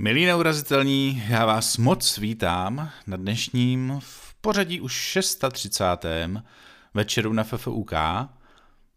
Milí 0.00 0.26
neurazitelní, 0.26 1.22
já 1.28 1.46
vás 1.46 1.76
moc 1.76 2.18
vítám 2.18 2.90
na 3.06 3.16
dnešním 3.16 3.96
v 3.98 4.34
pořadí 4.34 4.80
už 4.80 4.92
630. 4.92 5.84
večeru 6.94 7.32
na 7.32 7.44
FFUK. 7.44 7.92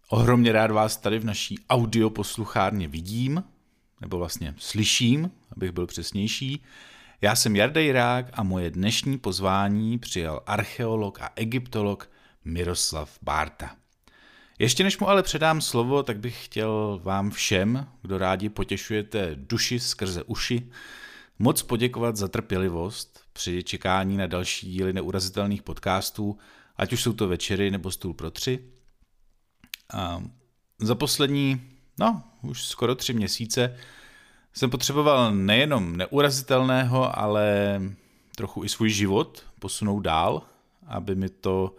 Ohromně 0.09 0.51
rád 0.51 0.71
vás 0.71 0.97
tady 0.97 1.19
v 1.19 1.25
naší 1.25 1.59
audio 1.69 2.09
posluchárně 2.09 2.87
vidím, 2.87 3.43
nebo 4.01 4.17
vlastně 4.17 4.55
slyším, 4.57 5.31
abych 5.55 5.71
byl 5.71 5.87
přesnější. 5.87 6.63
Já 7.21 7.35
jsem 7.35 7.55
Jardej 7.55 7.91
Rák 7.91 8.25
a 8.33 8.43
moje 8.43 8.71
dnešní 8.71 9.17
pozvání 9.17 9.99
přijal 9.99 10.43
archeolog 10.45 11.21
a 11.21 11.29
egyptolog 11.35 12.09
Miroslav 12.45 13.17
Bárta. 13.21 13.80
Ještě 14.61 14.83
než 14.83 14.99
mu 14.99 15.09
ale 15.09 15.23
předám 15.23 15.61
slovo, 15.61 16.03
tak 16.03 16.19
bych 16.19 16.45
chtěl 16.45 16.99
vám 17.03 17.31
všem, 17.31 17.87
kdo 18.01 18.17
rádi 18.17 18.49
potěšujete 18.49 19.31
duši 19.35 19.79
skrze 19.79 20.23
uši, 20.23 20.71
moc 21.39 21.63
poděkovat 21.63 22.15
za 22.15 22.27
trpělivost 22.27 23.19
při 23.33 23.63
čekání 23.63 24.17
na 24.17 24.27
další 24.27 24.71
díly 24.71 24.93
neurazitelných 24.93 25.61
podcastů, 25.63 26.37
ať 26.77 26.93
už 26.93 27.01
jsou 27.01 27.13
to 27.13 27.27
večery 27.27 27.71
nebo 27.71 27.91
stůl 27.91 28.13
pro 28.13 28.31
tři. 28.31 28.59
A 29.93 30.23
za 30.79 30.95
poslední, 30.95 31.61
no, 31.99 32.23
už 32.41 32.63
skoro 32.63 32.95
tři 32.95 33.13
měsíce 33.13 33.77
jsem 34.53 34.69
potřeboval 34.69 35.35
nejenom 35.35 35.97
neurazitelného, 35.97 37.19
ale 37.19 37.81
trochu 38.35 38.63
i 38.63 38.69
svůj 38.69 38.89
život 38.89 39.43
posunout 39.59 39.99
dál, 39.99 40.41
aby 40.87 41.15
mi 41.15 41.29
to 41.29 41.75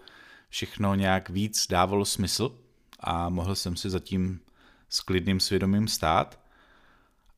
všechno 0.48 0.94
nějak 0.94 1.30
víc 1.30 1.66
dávalo 1.70 2.04
smysl 2.04 2.61
a 3.02 3.28
mohl 3.28 3.54
jsem 3.54 3.76
si 3.76 3.90
zatím 3.90 4.40
s 4.88 5.00
klidným 5.00 5.40
svědomím 5.40 5.88
stát. 5.88 6.40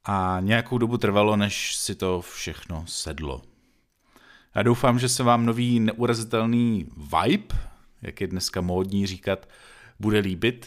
A 0.04 0.38
nějakou 0.40 0.78
dobu 0.78 0.98
trvalo, 0.98 1.36
než 1.36 1.76
si 1.76 1.94
to 1.94 2.20
všechno 2.20 2.84
sedlo. 2.86 3.42
Já 4.54 4.62
doufám, 4.62 4.98
že 4.98 5.08
se 5.08 5.22
vám 5.22 5.46
nový 5.46 5.80
neurazitelný 5.80 6.88
vibe, 6.96 7.54
jak 8.02 8.20
je 8.20 8.26
dneska 8.26 8.60
módní 8.60 9.06
říkat, 9.06 9.48
bude 10.00 10.18
líbit. 10.18 10.66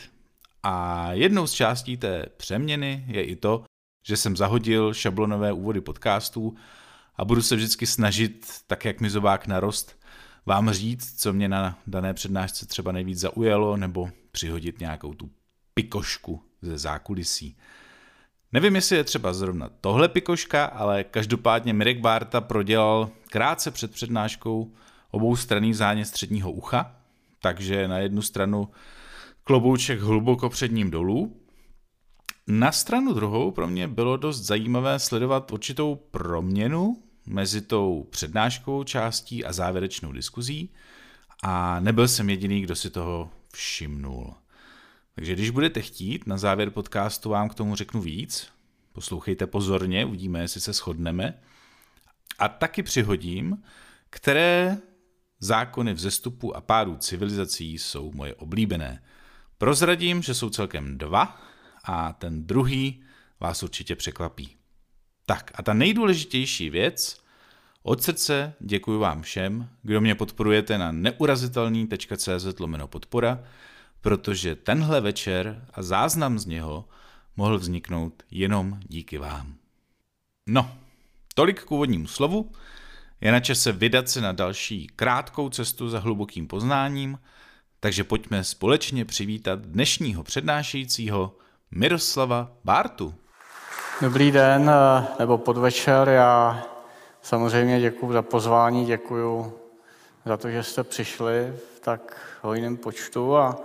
A 0.64 1.08
jednou 1.14 1.48
z 1.48 1.52
částí 1.52 1.98
té 1.98 2.26
přeměny 2.38 3.06
je 3.08 3.24
i 3.24 3.36
to, 3.36 3.64
že 4.08 4.18
jsem 4.18 4.38
zahodil 4.38 4.94
šablonové 4.94 5.54
úvody 5.54 5.82
podcastů 5.82 6.56
a 7.16 7.26
budu 7.26 7.42
se 7.42 7.56
vždycky 7.56 7.86
snažit, 7.86 8.48
tak 8.68 8.86
jak 8.86 9.02
mi 9.02 9.10
zobák 9.10 9.48
narost, 9.48 10.00
vám 10.46 10.72
říct, 10.72 11.22
co 11.22 11.34
mě 11.34 11.50
na 11.50 11.80
dané 11.88 12.14
přednášce 12.14 12.66
třeba 12.66 12.92
nejvíc 12.92 13.20
zaujalo, 13.20 13.78
nebo 13.78 14.10
přihodit 14.38 14.80
nějakou 14.80 15.14
tu 15.14 15.30
pikošku 15.74 16.44
ze 16.62 16.78
zákulisí. 16.78 17.58
Nevím, 18.52 18.76
jestli 18.76 18.96
je 18.96 19.04
třeba 19.04 19.34
zrovna 19.34 19.70
tohle 19.82 20.10
pikoška, 20.10 20.66
ale 20.66 21.04
každopádně 21.04 21.74
Mirek 21.74 22.00
Bárta 22.00 22.42
prodělal 22.42 23.10
krátce 23.30 23.72
před 23.72 23.92
přednáškou 23.92 24.74
obou 25.12 25.36
straný 25.36 25.74
zánět 25.74 26.08
středního 26.08 26.52
ucha, 26.52 26.96
takže 27.42 27.88
na 27.88 27.98
jednu 27.98 28.22
stranu 28.22 28.70
klobouček 29.44 30.00
hluboko 30.00 30.50
před 30.50 30.72
ním 30.72 30.92
dolů. 30.92 31.42
Na 32.48 32.72
stranu 32.72 33.14
druhou 33.14 33.52
pro 33.52 33.68
mě 33.68 33.88
bylo 33.88 34.18
dost 34.18 34.42
zajímavé 34.42 35.00
sledovat 35.00 35.52
určitou 35.52 35.96
proměnu 35.96 37.04
mezi 37.26 37.62
tou 37.62 38.08
přednáškou 38.10 38.84
částí 38.84 39.46
a 39.46 39.54
závěrečnou 39.54 40.12
diskuzí 40.12 40.70
a 41.44 41.80
nebyl 41.80 42.08
jsem 42.08 42.30
jediný, 42.30 42.62
kdo 42.62 42.76
si 42.76 42.90
toho 42.90 43.30
všimnul. 43.58 44.36
Takže 45.16 45.34
když 45.34 45.50
budete 45.50 45.82
chtít, 45.82 46.28
na 46.28 46.38
závěr 46.38 46.70
podcastu 46.70 47.30
vám 47.30 47.50
k 47.50 47.56
tomu 47.56 47.76
řeknu 47.76 48.02
víc. 48.02 48.48
Poslouchejte 48.94 49.48
pozorně, 49.48 50.06
uvidíme, 50.06 50.42
jestli 50.42 50.62
se 50.62 50.74
shodneme. 50.74 51.42
A 52.40 52.48
taky 52.48 52.84
přihodím, 52.84 53.64
které 54.10 54.78
zákony 55.40 55.94
vzestupu 55.94 56.56
a 56.56 56.62
pádu 56.62 56.98
civilizací 56.98 57.78
jsou 57.78 58.12
moje 58.12 58.36
oblíbené. 58.36 59.04
Prozradím, 59.58 60.22
že 60.22 60.34
jsou 60.34 60.50
celkem 60.50 60.98
dva 60.98 61.42
a 61.84 62.14
ten 62.14 62.46
druhý 62.48 63.04
vás 63.40 63.64
určitě 63.64 63.96
překvapí. 63.96 64.56
Tak 65.26 65.52
a 65.56 65.64
ta 65.64 65.74
nejdůležitější 65.74 66.70
věc, 66.70 67.22
od 67.88 68.04
srdce 68.04 68.54
děkuji 68.60 69.00
vám 69.00 69.22
všem, 69.22 69.70
kdo 69.84 70.02
mě 70.02 70.16
podporujete 70.16 70.78
na 70.78 70.92
neurazitelný.cz 70.92 72.46
podpora, 72.86 73.40
protože 74.02 74.56
tenhle 74.56 75.02
večer 75.02 75.66
a 75.74 75.84
záznam 75.84 76.40
z 76.40 76.46
něho 76.46 76.86
mohl 77.38 77.58
vzniknout 77.58 78.24
jenom 78.32 78.80
díky 78.88 79.18
vám. 79.18 79.56
No, 80.50 80.72
tolik 81.36 81.64
k 81.64 81.72
úvodnímu 81.72 82.08
slovu. 82.08 82.52
Je 83.22 83.32
na 83.32 83.40
čase 83.40 83.72
vydat 83.72 84.10
se 84.10 84.22
na 84.22 84.32
další 84.32 84.88
krátkou 84.88 85.50
cestu 85.50 85.90
za 85.90 86.00
hlubokým 86.00 86.48
poznáním, 86.48 87.20
takže 87.80 88.04
pojďme 88.04 88.44
společně 88.44 89.06
přivítat 89.06 89.60
dnešního 89.60 90.24
přednášejícího 90.24 91.38
Miroslava 91.72 92.52
Bártu. 92.64 93.16
Dobrý 94.02 94.32
den, 94.32 94.70
eh, 94.70 95.08
nebo 95.20 95.38
podvečer. 95.38 96.10
Já 96.10 96.64
samozřejmě 97.28 97.80
děkuji 97.80 98.14
za 98.14 98.22
pozvání, 98.22 98.86
děkuji 98.86 99.54
za 100.26 100.38
to, 100.38 100.50
že 100.50 100.64
jste 100.64 100.84
přišli 100.84 101.54
v 101.76 101.80
tak 101.80 102.18
hojném 102.42 102.78
počtu 102.78 103.38
a 103.38 103.56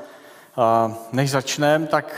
než 1.12 1.30
začneme, 1.30 1.86
tak 1.86 2.14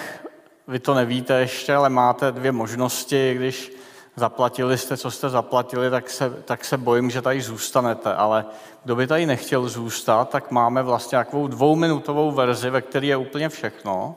vy 0.69 0.79
to 0.79 0.95
nevíte 0.95 1.35
ještě, 1.35 1.75
ale 1.75 1.89
máte 1.89 2.33
dvě 2.33 2.53
možnosti. 2.53 3.35
Když 3.35 3.73
zaplatili 4.17 4.79
jste, 4.79 4.97
co 4.97 5.11
jste 5.11 5.29
zaplatili, 5.29 5.91
tak 5.91 6.11
se, 6.11 6.31
tak 6.45 6.65
se 6.65 6.77
bojím, 6.77 7.11
že 7.11 7.23
tady 7.23 7.41
zůstanete. 7.41 8.15
Ale 8.15 8.45
kdo 8.85 8.97
by 8.97 9.07
tady 9.07 9.27
nechtěl 9.27 9.69
zůstat, 9.69 10.31
tak 10.31 10.51
máme 10.51 10.83
vlastně 10.83 11.19
takovou 11.19 11.47
dvouminutovou 11.47 12.33
verzi, 12.33 12.71
ve 12.71 12.83
které 12.83 13.07
je 13.07 13.17
úplně 13.17 13.49
všechno. 13.49 14.15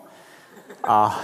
A 0.84 1.20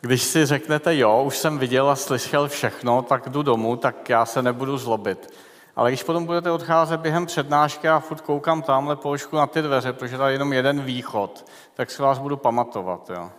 když 0.00 0.22
si 0.22 0.46
řeknete, 0.46 0.96
jo, 0.96 1.22
už 1.26 1.38
jsem 1.38 1.58
viděl 1.58 1.90
a 1.90 1.96
slyšel 1.96 2.48
všechno, 2.48 3.02
tak 3.02 3.28
jdu 3.28 3.42
domů, 3.42 3.76
tak 3.76 4.08
já 4.08 4.26
se 4.26 4.42
nebudu 4.42 4.78
zlobit. 4.78 5.34
Ale 5.76 5.90
když 5.90 6.02
potom 6.02 6.26
budete 6.26 6.50
odcházet 6.50 7.00
během 7.00 7.26
přednášky 7.26 7.88
a 7.88 8.00
furt 8.00 8.20
koukám 8.20 8.62
tamhle 8.62 8.96
položku 8.96 9.36
na 9.36 9.46
ty 9.46 9.62
dveře, 9.62 9.92
protože 9.92 10.18
tady 10.18 10.32
je 10.32 10.34
jenom 10.34 10.52
jeden 10.52 10.80
východ, 10.80 11.46
tak 11.74 11.90
si 11.90 12.02
vás 12.02 12.18
budu 12.18 12.36
pamatovat. 12.36 13.10
Jo. 13.10 13.30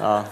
A, 0.00 0.24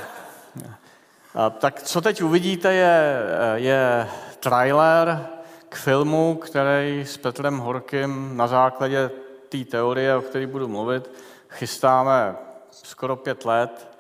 a, 1.34 1.50
tak 1.50 1.82
co 1.82 2.00
teď 2.00 2.22
uvidíte, 2.22 2.74
je, 2.74 3.22
je 3.54 4.08
trailer 4.40 5.26
k 5.68 5.76
filmu, 5.76 6.34
který 6.34 7.04
s 7.06 7.16
Petrem 7.16 7.58
Horkým 7.58 8.36
na 8.36 8.46
základě 8.46 9.10
té 9.48 9.64
teorie, 9.64 10.16
o 10.16 10.22
které 10.22 10.46
budu 10.46 10.68
mluvit, 10.68 11.10
chystáme 11.48 12.36
skoro 12.70 13.16
pět 13.16 13.44
let. 13.44 13.99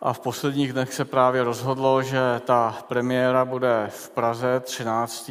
A 0.00 0.12
v 0.12 0.20
posledních 0.20 0.72
dnech 0.72 0.94
se 0.94 1.04
právě 1.04 1.44
rozhodlo, 1.44 2.02
že 2.02 2.20
ta 2.44 2.76
premiéra 2.88 3.44
bude 3.44 3.86
v 3.90 4.10
Praze 4.10 4.60
13. 4.60 5.30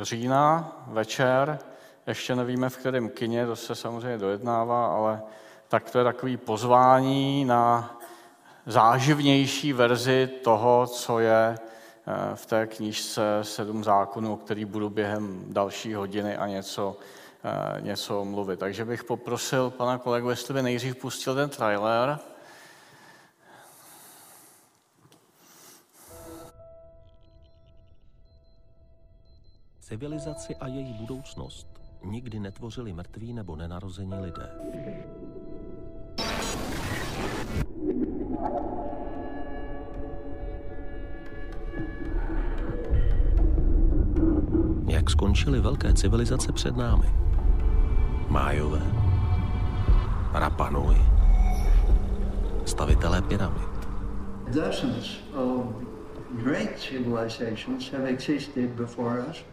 října 0.00 0.72
večer. 0.86 1.58
Ještě 2.06 2.36
nevíme, 2.36 2.68
v 2.68 2.76
kterém 2.76 3.08
kině, 3.08 3.46
to 3.46 3.56
se 3.56 3.74
samozřejmě 3.74 4.18
dojednává, 4.18 4.86
ale 4.86 5.22
tak 5.68 5.90
to 5.90 5.98
je 5.98 6.04
takový 6.04 6.36
pozvání 6.36 7.44
na 7.44 7.98
záživnější 8.66 9.72
verzi 9.72 10.30
toho, 10.44 10.86
co 10.86 11.18
je 11.18 11.58
eh, 11.58 12.14
v 12.34 12.46
té 12.46 12.66
knížce 12.66 13.22
Sedm 13.42 13.84
zákonů, 13.84 14.32
o 14.32 14.36
který 14.36 14.64
budu 14.64 14.90
během 14.90 15.44
další 15.48 15.94
hodiny 15.94 16.36
a 16.36 16.46
něco, 16.46 16.96
eh, 17.44 17.80
něco 17.80 18.24
mluvit. 18.24 18.60
Takže 18.60 18.84
bych 18.84 19.04
poprosil 19.04 19.70
pana 19.70 19.98
kolegu, 19.98 20.30
jestli 20.30 20.54
by 20.54 20.62
nejdřív 20.62 20.96
pustil 20.96 21.34
ten 21.34 21.48
trailer. 21.48 22.18
Civilizaci 29.88 30.56
a 30.56 30.66
její 30.66 30.92
budoucnost 30.92 31.66
nikdy 32.04 32.40
netvořili 32.40 32.92
mrtví 32.92 33.32
nebo 33.32 33.56
nenarození 33.56 34.14
lidé. 34.14 34.50
Jak 44.88 45.10
skončily 45.10 45.60
velké 45.60 45.94
civilizace 45.94 46.52
před 46.52 46.76
námi? 46.76 47.06
Májové, 48.28 48.82
Rapanui, 50.32 50.96
stavitelé 52.64 53.22
pyramid. 53.22 53.88
Dozens 54.54 55.18
of 55.34 55.66
great 56.44 56.78
civilizations 56.78 57.92
have 57.92 58.04
existed 58.08 58.70
before 58.70 59.24
us 59.30 59.44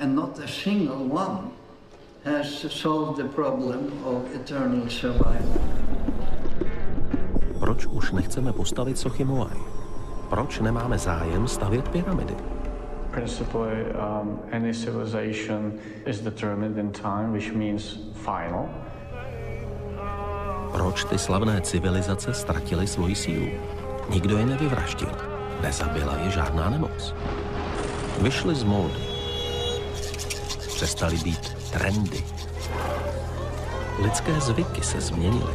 and 0.00 0.14
not 0.14 0.38
a 0.38 0.48
single 0.48 1.04
one 1.08 1.50
has 2.24 2.66
solved 2.72 3.22
the 3.22 3.28
problem 3.28 3.92
of 4.04 4.22
eternal 4.34 4.90
survival. 4.90 5.60
Proč 7.58 7.86
už 7.86 8.12
nechceme 8.12 8.52
postavit 8.52 8.98
sochy 8.98 9.24
Moai? 9.24 9.56
Proč 10.30 10.60
nemáme 10.60 10.98
zájem 10.98 11.48
stavět 11.48 11.88
pyramidy? 11.88 12.34
principally 13.16 13.80
um, 13.96 14.38
any 14.52 14.72
civilization 14.74 15.80
is 16.06 16.20
determined 16.20 16.76
in 16.76 16.92
time, 16.92 17.32
which 17.32 17.48
means 17.52 17.96
final. 18.12 18.68
Proč 20.72 21.04
ty 21.04 21.18
slavné 21.18 21.60
civilizace 21.60 22.34
ztratily 22.34 22.86
svoji 22.86 23.14
sílu? 23.14 23.48
Nikdo 24.10 24.38
je 24.38 24.46
nevyvraždil. 24.46 25.12
Nezabila 25.62 26.16
je 26.16 26.30
žádná 26.30 26.70
nemoc. 26.70 27.14
Vyšly 28.20 28.54
z 28.54 28.64
módy. 28.64 29.05
Přestali 30.76 31.16
být 31.16 31.70
trendy. 31.70 32.24
Lidské 34.02 34.40
zvyky 34.40 34.82
se 34.82 35.00
změnily. 35.00 35.54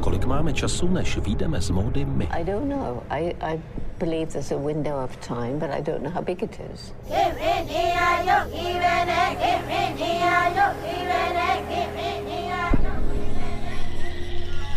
Kolik 0.00 0.24
máme 0.24 0.52
času, 0.52 0.88
než 0.88 1.18
výjdeme 1.18 1.60
z 1.60 1.70
módy 1.70 2.04
my? 2.04 2.26
I 2.30 2.44
don't 2.44 2.68
know. 2.68 3.02
I, 3.10 3.34
I 3.40 3.60
believe 3.98 4.26
there's 4.26 4.52
a 4.52 4.56
window 4.56 5.04
of 5.04 5.16
time, 5.16 5.58
but 5.58 5.70
I 5.70 5.82
don't 5.82 6.02
know 6.02 6.12
how 6.12 6.22
big 6.22 6.42
it 6.42 6.60
is. 6.74 6.94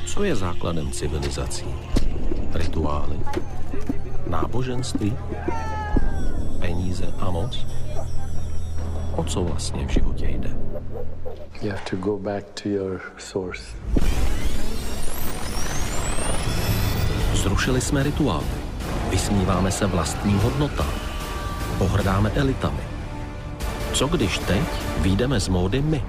Co 0.05 0.23
je 0.23 0.35
základem 0.35 0.91
civilizací? 0.91 1.65
Rituály? 2.53 3.19
Náboženství? 4.27 5.17
Peníze 6.59 7.13
a 7.19 7.31
moc? 7.31 7.80
O 9.15 9.23
co 9.23 9.43
vlastně 9.43 9.87
v 9.87 9.89
životě 9.89 10.27
jde? 10.27 10.49
You 11.61 11.69
have 11.69 11.81
to 11.89 11.95
go 11.95 12.17
back 12.17 12.45
to 12.63 12.69
your 12.69 13.01
source. 13.17 13.63
Zrušili 17.33 17.81
jsme 17.81 18.03
rituály. 18.03 18.45
Vysmíváme 19.09 19.71
se 19.71 19.85
vlastním 19.85 20.37
hodnotám. 20.37 20.93
Pohrdáme 21.77 22.31
elitami. 22.35 22.83
Co 23.93 24.07
když 24.07 24.37
teď 24.37 24.61
výjdeme 25.01 25.39
z 25.39 25.47
módy 25.47 25.81
my? 25.81 26.03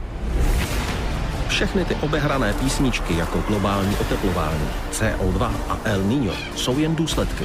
Všechny 1.48 1.84
ty 1.84 1.94
obehrané 1.94 2.52
písničky 2.52 3.16
jako 3.16 3.38
globální 3.48 3.96
oteplování, 3.96 4.69
CO2 4.93 5.52
a 5.69 5.78
El 5.84 6.02
Niño 6.02 6.32
jsou 6.56 6.78
jen 6.78 6.94
důsledky. 6.94 7.44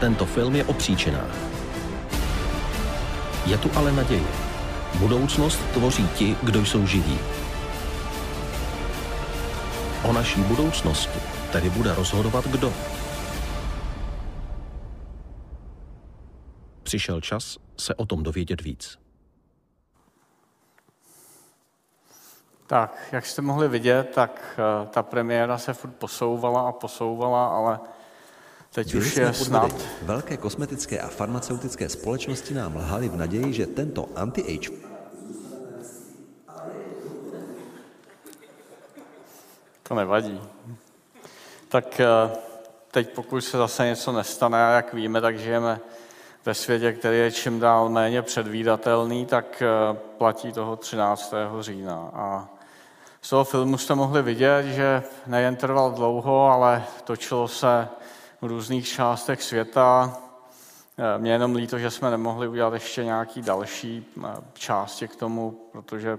Tento 0.00 0.26
film 0.26 0.56
je 0.56 0.64
o 0.64 0.72
příčinách. 0.72 1.34
Je 3.46 3.58
tu 3.58 3.70
ale 3.74 3.92
naděje. 3.92 4.43
Budoucnost 4.98 5.60
tvoří 5.72 6.08
ti, 6.08 6.36
kdo 6.42 6.64
jsou 6.64 6.86
živí. 6.86 7.18
O 10.04 10.12
naší 10.12 10.40
budoucnosti 10.40 11.18
tedy 11.52 11.70
bude 11.70 11.94
rozhodovat 11.94 12.46
kdo. 12.46 12.72
Přišel 16.82 17.20
čas 17.20 17.58
se 17.76 17.94
o 17.94 18.06
tom 18.06 18.22
dovědět 18.22 18.60
víc. 18.60 18.98
Tak, 22.66 23.08
jak 23.12 23.26
jste 23.26 23.42
mohli 23.42 23.68
vidět, 23.68 24.10
tak 24.14 24.60
uh, 24.82 24.88
ta 24.88 25.02
premiéra 25.02 25.58
se 25.58 25.72
furt 25.72 25.90
posouvala 25.90 26.68
a 26.68 26.72
posouvala, 26.72 27.46
ale 27.46 27.80
teď 28.74 28.92
Byli 28.92 29.06
už 29.06 29.16
je 29.16 29.32
snad. 29.32 29.72
Velké 30.02 30.36
kosmetické 30.36 31.00
a 31.00 31.08
farmaceutické 31.08 31.88
společnosti 31.88 32.54
nám 32.54 32.76
lhali 32.76 33.08
v 33.08 33.16
naději, 33.16 33.52
že 33.52 33.66
tento 33.66 34.08
anti-age 34.14 34.83
To 39.88 39.94
nevadí. 39.94 40.42
Tak 41.68 42.00
eh, 42.00 42.06
teď 42.90 43.14
pokud 43.14 43.40
se 43.40 43.58
zase 43.58 43.86
něco 43.86 44.12
nestane, 44.12 44.66
a 44.66 44.70
jak 44.70 44.94
víme, 44.94 45.20
tak 45.20 45.38
žijeme 45.38 45.80
ve 46.44 46.54
světě, 46.54 46.92
který 46.92 47.18
je 47.18 47.32
čím 47.32 47.60
dál 47.60 47.88
méně 47.88 48.22
předvídatelný, 48.22 49.26
tak 49.26 49.62
eh, 49.62 49.98
platí 50.18 50.52
toho 50.52 50.76
13. 50.76 51.34
října. 51.60 52.10
A 52.14 52.48
z 53.22 53.30
toho 53.30 53.44
filmu 53.44 53.78
jste 53.78 53.94
mohli 53.94 54.22
vidět, 54.22 54.66
že 54.66 55.02
nejen 55.26 55.56
trval 55.56 55.90
dlouho, 55.90 56.46
ale 56.46 56.84
točilo 57.04 57.48
se 57.48 57.88
v 58.40 58.46
různých 58.46 58.88
částech 58.88 59.42
světa. 59.42 60.16
Eh, 60.98 61.18
Mě 61.18 61.32
jenom 61.32 61.54
líto, 61.54 61.78
že 61.78 61.90
jsme 61.90 62.10
nemohli 62.10 62.48
udělat 62.48 62.74
ještě 62.74 63.04
nějaký 63.04 63.42
další 63.42 64.06
části 64.54 65.08
k 65.08 65.16
tomu, 65.16 65.68
protože 65.72 66.18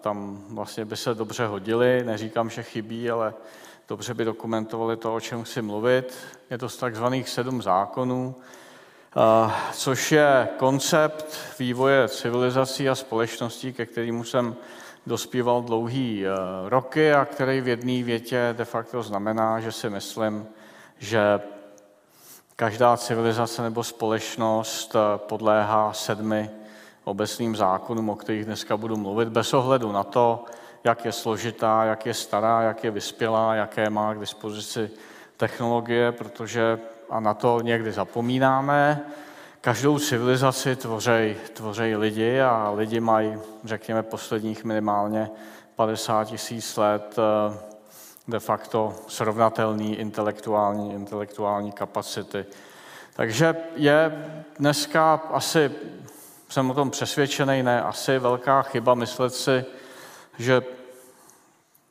tam 0.00 0.44
vlastně 0.48 0.84
by 0.84 0.96
se 0.96 1.14
dobře 1.14 1.46
hodili, 1.46 2.04
neříkám, 2.04 2.50
že 2.50 2.62
chybí, 2.62 3.10
ale 3.10 3.34
dobře 3.88 4.14
by 4.14 4.24
dokumentovali 4.24 4.96
to, 4.96 5.14
o 5.14 5.20
čem 5.20 5.44
chci 5.44 5.62
mluvit. 5.62 6.14
Je 6.50 6.58
to 6.58 6.68
z 6.68 6.76
takzvaných 6.76 7.28
sedm 7.28 7.62
zákonů, 7.62 8.34
což 9.72 10.12
je 10.12 10.48
koncept 10.56 11.38
vývoje 11.58 12.08
civilizací 12.08 12.88
a 12.88 12.94
společností, 12.94 13.72
ke 13.72 13.86
kterému 13.86 14.24
jsem 14.24 14.56
dospíval 15.06 15.62
dlouhý 15.62 16.26
eh, 16.26 16.30
roky 16.68 17.12
a 17.12 17.24
který 17.24 17.60
v 17.60 17.68
jedné 17.68 18.02
větě 18.02 18.54
de 18.58 18.64
facto 18.64 19.02
znamená, 19.02 19.60
že 19.60 19.72
si 19.72 19.90
myslím, 19.90 20.46
že 20.98 21.40
každá 22.56 22.96
civilizace 22.96 23.62
nebo 23.62 23.84
společnost 23.84 24.96
eh, 24.96 25.18
podléhá 25.18 25.92
sedmi 25.92 26.50
obecným 27.08 27.56
zákonům, 27.56 28.10
o 28.10 28.16
kterých 28.16 28.44
dneska 28.44 28.76
budu 28.76 28.96
mluvit, 28.96 29.28
bez 29.28 29.54
ohledu 29.54 29.92
na 29.92 30.04
to, 30.04 30.44
jak 30.84 31.04
je 31.04 31.12
složitá, 31.12 31.84
jak 31.84 32.06
je 32.06 32.14
stará, 32.14 32.62
jak 32.62 32.84
je 32.84 32.90
vyspělá, 32.90 33.54
jaké 33.54 33.90
má 33.90 34.14
k 34.14 34.20
dispozici 34.20 34.90
technologie, 35.36 36.12
protože 36.12 36.78
a 37.10 37.20
na 37.20 37.34
to 37.34 37.60
někdy 37.60 37.92
zapomínáme. 37.92 39.00
Každou 39.60 39.98
civilizaci 39.98 40.76
tvoří, 40.76 41.36
tvoří 41.52 41.96
lidi 41.96 42.40
a 42.40 42.70
lidi 42.70 43.00
mají, 43.00 43.38
řekněme, 43.64 44.02
posledních 44.02 44.64
minimálně 44.64 45.30
50 45.76 46.24
tisíc 46.24 46.76
let 46.76 47.16
eh, 47.18 47.58
de 48.28 48.40
facto 48.40 48.94
srovnatelný 49.08 49.96
intelektuální, 49.96 50.92
intelektuální 50.92 51.72
kapacity. 51.72 52.46
Takže 53.16 53.56
je 53.76 54.24
dneska 54.58 55.22
asi 55.32 55.70
jsem 56.48 56.70
o 56.70 56.74
tom 56.74 56.90
přesvědčený, 56.90 57.62
ne 57.62 57.82
asi 57.82 58.18
velká 58.18 58.62
chyba 58.62 58.94
myslet 58.94 59.34
si, 59.34 59.64
že 60.38 60.62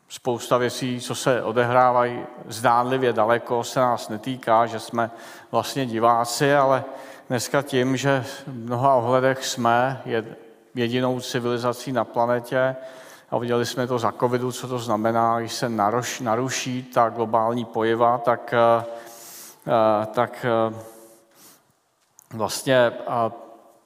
spousta 0.10 0.58
věcí, 0.58 1.02
co 1.02 1.16
se 1.16 1.44
odehrávají 1.44 2.26
zdánlivě 2.48 3.14
daleko, 3.14 3.64
se 3.64 3.80
nás 3.80 4.10
netýká, 4.10 4.66
že 4.66 4.80
jsme 4.80 5.12
vlastně 5.52 5.86
diváci, 5.86 6.56
ale 6.56 6.84
dneska 7.30 7.62
tím, 7.62 7.98
že 7.98 8.26
v 8.28 8.48
mnoha 8.48 8.96
ohledech 8.96 9.46
jsme 9.46 10.02
jedinou 10.76 11.20
civilizací 11.20 11.92
na 11.92 12.06
planetě 12.06 12.76
a 13.30 13.38
viděli 13.38 13.66
jsme 13.66 13.88
to 13.88 14.00
za 14.00 14.12
covidu, 14.12 14.52
co 14.52 14.68
to 14.68 14.80
znamená, 14.80 15.40
když 15.40 15.54
se 15.54 15.70
naruší, 15.70 16.24
naruší 16.24 16.84
ta 16.84 17.10
globální 17.10 17.66
pojiva, 17.66 18.18
tak, 18.18 18.54
eh, 18.54 18.86
eh, 19.68 20.06
tak 20.06 20.46
eh, 20.46 20.76
vlastně 22.34 22.92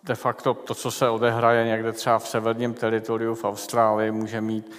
de 0.04 0.16
facto 0.16 0.54
to, 0.54 0.76
co 0.76 0.92
se 0.92 1.10
odehraje 1.10 1.66
někde 1.66 1.92
třeba 1.92 2.20
v 2.20 2.28
severním 2.28 2.74
teritoriu 2.74 3.36
v 3.36 3.44
Austrálii, 3.44 4.12
může 4.12 4.42
mít 4.42 4.72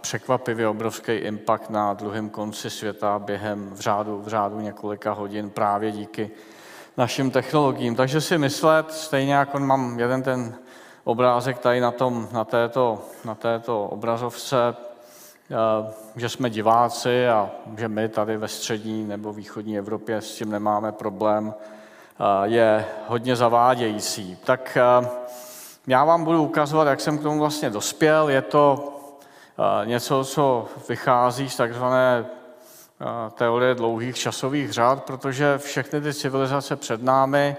překvapivě 0.00 0.68
obrovský 0.68 1.12
impact 1.12 1.70
na 1.70 1.94
druhém 1.94 2.30
konci 2.30 2.70
světa 2.70 3.18
během 3.18 3.70
v 3.70 3.80
řádu, 3.80 4.18
v 4.18 4.28
řádu 4.28 4.60
několika 4.60 5.12
hodin 5.12 5.50
právě 5.50 5.92
díky 5.92 6.30
našim 6.96 7.30
technologiím. 7.30 7.96
Takže 7.96 8.20
si 8.20 8.38
myslet, 8.38 8.92
stejně 8.92 9.34
jako 9.34 9.58
mám 9.58 9.98
jeden 9.98 10.22
ten 10.22 10.54
obrázek 11.04 11.58
tady 11.58 11.80
na, 11.80 11.90
tom, 11.90 12.28
na, 12.32 12.44
této, 12.44 13.02
na 13.24 13.34
této 13.34 13.84
obrazovce, 13.84 14.76
eh, 15.50 15.92
že 16.16 16.28
jsme 16.28 16.50
diváci 16.50 17.28
a 17.28 17.50
že 17.78 17.88
my 17.88 18.08
tady 18.08 18.36
ve 18.36 18.48
střední 18.48 19.04
nebo 19.04 19.32
východní 19.32 19.78
Evropě 19.78 20.16
s 20.16 20.34
tím 20.34 20.50
nemáme 20.50 20.92
problém, 20.92 21.54
je 22.44 22.86
hodně 23.08 23.36
zavádějící. 23.36 24.38
Tak 24.44 24.78
já 25.86 26.04
vám 26.04 26.24
budu 26.24 26.42
ukazovat, 26.42 26.88
jak 26.88 27.00
jsem 27.00 27.18
k 27.18 27.22
tomu 27.22 27.40
vlastně 27.40 27.70
dospěl. 27.70 28.28
Je 28.28 28.42
to 28.42 28.90
něco, 29.84 30.24
co 30.24 30.66
vychází 30.88 31.48
z 31.48 31.56
takzvané 31.56 32.26
teorie 33.34 33.74
dlouhých 33.74 34.16
časových 34.16 34.72
řád, 34.72 35.04
protože 35.04 35.58
všechny 35.58 36.00
ty 36.00 36.14
civilizace 36.14 36.76
před 36.76 37.02
námi 37.02 37.56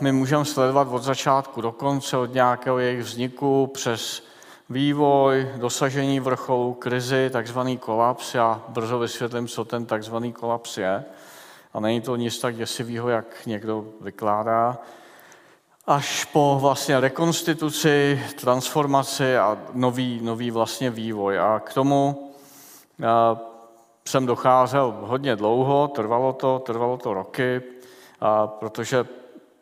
my 0.00 0.12
můžeme 0.12 0.44
sledovat 0.44 0.88
od 0.90 1.02
začátku 1.02 1.60
do 1.60 1.72
konce, 1.72 2.16
od 2.16 2.34
nějakého 2.34 2.78
jejich 2.78 3.00
vzniku 3.00 3.66
přes 3.66 4.22
vývoj, 4.70 5.48
dosažení 5.56 6.20
vrcholu, 6.20 6.74
krizi, 6.74 7.30
takzvaný 7.32 7.78
kolaps. 7.78 8.34
Já 8.34 8.62
brzo 8.68 8.98
vysvětlím, 8.98 9.48
co 9.48 9.64
ten 9.64 9.86
takzvaný 9.86 10.32
kolaps 10.32 10.78
je 10.78 11.04
a 11.74 11.80
není 11.80 12.00
to 12.00 12.16
nic 12.16 12.38
tak 12.38 12.56
děsivého, 12.56 13.08
jak 13.08 13.46
někdo 13.46 13.84
vykládá, 14.00 14.78
až 15.86 16.24
po 16.24 16.58
vlastně 16.60 17.00
rekonstituci, 17.00 18.22
transformaci 18.40 19.36
a 19.36 19.58
nový, 19.72 20.20
nový 20.22 20.50
vlastně 20.50 20.90
vývoj. 20.90 21.38
A 21.38 21.60
k 21.64 21.74
tomu 21.74 22.32
a, 23.06 23.38
jsem 24.08 24.26
docházel 24.26 24.98
hodně 25.00 25.36
dlouho, 25.36 25.88
trvalo 25.88 26.32
to, 26.32 26.58
trvalo 26.66 26.96
to 26.96 27.14
roky, 27.14 27.62
a, 28.20 28.46
protože 28.46 29.06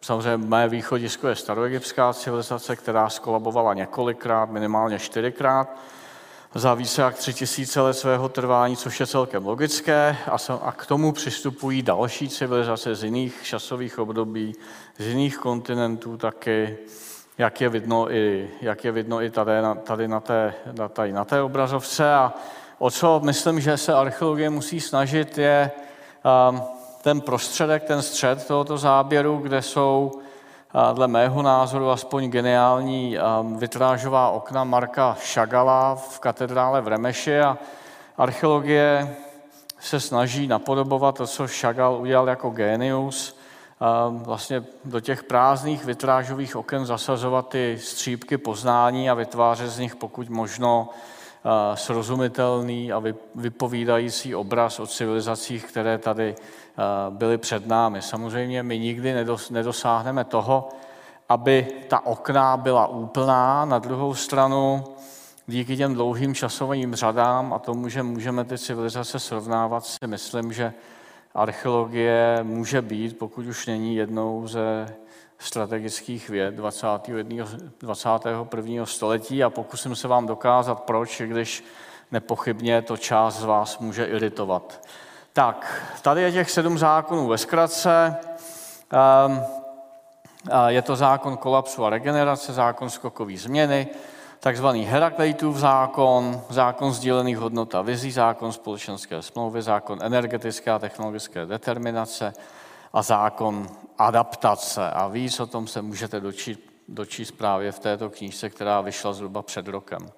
samozřejmě 0.00 0.36
mé 0.36 0.68
východisko 0.68 1.28
je 1.28 1.36
staroegyptská 1.36 2.12
civilizace, 2.12 2.76
která 2.76 3.08
skolabovala 3.08 3.74
několikrát, 3.74 4.50
minimálně 4.50 4.98
čtyřikrát 4.98 5.68
za 6.54 6.74
více 6.74 7.02
jak 7.02 7.14
tři 7.14 7.34
tisíce 7.34 7.80
let 7.80 7.94
svého 7.94 8.28
trvání, 8.28 8.76
což 8.76 9.00
je 9.00 9.06
celkem 9.06 9.46
logické. 9.46 10.16
A, 10.62 10.72
k 10.72 10.86
tomu 10.86 11.12
přistupují 11.12 11.82
další 11.82 12.28
civilizace 12.28 12.94
z 12.94 13.04
jiných 13.04 13.40
časových 13.42 13.98
období, 13.98 14.54
z 14.98 15.06
jiných 15.06 15.38
kontinentů 15.38 16.16
taky, 16.16 16.78
jak 17.38 17.60
je 17.60 17.68
vidno 17.68 18.12
i, 18.12 18.50
jak 18.60 18.84
je 18.84 18.92
vidno 18.92 19.22
i 19.22 19.30
tady, 19.30 19.52
tady, 19.84 20.08
na 20.08 20.20
té, 20.20 20.54
tady 20.92 21.12
na 21.12 21.24
té 21.24 21.42
obrazovce. 21.42 22.14
A 22.14 22.32
o 22.78 22.90
co 22.90 23.20
myslím, 23.24 23.60
že 23.60 23.76
se 23.76 23.94
archeologie 23.94 24.50
musí 24.50 24.80
snažit, 24.80 25.38
je 25.38 25.70
um, 26.50 26.62
ten 27.02 27.20
prostředek, 27.20 27.84
ten 27.84 28.02
střed 28.02 28.46
tohoto 28.46 28.78
záběru, 28.78 29.38
kde 29.38 29.62
jsou 29.62 30.12
dle 30.92 31.08
mého 31.08 31.42
názoru 31.42 31.90
aspoň 31.90 32.30
geniální 32.30 33.18
vitrážová 33.56 34.30
okna 34.30 34.64
Marka 34.64 35.16
Šagala 35.20 35.94
v 35.94 36.20
katedrále 36.20 36.80
v 36.80 36.88
Remeši 36.88 37.40
a 37.40 37.58
archeologie 38.18 39.16
se 39.80 40.00
snaží 40.00 40.46
napodobovat 40.46 41.14
to, 41.14 41.26
co 41.26 41.48
Šagal 41.48 41.96
udělal 42.00 42.28
jako 42.28 42.50
genius, 42.50 43.38
vlastně 44.24 44.64
do 44.84 45.00
těch 45.00 45.24
prázdných 45.24 45.84
vitrážových 45.84 46.56
oken 46.56 46.86
zasazovat 46.86 47.48
ty 47.48 47.78
střípky 47.80 48.38
poznání 48.38 49.10
a 49.10 49.14
vytvářet 49.14 49.70
z 49.70 49.78
nich 49.78 49.96
pokud 49.96 50.28
možno 50.28 50.88
srozumitelný 51.74 52.92
a 52.92 53.02
vypovídající 53.34 54.34
obraz 54.34 54.80
o 54.80 54.86
civilizacích, 54.86 55.64
které 55.64 55.98
tady 55.98 56.34
byly 57.10 57.38
před 57.38 57.66
námi. 57.66 58.02
Samozřejmě 58.02 58.62
my 58.62 58.78
nikdy 58.78 59.14
nedosáhneme 59.50 60.24
toho, 60.24 60.68
aby 61.28 61.66
ta 61.88 62.06
okna 62.06 62.56
byla 62.56 62.86
úplná. 62.86 63.64
Na 63.64 63.78
druhou 63.78 64.14
stranu, 64.14 64.84
díky 65.46 65.76
těm 65.76 65.94
dlouhým 65.94 66.34
časovým 66.34 66.94
řadám 66.94 67.52
a 67.52 67.58
tomu, 67.58 67.88
že 67.88 68.02
můžeme 68.02 68.44
ty 68.44 68.58
civilizace 68.58 69.18
srovnávat, 69.18 69.86
si 69.86 70.06
myslím, 70.06 70.52
že 70.52 70.72
archeologie 71.34 72.38
může 72.42 72.82
být, 72.82 73.18
pokud 73.18 73.46
už 73.46 73.66
není 73.66 73.96
jednou 73.96 74.46
ze 74.46 74.94
strategických 75.38 76.28
věd 76.28 76.54
21. 76.54 77.46
21. 77.80 78.86
století 78.86 79.44
a 79.44 79.50
pokusím 79.50 79.96
se 79.96 80.08
vám 80.08 80.26
dokázat, 80.26 80.80
proč, 80.80 81.22
když 81.26 81.64
nepochybně 82.12 82.82
to 82.82 82.96
část 82.96 83.40
z 83.40 83.44
vás 83.44 83.78
může 83.78 84.04
iritovat. 84.04 84.80
Tak, 85.32 85.82
tady 86.02 86.22
je 86.22 86.32
těch 86.32 86.50
sedm 86.50 86.78
zákonů 86.78 87.28
ve 87.28 87.38
zkratce. 87.38 88.16
Ehm, 88.92 89.44
je 90.66 90.82
to 90.82 90.96
zákon 90.96 91.36
kolapsu 91.36 91.84
a 91.84 91.90
regenerace, 91.90 92.52
zákon 92.52 92.90
skokové 92.90 93.36
změny, 93.36 93.88
takzvaný 94.40 94.84
Herakleitův 94.84 95.56
zákon, 95.56 96.40
zákon 96.48 96.92
sdílených 96.92 97.38
hodnot 97.38 97.74
a 97.74 97.82
vizí, 97.82 98.10
zákon 98.12 98.52
společenské 98.52 99.22
smlouvy, 99.22 99.62
zákon 99.62 99.98
energetické 100.02 100.70
a 100.70 100.78
technologické 100.78 101.46
determinace 101.46 102.32
a 102.96 103.02
zákon 103.02 103.68
adaptace. 103.98 104.90
A 104.90 105.08
víc 105.08 105.40
o 105.40 105.46
tom 105.46 105.66
se 105.66 105.82
můžete 105.82 106.20
dočíst, 106.20 106.60
dočíst 106.88 107.30
právě 107.32 107.72
v 107.72 107.78
této 107.78 108.10
knížce, 108.10 108.50
která 108.50 108.80
vyšla 108.80 109.12
zhruba 109.12 109.42
před 109.42 109.68
rokem. 109.68 110.10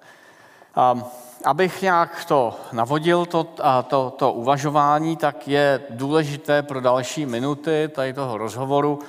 Um, 0.93 1.03
abych 1.45 1.81
nějak 1.81 2.25
to 2.25 2.59
navodil, 2.71 3.25
to, 3.25 3.47
to, 3.87 4.13
to 4.17 4.33
uvažování, 4.33 5.17
tak 5.17 5.47
je 5.47 5.81
důležité 5.89 6.63
pro 6.63 6.81
další 6.81 7.25
minuty 7.25 7.89
tady 7.95 8.13
toho 8.13 8.37
rozhovoru 8.37 8.99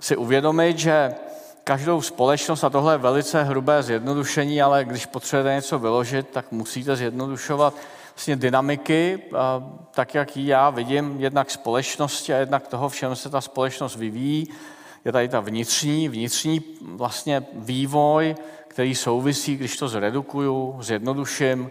si 0.00 0.16
uvědomit, 0.16 0.78
že 0.78 1.14
každou 1.64 2.02
společnost, 2.02 2.64
a 2.64 2.70
tohle 2.70 2.94
je 2.94 2.98
velice 2.98 3.42
hrubé 3.42 3.82
zjednodušení, 3.82 4.62
ale 4.62 4.84
když 4.84 5.06
potřebujete 5.06 5.54
něco 5.54 5.78
vyložit, 5.78 6.28
tak 6.28 6.52
musíte 6.52 6.96
zjednodušovat 6.96 7.74
vlastně 8.18 8.36
dynamiky, 8.36 9.22
tak 9.90 10.14
jak 10.14 10.36
ji 10.36 10.46
já 10.46 10.70
vidím, 10.70 11.16
jednak 11.18 11.50
společnosti 11.50 12.34
a 12.34 12.36
jednak 12.36 12.68
toho, 12.68 12.88
v 12.88 12.94
čem 12.96 13.16
se 13.16 13.30
ta 13.30 13.40
společnost 13.40 13.96
vyvíjí. 13.96 14.48
Je 15.04 15.12
tady 15.12 15.28
ta 15.28 15.40
vnitřní, 15.40 16.08
vnitřní 16.08 16.62
vlastně 16.82 17.46
vývoj, 17.54 18.34
který 18.68 18.94
souvisí, 18.94 19.56
když 19.56 19.76
to 19.76 19.88
zredukuju, 19.88 20.76
zjednoduším. 20.80 21.70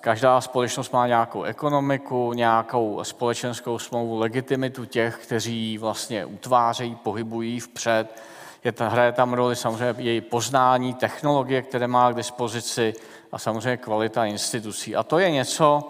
Každá 0.00 0.40
společnost 0.40 0.92
má 0.92 1.06
nějakou 1.06 1.42
ekonomiku, 1.42 2.32
nějakou 2.32 3.04
společenskou 3.04 3.78
smlouvu, 3.78 4.18
legitimitu 4.18 4.84
těch, 4.84 5.16
kteří 5.16 5.78
vlastně 5.78 6.24
utvářejí, 6.24 6.94
pohybují 6.94 7.60
vpřed. 7.60 8.22
Je 8.64 8.72
ta, 8.72 8.88
hraje 8.88 9.12
tam 9.12 9.32
roli 9.32 9.56
samozřejmě 9.56 10.12
její 10.12 10.20
poznání, 10.20 10.94
technologie, 10.94 11.62
které 11.62 11.86
má 11.86 12.12
k 12.12 12.16
dispozici 12.16 12.94
a 13.34 13.38
samozřejmě 13.38 13.76
kvalita 13.76 14.24
institucí. 14.24 14.96
A 14.96 15.02
to 15.02 15.18
je 15.18 15.30
něco, 15.30 15.88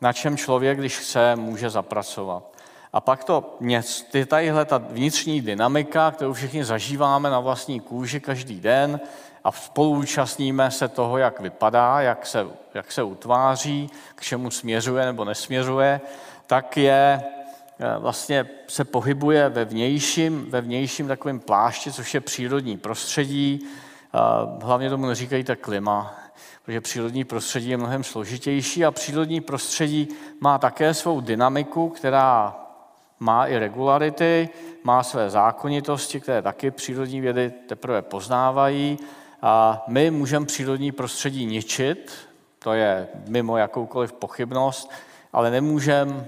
na 0.00 0.12
čem 0.12 0.36
člověk, 0.36 0.78
když 0.78 0.98
chce, 0.98 1.36
může 1.36 1.70
zapracovat. 1.70 2.42
A 2.92 3.00
pak 3.00 3.24
to 3.24 3.56
něco, 3.60 4.04
tadyhle 4.26 4.64
ta 4.64 4.78
vnitřní 4.78 5.40
dynamika, 5.40 6.10
kterou 6.10 6.32
všichni 6.32 6.64
zažíváme 6.64 7.30
na 7.30 7.40
vlastní 7.40 7.80
kůži 7.80 8.20
každý 8.20 8.60
den, 8.60 9.00
a 9.44 9.52
spoluúčastníme 9.52 10.70
se 10.70 10.88
toho, 10.88 11.18
jak 11.18 11.40
vypadá, 11.40 12.00
jak 12.00 12.26
se, 12.26 12.46
jak 12.74 12.92
se 12.92 13.02
utváří, 13.02 13.90
k 14.14 14.22
čemu 14.22 14.50
směřuje 14.50 15.04
nebo 15.04 15.24
nesměřuje, 15.24 16.00
tak 16.46 16.76
je 16.76 17.22
eh, 17.22 17.98
vlastně 17.98 18.46
se 18.68 18.84
pohybuje 18.84 19.48
ve 19.48 19.64
vnějším, 19.64 20.50
ve 20.50 20.60
vnějším 20.60 21.08
takovém 21.08 21.40
plášti, 21.40 21.92
což 21.92 22.14
je 22.14 22.20
přírodní 22.20 22.78
prostředí. 22.78 23.68
Hlavně 24.62 24.90
tomu 24.90 25.06
neříkají 25.06 25.44
tak 25.44 25.58
klima, 25.58 26.23
protože 26.64 26.80
přírodní 26.80 27.24
prostředí 27.24 27.68
je 27.68 27.76
mnohem 27.76 28.04
složitější 28.04 28.84
a 28.84 28.90
přírodní 28.90 29.40
prostředí 29.40 30.08
má 30.40 30.58
také 30.58 30.94
svou 30.94 31.20
dynamiku, 31.20 31.88
která 31.88 32.56
má 33.20 33.46
i 33.46 33.58
regularity, 33.58 34.48
má 34.84 35.02
své 35.02 35.30
zákonitosti, 35.30 36.20
které 36.20 36.42
taky 36.42 36.70
přírodní 36.70 37.20
vědy 37.20 37.52
teprve 37.68 38.02
poznávají 38.02 38.98
a 39.42 39.84
my 39.88 40.10
můžeme 40.10 40.46
přírodní 40.46 40.92
prostředí 40.92 41.46
ničit, 41.46 42.12
to 42.58 42.72
je 42.72 43.08
mimo 43.28 43.56
jakoukoliv 43.56 44.12
pochybnost, 44.12 44.90
ale 45.32 45.50
nemůžeme 45.50 46.26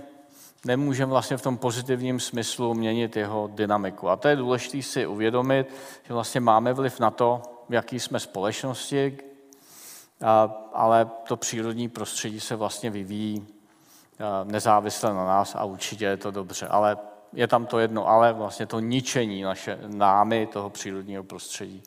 nemůžem 0.64 1.08
vlastně 1.08 1.36
v 1.36 1.42
tom 1.42 1.56
pozitivním 1.56 2.20
smyslu 2.20 2.74
měnit 2.74 3.16
jeho 3.16 3.50
dynamiku. 3.54 4.08
A 4.08 4.16
to 4.16 4.28
je 4.28 4.36
důležité 4.36 4.82
si 4.82 5.06
uvědomit, 5.06 5.66
že 6.02 6.14
vlastně 6.14 6.40
máme 6.40 6.72
vliv 6.72 7.00
na 7.00 7.10
to, 7.10 7.42
v 7.68 7.74
jaký 7.74 8.00
jsme 8.00 8.20
společnosti, 8.20 9.18
ale 10.72 11.10
to 11.28 11.36
přírodní 11.36 11.88
prostředí 11.88 12.40
se 12.40 12.56
vlastně 12.56 12.90
vyvíjí 12.90 13.46
nezávisle 14.44 15.14
na 15.14 15.26
nás 15.26 15.54
a 15.54 15.64
určitě 15.64 16.04
je 16.04 16.16
to 16.16 16.30
dobře. 16.30 16.66
Ale 16.66 16.96
je 17.32 17.46
tam 17.46 17.66
to 17.66 17.78
jedno, 17.78 18.08
ale 18.08 18.32
vlastně 18.32 18.66
to 18.66 18.80
ničení 18.80 19.42
naše 19.42 19.78
námi 19.86 20.46
toho 20.46 20.70
přírodního 20.70 21.24
prostředí. 21.24 21.82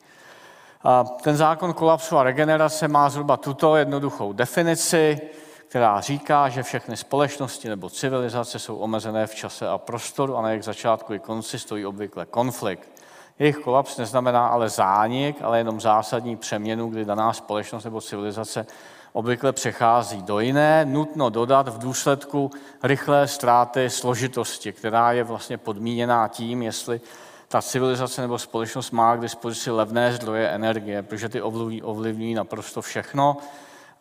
A 0.84 1.04
ten 1.04 1.38
zákon 1.38 1.74
kolapsu 1.74 2.18
a 2.18 2.24
regenerace 2.24 2.88
má 2.88 3.10
zhruba 3.10 3.38
tuto 3.38 3.76
jednoduchou 3.76 4.34
definici, 4.34 5.22
která 5.68 6.02
říká, 6.02 6.50
že 6.50 6.64
všechny 6.64 6.98
společnosti 6.98 7.70
nebo 7.70 7.90
civilizace 7.90 8.60
jsou 8.60 8.78
omezené 8.78 9.28
v 9.28 9.36
čase 9.36 9.68
a 9.68 9.78
prostoru 9.78 10.38
a 10.38 10.42
na 10.42 10.50
jejich 10.50 10.64
začátku 10.64 11.14
i 11.14 11.20
konci 11.20 11.60
stojí 11.60 11.86
obvykle 11.86 12.26
konflikt. 12.26 12.99
Jejich 13.40 13.58
kolaps 13.58 13.98
neznamená 13.98 14.48
ale 14.48 14.70
zánik, 14.70 15.38
ale 15.42 15.58
jenom 15.58 15.82
zásadní 15.82 16.36
přeměnu, 16.36 16.90
kdy 16.90 17.06
daná 17.06 17.34
společnost 17.34 17.84
nebo 17.84 18.02
civilizace 18.02 18.66
obvykle 19.14 19.54
přechází 19.54 20.22
do 20.22 20.40
jiné, 20.40 20.86
nutno 20.86 21.30
dodat 21.30 21.68
v 21.68 21.78
důsledku 21.78 22.52
rychlé 22.84 23.28
ztráty 23.28 23.90
složitosti, 23.90 24.74
která 24.74 25.12
je 25.12 25.24
vlastně 25.24 25.58
podmíněná 25.58 26.28
tím, 26.28 26.62
jestli 26.62 27.02
ta 27.48 27.62
civilizace 27.62 28.22
nebo 28.22 28.40
společnost 28.40 28.92
má 28.92 29.16
k 29.16 29.22
dispozici 29.22 29.72
levné 29.72 30.14
zdroje 30.14 30.50
energie, 30.50 31.04
protože 31.04 31.30
ty 31.30 31.42
ovlivní, 31.42 31.84
ovlivňují 31.84 32.34
naprosto 32.34 32.82
všechno. 32.82 33.38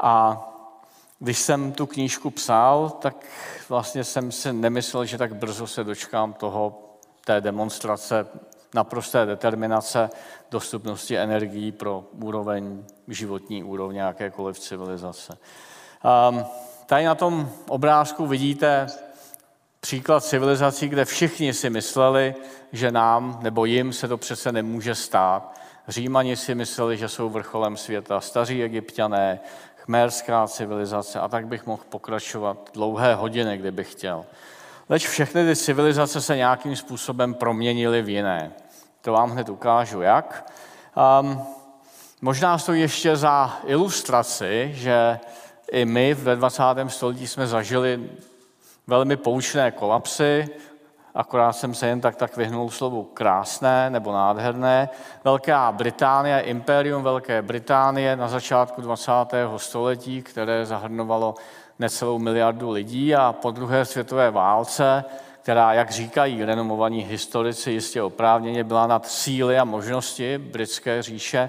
A 0.01 0.45
když 1.19 1.39
jsem 1.39 1.73
tu 1.73 1.87
knížku 1.87 2.31
psal, 2.31 2.91
tak 2.91 3.25
vlastně 3.69 4.05
jsem 4.05 4.33
si 4.33 4.53
nemyslel, 4.53 5.05
že 5.05 5.19
tak 5.19 5.37
brzo 5.37 5.67
se 5.67 5.85
dočkám 5.85 6.33
toho, 6.33 6.79
té 7.25 7.41
demonstrace 7.41 8.27
naprosté 8.75 9.27
determinace 9.27 10.11
dostupnosti 10.51 11.19
energií 11.19 11.73
pro 11.73 12.05
úroveň, 12.23 12.85
životní 13.09 13.65
úrovně 13.65 14.01
jakékoliv 14.01 14.59
civilizace. 14.59 15.39
Um, 16.31 16.45
tady 16.87 17.05
na 17.05 17.15
tom 17.15 17.51
obrázku 17.69 18.27
vidíte 18.27 18.87
příklad 19.81 20.25
civilizací, 20.25 20.89
kde 20.89 21.05
všichni 21.05 21.55
si 21.55 21.71
mysleli, 21.71 22.35
že 22.73 22.91
nám 22.91 23.39
nebo 23.43 23.65
jim 23.65 23.93
se 23.93 24.09
to 24.09 24.17
přece 24.17 24.53
nemůže 24.53 24.95
stát. 24.95 25.61
Římani 25.89 26.37
si 26.37 26.55
mysleli, 26.55 26.97
že 26.97 27.09
jsou 27.09 27.29
vrcholem 27.29 27.77
světa, 27.77 28.21
staří 28.21 28.63
egyptiané, 28.63 29.41
chmérská 29.77 30.47
civilizace 30.47 31.21
a 31.21 31.29
tak 31.29 31.47
bych 31.47 31.67
mohl 31.67 31.83
pokračovat 31.89 32.71
dlouhé 32.75 33.15
hodiny, 33.15 33.59
kdybych 33.59 33.93
chtěl. 33.93 34.25
Leč 34.91 35.09
všechny 35.09 35.47
ty 35.47 35.57
civilizace 35.57 36.21
se 36.21 36.37
nějakým 36.37 36.77
způsobem 36.77 37.35
proměnily 37.35 38.03
v 38.03 38.09
jiné. 38.09 38.53
to 39.01 39.13
vám 39.13 39.31
hned 39.31 39.49
ukážu 39.49 40.01
jak. 40.01 40.53
Um, 41.21 41.43
možná 42.23 42.59
stojí 42.59 42.81
ještě 42.81 43.17
za 43.17 43.59
ilustraci, 43.65 44.71
že 44.75 45.19
i 45.73 45.85
my 45.85 46.15
ve 46.15 46.37
20. 46.37 46.63
století 46.89 47.27
jsme 47.27 47.47
zažili 47.47 48.11
velmi 48.87 49.17
poučné 49.17 49.71
kolapsy, 49.71 50.49
akorát 51.15 51.53
jsem 51.53 51.75
se 51.75 51.87
jen 51.87 52.01
tak 52.01 52.17
tak 52.17 52.37
vyhnul 52.37 52.71
slovu 52.71 53.03
krásné 53.03 53.91
nebo 53.91 54.13
nádherné. 54.13 54.89
Velká 55.25 55.73
Británie, 55.73 56.41
impérium 56.41 57.03
Velké 57.03 57.43
Británie 57.43 58.17
na 58.17 58.29
začátku 58.29 58.81
20. 58.81 59.13
století, 59.57 60.23
které 60.23 60.67
zahrnovalo 60.67 61.35
necelou 61.79 62.19
miliardu 62.19 62.71
lidí 62.71 63.15
a 63.15 63.33
po 63.33 63.51
druhé 63.51 63.85
světové 63.85 64.31
válce, 64.31 65.05
která, 65.43 65.73
jak 65.73 65.91
říkají 65.91 66.45
renomovaní 66.45 67.03
historici, 67.03 67.71
jistě 67.71 68.03
oprávněně 68.03 68.65
byla 68.65 68.87
nad 68.87 69.07
síly 69.07 69.59
a 69.59 69.65
možnosti 69.65 70.39
britské 70.39 71.03
říše, 71.03 71.49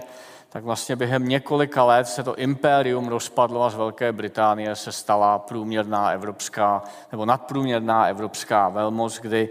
tak 0.50 0.64
vlastně 0.64 0.96
během 0.96 1.28
několika 1.28 1.84
let 1.84 2.08
se 2.08 2.24
to 2.24 2.36
impérium 2.36 3.08
rozpadlo 3.08 3.64
a 3.64 3.70
z 3.70 3.76
Velké 3.76 4.12
Británie 4.12 4.76
se 4.76 4.92
stala 4.92 5.40
průměrná 5.40 6.12
evropská 6.12 6.84
nebo 7.12 7.26
nadprůměrná 7.26 8.08
evropská 8.08 8.70
velmoc, 8.70 9.20
kdy 9.20 9.50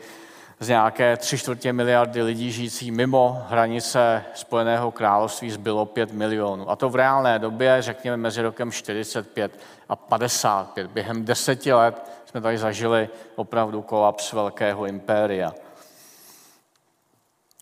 z 0.60 0.68
nějaké 0.68 1.16
tři 1.16 1.38
čtvrtě 1.38 1.72
miliardy 1.72 2.22
lidí 2.22 2.52
žijící 2.52 2.90
mimo 2.90 3.42
hranice 3.48 4.24
Spojeného 4.34 4.90
království 4.90 5.50
zbylo 5.50 5.86
5 5.86 6.12
milionů. 6.12 6.70
A 6.70 6.76
to 6.76 6.88
v 6.88 6.96
reálné 6.96 7.38
době, 7.38 7.76
řekněme, 7.82 8.16
mezi 8.16 8.42
rokem 8.42 8.72
45 8.72 9.60
a 9.88 9.96
55. 9.96 10.90
Během 10.90 11.24
deseti 11.24 11.72
let 11.72 12.10
jsme 12.24 12.40
tady 12.40 12.58
zažili 12.58 13.08
opravdu 13.36 13.82
kolaps 13.82 14.32
velkého 14.32 14.86
impéria. 14.86 15.54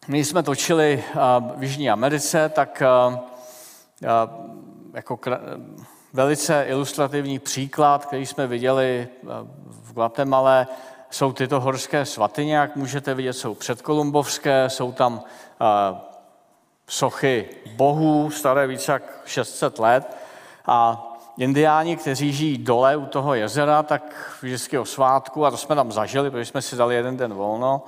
My 0.08 0.24
jsme 0.24 0.42
točili 0.42 1.04
v 1.56 1.62
Jižní 1.62 1.90
Americe, 1.90 2.48
tak 2.48 2.82
jako 4.94 5.18
velice 6.12 6.64
ilustrativní 6.68 7.38
příklad, 7.38 8.06
který 8.06 8.26
jsme 8.26 8.46
viděli 8.46 9.08
v 9.66 9.92
Guatemala, 9.92 10.66
jsou 11.10 11.32
tyto 11.32 11.60
horské 11.60 12.04
svatyně, 12.04 12.56
jak 12.56 12.76
můžete 12.76 13.14
vidět, 13.14 13.32
jsou 13.32 13.54
předkolumbovské, 13.54 14.70
jsou 14.70 14.92
tam 14.92 15.22
sochy 16.88 17.48
bohů, 17.76 18.30
staré 18.30 18.66
více 18.66 18.92
jak 18.92 19.20
600 19.26 19.78
let. 19.78 20.16
A 20.66 21.06
indiáni, 21.38 21.96
kteří 21.96 22.32
žijí 22.32 22.58
dole 22.58 22.96
u 22.96 23.06
toho 23.06 23.34
jezera, 23.34 23.82
tak 23.82 24.36
vždycky 24.42 24.78
o 24.78 24.84
svátku, 24.84 25.46
a 25.46 25.50
to 25.50 25.56
jsme 25.56 25.74
tam 25.74 25.92
zažili, 25.92 26.30
protože 26.30 26.44
jsme 26.44 26.62
si 26.62 26.76
dali 26.76 26.94
jeden 26.94 27.16
den 27.16 27.34
volno, 27.34 27.82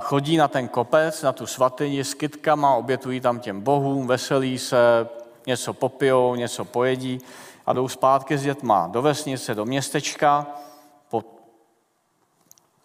chodí 0.00 0.36
na 0.36 0.48
ten 0.48 0.68
kopec, 0.68 1.22
na 1.22 1.32
tu 1.32 1.46
svatyni 1.46 2.04
s 2.04 2.14
kytkama, 2.14 2.74
obětují 2.74 3.20
tam 3.20 3.40
těm 3.40 3.60
bohům, 3.60 4.06
veselí 4.06 4.58
se, 4.58 5.08
něco 5.46 5.72
popijou, 5.72 6.34
něco 6.34 6.64
pojedí 6.64 7.20
a 7.66 7.72
jdou 7.72 7.88
zpátky 7.88 8.38
s 8.38 8.42
dětma 8.42 8.88
do 8.92 9.02
vesnice, 9.02 9.54
do 9.54 9.64
městečka, 9.64 10.46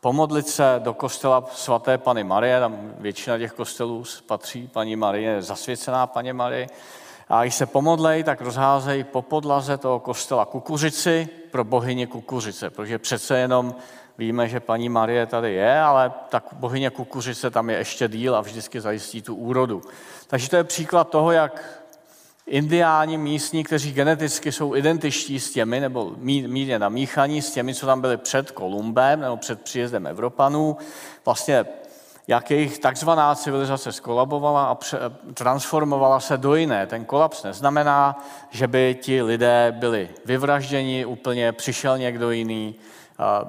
pomodlit 0.02 0.48
se 0.48 0.76
do 0.80 0.94
kostela 0.94 1.46
svaté 1.54 1.98
Pany 1.98 2.24
Marie, 2.24 2.60
tam 2.60 2.94
většina 2.98 3.38
těch 3.38 3.52
kostelů 3.52 4.04
patří 4.26 4.68
paní 4.68 4.96
Marie, 4.96 5.42
zasvěcená 5.42 6.08
paní 6.08 6.34
Marie, 6.34 6.68
a 7.30 7.42
když 7.42 7.56
se 7.56 7.66
pomodlej, 7.66 8.24
tak 8.24 8.42
rozházejí 8.42 9.04
po 9.04 9.22
podlaze 9.22 9.78
toho 9.78 10.00
kostela 10.00 10.46
kukuřici 10.46 11.30
pro 11.52 11.64
bohyně 11.64 12.08
kukuřice, 12.08 12.70
protože 12.70 13.00
přece 13.00 13.38
jenom 13.38 13.76
víme, 14.18 14.48
že 14.48 14.60
paní 14.60 14.90
Marie 14.90 15.26
tady 15.26 15.54
je, 15.54 15.80
ale 15.80 16.12
tak 16.30 16.44
bohyně 16.54 16.90
kukuřice 16.90 17.50
tam 17.50 17.70
je 17.70 17.78
ještě 17.78 18.08
díl 18.08 18.36
a 18.36 18.42
vždycky 18.42 18.82
zajistí 18.82 19.22
tu 19.22 19.36
úrodu. 19.36 19.82
Takže 20.28 20.50
to 20.50 20.56
je 20.56 20.64
příklad 20.64 21.10
toho, 21.10 21.32
jak 21.32 21.81
indiáni 22.48 23.18
místní, 23.18 23.64
kteří 23.64 23.94
geneticky 23.94 24.52
jsou 24.52 24.76
identičtí 24.76 25.40
s 25.40 25.54
těmi, 25.54 25.80
nebo 25.80 26.12
mírně 26.18 26.80
namíchaní 26.80 27.42
s 27.42 27.52
těmi, 27.52 27.76
co 27.76 27.86
tam 27.86 28.02
byli 28.02 28.18
před 28.18 28.52
Kolumbem 28.52 29.22
nebo 29.22 29.38
před 29.38 29.62
příjezdem 29.62 30.08
Evropanů, 30.08 30.78
vlastně 31.26 31.66
jak 32.28 32.52
jejich 32.52 32.80
takzvaná 32.80 33.36
civilizace 33.36 33.92
skolabovala 33.92 34.66
a 34.66 34.78
transformovala 35.34 36.20
se 36.20 36.38
do 36.38 36.56
jiné. 36.56 36.88
Ten 36.88 37.06
kolaps 37.06 37.44
neznamená, 37.44 38.24
že 38.50 38.68
by 38.68 38.98
ti 39.02 39.22
lidé 39.22 39.76
byli 39.80 40.10
vyvražděni, 40.26 41.06
úplně 41.06 41.52
přišel 41.52 41.98
někdo 41.98 42.32
jiný. 42.32 42.76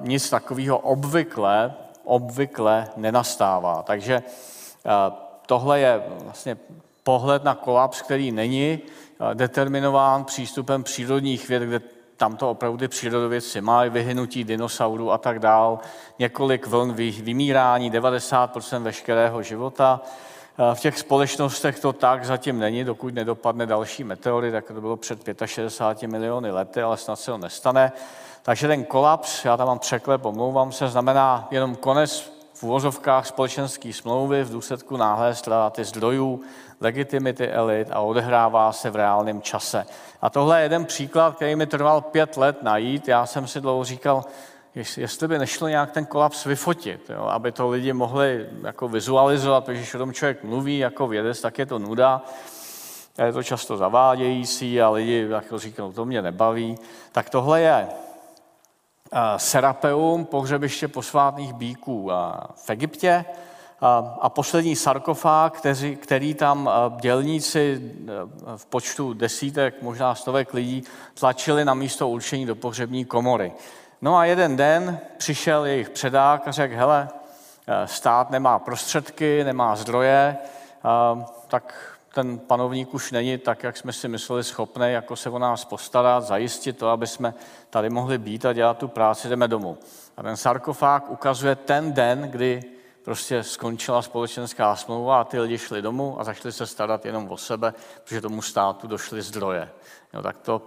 Nic 0.01 0.29
takového 0.29 0.77
obvykle, 0.77 1.73
obvykle 2.03 2.87
nenastává. 2.97 3.83
Takže 3.83 4.23
tohle 5.45 5.79
je 5.79 6.03
vlastně 6.23 6.57
pohled 7.03 7.43
na 7.43 7.55
kolaps, 7.55 8.01
který 8.01 8.31
není 8.31 8.79
determinován 9.33 10.25
přístupem 10.25 10.83
přírodních 10.83 11.49
věd, 11.49 11.63
kde 11.63 11.81
tam 12.17 12.37
to 12.37 12.51
opravdu 12.51 12.77
ty 12.77 12.87
přírodovědci 12.87 13.61
mají, 13.61 13.89
vyhynutí 13.89 14.43
dinosaurů 14.43 15.11
a 15.11 15.17
tak 15.17 15.39
dál, 15.39 15.79
několik 16.19 16.67
vln 16.67 16.93
vymírání, 16.93 17.91
90% 17.91 18.81
veškerého 18.81 19.43
života. 19.43 20.01
V 20.73 20.79
těch 20.79 20.99
společnostech 20.99 21.79
to 21.79 21.93
tak 21.93 22.25
zatím 22.25 22.59
není, 22.59 22.83
dokud 22.83 23.13
nedopadne 23.13 23.65
další 23.65 24.03
meteory, 24.03 24.51
tak 24.51 24.65
to 24.65 24.81
bylo 24.81 24.97
před 24.97 25.19
65 25.45 26.07
miliony 26.07 26.51
lety, 26.51 26.81
ale 26.81 26.97
snad 26.97 27.15
se 27.15 27.31
to 27.31 27.37
nestane. 27.37 27.91
Takže 28.41 28.67
ten 28.67 28.83
kolaps, 28.83 29.45
já 29.45 29.57
tam 29.57 29.67
mám 29.67 29.79
překlep, 29.79 30.25
omlouvám 30.25 30.71
se, 30.71 30.87
znamená 30.87 31.47
jenom 31.51 31.75
konec 31.75 32.32
v 32.53 32.63
úvozovkách 32.63 33.27
společenské 33.27 33.93
smlouvy 33.93 34.43
v 34.43 34.51
důsledku 34.51 34.97
náhlé 34.97 35.35
ztráty 35.35 35.83
zdrojů, 35.83 36.41
legitimity 36.81 37.47
elit 37.47 37.87
a 37.91 37.99
odehrává 37.99 38.71
se 38.71 38.89
v 38.89 38.95
reálném 38.95 39.41
čase. 39.41 39.85
A 40.21 40.29
tohle 40.29 40.59
je 40.59 40.63
jeden 40.63 40.85
příklad, 40.85 41.35
který 41.35 41.55
mi 41.55 41.65
trval 41.65 42.01
pět 42.01 42.37
let 42.37 42.63
najít. 42.63 43.07
Já 43.07 43.25
jsem 43.25 43.47
si 43.47 43.61
dlouho 43.61 43.83
říkal, 43.83 44.25
jestli 44.97 45.27
by 45.27 45.39
nešlo 45.39 45.67
nějak 45.67 45.91
ten 45.91 46.05
kolaps 46.05 46.45
vyfotit, 46.45 47.09
jo, 47.09 47.23
aby 47.23 47.51
to 47.51 47.69
lidi 47.69 47.93
mohli 47.93 48.49
jako 48.63 48.87
vizualizovat, 48.87 49.65
protože 49.65 49.79
když 49.79 49.93
o 49.93 49.97
tom 49.97 50.13
člověk 50.13 50.43
mluví 50.43 50.77
jako 50.77 51.07
vědec, 51.07 51.41
tak 51.41 51.59
je 51.59 51.65
to 51.65 51.79
nuda. 51.79 52.21
Je 53.25 53.33
to 53.33 53.43
často 53.43 53.77
zavádějící 53.77 54.81
a 54.81 54.89
lidi 54.89 55.27
jako 55.29 55.59
říkají, 55.59 55.93
to 55.93 56.05
mě 56.05 56.21
nebaví. 56.21 56.77
Tak 57.11 57.29
tohle 57.29 57.61
je 57.61 57.87
Serapeum, 59.37 60.25
pohřebiště 60.25 60.87
posvátných 60.87 61.53
bíků 61.53 62.11
v 62.55 62.69
Egyptě 62.69 63.25
a 64.21 64.29
poslední 64.29 64.75
sarkofág, 64.75 65.57
který, 65.57 65.95
který 65.95 66.33
tam 66.33 66.69
dělníci 67.01 67.91
v 68.55 68.65
počtu 68.65 69.13
desítek, 69.13 69.81
možná 69.81 70.15
stovek 70.15 70.53
lidí 70.53 70.83
tlačili 71.19 71.65
na 71.65 71.73
místo 71.73 72.09
určení 72.09 72.45
do 72.45 72.55
pohřební 72.55 73.05
komory. 73.05 73.53
No 74.01 74.17
a 74.17 74.25
jeden 74.25 74.55
den 74.55 74.99
přišel 75.17 75.65
jejich 75.65 75.89
předák 75.89 76.47
a 76.47 76.51
řekl, 76.51 76.75
hele, 76.75 77.09
stát 77.85 78.29
nemá 78.29 78.59
prostředky, 78.59 79.43
nemá 79.43 79.75
zdroje, 79.75 80.37
tak 81.47 81.92
ten 82.13 82.39
panovník 82.39 82.93
už 82.93 83.11
není 83.11 83.37
tak, 83.37 83.63
jak 83.63 83.77
jsme 83.77 83.93
si 83.93 84.07
mysleli, 84.07 84.43
schopný 84.43 84.91
jako 84.91 85.15
se 85.15 85.29
o 85.29 85.39
nás 85.39 85.65
postarat, 85.65 86.23
zajistit 86.23 86.77
to, 86.77 86.89
aby 86.89 87.07
jsme 87.07 87.33
tady 87.69 87.89
mohli 87.89 88.17
být 88.17 88.45
a 88.45 88.53
dělat 88.53 88.77
tu 88.77 88.87
práci, 88.87 89.29
jdeme 89.29 89.47
domů. 89.47 89.77
A 90.17 90.23
ten 90.23 90.37
sarkofág 90.37 91.09
ukazuje 91.09 91.55
ten 91.55 91.93
den, 91.93 92.21
kdy 92.21 92.63
prostě 93.03 93.43
skončila 93.43 94.01
společenská 94.01 94.75
smlouva 94.75 95.21
a 95.21 95.23
ty 95.23 95.39
lidi 95.39 95.57
šli 95.57 95.81
domů 95.81 96.19
a 96.19 96.23
začali 96.23 96.51
se 96.51 96.67
starat 96.67 97.05
jenom 97.05 97.31
o 97.31 97.37
sebe, 97.37 97.73
protože 98.03 98.21
tomu 98.21 98.41
státu 98.41 98.87
došly 98.87 99.21
zdroje. 99.21 99.69
Jo, 100.13 100.21
tak 100.21 100.37
to 100.37 100.61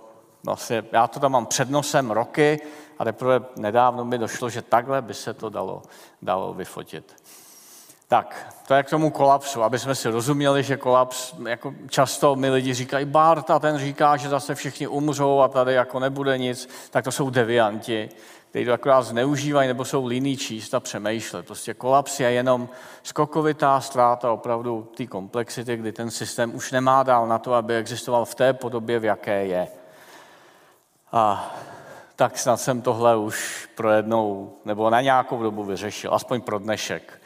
vlastně, 0.44 0.84
já 0.92 1.06
to 1.06 1.20
tam 1.20 1.32
mám 1.32 1.46
před 1.46 1.70
nosem 1.70 2.10
roky 2.10 2.60
a 2.98 3.04
teprve 3.04 3.40
nedávno 3.56 4.04
mi 4.04 4.18
došlo, 4.18 4.50
že 4.50 4.62
takhle 4.62 5.02
by 5.02 5.14
se 5.14 5.34
to 5.34 5.48
dalo, 5.48 5.82
dalo 6.22 6.54
vyfotit. 6.54 7.14
Tak, 8.08 8.54
to 8.68 8.74
je 8.74 8.82
k 8.82 8.90
tomu 8.90 9.10
kolapsu, 9.10 9.62
aby 9.62 9.78
jsme 9.78 9.94
si 9.94 10.08
rozuměli, 10.08 10.62
že 10.62 10.76
kolaps, 10.76 11.34
jako 11.48 11.74
často 11.88 12.36
mi 12.36 12.50
lidi 12.50 12.74
říkají, 12.74 13.04
Bart 13.04 13.50
a 13.50 13.58
ten 13.58 13.78
říká, 13.78 14.16
že 14.16 14.28
zase 14.28 14.54
všichni 14.54 14.86
umřou 14.86 15.40
a 15.40 15.48
tady 15.48 15.74
jako 15.74 16.00
nebude 16.00 16.38
nic, 16.38 16.68
tak 16.90 17.04
to 17.04 17.12
jsou 17.12 17.30
devianti, 17.30 18.08
kteří 18.50 18.64
to 18.64 18.72
akorát 18.72 19.02
zneužívají 19.02 19.68
nebo 19.68 19.84
jsou 19.84 20.06
líní 20.06 20.36
číst 20.36 20.74
a 20.74 20.80
přemýšlet. 20.80 21.46
Prostě 21.46 21.74
kolaps 21.74 22.20
je 22.20 22.32
jenom 22.32 22.68
skokovitá 23.02 23.80
ztráta 23.80 24.32
opravdu 24.32 24.88
té 24.96 25.06
komplexity, 25.06 25.76
kdy 25.76 25.92
ten 25.92 26.10
systém 26.10 26.54
už 26.54 26.72
nemá 26.72 27.02
dál 27.02 27.26
na 27.26 27.38
to, 27.38 27.54
aby 27.54 27.76
existoval 27.76 28.24
v 28.24 28.34
té 28.34 28.52
podobě, 28.52 28.98
v 28.98 29.04
jaké 29.04 29.46
je. 29.46 29.68
A 31.12 31.54
tak 32.16 32.38
snad 32.38 32.56
jsem 32.56 32.82
tohle 32.82 33.16
už 33.16 33.68
pro 33.74 33.90
jednou 33.90 34.52
nebo 34.64 34.90
na 34.90 35.00
nějakou 35.00 35.42
dobu 35.42 35.64
vyřešil, 35.64 36.14
aspoň 36.14 36.40
pro 36.40 36.58
dnešek. 36.58 37.20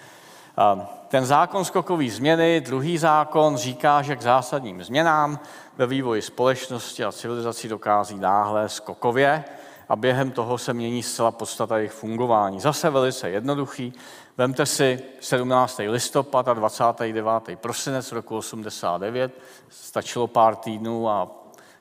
Ten 1.09 1.27
zákon 1.27 1.65
skokové 1.65 2.09
změny, 2.09 2.61
druhý 2.61 2.99
zákon, 2.99 3.57
říká, 3.57 4.03
že 4.03 4.17
k 4.17 4.23
zásadním 4.23 4.85
změnám 4.85 5.41
ve 5.77 5.87
vývoji 5.87 6.23
společnosti 6.23 7.05
a 7.05 7.13
civilizací 7.13 7.69
dokází 7.69 8.19
náhle 8.19 8.69
skokově. 8.69 9.45
a 9.89 9.97
během 9.97 10.31
toho 10.31 10.59
se 10.59 10.75
mění 10.75 11.03
zcela 11.03 11.31
podstata 11.31 11.77
jejich 11.77 11.93
fungování. 11.93 12.61
Zase 12.61 12.91
velice 12.91 13.31
jednoduchý. 13.31 13.93
Vemte 14.39 14.67
si 14.67 15.03
17. 15.21 15.81
listopad 15.89 16.49
a 16.49 16.55
29. 16.55 17.33
prosinec 17.57 18.13
roku 18.13 18.37
89. 18.37 19.33
Stačilo 19.69 20.27
pár 20.27 20.57
týdnů 20.57 21.09
a 21.09 21.29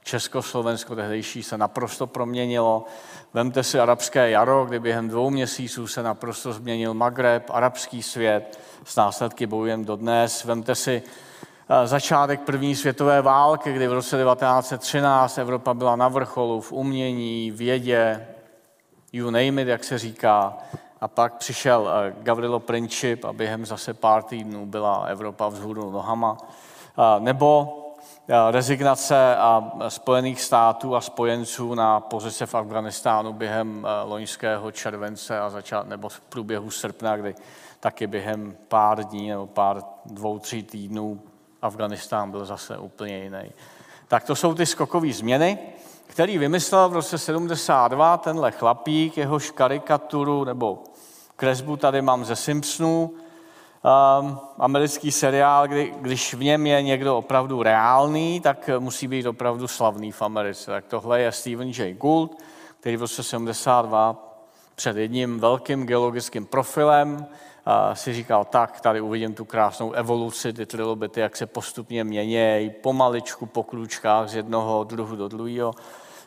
Československo 0.03 0.95
tehdejší 0.95 1.43
se 1.43 1.57
naprosto 1.57 2.07
proměnilo. 2.07 2.85
Vemte 3.33 3.63
si 3.63 3.79
arabské 3.79 4.29
jaro, 4.29 4.65
kdy 4.65 4.79
během 4.79 5.09
dvou 5.09 5.29
měsíců 5.29 5.87
se 5.87 6.03
naprosto 6.03 6.53
změnil 6.53 6.93
Magreb, 6.93 7.49
arabský 7.49 8.03
svět, 8.03 8.59
s 8.83 8.95
následky 8.95 9.47
bojujem 9.47 9.85
dodnes. 9.85 10.43
Vemte 10.43 10.75
si 10.75 11.03
eh, 11.69 11.87
začátek 11.87 12.41
první 12.41 12.75
světové 12.75 13.21
války, 13.21 13.73
kdy 13.73 13.87
v 13.87 13.93
roce 13.93 14.23
1913 14.23 15.37
Evropa 15.37 15.73
byla 15.73 15.95
na 15.95 16.07
vrcholu 16.07 16.61
v 16.61 16.71
umění, 16.71 17.51
vědě, 17.51 18.27
you 19.13 19.29
name 19.29 19.61
it, 19.61 19.67
jak 19.67 19.83
se 19.83 19.97
říká. 19.97 20.57
A 21.01 21.07
pak 21.07 21.33
přišel 21.33 21.89
eh, 21.89 22.13
Gavrilo 22.23 22.59
Princip 22.59 23.25
a 23.25 23.33
během 23.33 23.65
zase 23.65 23.93
pár 23.93 24.23
týdnů 24.23 24.65
byla 24.65 25.03
Evropa 25.03 25.47
vzhůru 25.47 25.91
nohama. 25.91 26.37
Eh, 26.99 27.19
nebo 27.19 27.75
rezignace 28.51 29.35
a 29.35 29.71
Spojených 29.87 30.41
států 30.41 30.95
a 30.95 31.01
spojenců 31.01 31.75
na 31.75 31.99
pozice 31.99 32.45
v 32.45 32.55
Afganistánu 32.55 33.33
během 33.33 33.87
loňského 34.05 34.71
července 34.71 35.39
a 35.39 35.49
začát, 35.49 35.87
nebo 35.87 36.09
v 36.09 36.21
průběhu 36.21 36.71
srpna, 36.71 37.17
kdy 37.17 37.35
taky 37.79 38.07
během 38.07 38.57
pár 38.67 39.03
dní 39.03 39.29
nebo 39.29 39.47
pár 39.47 39.81
dvou, 40.05 40.39
tří 40.39 40.63
týdnů 40.63 41.21
Afganistán 41.61 42.31
byl 42.31 42.45
zase 42.45 42.77
úplně 42.77 43.17
jiný. 43.17 43.51
Tak 44.07 44.23
to 44.23 44.35
jsou 44.35 44.53
ty 44.53 44.65
skokové 44.65 45.13
změny, 45.13 45.59
který 46.07 46.37
vymyslel 46.37 46.89
v 46.89 46.93
roce 46.93 47.17
72 47.17 48.17
tenhle 48.17 48.51
chlapík, 48.51 49.17
jehož 49.17 49.51
karikaturu 49.51 50.43
nebo 50.43 50.83
kresbu 51.35 51.77
tady 51.77 52.01
mám 52.01 52.25
ze 52.25 52.35
Simpsonů, 52.35 53.13
um, 53.83 54.39
americký 54.57 55.11
seriál, 55.11 55.67
kdy, 55.67 55.93
když 56.01 56.33
v 56.33 56.43
něm 56.43 56.67
je 56.67 56.81
někdo 56.81 57.17
opravdu 57.17 57.63
reálný, 57.63 58.39
tak 58.39 58.69
musí 58.79 59.07
být 59.07 59.25
opravdu 59.25 59.67
slavný 59.67 60.11
v 60.11 60.21
Americe. 60.21 60.71
Tak 60.71 60.85
tohle 60.85 61.21
je 61.21 61.31
Stephen 61.31 61.67
J. 61.67 61.93
Gould, 61.93 62.43
který 62.79 62.97
v 62.97 63.01
roce 63.01 63.23
72 63.23 64.15
před 64.75 64.97
jedním 64.97 65.39
velkým 65.39 65.85
geologickým 65.85 66.45
profilem 66.45 67.25
a 67.65 67.95
si 67.95 68.13
říkal, 68.13 68.45
tak, 68.45 68.81
tady 68.81 69.01
uvidím 69.01 69.33
tu 69.33 69.45
krásnou 69.45 69.91
evoluci, 69.91 70.53
ty 70.53 70.65
trilobity, 70.65 71.19
jak 71.19 71.37
se 71.37 71.45
postupně 71.45 72.03
měnějí, 72.03 72.69
pomaličku 72.69 73.45
po 73.45 73.63
kručkách 73.63 74.29
z 74.29 74.35
jednoho 74.35 74.83
druhu 74.83 75.15
do 75.15 75.27
druhého. 75.27 75.73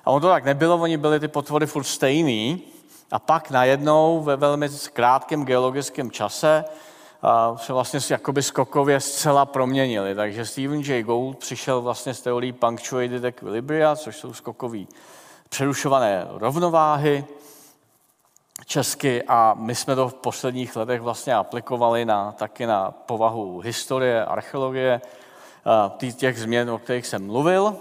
A 0.04 0.10
on 0.10 0.22
to 0.22 0.28
tak 0.28 0.44
nebylo, 0.44 0.78
oni 0.78 0.96
byli 0.96 1.20
ty 1.20 1.28
potvory 1.28 1.66
furt 1.66 1.84
stejný, 1.84 2.62
a 3.12 3.18
pak 3.18 3.50
najednou 3.50 4.22
ve 4.22 4.36
velmi 4.36 4.68
krátkém 4.92 5.44
geologickém 5.44 6.10
čase 6.10 6.64
se 7.56 7.72
vlastně 7.72 8.00
jakoby 8.10 8.42
skokově 8.42 9.00
zcela 9.00 9.46
proměnili. 9.46 10.14
Takže 10.14 10.46
Stephen 10.46 10.80
J. 10.80 11.02
Gould 11.02 11.38
přišel 11.38 11.80
vlastně 11.80 12.14
s 12.14 12.20
teorií 12.20 12.52
punctuated 12.52 13.24
equilibria, 13.24 13.96
což 13.96 14.16
jsou 14.16 14.32
skokové 14.32 14.78
přerušované 15.48 16.26
rovnováhy, 16.30 17.24
česky 18.66 19.22
a 19.28 19.54
my 19.58 19.74
jsme 19.74 19.96
to 19.96 20.08
v 20.08 20.14
posledních 20.14 20.76
letech 20.76 21.00
vlastně 21.00 21.34
aplikovali 21.34 22.04
na, 22.04 22.32
taky 22.32 22.66
na 22.66 22.90
povahu 22.90 23.60
historie, 23.60 24.24
archeologie, 24.24 25.00
těch 26.16 26.38
změn, 26.38 26.70
o 26.70 26.78
kterých 26.78 27.06
jsem 27.06 27.26
mluvil. 27.26 27.76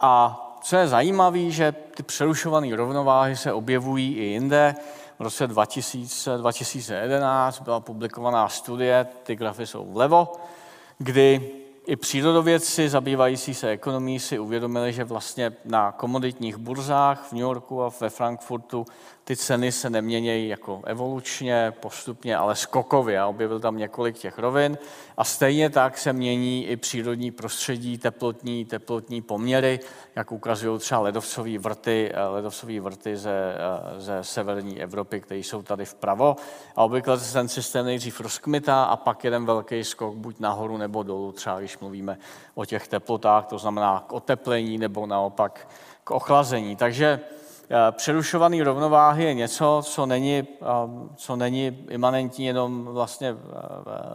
A 0.00 0.42
co 0.62 0.76
je 0.76 0.88
zajímavé, 0.88 1.50
že 1.50 1.72
ty 1.72 2.02
přerušované 2.02 2.76
rovnováhy 2.76 3.36
se 3.36 3.52
objevují 3.52 4.14
i 4.14 4.24
jinde. 4.24 4.74
V 5.18 5.22
roce 5.22 5.46
2000, 5.46 6.38
2011 6.38 7.60
byla 7.60 7.80
publikovaná 7.80 8.48
studie, 8.48 9.06
ty 9.22 9.36
grafy 9.36 9.66
jsou 9.66 9.92
vlevo, 9.92 10.32
kdy 10.98 11.50
i 11.86 11.96
přírodovědci 11.96 12.88
zabývající 12.88 13.54
se 13.54 13.68
ekonomií 13.68 14.20
si 14.20 14.38
uvědomili, 14.38 14.92
že 14.92 15.04
vlastně 15.04 15.52
na 15.64 15.92
komoditních 15.92 16.56
burzách 16.56 17.28
v 17.28 17.32
New 17.32 17.40
Yorku 17.40 17.82
a 17.82 17.90
ve 18.00 18.10
Frankfurtu 18.10 18.86
ty 19.28 19.36
ceny 19.36 19.72
se 19.72 19.90
neměnějí 19.90 20.48
jako 20.48 20.82
evolučně, 20.84 21.72
postupně, 21.80 22.36
ale 22.36 22.56
skokově. 22.56 23.20
A 23.20 23.26
objevil 23.26 23.60
tam 23.60 23.78
několik 23.78 24.18
těch 24.18 24.38
rovin. 24.38 24.78
A 25.16 25.24
stejně 25.24 25.70
tak 25.70 25.98
se 25.98 26.12
mění 26.12 26.66
i 26.66 26.76
přírodní 26.76 27.30
prostředí, 27.30 27.98
teplotní, 27.98 28.64
teplotní 28.64 29.22
poměry, 29.22 29.80
jak 30.16 30.32
ukazují 30.32 30.78
třeba 30.78 31.00
ledovcové 31.00 31.58
vrty, 31.58 32.10
eh, 32.14 32.24
ledovcové 32.24 32.80
vrty 32.80 33.16
ze, 33.16 33.30
eh, 33.30 34.00
ze 34.00 34.24
severní 34.24 34.82
Evropy, 34.82 35.20
které 35.20 35.40
jsou 35.40 35.62
tady 35.62 35.84
vpravo. 35.84 36.36
A 36.76 36.84
obvykle 36.84 37.18
se 37.18 37.32
ten 37.32 37.48
systém 37.48 37.86
nejdřív 37.86 38.20
rozkmitá 38.20 38.84
a 38.84 38.96
pak 38.96 39.24
jeden 39.24 39.46
velký 39.46 39.84
skok 39.84 40.14
buď 40.14 40.40
nahoru 40.40 40.76
nebo 40.76 41.02
dolů, 41.02 41.32
třeba 41.32 41.58
když 41.58 41.78
mluvíme 41.78 42.18
o 42.54 42.64
těch 42.64 42.88
teplotách, 42.88 43.46
to 43.46 43.58
znamená 43.58 44.04
k 44.06 44.12
oteplení 44.12 44.78
nebo 44.78 45.06
naopak 45.06 45.68
k 46.04 46.10
ochlazení. 46.10 46.76
Takže 46.76 47.20
přerušovaný 47.90 48.62
rovnováhy 48.62 49.24
je 49.24 49.34
něco, 49.34 49.80
co 49.84 50.06
není, 50.06 50.38
eh, 50.38 50.66
co 51.16 51.36
není 51.36 51.86
imanentní 51.88 52.46
jenom 52.46 52.84
vlastně 52.84 53.36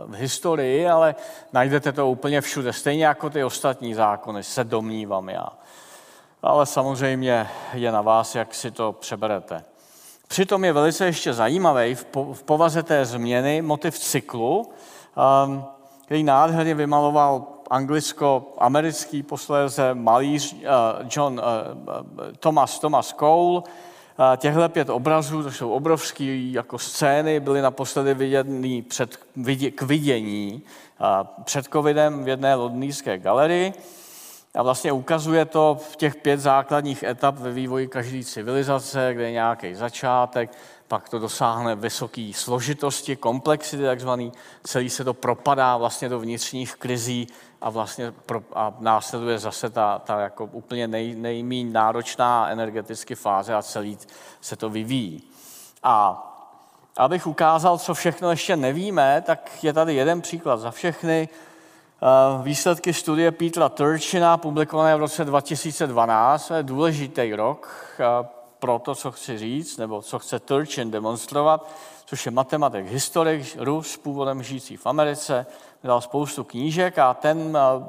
v 0.06 0.14
historii, 0.16 0.88
ale 0.88 1.16
najdete 1.54 1.92
to 1.92 2.10
úplně 2.10 2.42
všude, 2.42 2.74
stejně 2.74 3.06
jako 3.06 3.30
ty 3.30 3.44
ostatní 3.44 3.94
zákony, 3.94 4.44
se 4.44 4.64
domnívám 4.64 5.30
já. 5.30 5.50
Ale 6.42 6.66
samozřejmě 6.66 7.48
je 7.74 7.92
na 7.92 8.02
vás, 8.02 8.36
jak 8.36 8.54
si 8.54 8.72
to 8.72 8.94
přeberete. 8.94 9.64
Přitom 10.28 10.66
je 10.66 10.74
velice 10.74 11.06
ještě 11.06 11.34
zajímavý 11.34 11.96
v 12.34 12.44
povaze 12.46 12.84
té 12.84 13.06
změny 13.06 13.62
motiv 13.62 14.00
cyklu, 14.00 14.72
který 16.06 16.24
nádherně 16.24 16.76
vymaloval 16.76 17.44
anglicko-americký 17.72 19.24
posléze 19.24 19.94
malíř 19.94 20.54
uh, 20.54 20.60
John 21.16 21.34
uh, 21.34 21.44
Thomas, 22.40 22.80
Thomas 22.80 23.16
Cole. 23.20 23.62
Těchto 24.38 24.70
pět 24.70 24.90
obrazů, 24.90 25.44
to 25.44 25.52
jsou 25.52 25.72
obrovské 25.72 26.24
jako 26.52 26.78
scény, 26.78 27.40
byly 27.40 27.62
naposledy 27.62 28.14
viděny 28.14 28.82
před, 28.82 29.20
vidě, 29.36 29.72
k 29.72 29.82
vidění 29.82 30.62
před 31.44 31.66
covidem 31.74 32.24
v 32.24 32.28
jedné 32.28 32.56
londýnské 32.56 33.18
galerii. 33.18 33.74
A 34.56 34.64
vlastně 34.64 34.92
ukazuje 34.92 35.46
to 35.46 35.78
v 35.92 35.96
těch 35.96 36.16
pět 36.16 36.40
základních 36.40 37.04
etap 37.04 37.36
ve 37.36 37.52
vývoji 37.52 37.88
každé 37.88 38.24
civilizace, 38.24 39.14
kde 39.14 39.24
je 39.24 39.32
nějaký 39.32 39.76
začátek, 39.76 40.52
pak 40.88 41.10
to 41.10 41.20
dosáhne 41.20 41.76
vysoké 41.76 42.32
složitosti, 42.36 43.16
komplexity 43.16 43.84
takzvaný, 43.84 44.32
celý 44.64 44.90
se 44.90 45.04
to 45.04 45.14
propadá 45.14 45.78
vlastně 45.78 46.10
do 46.10 46.20
vnitřních 46.20 46.76
krizí 46.76 47.28
a 47.62 47.70
vlastně 47.70 48.12
pro, 48.12 48.42
a 48.54 48.74
následuje 48.80 49.40
zase 49.40 49.70
ta, 49.70 50.00
ta 50.00 50.20
jako 50.20 50.46
úplně 50.46 50.88
nej, 50.88 51.16
nejméně 51.16 51.72
náročná 51.72 52.50
energeticky 52.50 53.16
fáze 53.16 53.56
a 53.56 53.62
celý 53.62 53.98
se 54.42 54.56
to 54.56 54.70
vyvíjí. 54.70 55.24
A 55.84 56.28
abych 56.98 57.28
ukázal, 57.28 57.78
co 57.78 57.94
všechno 57.94 58.30
ještě 58.30 58.56
nevíme, 58.56 59.24
tak 59.26 59.64
je 59.64 59.74
tady 59.74 59.96
jeden 59.96 60.22
příklad 60.22 60.58
za 60.58 60.72
všechny. 60.72 61.30
Eh, 62.04 62.44
výsledky 62.44 62.94
studie 62.94 63.32
Petra 63.32 63.70
Turchina, 63.70 64.38
publikované 64.38 64.96
v 64.96 65.00
roce 65.00 65.26
2012, 65.26 66.52
je 66.52 66.64
důležitý 66.64 67.36
rok 67.36 67.70
eh, 68.00 68.28
pro 68.60 68.80
to, 68.80 68.96
co 68.96 69.12
chci 69.12 69.38
říct, 69.38 69.78
nebo 69.78 70.02
co 70.02 70.20
chce 70.20 70.40
Turchin 70.40 70.92
demonstrovat, 70.92 71.70
což 72.06 72.26
je 72.26 72.32
matematik, 72.32 72.86
historik, 72.86 73.58
Rus, 73.60 73.98
původem 73.98 74.44
žijící 74.44 74.78
v 74.78 74.86
Americe, 74.86 75.46
dal 75.84 76.02
spoustu 76.02 76.44
knížek 76.44 77.00
a 77.00 77.14
ten 77.14 77.58
eh, 77.58 77.86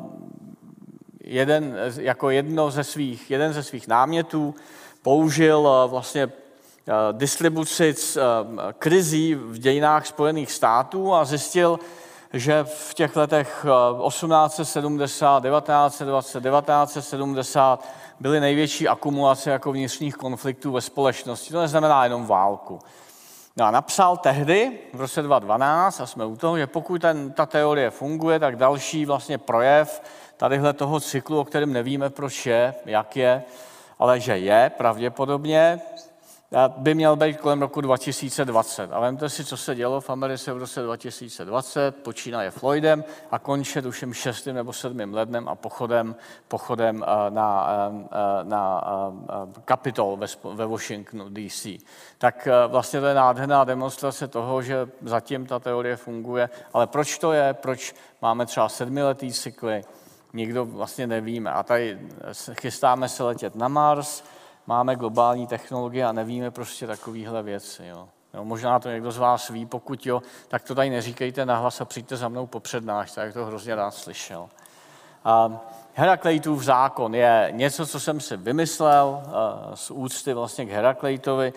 jeden, 1.24 1.76
jako 1.98 2.30
jedno 2.30 2.70
ze 2.70 2.84
svých, 2.84 3.30
jeden 3.30 3.52
ze 3.52 3.62
svých 3.62 3.88
námětů 3.88 4.54
použil 5.02 5.68
eh, 5.68 5.88
vlastně 5.88 6.22
eh, 6.22 6.92
distribuci 7.12 7.94
krizí 8.78 9.34
v 9.34 9.58
dějinách 9.58 10.06
Spojených 10.06 10.52
států 10.52 11.14
a 11.14 11.24
zjistil, 11.24 11.78
že 12.32 12.64
v 12.64 12.94
těch 12.94 13.16
letech 13.16 13.66
1870, 14.08 15.42
1920, 15.42 16.40
1970 16.40 17.88
byly 18.20 18.40
největší 18.40 18.88
akumulace 18.88 19.50
jako 19.50 19.72
vnitřních 19.72 20.16
konfliktů 20.16 20.72
ve 20.72 20.80
společnosti. 20.80 21.52
To 21.52 21.60
neznamená 21.60 22.04
jenom 22.04 22.26
válku. 22.26 22.78
No 23.56 23.64
a 23.64 23.70
napsal 23.70 24.16
tehdy, 24.16 24.78
v 24.94 25.00
roce 25.00 25.22
2012, 25.22 26.00
a 26.00 26.06
jsme 26.06 26.24
u 26.26 26.36
toho, 26.36 26.58
že 26.58 26.66
pokud 26.66 27.00
ten, 27.00 27.32
ta 27.32 27.46
teorie 27.46 27.90
funguje, 27.90 28.38
tak 28.38 28.56
další 28.56 29.04
vlastně 29.04 29.38
projev 29.38 30.02
tadyhle 30.36 30.72
toho 30.72 31.00
cyklu, 31.00 31.40
o 31.40 31.44
kterém 31.44 31.72
nevíme, 31.72 32.10
proč 32.10 32.46
je, 32.46 32.74
jak 32.84 33.16
je, 33.16 33.42
ale 33.98 34.20
že 34.20 34.38
je 34.38 34.70
pravděpodobně, 34.76 35.80
by 36.68 36.94
měl 36.94 37.16
být 37.16 37.36
kolem 37.36 37.60
roku 37.62 37.80
2020. 37.80 38.92
A 38.92 39.00
vemte 39.00 39.28
si, 39.28 39.44
co 39.44 39.56
se 39.56 39.74
dělo 39.74 40.00
v 40.00 40.10
Americe 40.10 40.52
v 40.52 40.58
roce 40.58 40.82
2020, 40.82 41.96
počínaje 41.96 42.50
Floydem 42.50 43.04
a 43.30 43.38
končí 43.38 43.82
tuším 43.82 44.14
6. 44.14 44.46
nebo 44.46 44.72
7. 44.72 45.14
lednem 45.14 45.48
a 45.48 45.54
pochodem, 45.54 46.16
pochodem 46.48 47.04
eh, 47.06 47.30
na, 47.30 47.68
eh, 47.70 48.08
eh, 48.12 48.44
na 48.44 48.84
Capitol 49.68 50.18
ve 50.54 50.66
Washingtonu 50.66 51.28
DC. 51.28 51.66
Tak 52.18 52.48
vlastně 52.68 53.00
to 53.00 53.06
je 53.06 53.14
nádherná 53.14 53.64
demonstrace 53.64 54.28
toho, 54.28 54.62
že 54.62 54.88
zatím 55.02 55.46
ta 55.46 55.58
teorie 55.58 55.96
funguje. 55.96 56.50
Ale 56.72 56.86
proč 56.86 57.18
to 57.18 57.32
je? 57.32 57.54
Proč 57.54 57.94
máme 58.22 58.46
třeba 58.46 58.68
sedmiletý 58.68 59.32
cykly? 59.32 59.84
Nikdo 60.32 60.64
vlastně 60.64 61.06
nevíme. 61.06 61.52
A 61.52 61.62
tady 61.62 61.98
chystáme 62.60 63.08
se 63.08 63.22
letět 63.22 63.54
na 63.54 63.68
Mars, 63.68 64.24
máme 64.66 64.96
globální 64.96 65.46
technologie 65.46 66.04
a 66.04 66.12
nevíme 66.12 66.50
prostě 66.50 66.86
takovéhle 66.86 67.42
věci. 67.42 67.86
Jo. 67.86 68.08
Jo, 68.34 68.44
možná 68.44 68.78
to 68.78 68.88
někdo 68.88 69.12
z 69.12 69.18
vás 69.18 69.48
ví, 69.48 69.66
pokud 69.66 70.06
jo, 70.06 70.22
tak 70.48 70.62
to 70.62 70.74
tady 70.74 70.90
neříkejte 70.90 71.46
nahlas 71.46 71.80
a 71.80 71.84
přijďte 71.84 72.16
za 72.16 72.28
mnou 72.28 72.46
po 72.46 72.60
přednášce, 72.60 73.20
tak 73.20 73.34
to 73.34 73.46
hrozně 73.46 73.74
rád 73.74 73.90
slyšel. 73.90 74.48
Herakleitův 75.94 76.62
zákon 76.62 77.14
je 77.14 77.48
něco, 77.50 77.86
co 77.86 78.00
jsem 78.00 78.20
si 78.20 78.36
vymyslel 78.36 79.22
z 79.74 79.90
úcty 79.90 80.34
vlastně 80.34 80.66
k 80.66 80.70
Heraklejtovi. 80.70 81.52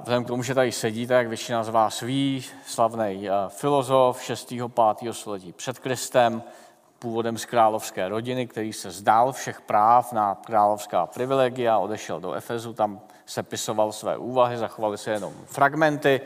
Vzhledem 0.00 0.24
k 0.24 0.26
tomu, 0.26 0.42
že 0.42 0.54
tady 0.54 0.72
sedíte, 0.72 1.14
jak 1.14 1.28
většina 1.28 1.64
z 1.64 1.68
vás 1.68 2.00
ví, 2.00 2.44
slavný 2.66 3.28
filozof 3.48 4.22
6. 4.22 4.52
5. 4.98 5.14
století 5.14 5.52
před 5.52 5.78
Kristem, 5.78 6.42
původem 6.98 7.38
z 7.38 7.44
královské 7.44 8.08
rodiny, 8.08 8.46
který 8.46 8.72
se 8.72 8.90
zdál 8.90 9.32
všech 9.32 9.60
práv 9.60 10.12
na 10.12 10.34
královská 10.34 11.06
privilegia, 11.06 11.78
odešel 11.78 12.20
do 12.20 12.32
Efezu, 12.32 12.72
tam 12.72 13.00
sepisoval 13.26 13.92
své 13.92 14.16
úvahy, 14.16 14.56
zachovaly 14.56 14.98
se 14.98 15.10
jenom 15.10 15.32
fragmenty. 15.46 16.20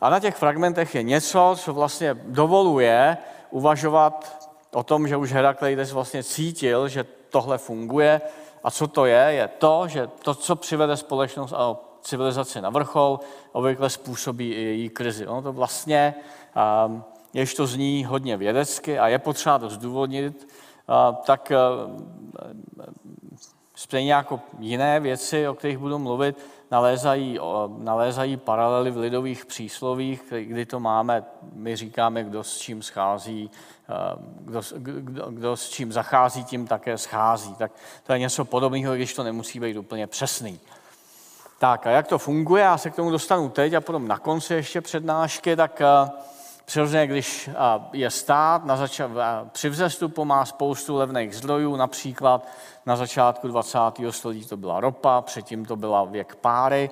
A 0.00 0.10
na 0.10 0.20
těch 0.20 0.36
fragmentech 0.36 0.94
je 0.94 1.02
něco, 1.02 1.56
co 1.58 1.72
vlastně 1.72 2.14
dovoluje 2.14 3.16
uvažovat 3.50 4.48
o 4.72 4.82
tom, 4.82 5.08
že 5.08 5.16
už 5.16 5.32
Herakleides 5.32 5.92
vlastně 5.92 6.22
cítil, 6.22 6.88
že 6.88 7.04
tohle 7.30 7.58
funguje. 7.58 8.20
A 8.64 8.70
co 8.70 8.86
to 8.86 9.06
je? 9.06 9.26
Je 9.28 9.48
to, 9.48 9.88
že 9.88 10.06
to, 10.06 10.34
co 10.34 10.56
přivede 10.56 10.96
společnost 10.96 11.52
a 11.52 11.76
civilizaci 12.02 12.60
na 12.60 12.70
vrchol, 12.70 13.20
obvykle 13.52 13.90
způsobí 13.90 14.50
i 14.50 14.60
její 14.60 14.88
krizi. 14.88 15.26
Ono 15.26 15.42
to 15.42 15.52
vlastně 15.52 16.14
um, 16.86 17.04
jež 17.38 17.54
to 17.54 17.66
zní 17.66 18.04
hodně 18.04 18.36
vědecky 18.36 18.98
a 18.98 19.08
je 19.08 19.18
potřeba 19.18 19.58
to 19.58 19.70
zdůvodnit, 19.70 20.48
tak 21.24 21.52
stejně 23.74 24.12
jako 24.12 24.40
jiné 24.58 25.00
věci, 25.00 25.48
o 25.48 25.54
kterých 25.54 25.78
budu 25.78 25.98
mluvit, 25.98 26.36
nalézají, 26.70 27.38
nalézají 27.78 28.36
paralely 28.36 28.90
v 28.90 28.96
lidových 28.96 29.46
příslovích, 29.46 30.32
kdy 30.40 30.66
to 30.66 30.80
máme, 30.80 31.24
my 31.52 31.76
říkáme, 31.76 32.24
kdo 32.24 32.44
s 32.44 32.58
čím 32.58 32.82
schází, 32.82 33.50
kdo, 34.40 34.62
kdo, 34.76 35.30
kdo 35.30 35.56
s 35.56 35.68
čím 35.68 35.92
zachází, 35.92 36.44
tím 36.44 36.66
také 36.66 36.98
schází. 36.98 37.54
Tak 37.54 37.72
to 38.06 38.12
je 38.12 38.18
něco 38.18 38.44
podobného, 38.44 38.94
když 38.94 39.14
to 39.14 39.22
nemusí 39.22 39.60
být 39.60 39.76
úplně 39.76 40.06
přesný. 40.06 40.60
Tak 41.58 41.86
a 41.86 41.90
jak 41.90 42.06
to 42.06 42.18
funguje, 42.18 42.62
já 42.62 42.78
se 42.78 42.90
k 42.90 42.96
tomu 42.96 43.10
dostanu 43.10 43.48
teď 43.48 43.72
a 43.74 43.80
potom 43.80 44.08
na 44.08 44.18
konci 44.18 44.54
ještě 44.54 44.80
přednášky, 44.80 45.56
tak 45.56 45.82
Přirozeně, 46.68 47.06
když 47.06 47.50
je 47.92 48.10
stát, 48.10 48.64
na 48.64 48.76
zača- 48.76 49.48
při 49.52 49.68
vzestupu 49.68 50.24
má 50.24 50.44
spoustu 50.44 50.96
levných 50.96 51.36
zdrojů, 51.36 51.76
například 51.76 52.48
na 52.86 52.96
začátku 52.96 53.48
20. 53.48 53.78
století 54.12 54.44
to 54.44 54.56
byla 54.56 54.80
ropa, 54.80 55.22
předtím 55.22 55.64
to 55.64 55.76
byla 55.76 56.04
věk 56.04 56.34
páry, 56.34 56.90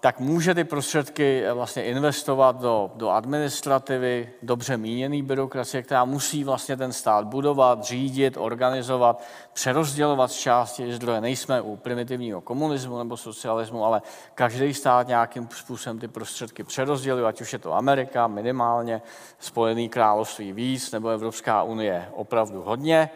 tak 0.00 0.20
může 0.20 0.54
ty 0.54 0.64
prostředky 0.64 1.44
eh, 1.44 1.52
vlastně 1.52 1.84
investovat 1.84 2.56
do, 2.60 2.90
do 2.94 3.10
administrativy, 3.10 4.32
dobře 4.42 4.76
míněný 4.76 5.22
byrokracie, 5.22 5.82
která 5.82 6.04
musí 6.04 6.44
vlastně 6.44 6.76
ten 6.76 6.92
stát 6.92 7.26
budovat, 7.26 7.84
řídit, 7.84 8.36
organizovat, 8.36 9.22
přerozdělovat 9.52 10.32
z 10.32 10.36
části 10.36 10.92
zdroje. 10.92 11.20
Nejsme 11.20 11.60
u 11.60 11.76
primitivního 11.76 12.40
komunismu 12.40 12.98
nebo 12.98 13.16
socialismu, 13.16 13.84
ale 13.84 14.02
každý 14.34 14.74
stát 14.74 15.08
nějakým 15.08 15.48
způsobem 15.54 15.98
ty 15.98 16.08
prostředky 16.08 16.64
přerozděluje, 16.64 17.26
ať 17.26 17.40
už 17.40 17.52
je 17.52 17.58
to 17.58 17.74
Amerika 17.74 18.26
minimálně, 18.26 19.02
Spojený 19.38 19.88
království 19.88 20.52
víc, 20.52 20.92
nebo 20.92 21.08
Evropská 21.08 21.62
unie 21.62 22.08
opravdu 22.14 22.62
hodně, 22.62 23.10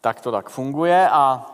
tak 0.00 0.20
to 0.20 0.32
tak 0.32 0.50
funguje 0.50 1.08
a 1.08 1.46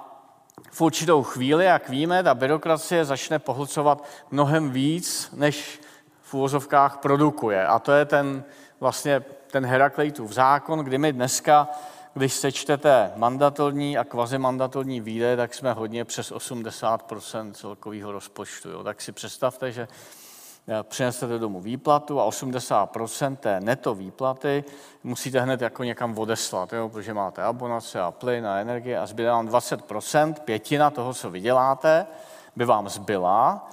v 0.70 0.80
určitou 0.80 1.22
chvíli, 1.22 1.64
jak 1.64 1.88
víme, 1.88 2.22
ta 2.22 2.34
byrokracie 2.34 3.04
začne 3.04 3.38
pohlcovat 3.38 4.04
mnohem 4.30 4.70
víc, 4.70 5.30
než 5.32 5.80
v 6.22 6.34
úvozovkách 6.34 6.98
produkuje. 6.98 7.66
A 7.66 7.78
to 7.78 7.92
je 7.92 8.04
ten 8.04 8.44
vlastně 8.80 9.24
ten 9.50 9.66
Herakleitův 9.66 10.32
zákon, 10.32 10.78
kdy 10.78 10.98
my 10.98 11.12
dneska, 11.12 11.68
když 12.14 12.32
sečtete 12.32 13.12
mandatorní 13.16 13.98
a 13.98 14.04
kvazimandatorní 14.04 15.00
výdaje, 15.00 15.36
tak 15.36 15.54
jsme 15.54 15.72
hodně 15.72 16.04
přes 16.04 16.32
80% 16.32 17.52
celkového 17.52 18.12
rozpočtu. 18.12 18.70
Jo. 18.70 18.84
Tak 18.84 19.02
si 19.02 19.12
představte, 19.12 19.72
že 19.72 19.88
přinesete 20.82 21.38
domů 21.38 21.60
výplatu 21.60 22.20
a 22.20 22.28
80% 22.28 23.36
té 23.36 23.60
neto 23.60 23.94
výplaty 23.94 24.64
musíte 25.04 25.40
hned 25.40 25.60
jako 25.60 25.84
někam 25.84 26.18
odeslat, 26.18 26.72
jo, 26.72 26.88
protože 26.88 27.14
máte 27.14 27.42
abonace 27.42 28.00
a 28.00 28.10
plyn 28.10 28.46
a 28.46 28.58
energie 28.58 28.98
a 28.98 29.06
zbyde 29.06 29.30
vám 29.30 29.48
20%, 29.48 30.34
pětina 30.34 30.90
toho, 30.90 31.14
co 31.14 31.30
vyděláte, 31.30 32.06
by 32.56 32.64
vám 32.64 32.88
zbyla, 32.88 33.68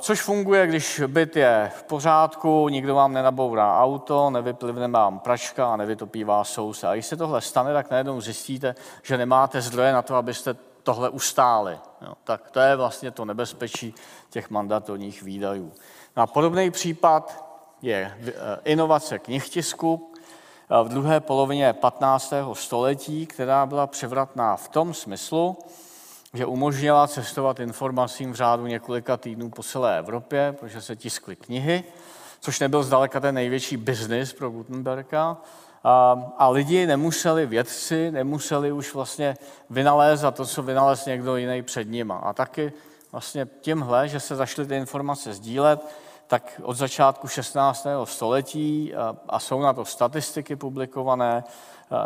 což 0.00 0.22
funguje, 0.22 0.66
když 0.66 1.02
byt 1.06 1.36
je 1.36 1.72
v 1.76 1.82
pořádku, 1.82 2.68
nikdo 2.68 2.94
vám 2.94 3.12
nenabourá 3.12 3.80
auto, 3.80 4.30
nevyplivne 4.30 4.88
vám 4.88 5.18
pračka 5.18 5.72
a 5.72 5.76
nevytopí 5.76 6.24
vás 6.24 6.48
souse. 6.48 6.88
A 6.88 6.94
když 6.94 7.06
se 7.06 7.16
tohle 7.16 7.40
stane, 7.40 7.72
tak 7.72 7.90
najednou 7.90 8.20
zjistíte, 8.20 8.74
že 9.02 9.18
nemáte 9.18 9.60
zdroje 9.60 9.92
na 9.92 10.02
to, 10.02 10.16
abyste 10.16 10.56
tohle 10.82 11.08
ustáli. 11.08 11.78
Jo, 12.02 12.12
tak 12.24 12.50
to 12.50 12.60
je 12.60 12.76
vlastně 12.76 13.10
to 13.10 13.24
nebezpečí 13.24 13.94
těch 14.30 14.50
mandatorních 14.50 15.22
výdajů. 15.22 15.72
No 16.16 16.22
a 16.22 16.26
podobný 16.26 16.70
případ 16.70 17.44
je 17.82 18.14
eh, 18.26 18.32
inovace 18.64 19.18
knihtisku 19.18 20.12
eh, 20.70 20.84
v 20.84 20.88
druhé 20.88 21.20
polovině 21.20 21.72
15. 21.72 22.32
století, 22.52 23.26
která 23.26 23.66
byla 23.66 23.86
převratná 23.86 24.56
v 24.56 24.68
tom 24.68 24.94
smyslu, 24.94 25.58
že 26.34 26.46
umožnila 26.46 27.08
cestovat 27.08 27.60
informacím 27.60 28.32
v 28.32 28.34
řádu 28.34 28.66
několika 28.66 29.16
týdnů 29.16 29.50
po 29.50 29.62
celé 29.62 29.98
Evropě, 29.98 30.56
protože 30.60 30.82
se 30.82 30.96
tiskly 30.96 31.36
knihy, 31.36 31.84
což 32.40 32.60
nebyl 32.60 32.82
zdaleka 32.82 33.20
ten 33.20 33.34
největší 33.34 33.76
biznis 33.76 34.32
pro 34.32 34.50
Gutenberga. 34.50 35.36
A, 35.84 36.22
a 36.38 36.48
lidi 36.48 36.86
nemuseli, 36.86 37.46
vědci 37.46 38.10
nemuseli 38.10 38.72
už 38.72 38.94
vlastně 38.94 39.36
vynalézat 39.70 40.34
to, 40.34 40.46
co 40.46 40.62
vynalez 40.62 41.06
někdo 41.06 41.36
jiný 41.36 41.62
před 41.62 41.88
nima. 41.88 42.16
A 42.16 42.32
taky 42.32 42.72
vlastně 43.14 43.48
tímhle, 43.60 44.08
že 44.08 44.20
se 44.20 44.36
zašly 44.36 44.66
ty 44.66 44.76
informace 44.76 45.34
sdílet, 45.34 45.86
tak 46.26 46.60
od 46.64 46.76
začátku 46.76 47.28
16. 47.28 47.86
století, 48.04 48.94
a 49.28 49.38
jsou 49.38 49.60
na 49.60 49.72
to 49.72 49.84
statistiky 49.84 50.56
publikované, 50.56 51.44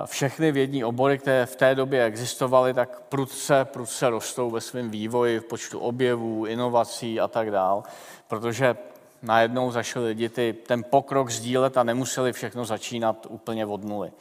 všechny 0.04 0.52
vědní 0.52 0.84
obory, 0.84 1.18
které 1.18 1.46
v 1.46 1.56
té 1.56 1.74
době 1.74 2.04
existovaly, 2.04 2.74
tak 2.74 3.00
prudce, 3.08 3.64
prudce 3.64 4.10
rostou 4.10 4.50
ve 4.50 4.60
svém 4.60 4.90
vývoji, 4.90 5.40
v 5.40 5.44
počtu 5.44 5.78
objevů, 5.78 6.46
inovací 6.46 7.20
a 7.20 7.28
tak 7.28 7.50
dál, 7.50 7.82
protože 8.28 8.76
najednou 9.22 9.70
zašli 9.70 10.04
lidi 10.04 10.28
ty, 10.28 10.56
ten 10.66 10.84
pokrok 10.90 11.30
sdílet 11.30 11.76
a 11.76 11.82
nemuseli 11.82 12.32
všechno 12.32 12.64
začínat 12.64 13.26
úplně 13.28 13.66
od 13.66 13.84
nuly. 13.84 14.12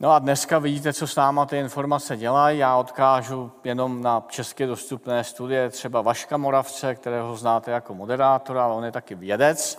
No 0.00 0.12
a 0.12 0.18
dneska 0.18 0.58
vidíte, 0.58 0.92
co 0.92 1.06
s 1.06 1.16
náma 1.16 1.46
ty 1.46 1.58
informace 1.58 2.16
dělají. 2.16 2.58
Já 2.58 2.76
odkážu 2.76 3.52
jenom 3.64 4.02
na 4.02 4.24
české 4.28 4.66
dostupné 4.66 5.24
studie 5.24 5.70
třeba 5.70 6.02
Vaška 6.02 6.36
Moravce, 6.36 6.94
kterého 6.94 7.36
znáte 7.36 7.70
jako 7.70 7.94
moderátora, 7.94 8.64
ale 8.64 8.74
on 8.74 8.84
je 8.84 8.92
taky 8.92 9.14
vědec, 9.14 9.78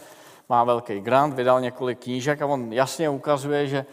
má 0.50 0.64
velký 0.64 1.00
grant, 1.00 1.34
vydal 1.34 1.62
několik 1.62 2.04
knížek 2.04 2.42
a 2.42 2.46
on 2.46 2.74
jasně 2.74 3.10
ukazuje, 3.10 3.68
že 3.68 3.86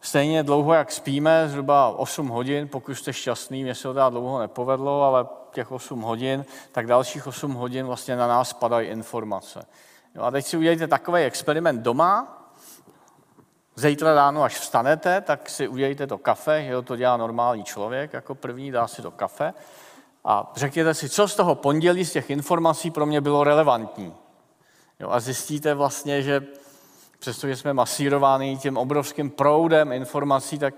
stejně 0.00 0.42
dlouho, 0.42 0.74
jak 0.74 0.92
spíme, 0.92 1.48
zhruba 1.48 1.88
8 1.88 2.28
hodin, 2.28 2.68
pokud 2.68 2.94
jste 2.94 3.12
šťastný, 3.12 3.62
mě 3.62 3.74
se 3.74 3.82
to 3.82 3.92
dá 3.92 4.08
dlouho 4.08 4.38
nepovedlo, 4.38 5.02
ale 5.02 5.26
těch 5.52 5.72
8 5.72 6.00
hodin, 6.00 6.44
tak 6.72 6.86
dalších 6.86 7.26
8 7.26 7.54
hodin 7.54 7.86
vlastně 7.86 8.16
na 8.16 8.26
nás 8.26 8.52
padají 8.52 8.88
informace. 8.88 9.66
Jo, 10.14 10.22
a 10.22 10.30
teď 10.30 10.46
si 10.46 10.56
udělejte 10.56 10.86
takový 10.86 11.22
experiment 11.22 11.82
doma, 11.82 12.35
Zítra 13.78 14.14
ráno, 14.14 14.42
až 14.42 14.58
vstanete, 14.58 15.20
tak 15.20 15.50
si 15.50 15.68
udělejte 15.68 16.06
to 16.06 16.18
kafe, 16.18 16.64
že 16.64 16.82
to 16.82 16.96
dělá 16.96 17.16
normální 17.16 17.64
člověk, 17.64 18.12
jako 18.12 18.34
první 18.34 18.70
dá 18.70 18.88
si 18.88 19.02
to 19.02 19.10
kafe 19.10 19.54
a 20.24 20.52
řekněte 20.56 20.94
si, 20.94 21.08
co 21.08 21.28
z 21.28 21.36
toho 21.36 21.54
pondělí, 21.54 22.04
z 22.04 22.12
těch 22.12 22.30
informací 22.30 22.90
pro 22.90 23.06
mě 23.06 23.20
bylo 23.20 23.44
relevantní. 23.44 24.14
Jo, 25.00 25.10
a 25.10 25.20
zjistíte 25.20 25.74
vlastně, 25.74 26.22
že 26.22 26.46
přestože 27.18 27.56
jsme 27.56 27.72
masírováni 27.72 28.58
tím 28.58 28.76
obrovským 28.76 29.30
proudem 29.30 29.92
informací, 29.92 30.58
tak 30.58 30.74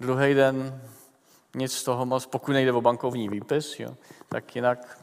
druhý 0.00 0.34
den 0.34 0.80
nic 1.54 1.72
z 1.72 1.84
toho 1.84 2.06
moc, 2.06 2.26
pokud 2.26 2.52
nejde 2.52 2.72
o 2.72 2.80
bankovní 2.80 3.28
výpis, 3.28 3.80
jo, 3.80 3.94
tak 4.28 4.56
jinak 4.56 4.98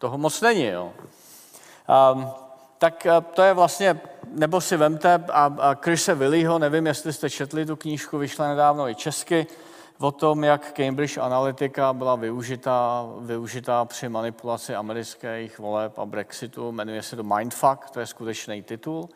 toho 0.00 0.18
moc 0.18 0.40
není. 0.40 0.66
Jo. 0.66 0.92
Um, 2.14 2.30
tak 2.78 3.06
eh, 3.06 3.20
to 3.20 3.42
je 3.42 3.54
vlastně, 3.54 4.00
nebo 4.34 4.60
si 4.60 4.76
vemte 4.76 5.24
a, 5.32 5.54
a 5.58 5.74
Chrise 5.74 6.14
Willeyho, 6.14 6.58
nevím, 6.58 6.86
jestli 6.86 7.12
jste 7.12 7.30
četli 7.30 7.66
tu 7.66 7.76
knížku, 7.76 8.18
vyšla 8.18 8.48
nedávno 8.48 8.88
i 8.88 8.94
česky, 8.94 9.46
o 9.98 10.12
tom, 10.12 10.44
jak 10.44 10.72
Cambridge 10.72 11.18
Analytica 11.18 11.92
byla 11.92 12.16
využitá, 12.16 13.06
využitá 13.20 13.84
při 13.84 14.08
manipulaci 14.08 14.74
amerických 14.74 15.58
voleb 15.58 15.98
a 15.98 16.06
Brexitu. 16.06 16.72
Jmenuje 16.72 17.02
se 17.02 17.16
to 17.16 17.22
Mindfuck, 17.22 17.90
to 17.90 18.00
je 18.00 18.06
skutečný 18.06 18.62
titul. 18.62 19.08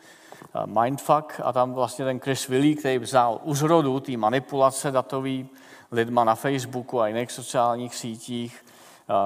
Eh, 0.55 0.81
Mindfuck 0.81 1.33
a 1.43 1.53
tam 1.53 1.73
vlastně 1.73 2.05
ten 2.05 2.19
Chris 2.19 2.47
Willey, 2.47 2.75
který 2.75 2.99
vzal 2.99 3.39
u 3.43 3.55
zrodu 3.55 3.99
té 3.99 4.17
manipulace 4.17 4.91
datový 4.91 5.49
lidma 5.91 6.23
na 6.23 6.35
Facebooku 6.35 7.01
a 7.01 7.07
jiných 7.07 7.31
sociálních 7.31 7.95
sítích, 7.95 8.65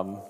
um, 0.04 0.22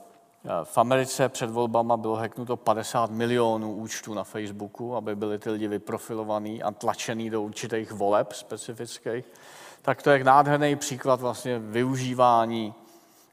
v 0.63 0.77
Americe 0.77 1.29
před 1.29 1.49
volbama 1.49 1.97
bylo 1.97 2.15
hacknuto 2.15 2.57
50 2.57 3.11
milionů 3.11 3.75
účtů 3.75 4.13
na 4.13 4.23
Facebooku, 4.23 4.95
aby 4.95 5.15
byli 5.15 5.39
ty 5.39 5.49
lidi 5.49 5.67
vyprofilovaní 5.67 6.63
a 6.63 6.71
tlačený 6.71 7.29
do 7.29 7.41
určitých 7.41 7.91
voleb 7.91 8.33
specifických. 8.33 9.25
Tak 9.81 10.01
to 10.01 10.09
je 10.09 10.23
nádherný 10.23 10.75
příklad 10.75 11.21
vlastně 11.21 11.59
využívání 11.59 12.73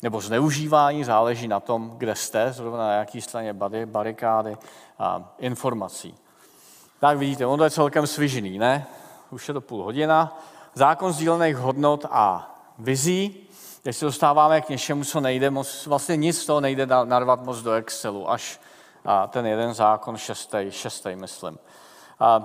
nebo 0.03 0.21
zneužívání, 0.21 1.05
záleží 1.05 1.49
na 1.49 1.61
tom, 1.61 1.95
kde 1.99 2.15
jste, 2.15 2.53
zrovna 2.53 2.79
na 2.79 2.93
jaký 2.93 3.21
straně 3.21 3.55
barikády 3.85 4.57
a 4.99 5.35
informací. 5.39 6.15
Tak 7.01 7.19
vidíte, 7.19 7.47
ono 7.47 7.65
je 7.65 7.71
celkem 7.71 8.07
svižný, 8.07 8.59
ne? 8.59 8.87
Už 9.31 9.49
je 9.49 9.55
to 9.55 9.61
půl 9.61 9.83
hodina. 9.83 10.39
Zákon 10.75 11.13
sdílených 11.13 11.57
hodnot 11.57 12.07
a 12.11 12.55
vizí. 12.79 13.48
Teď 13.89 13.97
se 13.97 14.05
dostáváme 14.05 14.61
k 14.61 14.69
něčemu, 14.69 15.05
co 15.05 15.21
nejde 15.21 15.51
moc, 15.51 15.87
vlastně 15.87 16.17
nic 16.17 16.43
z 16.43 16.47
toho 16.47 16.61
nejde 16.61 16.87
narvat 17.05 17.45
moc 17.45 17.63
do 17.63 17.73
Excelu, 17.73 18.31
až 18.31 18.61
ten 19.29 19.47
jeden 19.47 19.75
zákon, 19.75 20.17
šestý, 20.17 20.59
šestý 20.71 21.17
myslím, 21.17 21.59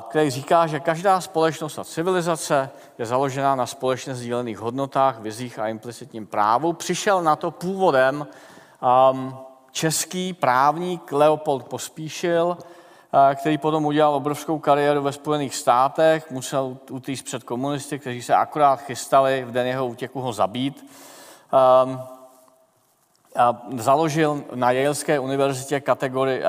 který 0.09 0.29
říká, 0.29 0.67
že 0.67 0.79
každá 0.79 1.21
společnost 1.21 1.79
a 1.79 1.83
civilizace 1.83 2.69
je 2.97 3.05
založená 3.05 3.55
na 3.55 3.65
společně 3.65 4.15
sdílených 4.15 4.57
hodnotách, 4.57 5.19
vizích 5.19 5.59
a 5.59 5.67
implicitním 5.67 6.27
právu. 6.27 6.73
Přišel 6.73 7.23
na 7.23 7.35
to 7.35 7.51
původem 7.51 8.27
um, 9.11 9.37
český 9.71 10.33
právník 10.33 11.11
Leopold 11.11 11.63
Pospíšil, 11.63 12.57
který 13.35 13.57
potom 13.57 13.85
udělal 13.85 14.15
obrovskou 14.15 14.59
kariéru 14.59 15.01
ve 15.01 15.11
Spojených 15.11 15.55
státech, 15.55 16.31
musel 16.31 16.77
utíct 16.91 17.25
před 17.25 17.43
komunisty, 17.43 17.99
kteří 17.99 18.21
se 18.21 18.35
akorát 18.35 18.75
chystali 18.81 19.45
v 19.45 19.51
den 19.51 19.67
jeho 19.67 19.87
útěku 19.87 20.21
ho 20.21 20.33
zabít 20.33 20.85
a 23.35 23.61
založil 23.77 24.43
na 24.55 24.71
Yaleské 24.71 25.19
univerzitě 25.19 25.79
kategorii, 25.79 26.39
uh, 26.39 26.45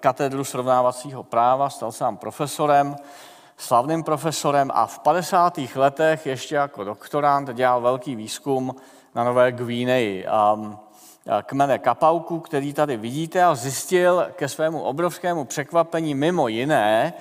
katedru 0.00 0.44
srovnávacího 0.44 1.22
práva, 1.22 1.70
stal 1.70 1.92
se 1.92 1.98
tam 1.98 2.16
profesorem, 2.16 2.96
slavným 3.56 4.02
profesorem 4.02 4.70
a 4.74 4.86
v 4.86 4.98
50. 4.98 5.58
letech 5.74 6.26
ještě 6.26 6.54
jako 6.54 6.84
doktorant 6.84 7.52
dělal 7.52 7.80
velký 7.80 8.16
výzkum 8.16 8.76
na 9.14 9.24
Nové 9.24 9.52
Gvíneji. 9.52 10.26
Um, 10.54 10.78
kmene 11.42 11.78
kapauku, 11.78 12.40
který 12.40 12.72
tady 12.72 12.96
vidíte 12.96 13.44
a 13.44 13.54
zjistil 13.54 14.26
ke 14.32 14.48
svému 14.48 14.82
obrovskému 14.82 15.44
překvapení 15.44 16.14
mimo 16.14 16.48
jiné, 16.48 17.12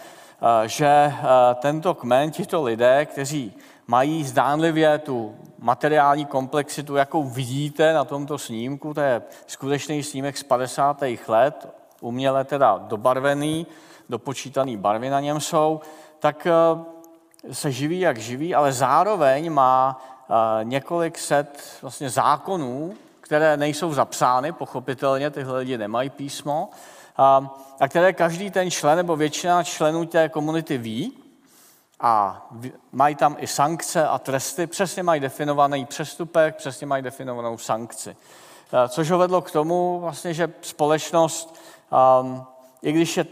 že 0.66 1.14
tento 1.56 1.94
kmen, 1.94 2.32
tito 2.32 2.64
lidé, 2.64 3.06
kteří 3.06 3.54
mají 3.88 4.24
zdánlivě 4.24 4.98
tu 4.98 5.36
materiální 5.60 6.26
komplexitu, 6.26 6.96
jakou 6.96 7.24
vidíte 7.24 7.94
na 7.94 8.06
tomto 8.06 8.38
snímku, 8.38 8.94
to 8.94 9.02
je 9.02 9.22
skutečný 9.48 10.04
snímek 10.04 10.38
z 10.38 10.44
50. 10.44 11.04
let, 11.28 11.68
uměle 12.02 12.44
teda 12.44 12.78
dobarvený, 12.78 13.68
dopočítaný 14.10 14.78
barvy 14.78 15.10
na 15.10 15.20
něm 15.20 15.40
jsou, 15.40 15.82
tak 16.20 16.48
eh, 16.48 17.54
se 17.54 17.72
živí, 17.72 18.00
jak 18.00 18.18
živí, 18.18 18.56
ale 18.56 18.74
zároveň 18.74 19.52
má 19.52 20.02
eh, 20.30 20.64
několik 20.64 21.18
set 21.18 21.78
vlastně 21.82 22.10
zákonů, 22.10 22.94
které 23.22 23.58
nejsou 23.58 23.94
zapsány, 23.94 24.52
pochopitelně, 24.52 25.30
tyhle 25.30 25.60
lidi 25.60 25.78
nemají 25.78 26.10
písmo, 26.10 26.70
a, 27.18 27.56
a 27.80 27.88
které 27.88 28.14
každý 28.14 28.52
ten 28.52 28.72
člen 28.72 28.98
nebo 28.98 29.16
většina 29.16 29.64
členů 29.64 30.06
té 30.06 30.30
komunity 30.30 30.78
ví, 30.78 31.14
a 32.06 32.48
mají 32.92 33.16
tam 33.16 33.36
i 33.40 33.48
sankce 33.48 34.08
a 34.08 34.20
tresty, 34.20 34.68
přesně 34.68 35.04
mají 35.04 35.22
definovaný 35.22 35.86
přestupek, 35.86 36.56
přesně 36.56 36.88
mají 36.88 37.04
definovanou 37.04 37.58
sankci. 37.58 38.16
Eh, 38.74 38.90
což 38.90 39.12
ho 39.12 39.18
vedlo 39.18 39.42
k 39.42 39.52
tomu, 39.52 40.00
vlastně, 40.00 40.34
že 40.34 40.54
společnost, 40.62 41.62
um, 42.22 42.46
i 42.82 42.92
když 42.92 43.18
je 43.18 43.26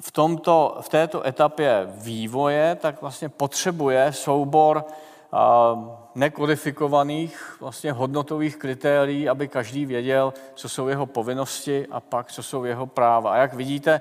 v, 0.00 0.12
tomto, 0.12 0.78
v 0.80 0.88
této 0.88 1.26
etapě 1.26 1.86
vývoje, 1.94 2.74
tak 2.80 3.00
vlastně 3.00 3.28
potřebuje 3.28 4.12
soubor 4.12 4.84
uh, 4.84 5.88
nekodifikovaných 6.14 7.56
vlastně 7.60 7.92
hodnotových 7.92 8.56
kritérií, 8.56 9.28
aby 9.28 9.48
každý 9.48 9.86
věděl, 9.86 10.34
co 10.54 10.68
jsou 10.68 10.88
jeho 10.88 11.06
povinnosti 11.06 11.86
a 11.90 12.00
pak, 12.00 12.32
co 12.32 12.42
jsou 12.42 12.64
jeho 12.64 12.86
práva. 12.86 13.32
A 13.32 13.36
jak 13.36 13.54
vidíte, 13.54 14.00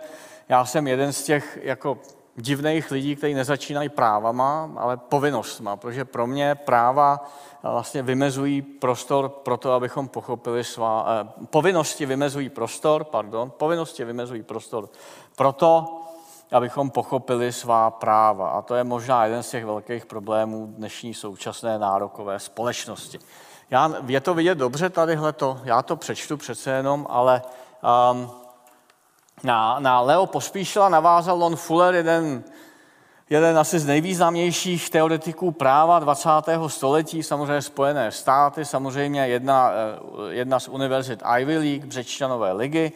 já 0.49 0.65
jsem 0.65 0.87
jeden 0.87 1.13
z 1.13 1.23
těch 1.23 1.59
jako 1.61 1.97
divných 2.35 2.91
lidí, 2.91 3.15
kteří 3.15 3.33
nezačínají 3.33 3.89
právama, 3.89 4.71
ale 4.77 4.97
povinnostma, 4.97 5.75
protože 5.77 6.05
pro 6.05 6.27
mě 6.27 6.55
práva 6.55 7.29
vlastně 7.63 8.01
vymezují 8.01 8.61
prostor 8.61 9.29
pro 9.29 9.57
to, 9.57 9.71
abychom 9.71 10.07
pochopili 10.07 10.63
svá... 10.63 11.05
Eh, 11.07 11.45
povinnosti 11.49 12.05
vymezují 12.05 12.49
prostor, 12.49 13.03
pardon, 13.03 13.51
povinnosti 13.57 14.05
vymezují 14.05 14.43
prostor 14.43 14.89
pro 15.35 15.51
to, 15.51 16.01
abychom 16.51 16.89
pochopili 16.89 17.53
svá 17.53 17.91
práva. 17.91 18.49
A 18.49 18.61
to 18.61 18.75
je 18.75 18.83
možná 18.83 19.25
jeden 19.25 19.43
z 19.43 19.49
těch 19.49 19.65
velkých 19.65 20.05
problémů 20.05 20.73
dnešní 20.77 21.13
současné 21.13 21.79
nárokové 21.79 22.39
společnosti. 22.39 23.19
Já, 23.69 23.91
je 24.07 24.21
to 24.21 24.33
vidět 24.33 24.57
dobře 24.57 24.89
tadyhle 24.89 25.33
to, 25.33 25.59
já 25.63 25.81
to 25.81 25.95
přečtu 25.95 26.37
přece 26.37 26.71
jenom, 26.71 27.07
ale 27.09 27.41
um, 28.11 28.31
na, 29.43 29.79
na 29.79 30.01
Leo 30.01 30.25
Pospíšila 30.25 30.89
navázal 30.89 31.37
Lon 31.37 31.55
Fuller, 31.55 31.95
jeden, 31.95 32.43
jeden 33.29 33.57
asi 33.57 33.79
z 33.79 33.85
nejvýznamnějších 33.85 34.89
teoretiků 34.89 35.51
práva 35.51 35.99
20. 35.99 36.29
století, 36.67 37.23
samozřejmě 37.23 37.61
Spojené 37.61 38.11
státy, 38.11 38.65
samozřejmě 38.65 39.27
jedna, 39.27 39.71
eh, 39.71 40.33
jedna 40.33 40.59
z 40.59 40.67
univerzit 40.67 41.23
Ivy 41.39 41.57
League, 41.57 41.85
Břečťanové 41.85 42.51
ligy, 42.51 42.91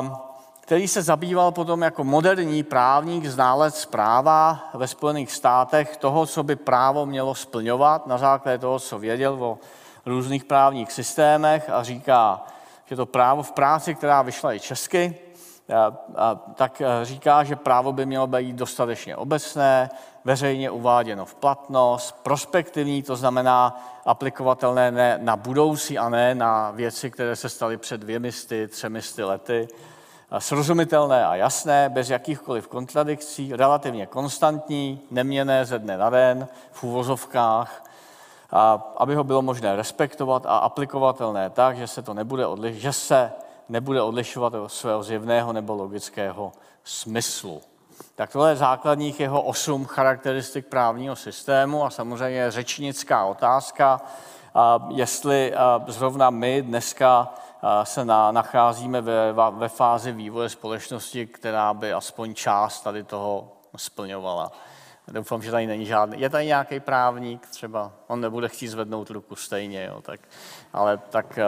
um, 0.00 0.16
který 0.60 0.88
se 0.88 1.02
zabýval 1.02 1.52
potom 1.52 1.82
jako 1.82 2.04
moderní 2.04 2.62
právník, 2.62 3.26
ználec 3.26 3.84
práva 3.84 4.70
ve 4.74 4.88
Spojených 4.88 5.32
státech, 5.32 5.96
toho, 5.96 6.26
co 6.26 6.42
by 6.42 6.56
právo 6.56 7.06
mělo 7.06 7.34
splňovat 7.34 8.06
na 8.06 8.18
základě 8.18 8.58
toho, 8.58 8.78
co 8.78 8.98
věděl 8.98 9.44
o 9.44 9.58
různých 10.06 10.44
právních 10.44 10.92
systémech 10.92 11.70
a 11.70 11.82
říká, 11.82 12.40
že 12.86 12.96
to 12.96 13.06
právo 13.06 13.42
v 13.42 13.52
práci, 13.52 13.94
která 13.94 14.22
vyšla 14.22 14.54
i 14.54 14.60
česky, 14.60 15.14
tak 16.54 16.80
e, 16.80 17.04
říká, 17.04 17.44
že 17.44 17.56
právo 17.56 17.92
by 17.92 18.06
mělo 18.06 18.26
být 18.26 18.56
dostatečně 18.56 19.16
obecné, 19.16 19.90
veřejně 20.24 20.70
uváděno 20.70 21.24
v 21.24 21.34
platnost, 21.34 22.16
prospektivní, 22.22 23.02
to 23.02 23.16
znamená 23.16 23.84
aplikovatelné 24.06 24.90
ne 24.90 25.18
na 25.22 25.36
budoucí 25.36 25.98
a 25.98 26.08
ne 26.08 26.34
na 26.34 26.70
věci, 26.70 27.10
které 27.10 27.36
se 27.36 27.48
staly 27.48 27.76
před 27.76 28.00
dvěmi 28.00 28.32
sty, 28.32 28.68
třemi 28.68 29.00
lety, 29.18 29.68
srozumitelné 30.38 31.26
a 31.26 31.34
jasné, 31.34 31.88
bez 31.88 32.10
jakýchkoliv 32.10 32.68
kontradikcí, 32.68 33.56
relativně 33.56 34.06
konstantní, 34.06 35.00
neměné 35.10 35.64
ze 35.64 35.78
dne 35.78 35.96
na 35.96 36.10
den, 36.10 36.48
v 36.72 36.84
úvozovkách, 36.84 37.84
aby 38.96 39.14
ho 39.14 39.24
bylo 39.24 39.42
možné 39.42 39.76
respektovat 39.76 40.46
a 40.46 40.58
aplikovatelné 40.58 41.50
tak, 41.50 41.76
že 41.76 41.86
se 41.86 42.02
to 42.02 42.14
nebude 42.14 42.46
odliš- 42.46 42.72
že 42.72 42.92
se 42.92 43.32
nebude 43.72 44.02
odlišovat 44.02 44.54
od 44.54 44.68
svého 44.68 45.02
zjevného 45.02 45.52
nebo 45.52 45.74
logického 45.74 46.52
smyslu. 46.84 47.62
Tak 48.14 48.32
tohle 48.32 48.50
je 48.50 48.56
základních 48.56 49.20
jeho 49.20 49.42
osm 49.42 49.84
charakteristik 49.84 50.66
právního 50.66 51.16
systému 51.16 51.84
a 51.84 51.90
samozřejmě 51.90 52.50
řečnická 52.50 53.24
otázka, 53.24 54.00
jestli 54.88 55.54
zrovna 55.86 56.30
my 56.30 56.62
dneska 56.62 57.34
se 57.82 58.04
nacházíme 58.30 59.00
ve, 59.00 59.32
ve 59.50 59.68
fázi 59.68 60.12
vývoje 60.12 60.48
společnosti, 60.48 61.26
která 61.26 61.74
by 61.74 61.92
aspoň 61.92 62.34
část 62.34 62.80
tady 62.80 63.04
toho 63.04 63.52
splňovala. 63.76 64.52
Doufám, 65.08 65.42
že 65.42 65.50
tady 65.50 65.66
není 65.66 65.86
žádný. 65.86 66.20
Je 66.20 66.30
tady 66.30 66.46
nějaký 66.46 66.80
právník, 66.80 67.46
třeba 67.46 67.92
on 68.06 68.20
nebude 68.20 68.48
chtít 68.48 68.68
zvednout 68.68 69.10
ruku 69.10 69.36
stejně, 69.36 69.84
jo, 69.84 70.02
tak, 70.02 70.20
ale 70.72 70.98
tak 70.98 71.38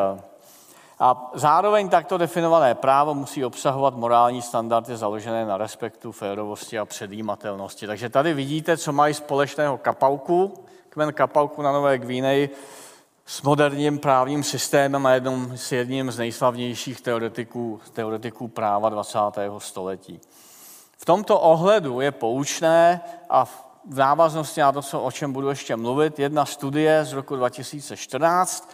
a 1.04 1.30
zároveň 1.34 1.88
takto 1.88 2.18
definované 2.18 2.74
právo 2.74 3.14
musí 3.14 3.44
obsahovat 3.44 3.96
morální 3.96 4.42
standardy 4.42 4.96
založené 4.96 5.46
na 5.46 5.56
respektu, 5.56 6.12
férovosti 6.12 6.78
a 6.78 6.84
předjímatelnosti. 6.84 7.86
Takže 7.86 8.08
tady 8.08 8.34
vidíte, 8.34 8.76
co 8.76 8.92
mají 8.92 9.14
společného 9.14 9.78
kapauku, 9.78 10.54
kmen 10.88 11.12
kapauku 11.12 11.62
na 11.62 11.72
Nové 11.72 11.98
Gvíneji, 11.98 12.50
s 13.26 13.42
moderním 13.42 13.98
právním 13.98 14.42
systémem 14.42 15.06
a 15.06 15.10
jednou, 15.10 15.56
s 15.56 15.72
jedním 15.72 16.10
z 16.10 16.18
nejslavnějších 16.18 17.00
teoretiků, 17.00 17.80
teoretiků 17.92 18.48
práva 18.48 18.88
20. 18.88 19.18
století. 19.58 20.20
V 20.98 21.04
tomto 21.04 21.40
ohledu 21.40 22.00
je 22.00 22.12
poučné 22.12 23.00
a 23.30 23.44
v 23.44 23.64
návaznosti 23.86 24.60
na 24.60 24.72
to, 24.72 25.02
o 25.02 25.12
čem 25.12 25.32
budu 25.32 25.48
ještě 25.48 25.76
mluvit, 25.76 26.18
jedna 26.18 26.44
studie 26.44 27.04
z 27.04 27.12
roku 27.12 27.36
2014, 27.36 28.70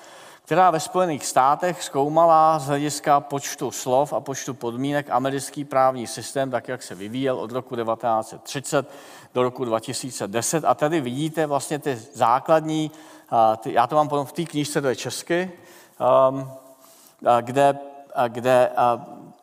která 0.50 0.70
ve 0.70 0.80
Spojených 0.80 1.26
státech 1.26 1.82
zkoumala 1.82 2.58
z 2.58 2.66
hlediska 2.66 3.20
počtu 3.20 3.70
slov 3.70 4.12
a 4.12 4.20
počtu 4.20 4.54
podmínek 4.54 5.10
americký 5.10 5.64
právní 5.64 6.06
systém, 6.06 6.50
tak 6.50 6.68
jak 6.68 6.82
se 6.82 6.94
vyvíjel 6.94 7.40
od 7.40 7.52
roku 7.52 7.76
1930 7.76 8.90
do 9.34 9.42
roku 9.42 9.64
2010. 9.64 10.64
A 10.64 10.74
tady 10.74 11.00
vidíte 11.00 11.46
vlastně 11.46 11.78
ty 11.78 11.96
základní, 11.96 12.90
ty, 13.56 13.72
já 13.72 13.86
to 13.86 13.96
mám 13.96 14.08
potom 14.08 14.26
v 14.26 14.32
té 14.32 14.44
knížce, 14.44 14.82
to 14.82 14.88
je 14.88 14.96
česky, 14.96 15.52
um, 16.30 16.50
kde, 17.40 17.78
kde 18.28 18.70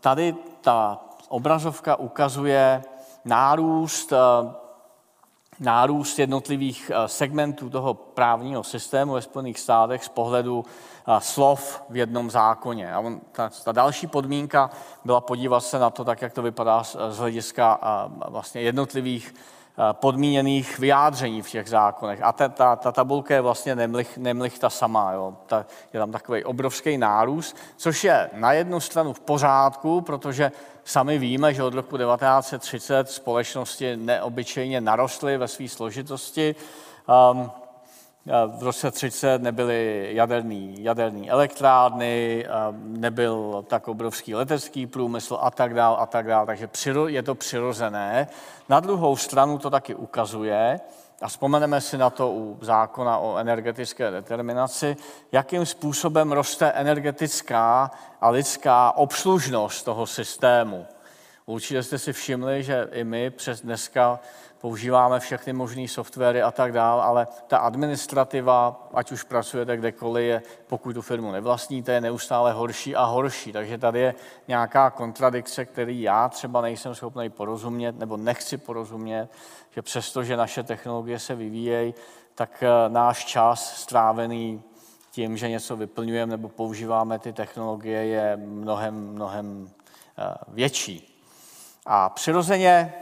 tady 0.02 0.36
ta 0.62 1.00
obrazovka 1.30 1.96
ukazuje 1.96 2.84
nárůst 3.26 4.14
nárůst 5.60 6.20
jednotlivých 6.20 6.92
segmentů 7.06 7.70
toho 7.70 7.94
právního 7.94 8.64
systému 8.64 9.14
ve 9.14 9.22
Spojených 9.22 9.60
státech 9.60 10.04
z 10.04 10.10
pohledu 10.10 10.66
slov 11.20 11.84
v 11.90 11.98
jednom 11.98 12.30
zákoně. 12.30 12.94
A 12.94 13.00
on, 13.00 13.22
ta, 13.32 13.50
ta 13.64 13.72
další 13.72 14.08
podmínka 14.08 14.70
byla 15.06 15.22
podívat 15.22 15.60
se 15.60 15.80
na 15.80 15.90
to, 15.90 16.04
tak 16.04 16.22
jak 16.22 16.34
to 16.34 16.42
vypadá 16.42 16.84
z, 16.84 16.98
z 17.10 17.18
hlediska 17.18 17.80
vlastně 18.28 18.62
jednotlivých 18.62 19.34
podmíněných 19.92 20.80
vyjádření 20.80 21.42
v 21.42 21.50
těch 21.50 21.70
zákonech. 21.70 22.20
A 22.24 22.32
ta, 22.32 22.50
ta, 22.50 22.76
ta 22.76 22.92
tabulka 22.92 23.34
je 23.34 23.42
vlastně 23.42 23.76
nemlich, 23.76 24.18
nemlich 24.18 24.60
ta 24.60 24.70
sama. 24.70 25.12
Jo. 25.12 25.34
Ta, 25.46 25.66
je 25.94 26.00
tam 26.00 26.12
takový 26.12 26.44
obrovský 26.44 26.98
nárůst, 26.98 27.58
což 27.78 28.04
je 28.04 28.30
na 28.34 28.54
jednu 28.54 28.80
stranu 28.80 29.14
v 29.14 29.20
pořádku, 29.20 30.02
protože 30.02 30.52
sami 30.84 31.18
víme, 31.18 31.54
že 31.54 31.64
od 31.64 31.74
roku 31.74 31.98
1930 31.98 33.10
společnosti 33.10 33.98
neobyčejně 33.98 34.82
narostly 34.82 35.38
ve 35.38 35.48
své 35.48 35.68
složitosti. 35.68 36.56
Um, 37.32 37.52
v 38.58 38.64
roce 38.64 38.92
30 38.92 39.42
nebyly 39.42 40.10
jaderný, 40.12 40.84
jaderný 40.84 41.30
elektrárny, 41.30 42.46
nebyl 42.82 43.66
tak 43.68 43.88
obrovský 43.88 44.36
letecký 44.36 44.88
průmysl 44.88 45.38
a 45.42 45.52
tak 45.52 45.74
dál 45.74 45.98
a 46.00 46.06
tak 46.06 46.28
dál, 46.28 46.46
takže 46.46 46.70
je 47.08 47.24
to 47.24 47.36
přirozené. 47.36 48.28
Na 48.70 48.80
druhou 48.80 49.16
stranu 49.16 49.58
to 49.58 49.70
taky 49.70 49.96
ukazuje, 49.96 50.80
a 51.22 51.28
vzpomeneme 51.28 51.82
si 51.82 51.98
na 51.98 52.10
to 52.10 52.32
u 52.32 52.58
zákona 52.62 53.18
o 53.18 53.38
energetické 53.38 54.12
determinaci, 54.12 54.98
jakým 55.32 55.66
způsobem 55.66 56.32
roste 56.32 56.72
energetická 56.72 57.92
a 58.22 58.30
lidská 58.30 58.92
obslužnost 58.92 59.86
toho 59.86 60.08
systému. 60.08 60.86
Určitě 61.46 61.84
jste 61.84 61.98
si 61.98 62.14
všimli, 62.14 62.64
že 62.64 62.88
i 62.92 63.04
my 63.04 63.30
přes 63.30 63.62
dneska 63.62 64.20
používáme 64.62 65.20
všechny 65.20 65.54
možné 65.54 65.88
softwary 65.88 66.42
a 66.42 66.52
tak 66.52 66.72
dále, 66.72 67.04
ale 67.04 67.28
ta 67.48 67.58
administrativa, 67.58 68.88
ať 68.94 69.12
už 69.12 69.24
pracujete 69.24 69.78
kdekoliv, 69.78 70.26
je, 70.26 70.42
pokud 70.68 70.94
tu 70.94 71.02
firmu 71.02 71.32
nevlastníte, 71.32 71.92
je 71.92 72.02
neustále 72.02 72.54
horší 72.54 72.96
a 72.96 73.04
horší. 73.04 73.52
Takže 73.52 73.78
tady 73.78 74.00
je 74.00 74.16
nějaká 74.48 74.90
kontradikce, 74.90 75.66
který 75.66 76.02
já 76.02 76.30
třeba 76.30 76.62
nejsem 76.62 76.96
schopný 76.96 77.30
porozumět 77.30 78.00
nebo 78.00 78.18
nechci 78.18 78.58
porozumět, 78.58 79.30
že 79.72 79.82
přesto, 79.82 80.24
že 80.24 80.38
naše 80.38 80.64
technologie 80.64 81.20
se 81.20 81.36
vyvíjejí, 81.36 81.94
tak 82.36 82.64
eh, 82.64 82.90
náš 82.90 83.26
čas 83.26 83.82
strávený 83.82 84.64
tím, 85.12 85.38
že 85.38 85.50
něco 85.50 85.76
vyplňujeme 85.76 86.32
nebo 86.32 86.50
používáme 86.50 87.20
ty 87.20 87.34
technologie, 87.34 88.06
je 88.06 88.38
mnohem, 88.38 88.96
mnohem 88.96 89.70
eh, 90.18 90.34
větší. 90.48 91.14
A 91.86 92.10
přirozeně 92.10 92.94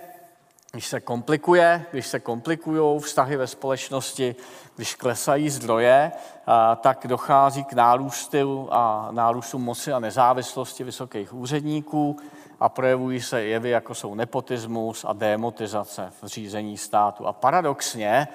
když 0.75 0.87
se 0.87 0.99
komplikuje, 0.99 1.85
když 1.91 2.07
se 2.07 2.19
komplikují 2.19 2.99
vztahy 2.99 3.37
ve 3.37 3.47
společnosti, 3.47 4.35
když 4.75 4.95
klesají 4.95 5.49
zdroje, 5.49 6.11
tak 6.81 7.07
dochází 7.07 7.63
k 7.63 7.73
nárůstu 7.73 8.67
a 8.71 9.07
nárůstu 9.11 9.59
moci 9.59 9.93
a 9.93 9.99
nezávislosti 9.99 10.83
vysokých 10.83 11.33
úředníků 11.33 12.17
a 12.59 12.69
projevují 12.69 13.21
se 13.21 13.43
jevy, 13.43 13.69
jako 13.69 13.95
jsou 13.95 14.15
nepotismus 14.15 15.05
a 15.07 15.13
demotizace 15.13 16.11
v 16.21 16.27
řízení 16.27 16.77
státu. 16.77 17.27
A 17.27 17.33
paradoxně 17.33 18.27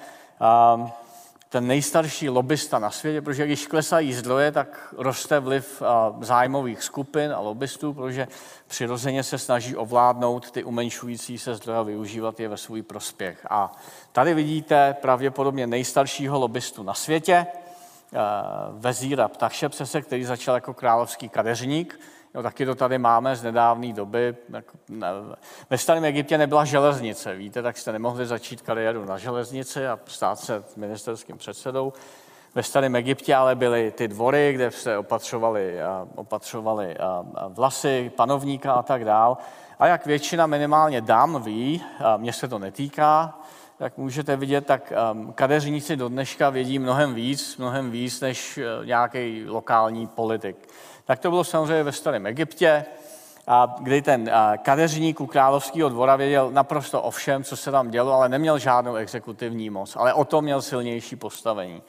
ten 1.51 1.67
nejstarší 1.67 2.29
lobbysta 2.29 2.79
na 2.79 2.91
světě, 2.91 3.21
protože 3.21 3.45
když 3.45 3.67
klesají 3.67 4.13
zdroje, 4.13 4.51
tak 4.51 4.93
roste 4.97 5.39
vliv 5.39 5.83
zájmových 6.21 6.83
skupin 6.83 7.33
a 7.33 7.39
lobbystů, 7.39 7.93
protože 7.93 8.27
přirozeně 8.67 9.23
se 9.23 9.37
snaží 9.37 9.75
ovládnout 9.75 10.51
ty 10.51 10.63
umenšující 10.63 11.37
se 11.37 11.55
zdroje 11.55 11.79
a 11.79 11.83
využívat 11.83 12.39
je 12.39 12.49
ve 12.49 12.57
svůj 12.57 12.81
prospěch. 12.81 13.47
A 13.49 13.71
tady 14.11 14.33
vidíte 14.33 14.95
pravděpodobně 15.01 15.67
nejstaršího 15.67 16.39
lobbystu 16.39 16.83
na 16.83 16.93
světě, 16.93 17.47
Vezíra 18.71 19.27
Ptachšepsese, 19.27 20.01
který 20.01 20.23
začal 20.23 20.55
jako 20.55 20.73
královský 20.73 21.29
kadeřník, 21.29 21.99
Jo, 22.35 22.43
taky 22.43 22.65
to 22.65 22.75
tady 22.75 22.97
máme 22.97 23.35
z 23.35 23.43
nedávné 23.43 23.93
doby. 23.93 24.35
Ve 25.69 25.77
starém 25.77 26.05
Egyptě 26.05 26.37
nebyla 26.37 26.65
železnice, 26.65 27.35
víte, 27.35 27.61
tak 27.61 27.77
jste 27.77 27.91
nemohli 27.91 28.25
začít 28.25 28.61
kariéru 28.61 29.05
na 29.05 29.17
železnici 29.17 29.87
a 29.87 29.99
stát 30.05 30.39
se 30.39 30.63
ministerským 30.75 31.37
předsedou. 31.37 31.93
Ve 32.55 32.63
starém 32.63 32.95
Egyptě 32.95 33.35
ale 33.35 33.55
byly 33.55 33.91
ty 33.91 34.07
dvory, 34.07 34.53
kde 34.53 34.71
se 34.71 34.97
opatřovali, 34.97 35.77
opatřovali 36.15 36.97
vlasy, 37.49 38.11
panovníka 38.15 38.73
a 38.73 38.83
tak 38.83 39.05
dál. 39.05 39.37
A 39.79 39.87
jak 39.87 40.05
většina 40.05 40.47
minimálně 40.47 41.01
dám 41.01 41.43
ví, 41.43 41.83
mě 42.17 42.33
se 42.33 42.47
to 42.47 42.59
netýká, 42.59 43.39
jak 43.79 43.97
můžete 43.97 44.35
vidět, 44.35 44.65
tak 44.65 44.93
kadeřníci 45.35 45.95
do 45.95 46.09
dneška 46.09 46.49
vědí 46.49 46.79
mnohem 46.79 47.13
víc, 47.13 47.57
mnohem 47.57 47.91
víc 47.91 48.21
než 48.21 48.57
e, 48.57 48.85
nějaký 48.85 49.45
lokální 49.47 50.07
politik. 50.07 50.67
Tak 51.11 51.19
to 51.19 51.29
bylo 51.29 51.43
samozřejmě 51.43 51.83
ve 51.83 51.91
starém 51.91 52.25
Egyptě, 52.25 52.85
a 53.47 53.75
kdy 53.79 54.01
ten 54.01 54.31
kadeřník 54.61 55.21
u 55.21 55.25
královského 55.25 55.89
dvora 55.89 56.15
věděl 56.15 56.51
naprosto 56.51 57.01
o 57.01 57.11
všem, 57.11 57.43
co 57.43 57.57
se 57.57 57.71
tam 57.71 57.89
dělo, 57.89 58.13
ale 58.13 58.29
neměl 58.29 58.59
žádnou 58.59 58.95
exekutivní 58.95 59.69
moc, 59.69 59.95
ale 59.95 60.13
o 60.13 60.25
to 60.25 60.41
měl 60.41 60.61
silnější 60.61 61.15
postavení. 61.15 61.81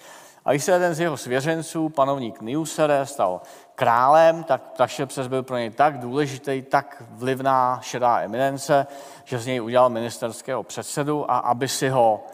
A 0.45 0.51
když 0.51 0.65
se 0.65 0.73
jeden 0.73 0.95
z 0.95 1.01
jeho 1.01 1.17
svěřenců, 1.17 1.89
panovník 1.89 2.41
Niusere, 2.41 3.07
stal 3.07 3.41
králem, 3.75 4.45
tak 4.45 4.63
Tašepses 4.77 5.27
byl 5.27 5.43
pro 5.43 5.57
něj 5.57 5.71
tak 5.71 5.99
důležitý, 5.99 6.63
tak 6.63 7.03
vlivná 7.11 7.81
šedá 7.83 8.21
eminence, 8.21 8.87
že 9.25 9.39
z 9.39 9.47
něj 9.47 9.63
udělal 9.63 9.91
ministerského 9.91 10.63
předsedu 10.63 11.31
a 11.31 11.39
aby 11.39 11.69
si 11.69 11.89
ho 11.89 12.25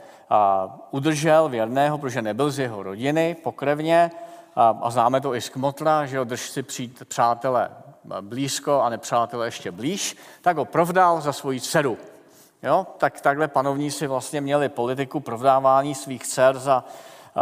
udržel 0.91 1.49
věrného, 1.49 1.99
protože 1.99 2.23
nebyl 2.23 2.51
z 2.51 2.59
jeho 2.59 2.83
rodiny 2.83 3.37
pokrevně, 3.43 4.11
a 4.59 4.91
známe 4.91 5.21
to 5.21 5.35
i 5.35 5.41
z 5.41 5.49
Kmotra, 5.49 6.07
že 6.07 6.19
ho 6.19 6.25
drž 6.25 6.51
si 6.51 6.63
přijít 6.63 7.03
přátele 7.09 7.71
blízko 8.21 8.81
a 8.81 8.89
nepřátele 8.89 9.47
ještě 9.47 9.73
blíž, 9.73 10.17
tak 10.43 10.57
ho 10.57 10.65
provdal 10.65 11.21
za 11.21 11.33
svoji 11.33 11.61
dceru. 11.61 11.99
Jo? 12.63 12.87
Tak 12.99 13.21
takhle 13.21 13.49
panovníci 13.49 14.07
vlastně 14.07 14.41
měli 14.41 14.69
politiku 14.69 15.21
provdávání 15.21 15.95
svých 15.95 16.27
dcer 16.27 16.59
za 16.59 16.85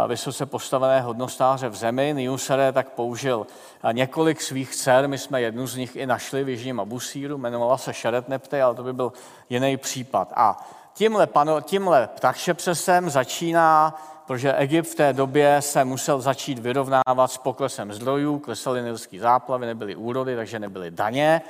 vysoce 0.07 0.45
postavené 0.45 1.01
hodnostáře 1.01 1.69
v 1.69 1.75
zemi. 1.75 2.13
Niusere 2.17 2.71
tak 2.71 2.89
použil 2.89 3.47
několik 3.91 4.41
svých 4.41 4.75
dcer, 4.75 5.07
my 5.07 5.17
jsme 5.17 5.41
jednu 5.41 5.67
z 5.67 5.75
nich 5.75 5.95
i 5.95 6.05
našli 6.05 6.43
v 6.43 6.49
Jižním 6.49 6.79
Abusíru, 6.79 7.37
jmenovala 7.37 7.77
se 7.77 7.93
Šeretnepte, 7.93 8.61
ale 8.61 8.75
to 8.75 8.83
by 8.83 8.93
byl 8.93 9.13
jiný 9.49 9.77
případ. 9.77 10.33
A 10.35 10.67
tímhle, 10.93 11.27
pano, 11.27 11.61
tímhle 11.61 12.07
ptachšepřesem 12.07 13.09
začíná 13.09 13.95
protože 14.27 14.53
Egypt 14.53 14.87
v 14.87 14.95
té 14.95 15.13
době 15.13 15.57
se 15.59 15.85
musel 15.85 16.21
začít 16.21 16.59
vyrovnávat 16.59 17.31
s 17.31 17.37
poklesem 17.37 17.93
zdrojů, 17.93 18.39
klesaly 18.39 18.81
nilské 18.81 19.19
záplavy, 19.19 19.65
nebyly 19.65 19.95
úrody, 19.95 20.35
takže 20.35 20.59
nebyly 20.59 20.91
daně, 20.91 21.41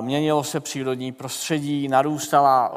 měnilo 0.00 0.44
se 0.44 0.60
přírodní 0.60 1.12
prostředí, 1.12 1.88
narůstala, 1.88 2.72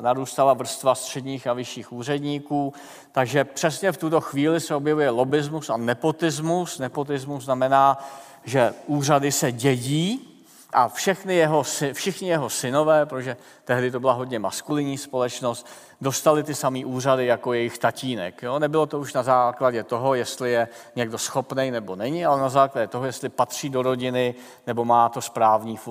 narůstala 0.00 0.54
vrstva 0.54 0.94
středních 0.94 1.46
a 1.46 1.52
vyšších 1.52 1.92
úředníků, 1.92 2.72
takže 3.12 3.44
přesně 3.44 3.92
v 3.92 3.96
tuto 3.96 4.20
chvíli 4.20 4.60
se 4.60 4.74
objevuje 4.74 5.10
lobismus 5.10 5.70
a 5.70 5.76
nepotismus. 5.76 6.78
Nepotismus 6.78 7.44
znamená, 7.44 7.98
že 8.44 8.72
úřady 8.86 9.32
se 9.32 9.52
dědí, 9.52 10.29
a 10.72 10.88
všechny 10.88 11.34
jeho, 11.34 11.62
všichni 11.92 12.28
jeho 12.28 12.50
synové, 12.50 13.06
protože 13.06 13.36
tehdy 13.64 13.90
to 13.90 14.00
byla 14.00 14.12
hodně 14.12 14.38
maskulinní 14.38 14.98
společnost, 14.98 15.66
dostali 16.00 16.42
ty 16.42 16.54
samé 16.54 16.84
úřady 16.84 17.26
jako 17.26 17.52
jejich 17.52 17.78
tatínek. 17.78 18.42
Jo? 18.42 18.58
Nebylo 18.58 18.86
to 18.86 18.98
už 18.98 19.12
na 19.14 19.22
základě 19.22 19.82
toho, 19.82 20.14
jestli 20.14 20.52
je 20.52 20.68
někdo 20.96 21.18
schopný 21.18 21.70
nebo 21.70 21.96
není, 21.96 22.26
ale 22.26 22.40
na 22.40 22.48
základě 22.48 22.86
toho, 22.86 23.04
jestli 23.04 23.28
patří 23.28 23.68
do 23.68 23.82
rodiny 23.82 24.34
nebo 24.66 24.84
má 24.84 25.08
to 25.08 25.20
správný 25.20 25.76
v 25.76 25.88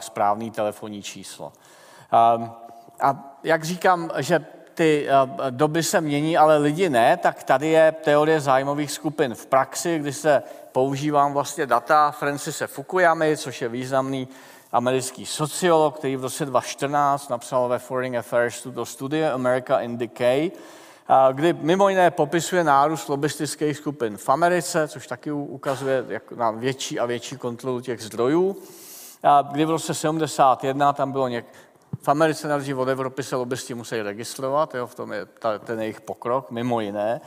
správný 0.00 0.50
telefonní 0.50 1.02
číslo. 1.02 1.52
A, 2.10 2.56
a 3.00 3.38
jak 3.42 3.64
říkám, 3.64 4.10
že 4.18 4.46
ty 4.76 5.08
eh, 5.08 5.50
doby 5.50 5.82
se 5.82 6.00
mění, 6.00 6.36
ale 6.36 6.58
lidi 6.58 6.88
ne, 6.88 7.16
tak 7.16 7.42
tady 7.42 7.68
je 7.68 7.94
teorie 8.04 8.40
zájmových 8.40 8.92
skupin 8.92 9.34
v 9.34 9.46
praxi, 9.46 9.98
kdy 9.98 10.12
se 10.12 10.42
používám 10.72 11.32
vlastně 11.32 11.66
data 11.66 12.10
Francise 12.10 12.66
Fukuyamy, 12.66 13.36
což 13.36 13.62
je 13.62 13.68
významný 13.68 14.28
americký 14.72 15.26
sociolog, 15.26 15.98
který 15.98 16.16
v 16.16 16.22
roce 16.22 16.44
2014 16.44 17.28
napsal 17.28 17.68
ve 17.68 17.78
Foreign 17.78 18.18
Affairs 18.18 18.62
tuto 18.62 18.86
studie 18.86 19.32
America 19.32 19.80
in 19.80 19.96
Decay, 19.96 20.50
kdy 21.32 21.52
mimo 21.52 21.88
jiné 21.88 22.10
popisuje 22.10 22.64
nárůst 22.64 23.08
lobistických 23.08 23.76
skupin 23.76 24.16
v 24.16 24.28
Americe, 24.28 24.88
což 24.88 25.06
taky 25.06 25.32
ukazuje 25.32 26.04
jak 26.08 26.32
na 26.32 26.50
větší 26.50 27.00
a 27.00 27.06
větší 27.06 27.36
kontrolu 27.36 27.80
těch 27.80 28.02
zdrojů. 28.02 28.56
Kdy 29.52 29.64
v 29.64 29.70
roce 29.70 29.94
71 29.94 30.92
tam 30.92 31.12
bylo 31.12 31.28
něk... 31.28 31.46
V 32.06 32.08
Americe 32.08 32.48
na 32.48 32.56
rozdíl 32.56 32.80
od 32.80 32.88
Evropy 32.88 33.22
se 33.22 33.36
lobbysti 33.36 33.74
musí 33.74 34.02
registrovat, 34.02 34.74
jo, 34.74 34.86
v 34.86 34.94
tom 34.94 35.12
je 35.12 35.26
ta, 35.26 35.58
ten 35.58 35.80
jejich 35.80 36.00
pokrok, 36.00 36.50
mimo 36.50 36.80
jiné. 36.80 37.20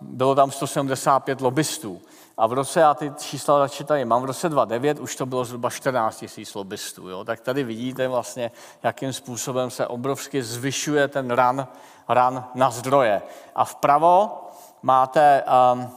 Bylo 0.00 0.34
tam 0.34 0.50
175 0.50 1.40
lobbystů. 1.40 2.00
A 2.36 2.46
v 2.46 2.52
roce, 2.52 2.80
já 2.80 2.94
ty 2.94 3.12
čísla 3.16 3.58
radši 3.58 3.84
tady 3.84 4.04
mám, 4.04 4.22
v 4.22 4.24
roce 4.24 4.48
2009 4.48 5.00
už 5.00 5.16
to 5.16 5.26
bylo 5.26 5.44
zhruba 5.44 5.70
14 5.70 6.16
tisíc 6.16 6.54
lobbystů. 6.54 7.08
Jo? 7.08 7.24
Tak 7.24 7.40
tady 7.40 7.64
vidíte 7.64 8.08
vlastně, 8.08 8.50
jakým 8.82 9.12
způsobem 9.12 9.70
se 9.70 9.86
obrovsky 9.86 10.42
zvyšuje 10.42 11.08
ten 11.08 11.30
ran, 11.30 11.68
ran 12.08 12.44
na 12.54 12.70
zdroje. 12.70 13.22
A 13.54 13.64
vpravo 13.64 14.40
máte, 14.82 15.44
um, 15.72 15.90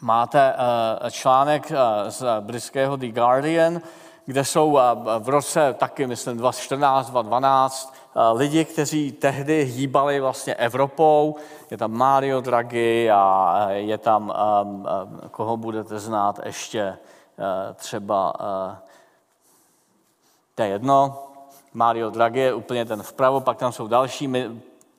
máte 0.00 0.54
uh, 1.02 1.10
článek 1.10 1.70
uh, 1.70 1.76
z 2.08 2.24
britského 2.40 2.96
The 2.96 3.12
Guardian, 3.12 3.80
kde 4.30 4.44
jsou 4.44 4.78
v 5.18 5.28
roce 5.28 5.74
taky, 5.78 6.06
myslím, 6.06 6.36
2014, 6.36 7.10
2012 7.10 7.94
lidi, 8.32 8.64
kteří 8.64 9.12
tehdy 9.12 9.64
hýbali 9.64 10.20
vlastně 10.20 10.54
Evropou. 10.54 11.36
Je 11.70 11.76
tam 11.76 11.92
Mario 11.92 12.40
Draghi 12.40 13.10
a 13.10 13.66
je 13.70 13.98
tam, 13.98 14.32
koho 15.30 15.56
budete 15.56 15.98
znát 15.98 16.40
ještě, 16.44 16.98
třeba, 17.74 18.32
to 20.54 20.62
je 20.62 20.68
jedno, 20.68 21.18
Mario 21.74 22.10
Draghi 22.10 22.40
je 22.40 22.54
úplně 22.54 22.84
ten 22.84 23.02
vpravo, 23.02 23.40
pak 23.40 23.56
tam 23.56 23.72
jsou 23.72 23.86
další 23.86 24.28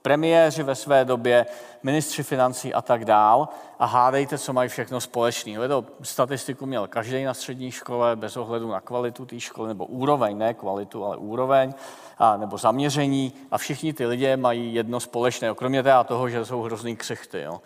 premiéři 0.01 0.63
ve 0.63 0.75
své 0.75 1.05
době, 1.05 1.45
ministři 1.83 2.23
financí 2.23 2.73
a 2.73 2.81
tak 2.81 3.05
dál 3.05 3.49
a 3.79 3.85
hádejte, 3.85 4.37
co 4.37 4.53
mají 4.53 4.69
všechno 4.69 5.01
společného. 5.01 5.67
To 5.67 5.85
statistiku 6.01 6.65
měl 6.65 6.87
každý 6.87 7.23
na 7.23 7.33
střední 7.33 7.71
škole 7.71 8.15
bez 8.15 8.37
ohledu 8.37 8.71
na 8.71 8.81
kvalitu 8.81 9.25
té 9.25 9.39
školy, 9.39 9.67
nebo 9.67 9.85
úroveň, 9.85 10.37
ne 10.37 10.53
kvalitu, 10.53 11.05
ale 11.05 11.17
úroveň, 11.17 11.73
a, 12.17 12.37
nebo 12.37 12.57
zaměření 12.57 13.33
a 13.51 13.57
všichni 13.57 13.93
ty 13.93 14.05
lidé 14.05 14.37
mají 14.37 14.73
jedno 14.73 14.99
společné, 14.99 15.53
kromě 15.55 15.83
teda 15.83 16.03
toho, 16.03 16.29
že 16.29 16.45
jsou 16.45 16.61
hrozný 16.61 16.95
křichty. 16.95 17.41
Jo. 17.41 17.61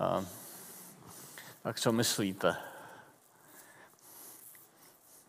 A, 0.00 0.24
tak 1.62 1.80
co 1.80 1.92
myslíte? 1.92 2.56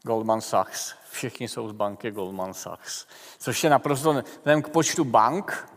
Goldman 0.04 0.42
Sachs. 0.42 0.94
Všichni 1.12 1.48
jsou 1.48 1.70
z 1.70 1.72
banky 1.72 2.12
Goldman 2.12 2.54
Sachs. 2.54 3.06
Což 3.40 3.64
je 3.64 3.70
naprosto, 3.70 4.14
vzhledem 4.14 4.62
k 4.62 4.70
počtu 4.70 5.04
bank, 5.04 5.68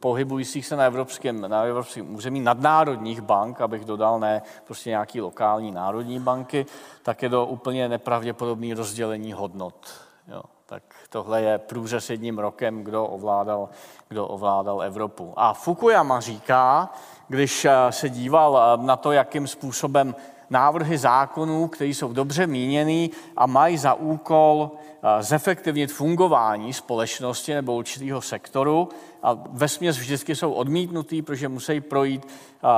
pohybujících 0.00 0.66
se 0.66 0.76
na 0.76 0.84
evropském, 0.84 1.40
na 1.40 1.62
evropském 1.62 2.14
území 2.14 2.40
nadnárodních 2.40 3.20
bank, 3.20 3.60
abych 3.60 3.84
dodal 3.84 4.20
ne 4.20 4.42
prostě 4.64 4.90
nějaký 4.90 5.20
lokální 5.20 5.72
národní 5.72 6.20
banky, 6.20 6.66
tak 7.02 7.22
je 7.22 7.30
to 7.30 7.46
úplně 7.46 7.88
nepravděpodobné 7.88 8.74
rozdělení 8.74 9.32
hodnot. 9.32 9.90
Jo, 10.28 10.42
tak 10.66 10.82
tohle 11.10 11.42
je 11.42 11.58
průřez 11.58 12.10
jedním 12.10 12.38
rokem, 12.38 12.84
kdo 12.84 13.06
ovládal, 13.06 13.68
kdo 14.08 14.26
ovládal 14.26 14.82
Evropu. 14.82 15.32
A 15.36 15.52
Fukuyama 15.52 16.20
říká, 16.20 16.90
když 17.28 17.64
eh, 17.64 17.72
se 17.90 18.08
díval 18.08 18.58
eh, 18.58 18.86
na 18.86 18.96
to, 18.96 19.12
jakým 19.12 19.46
způsobem 19.46 20.14
návrhy 20.50 20.98
zákonů, 20.98 21.68
které 21.68 21.90
jsou 21.90 22.12
dobře 22.12 22.46
míněný 22.46 23.10
a 23.36 23.46
mají 23.46 23.78
za 23.78 23.94
úkol 23.94 24.70
eh, 24.70 25.22
zefektivnit 25.22 25.92
fungování 25.92 26.72
společnosti 26.72 27.54
nebo 27.54 27.74
určitého 27.74 28.20
sektoru. 28.20 28.88
A 29.22 29.36
ve 29.50 29.68
směs 29.68 29.98
vždycky 29.98 30.36
jsou 30.36 30.52
odmítnutý, 30.52 31.22
protože 31.22 31.48
musí 31.48 31.80
projít 31.80 32.26
eh, 32.26 32.68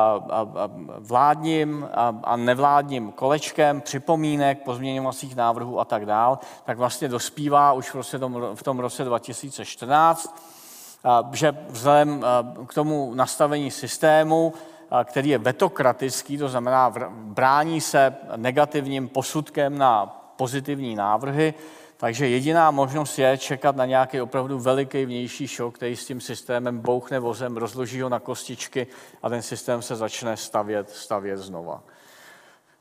vládním 0.98 1.88
a 2.24 2.36
nevládním 2.36 3.12
kolečkem 3.12 3.80
připomínek, 3.80 4.62
pozměňovacích 4.62 5.36
návrhů 5.36 5.80
a 5.80 5.84
tak 5.84 6.06
dál, 6.06 6.38
tak 6.64 6.78
vlastně 6.78 7.08
dospívá 7.08 7.72
už 7.72 7.96
v 8.54 8.62
tom 8.62 8.78
roce 8.78 9.04
2014, 9.04 10.36
že 11.32 11.56
vzhledem 11.68 12.24
k 12.66 12.74
tomu 12.74 13.14
nastavení 13.14 13.70
systému 13.70 14.52
který 15.04 15.28
je 15.28 15.38
vetokratický, 15.38 16.38
to 16.38 16.48
znamená 16.48 16.92
brání 17.10 17.80
se 17.80 18.16
negativním 18.36 19.08
posudkem 19.08 19.78
na 19.78 20.06
pozitivní 20.36 20.94
návrhy, 20.94 21.54
takže 22.00 22.28
jediná 22.28 22.70
možnost 22.70 23.18
je 23.18 23.38
čekat 23.38 23.76
na 23.76 23.86
nějaký 23.86 24.20
opravdu 24.20 24.58
veliký 24.58 25.04
vnější 25.04 25.48
šok, 25.48 25.74
který 25.74 25.96
s 25.96 26.06
tím 26.06 26.20
systémem 26.20 26.78
bouchne 26.78 27.18
vozem, 27.18 27.56
rozloží 27.56 28.00
ho 28.00 28.08
na 28.08 28.20
kostičky 28.20 28.86
a 29.22 29.28
ten 29.28 29.42
systém 29.42 29.82
se 29.82 29.96
začne 29.96 30.36
stavět, 30.36 30.90
stavět 30.90 31.36
znova 31.36 31.82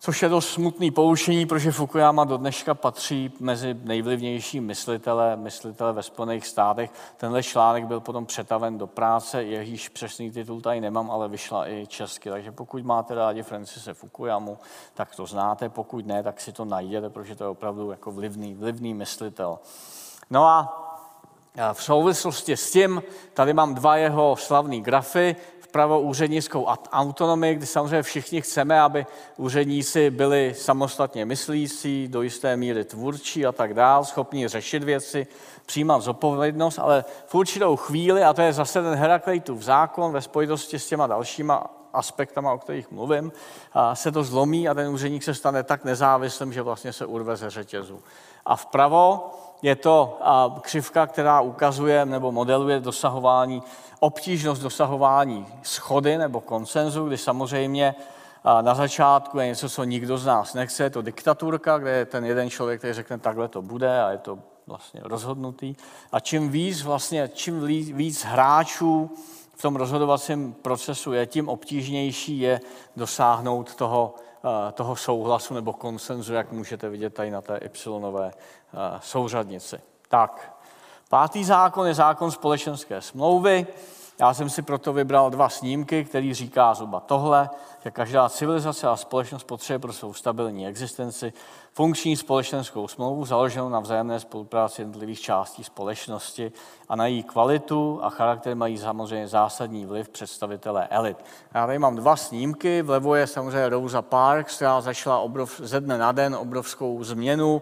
což 0.02 0.22
je 0.22 0.30
dost 0.30 0.50
smutný 0.50 0.92
poučení, 0.92 1.46
protože 1.46 1.72
Fukuyama 1.72 2.24
do 2.24 2.38
dneška 2.38 2.74
patří 2.74 3.32
mezi 3.40 3.74
nejvlivnější 3.84 4.60
myslitele, 4.60 5.36
myslitele 5.36 5.94
ve 5.94 6.04
Spojených 6.04 6.48
státech. 6.48 6.92
Tenhle 7.18 7.44
článek 7.44 7.86
byl 7.86 8.00
potom 8.00 8.26
přetaven 8.26 8.78
do 8.78 8.88
práce, 8.88 9.44
jejíž 9.44 9.90
přesný 9.90 10.32
titul 10.32 10.62
tady 10.62 10.82
nemám, 10.82 11.12
ale 11.12 11.28
vyšla 11.28 11.70
i 11.70 11.88
česky. 11.88 12.30
Takže 12.30 12.52
pokud 12.52 12.84
máte 12.84 13.16
rádi 13.16 13.44
Francise 13.44 13.94
Fukuyamu, 13.94 14.58
tak 14.94 15.16
to 15.16 15.26
znáte, 15.26 15.70
pokud 15.70 16.06
ne, 16.06 16.24
tak 16.24 16.42
si 16.42 16.52
to 16.52 16.66
najděte, 16.66 17.10
protože 17.10 17.36
to 17.36 17.44
je 17.44 17.50
opravdu 17.50 17.92
jako 17.92 18.12
vlivný, 18.12 18.54
vlivný 18.54 18.94
myslitel. 18.94 19.60
No 20.30 20.46
a 20.46 20.86
v 21.74 21.84
souvislosti 21.84 22.58
s 22.58 22.72
tím, 22.72 23.04
tady 23.34 23.54
mám 23.54 23.76
dva 23.76 23.98
jeho 23.98 24.36
slavné 24.36 24.80
grafy 24.80 25.36
vpravo 25.70 26.02
úřednickou 26.02 26.66
autonomii, 26.92 27.56
kdy 27.56 27.66
samozřejmě 27.66 28.04
všichni 28.04 28.42
chceme, 28.42 28.82
aby 28.82 29.06
úředníci 29.38 30.10
byli 30.10 30.54
samostatně 30.58 31.26
myslící, 31.26 32.08
do 32.08 32.22
jisté 32.22 32.58
míry 32.58 32.86
tvůrčí 32.86 33.46
a 33.46 33.52
tak 33.52 33.74
dál, 33.74 34.06
schopni 34.06 34.48
řešit 34.48 34.84
věci, 34.84 35.28
přijímat 35.66 36.02
zodpovědnost, 36.02 36.80
ale 36.80 37.06
v 37.28 37.36
určitou 37.36 37.76
chvíli, 37.76 38.24
a 38.24 38.34
to 38.34 38.42
je 38.42 38.54
zase 38.54 38.82
ten 38.82 38.94
Heraklejtův 38.94 39.62
zákon 39.62 40.12
ve 40.12 40.22
spojitosti 40.22 40.80
s 40.80 40.88
těma 40.88 41.08
dalšíma 41.08 41.64
aspektama, 41.94 42.54
o 42.54 42.58
kterých 42.58 42.92
mluvím, 42.92 43.32
se 43.94 44.12
to 44.12 44.24
zlomí 44.24 44.70
a 44.70 44.74
ten 44.74 44.88
úředník 44.88 45.24
se 45.24 45.34
stane 45.34 45.64
tak 45.64 45.84
nezávislým, 45.84 46.54
že 46.54 46.62
vlastně 46.62 46.94
se 46.94 47.06
urve 47.06 47.36
ze 47.36 47.50
řetězu. 47.50 48.00
A 48.46 48.56
vpravo 48.56 49.32
je 49.62 49.76
to 49.76 50.20
křivka, 50.62 51.08
která 51.08 51.42
ukazuje 51.42 52.06
nebo 52.06 52.32
modeluje 52.32 52.80
dosahování, 52.80 53.64
obtížnost 54.00 54.62
dosahování 54.62 55.46
schody 55.64 56.18
nebo 56.18 56.42
konsenzu, 56.42 57.08
kdy 57.08 57.18
samozřejmě 57.18 57.96
na 58.62 58.76
začátku 58.76 59.40
je 59.40 59.48
něco, 59.48 59.70
co 59.70 59.84
nikdo 59.84 60.18
z 60.18 60.26
nás 60.26 60.54
nechce, 60.54 60.84
je 60.84 60.90
to 60.90 61.02
diktaturka, 61.02 61.78
kde 61.78 61.92
je 61.92 62.06
ten 62.06 62.26
jeden 62.26 62.50
člověk, 62.50 62.80
který 62.80 62.94
řekne, 62.94 63.20
takhle 63.20 63.48
to 63.48 63.62
bude 63.62 64.04
a 64.04 64.12
je 64.12 64.18
to 64.18 64.40
vlastně 64.68 65.02
rozhodnutý. 65.04 65.76
A 66.12 66.20
čím 66.20 66.50
víc, 66.50 66.84
vlastně, 66.84 67.30
čím 67.34 67.66
víc 67.94 68.24
hráčů 68.24 69.12
v 69.56 69.62
tom 69.62 69.76
rozhodovacím 69.76 70.54
procesu 70.54 71.14
je, 71.14 71.26
tím 71.26 71.50
obtížnější 71.50 72.40
je 72.40 72.62
dosáhnout 72.96 73.76
toho, 73.76 74.16
toho 74.74 74.96
souhlasu 74.96 75.54
nebo 75.54 75.74
konsenzu, 75.74 76.34
jak 76.34 76.52
můžete 76.52 76.90
vidět 76.90 77.14
tady 77.14 77.32
na 77.32 77.42
té 77.42 77.58
y 77.58 78.32
souřadnici. 79.00 79.80
Tak, 80.10 80.60
pátý 81.10 81.44
zákon 81.44 81.88
je 81.88 81.94
zákon 81.94 82.32
společenské 82.32 83.02
smlouvy. 83.02 83.68
Já 84.20 84.34
jsem 84.34 84.50
si 84.50 84.62
proto 84.62 84.94
vybral 84.94 85.30
dva 85.30 85.50
snímky, 85.50 86.06
který 86.06 86.34
říká 86.34 86.74
zhruba 86.74 87.00
tohle, 87.00 87.50
že 87.84 87.92
každá 87.92 88.30
civilizace 88.30 88.88
a 88.88 88.96
společnost 88.96 89.44
potřebuje 89.44 89.80
pro 89.80 89.94
svou 89.94 90.14
stabilní 90.14 90.68
existenci 90.68 91.34
funkční 91.74 92.18
společenskou 92.18 92.88
smlouvu 92.88 93.26
založenou 93.26 93.70
na 93.70 93.80
vzájemné 93.80 94.20
spolupráci 94.20 94.82
jednotlivých 94.82 95.22
částí 95.22 95.64
společnosti 95.64 96.52
a 96.90 96.96
na 96.96 97.08
její 97.08 97.24
kvalitu 97.24 98.00
a 98.04 98.10
charakter 98.10 98.56
mají 98.56 98.78
samozřejmě 98.78 99.28
zásadní 99.28 99.86
vliv 99.86 100.10
představitelé 100.10 100.88
elit. 100.88 101.18
Já 101.54 101.66
tady 101.66 101.80
mám 101.80 101.96
dva 101.96 102.16
snímky, 102.16 102.82
vlevo 102.82 103.16
je 103.16 103.28
samozřejmě 103.28 103.70
Rosa 103.70 104.02
Parks, 104.02 104.56
která 104.56 104.82
začala 104.82 105.20
obrov, 105.20 105.60
ze 105.64 105.80
dne 105.80 105.98
na 105.98 106.12
den 106.12 106.36
obrovskou 106.36 107.04
změnu 107.04 107.62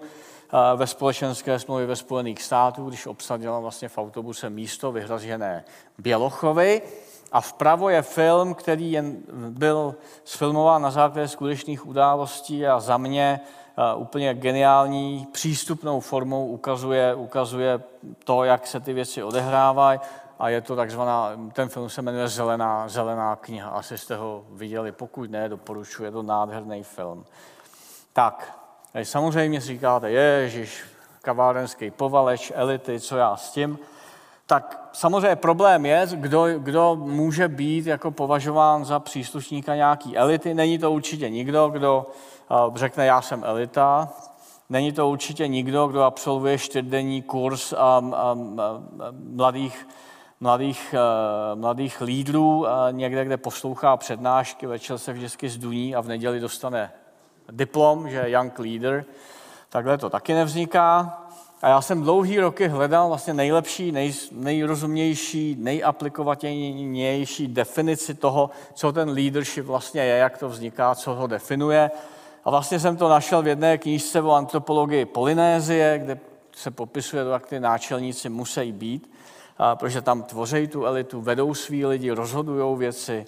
ve 0.75 0.87
společenské 0.87 1.59
smlouvě 1.59 1.85
ve 1.85 1.95
Spojených 1.95 2.43
států, 2.43 2.85
když 2.85 3.07
obsadila 3.07 3.59
vlastně 3.59 3.89
v 3.89 3.97
autobuse 3.97 4.49
místo 4.49 4.91
vyhražené 4.91 5.65
Bělochovi. 5.97 6.81
A 7.31 7.41
vpravo 7.41 7.89
je 7.89 8.01
film, 8.01 8.53
který 8.53 8.91
jen 8.91 9.17
byl 9.49 9.95
sfilmován 10.23 10.81
na 10.81 10.91
základě 10.91 11.27
skutečných 11.27 11.87
událostí 11.87 12.67
a 12.67 12.79
za 12.79 12.97
mě 12.97 13.39
úplně 13.95 14.33
geniální 14.33 15.27
přístupnou 15.31 15.99
formou 15.99 16.47
ukazuje, 16.47 17.15
ukazuje 17.15 17.81
to, 18.23 18.43
jak 18.43 18.67
se 18.67 18.79
ty 18.79 18.93
věci 18.93 19.23
odehrávají. 19.23 19.99
a 20.39 20.49
je 20.49 20.61
to 20.61 20.75
takzvaná, 20.75 21.31
ten 21.53 21.69
film 21.69 21.89
se 21.89 22.01
jmenuje 22.01 22.27
Zelená, 22.27 22.87
Zelená 22.87 23.35
kniha. 23.35 23.69
Asi 23.69 23.97
jste 23.97 24.15
ho 24.15 24.45
viděli, 24.49 24.91
pokud 24.91 25.31
ne, 25.31 25.49
doporučuji, 25.49 26.03
je 26.03 26.11
to 26.11 26.23
nádherný 26.23 26.83
film. 26.83 27.25
Tak, 28.13 28.56
samozřejmě 29.05 29.61
si 29.61 29.67
říkáte, 29.67 30.11
ježiš, 30.11 30.83
kavárenský 31.21 31.91
povaleč, 31.91 32.51
elity, 32.55 32.99
co 32.99 33.17
já 33.17 33.37
s 33.37 33.51
tím. 33.51 33.79
Tak 34.45 34.89
samozřejmě 34.93 35.35
problém 35.35 35.85
je, 35.85 36.07
kdo, 36.13 36.59
kdo 36.59 36.95
může 36.95 37.47
být 37.47 37.85
jako 37.85 38.11
považován 38.11 38.85
za 38.85 38.99
příslušníka 38.99 39.75
nějaký 39.75 40.17
elity. 40.17 40.53
Není 40.53 40.77
to 40.79 40.91
určitě 40.91 41.29
nikdo, 41.29 41.69
kdo 41.69 42.05
řekne, 42.75 43.05
já 43.05 43.21
jsem 43.21 43.43
elita. 43.43 44.09
Není 44.69 44.91
to 44.91 45.09
určitě 45.09 45.47
nikdo, 45.47 45.87
kdo 45.87 46.03
absolvuje 46.03 46.57
čtyřdenní 46.57 47.21
kurz 47.21 47.73
um, 47.73 48.15
um, 48.33 48.61
mladých, 49.35 49.87
mladých, 50.39 50.95
uh, 51.53 51.59
mladých 51.59 52.01
lídrů 52.01 52.65
někde, 52.91 53.25
kde 53.25 53.37
poslouchá 53.37 53.97
přednášky, 53.97 54.67
večer 54.67 54.97
se 54.97 55.13
vždycky 55.13 55.49
zduní 55.49 55.95
a 55.95 56.01
v 56.01 56.07
neděli 56.07 56.39
dostane 56.39 56.91
diplom, 57.51 58.09
že 58.09 58.17
je 58.17 58.31
young 58.31 58.59
leader. 58.59 59.05
Takhle 59.69 59.97
to 59.97 60.09
taky 60.09 60.33
nevzniká. 60.33 61.19
A 61.61 61.69
já 61.69 61.81
jsem 61.81 62.03
dlouhý 62.03 62.39
roky 62.39 62.67
hledal 62.67 63.07
vlastně 63.07 63.33
nejlepší, 63.33 63.91
nej, 63.91 64.13
nejrozumější, 64.31 65.55
nejaplikovatější 65.59 67.47
definici 67.47 68.13
toho, 68.13 68.49
co 68.73 68.91
ten 68.91 69.09
leadership 69.09 69.65
vlastně 69.65 70.01
je, 70.01 70.17
jak 70.17 70.37
to 70.37 70.49
vzniká, 70.49 70.95
co 70.95 71.13
ho 71.13 71.27
definuje. 71.27 71.91
A 72.45 72.49
vlastně 72.49 72.79
jsem 72.79 72.97
to 72.97 73.09
našel 73.09 73.41
v 73.41 73.47
jedné 73.47 73.77
knížce 73.77 74.21
o 74.21 74.31
antropologii 74.31 75.05
Polynézie, 75.05 75.99
kde 75.99 76.19
se 76.51 76.71
popisuje, 76.71 77.25
jak 77.31 77.45
ty 77.45 77.59
náčelníci 77.59 78.29
musí 78.29 78.71
být, 78.71 79.11
protože 79.73 80.01
tam 80.01 80.23
tvoří 80.23 80.67
tu 80.67 80.85
elitu, 80.85 81.21
vedou 81.21 81.53
svý 81.53 81.85
lidi, 81.85 82.11
rozhodují 82.11 82.77
věci 82.77 83.25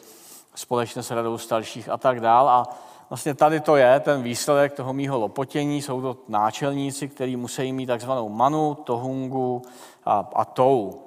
společně 0.55 1.03
s 1.03 1.11
radou 1.11 1.37
starších 1.37 1.89
a 1.89 1.97
tak 1.97 2.19
dál. 2.19 2.49
A 2.49 2.67
vlastně 3.09 3.33
tady 3.33 3.59
to 3.59 3.75
je 3.75 3.99
ten 3.99 4.23
výsledek 4.23 4.73
toho 4.73 4.93
mýho 4.93 5.19
lopotění. 5.19 5.81
Jsou 5.81 6.01
to 6.01 6.17
náčelníci, 6.27 7.07
kteří 7.07 7.35
musí 7.35 7.73
mít 7.73 7.85
takzvanou 7.85 8.29
manu, 8.29 8.75
tohungu 8.75 9.61
a, 10.05 10.29
a 10.35 10.45
tou. 10.45 11.01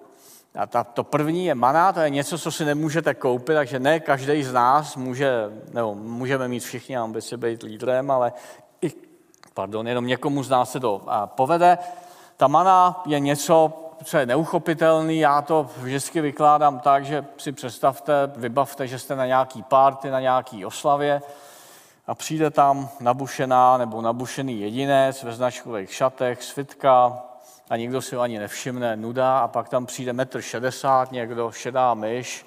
A 0.54 0.66
ta, 0.66 0.84
to 0.84 1.04
první 1.04 1.46
je 1.46 1.54
mana, 1.54 1.92
to 1.92 2.00
je 2.00 2.10
něco, 2.10 2.38
co 2.38 2.52
si 2.52 2.64
nemůžete 2.64 3.14
koupit, 3.14 3.54
takže 3.54 3.80
ne 3.80 4.00
každý 4.00 4.42
z 4.42 4.52
nás 4.52 4.96
může, 4.96 5.50
nebo 5.72 5.94
můžeme 5.94 6.48
mít 6.48 6.60
všichni 6.60 6.96
ambici 6.96 7.36
být 7.36 7.62
lídrem, 7.62 8.10
ale 8.10 8.32
i, 8.82 8.92
pardon, 9.54 9.88
jenom 9.88 10.06
někomu 10.06 10.42
z 10.42 10.50
nás 10.50 10.72
se 10.72 10.80
to 10.80 11.02
povede. 11.24 11.78
Ta 12.36 12.48
mana 12.48 13.02
je 13.06 13.20
něco, 13.20 13.72
co 14.04 14.18
je 14.18 14.26
neuchopitelný, 14.26 15.18
já 15.18 15.42
to 15.42 15.70
vždycky 15.76 16.20
vykládám 16.20 16.80
tak, 16.80 17.04
že 17.04 17.24
si 17.36 17.52
představte, 17.52 18.12
vybavte, 18.36 18.86
že 18.86 18.98
jste 18.98 19.16
na 19.16 19.26
nějaký 19.26 19.62
párty, 19.62 20.10
na 20.10 20.20
nějaký 20.20 20.66
oslavě 20.66 21.22
a 22.12 22.14
přijde 22.14 22.50
tam 22.50 22.88
nabušená 23.00 23.76
nebo 23.76 24.02
nabušený 24.02 24.60
jedinec 24.60 25.22
ve 25.22 25.32
značkových 25.32 25.94
šatech, 25.94 26.42
svitka 26.42 27.22
a 27.70 27.76
nikdo 27.76 28.02
si 28.02 28.14
ho 28.14 28.22
ani 28.22 28.38
nevšimne, 28.38 28.96
nuda 28.96 29.38
a 29.38 29.48
pak 29.48 29.68
tam 29.68 29.86
přijde 29.86 30.12
metr 30.12 30.40
šedesát, 30.40 31.12
někdo 31.12 31.52
šedá 31.52 31.94
myš, 31.94 32.46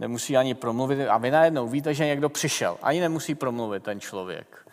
nemusí 0.00 0.36
ani 0.36 0.54
promluvit 0.54 1.08
a 1.08 1.18
vy 1.18 1.30
najednou 1.30 1.68
víte, 1.68 1.94
že 1.94 2.06
někdo 2.06 2.28
přišel. 2.28 2.78
Ani 2.82 3.00
nemusí 3.00 3.34
promluvit 3.34 3.82
ten 3.82 4.00
člověk. 4.00 4.66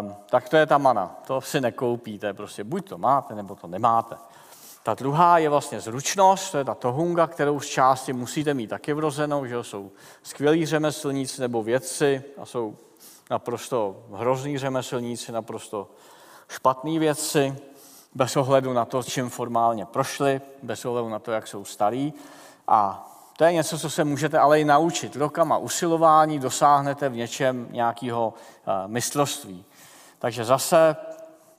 Um, 0.00 0.14
tak 0.30 0.48
to 0.48 0.56
je 0.56 0.66
ta 0.66 0.78
mana. 0.78 1.16
To 1.26 1.40
si 1.40 1.60
nekoupíte. 1.60 2.34
Prostě 2.34 2.64
buď 2.64 2.88
to 2.88 2.98
máte, 2.98 3.34
nebo 3.34 3.54
to 3.54 3.66
nemáte. 3.66 4.16
Ta 4.82 4.94
druhá 4.94 5.38
je 5.38 5.48
vlastně 5.48 5.80
zručnost, 5.80 6.52
to 6.52 6.58
je 6.58 6.64
ta 6.64 6.74
tohunga, 6.74 7.26
kterou 7.26 7.60
z 7.60 7.66
části 7.66 8.12
musíte 8.12 8.54
mít 8.54 8.66
taky 8.66 8.92
vrozenou, 8.92 9.46
že 9.46 9.64
jsou 9.64 9.90
skvělí 10.22 10.66
řemeslníci 10.66 11.40
nebo 11.40 11.62
vědci 11.62 12.22
a 12.38 12.46
jsou 12.46 12.76
naprosto 13.30 13.96
hrozný 14.12 14.58
řemeslníci, 14.58 15.32
naprosto 15.32 15.88
špatní 16.48 16.98
vědci, 16.98 17.56
bez 18.14 18.36
ohledu 18.36 18.72
na 18.72 18.84
to, 18.84 19.02
čím 19.02 19.30
formálně 19.30 19.86
prošli, 19.86 20.40
bez 20.62 20.84
ohledu 20.84 21.08
na 21.08 21.18
to, 21.18 21.32
jak 21.32 21.46
jsou 21.46 21.64
starí. 21.64 22.12
A 22.68 23.10
to 23.36 23.44
je 23.44 23.52
něco, 23.52 23.78
co 23.78 23.90
se 23.90 24.04
můžete 24.04 24.38
ale 24.38 24.60
i 24.60 24.64
naučit. 24.64 25.16
Rokama 25.16 25.58
usilování 25.58 26.38
dosáhnete 26.38 27.08
v 27.08 27.16
něčem 27.16 27.68
nějakého 27.70 28.34
eh, 28.34 28.72
mistrovství. 28.86 29.64
Takže 30.18 30.44
zase 30.44 30.96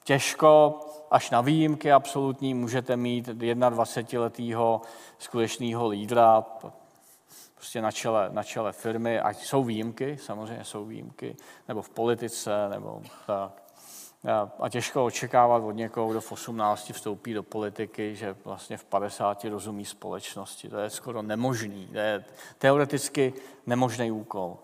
těžko, 0.04 0.80
až 1.10 1.30
na 1.30 1.40
výjimky 1.40 1.92
absolutní, 1.92 2.54
můžete 2.54 2.96
mít 2.96 3.28
21-letého 3.28 4.80
skutečného 5.18 5.88
lídra, 5.88 6.44
prostě 7.66 7.82
na 7.82 7.92
čele, 7.92 8.28
na 8.32 8.42
čele 8.42 8.72
firmy, 8.72 9.20
ať 9.20 9.44
jsou 9.44 9.64
výjimky, 9.64 10.18
samozřejmě 10.20 10.64
jsou 10.64 10.84
výjimky, 10.84 11.36
nebo 11.68 11.82
v 11.82 11.88
politice, 11.88 12.68
nebo 12.68 13.02
tak. 13.26 13.62
A 14.60 14.68
těžko 14.68 15.04
očekávat 15.04 15.62
od 15.62 15.72
někoho, 15.72 16.08
kdo 16.08 16.20
v 16.20 16.32
18 16.32 16.90
vstoupí 16.92 17.34
do 17.34 17.42
politiky, 17.42 18.16
že 18.16 18.36
vlastně 18.44 18.76
v 18.76 18.84
50 18.84 19.44
rozumí 19.44 19.84
společnosti. 19.84 20.68
To 20.68 20.78
je 20.78 20.90
skoro 20.90 21.22
nemožný. 21.22 21.86
To 21.86 21.98
je 21.98 22.24
teoreticky 22.58 23.32
nemožný 23.66 24.10
úkol. 24.10 24.56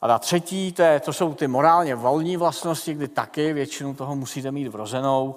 A 0.00 0.08
ta 0.08 0.18
třetí, 0.18 0.72
to, 0.72 0.82
je, 0.82 1.00
to 1.00 1.12
jsou 1.12 1.34
ty 1.34 1.46
morálně 1.46 1.94
volní 1.94 2.36
vlastnosti, 2.36 2.94
kdy 2.94 3.08
taky 3.08 3.52
většinu 3.52 3.94
toho 3.94 4.16
musíte 4.16 4.50
mít 4.50 4.68
vrozenou. 4.68 5.36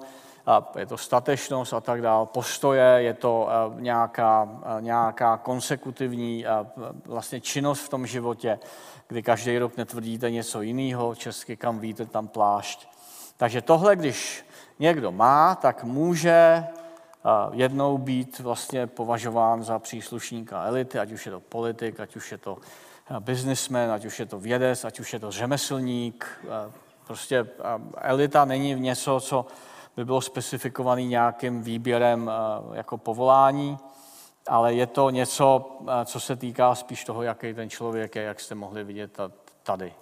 Je 0.78 0.86
to 0.86 0.98
statečnost 0.98 1.74
a 1.74 1.80
tak 1.80 2.02
dále, 2.02 2.26
postoje, 2.26 2.96
je 2.96 3.14
to 3.14 3.48
nějaká, 3.78 4.48
nějaká 4.80 5.36
konsekutivní 5.36 6.44
vlastně 7.06 7.40
činnost 7.40 7.80
v 7.80 7.88
tom 7.88 8.06
životě, 8.06 8.58
kdy 9.08 9.22
každý 9.22 9.58
rok 9.58 9.76
netvrdíte 9.76 10.30
něco 10.30 10.62
jiného, 10.62 11.14
česky 11.14 11.56
kam 11.56 11.78
víte, 11.78 12.06
tam 12.06 12.28
plášť. 12.28 12.88
Takže 13.36 13.62
tohle, 13.62 13.96
když 13.96 14.46
někdo 14.78 15.12
má, 15.12 15.54
tak 15.54 15.84
může 15.84 16.64
jednou 17.52 17.98
být 17.98 18.38
vlastně 18.38 18.86
považován 18.86 19.62
za 19.62 19.78
příslušníka 19.78 20.64
elity, 20.64 20.98
ať 20.98 21.12
už 21.12 21.26
je 21.26 21.32
to 21.32 21.40
politik, 21.40 22.00
ať 22.00 22.16
už 22.16 22.32
je 22.32 22.38
to 22.38 22.58
businessman, 23.20 23.90
ať 23.90 24.04
už 24.04 24.20
je 24.20 24.26
to 24.26 24.40
vědec, 24.40 24.84
ať 24.84 25.00
už 25.00 25.12
je 25.12 25.18
to 25.18 25.30
řemeslník. 25.30 26.26
Prostě 27.06 27.46
elita 27.96 28.44
není 28.44 28.74
něco, 28.74 29.20
co 29.20 29.46
by 30.00 30.04
bylo 30.04 30.20
specifikovaný 30.20 31.06
nějakým 31.06 31.62
výběrem 31.62 32.30
jako 32.72 32.98
povolání, 32.98 33.78
ale 34.48 34.74
je 34.74 34.86
to 34.86 35.10
něco, 35.10 35.70
co 36.04 36.20
se 36.20 36.36
týká 36.36 36.74
spíš 36.74 37.04
toho, 37.04 37.22
jaký 37.22 37.54
ten 37.54 37.70
člověk 37.70 38.16
je, 38.16 38.22
jak 38.22 38.40
jste 38.40 38.54
mohli 38.54 38.84
vidět 38.84 39.18
tady 39.62 39.94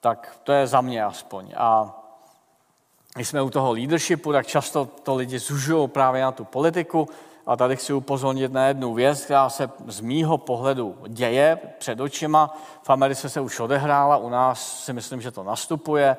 tak 0.00 0.38
to 0.44 0.52
je 0.52 0.66
za 0.66 0.80
mě 0.80 1.04
aspoň. 1.04 1.52
A 1.56 1.94
když 3.14 3.28
jsme 3.28 3.42
u 3.42 3.50
toho 3.50 3.72
leadershipu, 3.72 4.32
tak 4.32 4.46
často 4.46 4.84
to 4.84 5.14
lidi 5.14 5.38
zužují 5.38 5.88
právě 5.88 6.22
na 6.22 6.32
tu 6.32 6.44
politiku. 6.44 7.08
A 7.46 7.56
tady 7.56 7.76
chci 7.76 7.92
upozornit 7.92 8.52
na 8.52 8.66
jednu 8.66 8.94
věc, 8.94 9.24
která 9.24 9.48
se 9.48 9.70
z 9.86 10.00
mýho 10.00 10.38
pohledu 10.38 10.98
děje 11.08 11.58
před 11.78 12.00
očima. 12.00 12.56
V 12.82 12.90
Americe 12.90 13.28
se 13.28 13.40
už 13.40 13.60
odehrála, 13.60 14.16
u 14.16 14.28
nás 14.28 14.84
si 14.84 14.92
myslím, 14.92 15.20
že 15.20 15.30
to 15.30 15.42
nastupuje, 15.42 16.16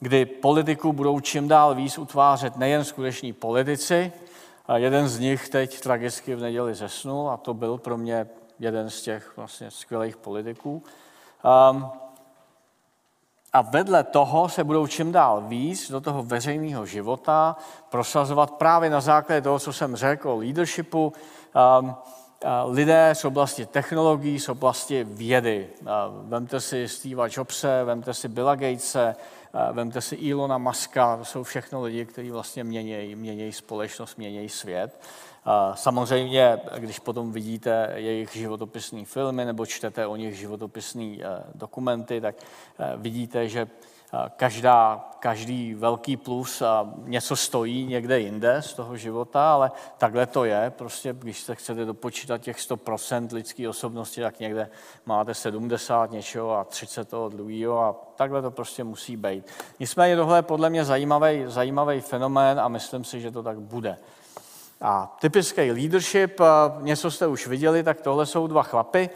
kdy 0.00 0.26
politiku 0.26 0.92
budou 0.92 1.20
čím 1.20 1.48
dál 1.48 1.74
víc 1.74 1.98
utvářet 1.98 2.56
nejen 2.56 2.84
skuteční 2.84 3.32
politici. 3.32 4.12
Jeden 4.74 5.08
z 5.08 5.18
nich 5.18 5.48
teď 5.48 5.80
tragicky 5.80 6.34
v 6.34 6.40
neděli 6.40 6.74
zesnul 6.74 7.30
a 7.30 7.36
to 7.36 7.54
byl 7.54 7.78
pro 7.78 7.96
mě 7.96 8.28
jeden 8.58 8.90
z 8.90 9.02
těch 9.02 9.36
vlastně 9.36 9.70
skvělých 9.70 10.16
politiků. 10.16 10.82
Um, 11.70 11.90
a 13.52 13.62
vedle 13.62 14.04
toho 14.04 14.48
se 14.48 14.64
budou 14.64 14.86
čím 14.86 15.12
dál 15.12 15.44
víc 15.46 15.90
do 15.90 16.00
toho 16.00 16.22
veřejného 16.22 16.86
života 16.86 17.56
prosazovat 17.88 18.50
právě 18.50 18.90
na 18.90 19.00
základě 19.00 19.40
toho, 19.40 19.58
co 19.58 19.72
jsem 19.72 19.96
řekl 19.96 20.30
o 20.30 20.36
leadershipu, 20.36 21.12
um, 21.80 21.94
lidé 22.64 23.10
z 23.12 23.24
oblasti 23.24 23.66
technologií, 23.66 24.40
z 24.40 24.48
oblasti 24.48 25.04
vědy. 25.04 25.68
Vemte 26.22 26.60
si 26.60 26.88
Steve 26.88 27.28
Jobse, 27.30 27.84
vemte 27.84 28.14
si 28.14 28.28
Billa 28.28 28.54
Gatese, 28.54 29.16
vemte 29.72 30.00
si 30.00 30.30
Elona 30.30 30.58
Muska, 30.58 31.16
to 31.16 31.24
jsou 31.24 31.42
všechno 31.42 31.82
lidi, 31.82 32.06
kteří 32.06 32.30
vlastně 32.30 32.64
mění, 32.64 33.14
mění 33.14 33.52
společnost, 33.52 34.18
mění 34.18 34.48
svět. 34.48 35.00
Samozřejmě, 35.74 36.60
když 36.78 36.98
potom 36.98 37.32
vidíte 37.32 37.92
jejich 37.94 38.36
životopisné 38.36 39.04
filmy 39.04 39.44
nebo 39.44 39.66
čtete 39.66 40.06
o 40.06 40.16
nich 40.16 40.34
životopisné 40.34 41.04
eh, 41.04 41.42
dokumenty, 41.54 42.20
tak 42.20 42.34
eh, 42.78 42.92
vidíte, 42.96 43.48
že 43.48 43.60
eh, 43.60 43.95
každá, 44.36 45.08
každý 45.18 45.74
velký 45.74 46.16
plus 46.16 46.62
a 46.62 46.92
něco 47.04 47.36
stojí 47.36 47.86
někde 47.86 48.20
jinde 48.20 48.62
z 48.62 48.74
toho 48.74 48.96
života, 48.96 49.52
ale 49.52 49.72
takhle 49.98 50.26
to 50.26 50.44
je. 50.44 50.72
Prostě, 50.76 51.12
když 51.18 51.40
se 51.40 51.54
chcete 51.54 51.84
dopočítat 51.84 52.40
těch 52.40 52.56
100% 52.56 53.34
lidské 53.34 53.68
osobnosti, 53.68 54.20
tak 54.20 54.40
někde 54.40 54.70
máte 55.06 55.34
70 55.34 56.10
něčeho 56.10 56.56
a 56.56 56.64
30 56.64 57.08
toho 57.08 57.28
druhého 57.28 57.80
a 57.80 57.94
takhle 58.16 58.42
to 58.42 58.50
prostě 58.50 58.84
musí 58.84 59.16
být. 59.16 59.46
Nicméně 59.80 60.16
tohle 60.16 60.38
je 60.38 60.42
podle 60.42 60.70
mě 60.70 60.84
zajímavý, 60.84 61.44
zajímavý 61.46 62.00
fenomén 62.00 62.60
a 62.60 62.68
myslím 62.68 63.04
si, 63.04 63.20
že 63.20 63.30
to 63.30 63.42
tak 63.42 63.60
bude. 63.60 63.98
A 64.80 65.16
typický 65.20 65.72
leadership, 65.72 66.40
něco 66.80 67.10
jste 67.10 67.26
už 67.26 67.46
viděli, 67.46 67.82
tak 67.82 68.00
tohle 68.00 68.26
jsou 68.26 68.46
dva 68.46 68.62
chlapy 68.62 69.10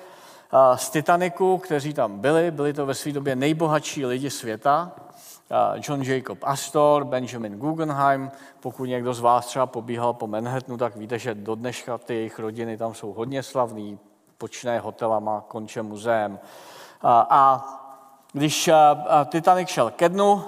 z 0.75 0.91
Titaniku, 0.91 1.59
kteří 1.59 1.95
tam 1.95 2.19
byli. 2.19 2.51
Byli 2.51 2.73
to 2.73 2.87
ve 2.87 2.95
své 2.95 3.13
době 3.13 3.37
nejbohatší 3.37 4.07
lidi 4.07 4.31
světa. 4.31 4.93
John 5.89 6.03
Jacob 6.03 6.39
Astor, 6.43 7.05
Benjamin 7.05 7.59
Guggenheim. 7.59 8.31
Pokud 8.61 8.85
někdo 8.85 9.15
z 9.15 9.21
vás 9.21 9.47
třeba 9.47 9.67
pobíhal 9.67 10.13
po 10.13 10.27
Manhattanu, 10.27 10.79
tak 10.79 10.97
víte, 10.97 11.19
že 11.19 11.35
do 11.35 11.55
dneška 11.55 11.99
ty 11.99 12.15
jejich 12.15 12.39
rodiny 12.39 12.77
tam 12.77 12.95
jsou 12.95 13.13
hodně 13.13 13.43
slavný. 13.43 13.99
Počínaje 14.39 14.81
hotelama, 14.81 15.45
konče 15.49 15.83
muzeem. 15.83 16.39
A 17.03 17.67
když 18.33 18.71
Titanic 19.29 19.69
šel 19.69 19.91
ke 19.91 20.09
dnu, 20.09 20.45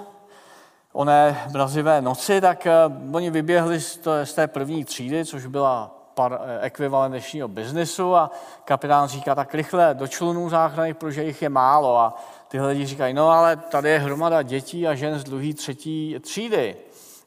oné 0.93 1.47
mrazivé 1.53 2.01
noci, 2.01 2.41
tak 2.41 2.67
oni 3.13 3.29
vyběhli 3.29 3.81
z 4.23 4.33
té 4.35 4.47
první 4.47 4.85
třídy, 4.85 5.25
což 5.25 5.45
byla 5.45 5.95
par, 6.13 6.39
ekvivalent 6.61 7.11
dnešního 7.11 7.47
biznesu 7.47 8.15
a 8.15 8.31
kapitán 8.65 9.07
říká 9.07 9.35
tak 9.35 9.53
rychle 9.53 9.93
do 9.93 10.07
člunů 10.07 10.49
záchranných, 10.49 10.95
protože 10.95 11.23
jich 11.23 11.41
je 11.41 11.49
málo 11.49 11.97
a 11.97 12.17
tyhle 12.47 12.67
lidi 12.67 12.85
říkají, 12.85 13.13
no 13.13 13.29
ale 13.29 13.55
tady 13.55 13.89
je 13.89 13.99
hromada 13.99 14.41
dětí 14.41 14.87
a 14.87 14.95
žen 14.95 15.19
z 15.19 15.23
druhé, 15.23 15.53
třetí 15.53 16.15
třídy. 16.21 16.75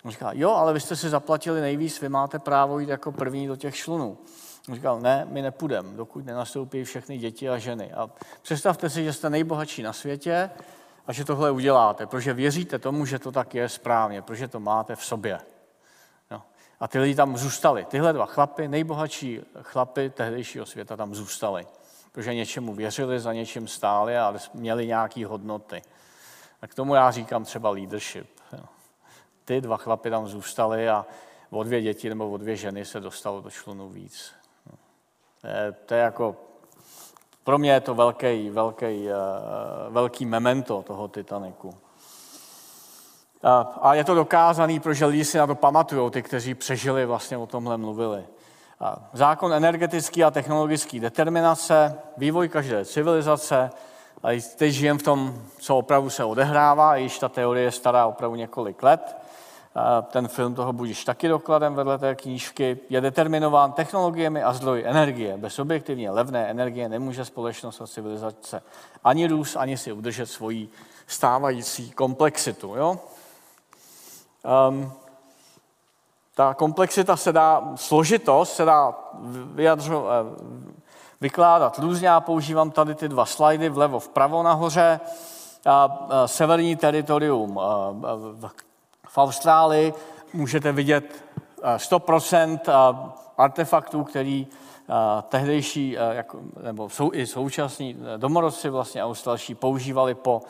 On 0.04 0.10
říká, 0.10 0.30
jo, 0.34 0.50
ale 0.50 0.72
vy 0.72 0.80
jste 0.80 0.96
si 0.96 1.08
zaplatili 1.08 1.60
nejvíc, 1.60 2.00
vy 2.00 2.08
máte 2.08 2.38
právo 2.38 2.78
jít 2.78 2.88
jako 2.88 3.12
první 3.12 3.46
do 3.46 3.56
těch 3.56 3.74
člunů. 3.74 4.18
On 4.68 4.74
říkal, 4.74 5.00
ne, 5.00 5.26
my 5.30 5.42
nepůjdeme, 5.42 5.96
dokud 5.96 6.26
nenastoupí 6.26 6.84
všechny 6.84 7.18
děti 7.18 7.48
a 7.48 7.58
ženy. 7.58 7.92
A 7.92 8.10
představte 8.42 8.90
si, 8.90 9.04
že 9.04 9.12
jste 9.12 9.30
nejbohatší 9.30 9.82
na 9.82 9.92
světě 9.92 10.50
a 11.06 11.12
že 11.12 11.24
tohle 11.24 11.50
uděláte, 11.50 12.06
protože 12.06 12.32
věříte 12.34 12.78
tomu, 12.78 13.06
že 13.06 13.18
to 13.18 13.32
tak 13.32 13.54
je 13.54 13.68
správně, 13.68 14.22
protože 14.22 14.48
to 14.48 14.60
máte 14.60 14.96
v 14.96 15.04
sobě. 15.04 15.38
No. 16.80 16.84
A 16.84 16.88
ty 16.88 16.98
lidi 16.98 17.14
tam 17.14 17.36
zůstali. 17.36 17.84
Tyhle 17.84 18.12
dva 18.12 18.26
chlapy, 18.26 18.68
nejbohatší 18.68 19.40
chlapy 19.62 20.10
tehdejšího 20.10 20.66
světa 20.66 20.96
tam 20.96 21.14
zůstali 21.14 21.66
protože 22.16 22.34
něčemu 22.34 22.74
věřili, 22.74 23.20
za 23.20 23.32
něčím 23.32 23.68
stáli 23.68 24.18
a 24.18 24.34
měli 24.54 24.86
nějaké 24.86 25.26
hodnoty. 25.26 25.82
A 26.62 26.66
k 26.66 26.74
tomu 26.74 26.94
já 26.94 27.10
říkám 27.10 27.44
třeba 27.44 27.70
leadership. 27.70 28.26
Ty 29.44 29.60
dva 29.60 29.76
chlapy 29.76 30.10
tam 30.10 30.28
zůstali 30.28 30.88
a 30.88 31.06
o 31.50 31.62
dvě 31.62 31.82
děti 31.82 32.08
nebo 32.08 32.30
o 32.30 32.36
dvě 32.36 32.56
ženy 32.56 32.84
se 32.84 33.00
dostalo 33.00 33.40
do 33.40 33.50
člunu 33.50 33.88
víc. 33.88 34.32
To 35.40 35.46
je, 35.46 35.72
to 35.72 35.94
je 35.94 36.00
jako, 36.00 36.36
pro 37.44 37.58
mě 37.58 37.72
je 37.72 37.80
to 37.80 37.94
velký, 37.94 38.50
velký, 38.50 39.08
eh, 39.08 39.14
velký 39.88 40.26
memento 40.26 40.82
toho 40.82 41.08
Titaniku. 41.08 41.74
A 43.82 43.94
je 43.94 44.04
to 44.04 44.14
dokázaný, 44.14 44.80
protože 44.80 45.06
lidi 45.06 45.24
si 45.24 45.38
na 45.38 45.46
to 45.46 45.54
pamatují, 45.54 46.10
ty, 46.10 46.22
kteří 46.22 46.54
přežili, 46.54 47.06
vlastně 47.06 47.36
o 47.36 47.46
tomhle 47.46 47.76
mluvili. 47.76 48.24
Zákon 49.12 49.54
energetický 49.54 50.24
a 50.24 50.30
technologický 50.30 51.00
determinace, 51.00 51.98
vývoj 52.16 52.48
každé 52.48 52.84
civilizace, 52.84 53.70
a 54.22 54.42
teď 54.56 54.72
žijem 54.72 54.98
v 54.98 55.02
tom, 55.02 55.42
co 55.58 55.78
opravdu 55.78 56.10
se 56.10 56.24
odehrává, 56.24 56.96
již 56.96 57.18
ta 57.18 57.28
teorie 57.28 57.64
je 57.64 57.70
stará 57.70 58.06
opravdu 58.06 58.36
několik 58.36 58.82
let. 58.82 59.16
Ten 60.10 60.28
film 60.28 60.54
toho 60.54 60.72
budíš 60.72 61.04
taky 61.04 61.28
dokladem 61.28 61.74
vedle 61.74 61.98
té 61.98 62.14
knížky. 62.14 62.78
Je 62.88 63.00
determinován 63.00 63.72
technologiemi 63.72 64.42
a 64.42 64.52
zdroji 64.52 64.84
energie. 64.86 65.36
Bez 65.36 65.58
objektivně 65.58 66.10
levné 66.10 66.46
energie 66.46 66.88
nemůže 66.88 67.24
společnost 67.24 67.80
a 67.80 67.86
civilizace 67.86 68.62
ani 69.04 69.26
růst, 69.26 69.56
ani 69.56 69.76
si 69.76 69.92
udržet 69.92 70.26
svoji 70.26 70.68
stávající 71.06 71.90
komplexitu. 71.90 72.74
Jo? 72.76 72.98
Um, 74.68 74.92
ta 76.34 76.54
komplexita 76.54 77.16
se 77.16 77.32
dá, 77.32 77.72
složitost 77.74 78.52
se 78.52 78.64
dá 78.64 78.94
vyjadřo, 79.54 80.06
eh, 80.08 80.44
vykládat 81.20 81.78
různě. 81.78 82.08
Já 82.08 82.20
používám 82.20 82.70
tady 82.70 82.94
ty 82.94 83.08
dva 83.08 83.26
slajdy 83.26 83.68
vlevo, 83.68 84.00
vpravo 84.00 84.42
nahoře. 84.42 85.00
A 85.66 86.06
severní 86.26 86.76
teritorium 86.76 87.60
v 89.08 89.18
Austrálii 89.18 89.94
můžete 90.32 90.72
vidět 90.72 91.24
100% 91.76 92.70
artefaktů, 93.38 94.04
který 94.04 94.46
tehdejší, 95.28 95.96
nebo 96.62 96.88
jsou 96.88 97.10
i 97.12 97.26
současní 97.26 97.96
domorodci 98.16 98.68
vlastně 98.68 99.04
australští 99.04 99.54
používali 99.54 100.14
po 100.14 100.42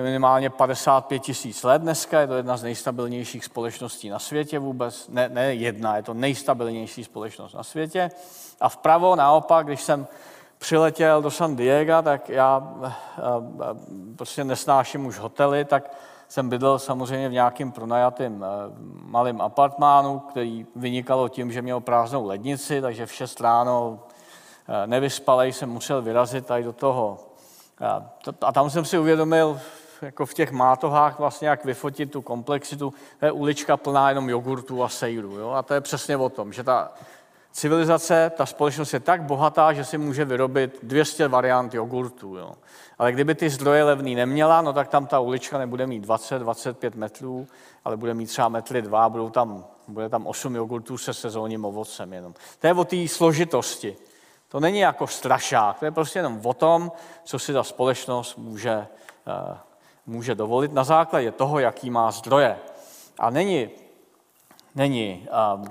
minimálně 0.00 0.50
55 0.50 1.18
tisíc 1.18 1.62
let 1.62 1.82
dneska, 1.82 2.20
je 2.20 2.26
to 2.26 2.34
jedna 2.34 2.56
z 2.56 2.62
nejstabilnějších 2.62 3.44
společností 3.44 4.08
na 4.08 4.18
světě 4.18 4.58
vůbec, 4.58 5.08
ne, 5.08 5.28
ne 5.28 5.54
jedna, 5.54 5.96
je 5.96 6.02
to 6.02 6.14
nejstabilnější 6.14 7.04
společnost 7.04 7.54
na 7.54 7.62
světě. 7.62 8.10
A 8.60 8.68
vpravo 8.68 9.16
naopak, 9.16 9.66
když 9.66 9.82
jsem 9.82 10.06
přiletěl 10.62 11.22
do 11.22 11.30
San 11.30 11.56
Diego, 11.56 12.02
tak 12.02 12.28
já 12.28 12.74
eh, 12.84 12.92
eh, 13.18 13.22
prostě 14.16 14.44
nesnáším 14.44 15.06
už 15.06 15.18
hotely, 15.18 15.64
tak 15.64 15.90
jsem 16.28 16.48
bydlel 16.48 16.78
samozřejmě 16.78 17.28
v 17.28 17.32
nějakým 17.32 17.72
pronajatým 17.72 18.44
eh, 18.44 18.48
malým 19.04 19.40
apartmánu, 19.40 20.18
který 20.18 20.66
vynikalo 20.76 21.28
tím, 21.28 21.52
že 21.52 21.62
měl 21.62 21.80
prázdnou 21.80 22.26
lednici, 22.26 22.80
takže 22.80 23.06
v 23.06 23.12
6 23.12 23.40
ráno 23.40 24.00
nevyspalej 24.86 25.52
jsem 25.52 25.70
musel 25.70 26.02
vyrazit 26.02 26.46
tady 26.46 26.64
do 26.64 26.72
toho. 26.72 27.18
A 28.40 28.52
tam 28.52 28.70
jsem 28.70 28.84
si 28.84 28.98
uvědomil 28.98 29.60
jako 30.02 30.26
v 30.26 30.34
těch 30.34 30.52
mátohách 30.52 31.18
vlastně, 31.18 31.48
jak 31.48 31.64
vyfotit 31.64 32.12
tu 32.12 32.22
komplexitu. 32.22 32.94
To 33.20 33.26
je 33.26 33.32
ulička 33.32 33.76
plná 33.76 34.08
jenom 34.08 34.30
jogurtu 34.30 34.82
a 34.82 34.88
sejru. 34.88 35.38
Jo? 35.38 35.50
A 35.50 35.62
to 35.62 35.74
je 35.74 35.80
přesně 35.80 36.16
o 36.16 36.28
tom, 36.28 36.52
že 36.52 36.64
ta 36.64 36.92
civilizace, 37.52 38.32
ta 38.36 38.46
společnost 38.46 38.92
je 38.92 39.00
tak 39.00 39.22
bohatá, 39.22 39.72
že 39.72 39.84
si 39.84 39.98
může 39.98 40.24
vyrobit 40.24 40.78
200 40.82 41.28
variant 41.28 41.74
jogurtu. 41.74 42.36
Jo? 42.36 42.52
Ale 42.98 43.12
kdyby 43.12 43.34
ty 43.34 43.50
zdroje 43.50 43.84
levný 43.84 44.14
neměla, 44.14 44.62
no 44.62 44.72
tak 44.72 44.88
tam 44.88 45.06
ta 45.06 45.20
ulička 45.20 45.58
nebude 45.58 45.86
mít 45.86 46.06
20-25 46.06 46.90
metrů, 46.94 47.46
ale 47.84 47.96
bude 47.96 48.14
mít 48.14 48.26
třeba 48.26 48.48
metry 48.48 48.82
dva, 48.82 49.08
budou 49.08 49.30
tam, 49.30 49.64
bude 49.88 50.08
tam 50.08 50.26
8 50.26 50.56
jogurtů 50.56 50.98
se 50.98 51.14
sezónním 51.14 51.64
ovocem 51.64 52.12
jenom. 52.12 52.34
To 52.58 52.66
je 52.66 52.74
o 52.74 52.84
té 52.84 53.08
složitosti. 53.08 53.96
To 54.48 54.60
není 54.60 54.78
jako 54.78 55.06
strašák, 55.06 55.78
to 55.78 55.84
je 55.84 55.90
prostě 55.90 56.18
jenom 56.18 56.40
o 56.44 56.54
tom, 56.54 56.92
co 57.24 57.38
si 57.38 57.52
ta 57.52 57.62
společnost 57.62 58.36
může 58.36 58.86
uh, 59.26 59.56
může 60.06 60.34
dovolit 60.34 60.72
na 60.72 60.84
základě 60.84 61.32
toho, 61.32 61.58
jaký 61.58 61.90
má 61.90 62.10
zdroje. 62.10 62.58
A 63.18 63.30
není, 63.30 63.70
není 64.74 65.28
um, 65.54 65.64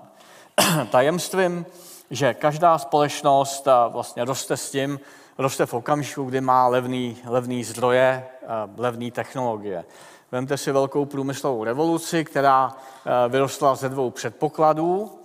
tajemstvím, 0.91 1.65
že 2.09 2.33
každá 2.33 2.77
společnost 2.77 3.67
uh, 3.67 3.93
vlastně 3.93 4.25
roste 4.25 4.57
s 4.57 4.71
tím, 4.71 4.99
roste 5.37 5.65
v 5.65 5.73
okamžiku, 5.73 6.23
kdy 6.23 6.41
má 6.41 6.67
levný, 6.67 7.17
levný 7.25 7.63
zdroje, 7.63 8.27
uh, 8.41 8.49
levné 8.77 9.11
technologie. 9.11 9.85
Vemte 10.31 10.57
si 10.57 10.71
velkou 10.71 11.05
průmyslovou 11.05 11.63
revoluci, 11.63 12.25
která 12.25 12.67
uh, 12.67 13.31
vyrostla 13.31 13.75
ze 13.75 13.89
dvou 13.89 14.09
předpokladů. 14.09 15.17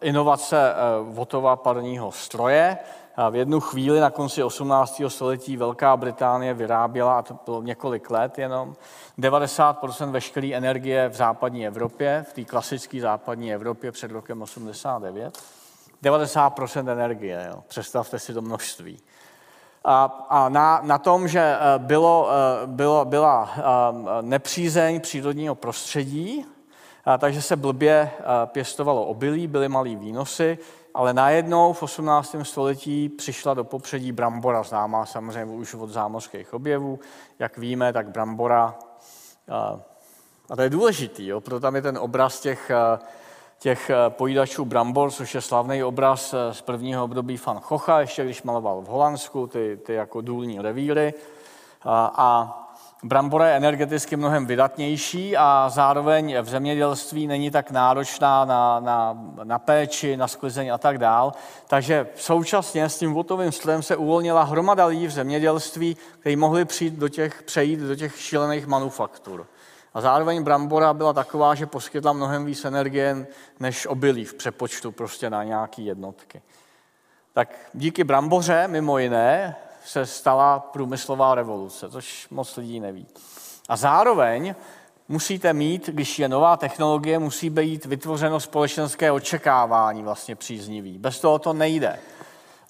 Inovace 0.00 0.74
votova 1.02 1.56
parního 1.56 2.12
stroje 2.12 2.78
v 3.30 3.36
jednu 3.36 3.60
chvíli 3.60 4.00
na 4.00 4.10
konci 4.10 4.42
18. 4.42 5.02
století 5.08 5.56
Velká 5.56 5.96
Británie 5.96 6.54
vyráběla, 6.54 7.18
a 7.18 7.22
to 7.22 7.38
bylo 7.44 7.62
několik 7.62 8.10
let 8.10 8.38
jenom, 8.38 8.74
90% 9.18 10.10
veškeré 10.10 10.50
energie 10.54 11.08
v 11.08 11.14
západní 11.14 11.66
Evropě, 11.66 12.24
v 12.30 12.32
té 12.32 12.44
klasické 12.44 13.00
západní 13.00 13.54
Evropě 13.54 13.92
před 13.92 14.10
rokem 14.10 14.42
89. 14.42 15.38
90% 16.02 16.90
energie, 16.90 17.48
jo. 17.50 17.62
představte 17.68 18.18
si 18.18 18.34
to 18.34 18.42
množství. 18.42 18.98
A, 19.84 20.26
a 20.28 20.48
na, 20.48 20.80
na 20.82 20.98
tom, 20.98 21.28
že 21.28 21.40
eh, 21.40 21.78
bylo, 21.78 22.28
eh, 22.30 22.66
bylo, 22.66 23.04
byla 23.04 23.50
eh, 23.56 23.62
nepřízeň 24.20 25.00
přírodního 25.00 25.54
prostředí, 25.54 26.46
takže 27.18 27.42
se 27.42 27.56
blbě 27.56 28.10
pěstovalo 28.46 29.04
obilí, 29.04 29.46
byly 29.46 29.68
malý 29.68 29.96
výnosy, 29.96 30.58
ale 30.94 31.14
najednou 31.14 31.72
v 31.72 31.82
18. 31.82 32.36
století 32.42 33.08
přišla 33.08 33.54
do 33.54 33.64
popředí 33.64 34.12
brambora, 34.12 34.62
známá 34.62 35.06
samozřejmě 35.06 35.54
už 35.54 35.74
od 35.74 35.90
zámořských 35.90 36.54
objevů. 36.54 36.98
Jak 37.38 37.58
víme, 37.58 37.92
tak 37.92 38.08
brambora, 38.08 38.74
a 40.50 40.56
to 40.56 40.62
je 40.62 40.70
důležitý, 40.70 41.26
jo, 41.26 41.40
proto 41.40 41.60
tam 41.60 41.76
je 41.76 41.82
ten 41.82 41.98
obraz 41.98 42.40
těch, 42.40 42.70
těch 43.58 43.90
pojídačů 44.08 44.64
brambor, 44.64 45.10
což 45.10 45.34
je 45.34 45.40
slavný 45.40 45.84
obraz 45.84 46.34
z 46.52 46.60
prvního 46.60 47.04
období 47.04 47.40
Van 47.46 47.60
Chocha, 47.60 48.00
ještě 48.00 48.24
když 48.24 48.42
maloval 48.42 48.80
v 48.80 48.86
Holandsku 48.86 49.46
ty, 49.46 49.78
ty 49.86 49.94
jako 49.94 50.20
důlní 50.20 50.60
revíry. 50.60 51.14
A, 51.82 52.12
a 52.16 52.60
Brambora 53.04 53.48
je 53.48 53.56
energeticky 53.56 54.16
mnohem 54.16 54.46
vydatnější 54.46 55.36
a 55.36 55.68
zároveň 55.68 56.36
v 56.42 56.48
zemědělství 56.48 57.26
není 57.26 57.50
tak 57.50 57.70
náročná 57.70 58.44
na, 58.44 58.80
na, 58.80 59.18
na 59.44 59.58
péči, 59.58 60.16
na 60.16 60.28
sklizeň 60.28 60.72
a 60.72 60.78
tak 60.78 60.98
dál. 60.98 61.32
Takže 61.66 62.06
současně 62.16 62.88
s 62.88 62.98
tím 62.98 63.14
votovým 63.14 63.52
strojem 63.52 63.82
se 63.82 63.96
uvolnila 63.96 64.42
hromada 64.42 64.86
lidí 64.86 65.06
v 65.06 65.10
zemědělství, 65.10 65.96
kteří 66.20 66.36
mohli 66.36 66.64
přijít 66.64 66.94
do 66.94 67.08
těch, 67.08 67.42
přejít 67.42 67.80
do 67.80 67.94
těch 67.94 68.20
šílených 68.20 68.66
manufaktur. 68.66 69.46
A 69.94 70.00
zároveň 70.00 70.42
brambora 70.42 70.94
byla 70.94 71.12
taková, 71.12 71.54
že 71.54 71.66
poskytla 71.66 72.12
mnohem 72.12 72.44
víc 72.44 72.64
energie 72.64 73.26
než 73.60 73.86
obilí 73.86 74.24
v 74.24 74.34
přepočtu 74.34 74.92
prostě 74.92 75.30
na 75.30 75.44
nějaké 75.44 75.82
jednotky. 75.82 76.42
Tak 77.32 77.48
díky 77.74 78.04
bramboře, 78.04 78.68
mimo 78.68 78.98
jiné, 78.98 79.56
se 79.84 80.06
stala 80.06 80.58
průmyslová 80.58 81.34
revoluce, 81.34 81.90
což 81.90 82.28
moc 82.30 82.56
lidí 82.56 82.80
neví. 82.80 83.06
A 83.68 83.76
zároveň 83.76 84.54
musíte 85.08 85.52
mít, 85.52 85.88
když 85.88 86.18
je 86.18 86.28
nová 86.28 86.56
technologie, 86.56 87.18
musí 87.18 87.50
být 87.50 87.84
vytvořeno 87.84 88.40
společenské 88.40 89.12
očekávání 89.12 90.02
vlastně 90.02 90.36
příznivý. 90.36 90.98
Bez 90.98 91.20
toho 91.20 91.38
to 91.38 91.52
nejde. 91.52 91.98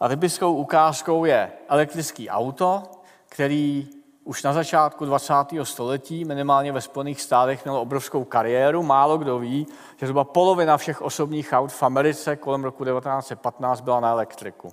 A 0.00 0.08
typickou 0.08 0.54
ukázkou 0.54 1.24
je 1.24 1.52
elektrický 1.68 2.30
auto, 2.30 2.82
který 3.28 3.88
už 4.24 4.42
na 4.42 4.52
začátku 4.52 5.04
20. 5.04 5.34
století, 5.62 6.24
minimálně 6.24 6.72
ve 6.72 6.80
Spojených 6.80 7.20
státech, 7.20 7.64
mělo 7.64 7.80
obrovskou 7.80 8.24
kariéru. 8.24 8.82
Málo 8.82 9.18
kdo 9.18 9.38
ví, 9.38 9.66
že 9.96 10.06
zhruba 10.06 10.24
polovina 10.24 10.76
všech 10.76 11.02
osobních 11.02 11.52
aut 11.52 11.72
v 11.72 11.82
Americe 11.82 12.36
kolem 12.36 12.64
roku 12.64 12.84
1915 12.84 13.80
byla 13.80 14.00
na 14.00 14.10
elektriku. 14.10 14.72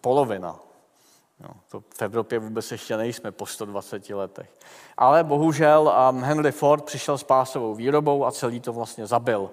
Polovina. 0.00 0.71
No, 1.42 1.48
to 1.70 1.80
v 1.98 2.02
Evropě 2.02 2.38
vůbec 2.38 2.72
ještě 2.72 2.96
nejsme 2.96 3.32
po 3.32 3.46
120 3.46 4.10
letech. 4.10 4.50
Ale 4.96 5.24
bohužel 5.24 5.94
um, 6.10 6.22
Henry 6.22 6.52
Ford 6.52 6.84
přišel 6.84 7.18
s 7.18 7.22
pásovou 7.22 7.74
výrobou 7.74 8.26
a 8.26 8.32
celý 8.32 8.60
to 8.60 8.72
vlastně 8.72 9.06
zabil. 9.06 9.50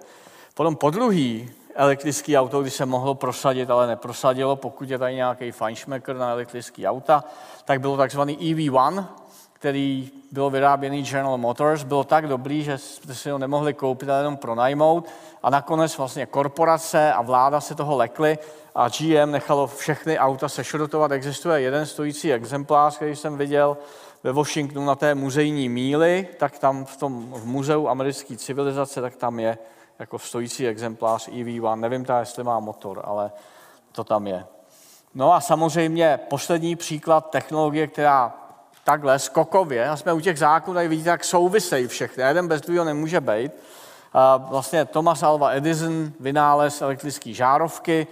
Potom 0.53 0.75
po 0.75 0.89
druhý 0.89 1.51
elektrický 1.75 2.37
auto, 2.37 2.61
když 2.61 2.73
se 2.73 2.85
mohlo 2.85 3.15
prosadit, 3.15 3.69
ale 3.69 3.87
neprosadilo, 3.87 4.55
pokud 4.55 4.89
je 4.89 4.97
tady 4.97 5.15
nějaký 5.15 5.51
fajnšmekr 5.51 6.15
na 6.15 6.31
elektrický 6.31 6.87
auta, 6.87 7.23
tak 7.65 7.81
bylo 7.81 7.97
takzvaný 7.97 8.37
EV1, 8.37 9.05
který 9.53 10.11
byl 10.31 10.49
vyráběný 10.49 11.03
General 11.03 11.37
Motors, 11.37 11.83
bylo 11.83 12.03
tak 12.03 12.27
dobrý, 12.27 12.63
že 12.63 12.77
jste 12.77 13.15
si 13.15 13.29
ho 13.29 13.37
nemohli 13.37 13.73
koupit, 13.73 14.09
ale 14.09 14.19
jenom 14.19 14.37
pronajmout. 14.37 15.07
A 15.43 15.49
nakonec 15.49 15.97
vlastně 15.97 16.25
korporace 16.25 17.13
a 17.13 17.21
vláda 17.21 17.61
se 17.61 17.75
toho 17.75 17.97
lekly 17.97 18.37
a 18.75 18.89
GM 18.89 19.31
nechalo 19.31 19.67
všechny 19.67 20.19
auta 20.19 20.49
sešrotovat. 20.49 21.11
Existuje 21.11 21.61
jeden 21.61 21.85
stojící 21.85 22.33
exemplář, 22.33 22.95
který 22.95 23.15
jsem 23.15 23.37
viděl 23.37 23.77
ve 24.23 24.33
Washingtonu 24.33 24.85
na 24.85 24.95
té 24.95 25.15
muzejní 25.15 25.69
míli, 25.69 26.27
tak 26.39 26.59
tam 26.59 26.85
v 26.85 26.97
tom 26.97 27.33
v 27.33 27.45
muzeu 27.45 27.87
americké 27.87 28.37
civilizace, 28.37 29.01
tak 29.01 29.15
tam 29.15 29.39
je 29.39 29.57
jako 29.99 30.19
stojící 30.19 30.67
exemplář 30.67 31.27
EV1. 31.27 31.79
Nevím 31.79 32.05
ta, 32.05 32.19
jestli 32.19 32.43
má 32.43 32.59
motor, 32.59 33.01
ale 33.03 33.31
to 33.91 34.03
tam 34.03 34.27
je. 34.27 34.45
No 35.15 35.33
a 35.33 35.41
samozřejmě 35.41 36.19
poslední 36.29 36.75
příklad 36.75 37.29
technologie, 37.29 37.87
která 37.87 38.33
takhle 38.83 39.19
skokově, 39.19 39.89
a 39.89 39.97
jsme 39.97 40.13
u 40.13 40.19
těch 40.19 40.39
zákonů, 40.39 40.73
tady 40.73 40.87
vidíte, 40.87 41.09
jak 41.09 41.23
souvisejí 41.23 41.87
všechny, 41.87 42.23
jeden 42.23 42.47
bez 42.47 42.61
druhého 42.61 42.85
nemůže 42.85 43.21
být. 43.21 43.51
Vlastně 44.37 44.85
Thomas 44.85 45.23
Alva 45.23 45.51
Edison, 45.51 46.11
vynález 46.19 46.81
elektrické 46.81 47.33
žárovky, 47.33 48.07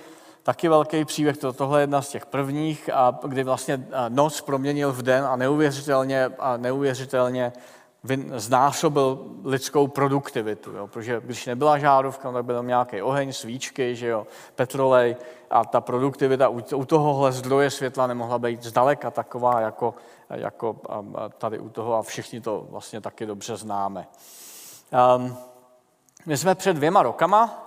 taky 0.48 0.70
velký 0.70 1.06
příběh, 1.06 1.38
to, 1.38 1.54
tohle 1.54 1.80
je 1.80 1.84
jedna 1.84 2.02
z 2.02 2.10
těch 2.10 2.26
prvních, 2.26 2.89
a 2.93 3.20
kdy 3.28 3.43
vlastně 3.43 3.88
noc 4.10 4.41
proměnil 4.41 4.91
v 4.91 5.02
den 5.02 5.26
a 5.26 5.36
neuvěřitelně, 5.36 6.26
a 6.39 6.58
neuvěřitelně 6.58 7.54
znásobil 8.36 9.26
lidskou 9.43 9.88
produktivitu, 9.88 10.72
jo? 10.72 10.88
protože 10.88 11.22
když 11.24 11.45
nebyla 11.45 11.78
žárovka, 11.78 12.32
tak 12.32 12.45
byl 12.45 12.64
nějaký 12.64 13.02
oheň, 13.02 13.34
svíčky, 13.34 13.95
že 13.95 14.08
jo? 14.08 14.28
petrolej 14.56 15.16
a 15.50 15.66
ta 15.66 15.82
produktivita 15.82 16.50
u 16.76 16.86
tohohle 16.86 17.32
zdroje 17.32 17.70
světla 17.72 18.08
nemohla 18.08 18.39
být 18.39 18.64
zdaleka 18.64 19.12
taková, 19.12 19.62
jako, 19.62 19.95
jako 20.30 20.76
tady 21.38 21.60
u 21.60 21.70
toho 21.70 21.95
a 21.95 22.02
všichni 22.02 22.41
to 22.41 22.68
vlastně 22.70 23.02
taky 23.02 23.26
dobře 23.26 23.56
známe. 23.58 24.08
Um, 25.18 25.38
my 26.26 26.38
jsme 26.38 26.56
před 26.56 26.74
dvěma 26.74 27.04
rokama 27.04 27.66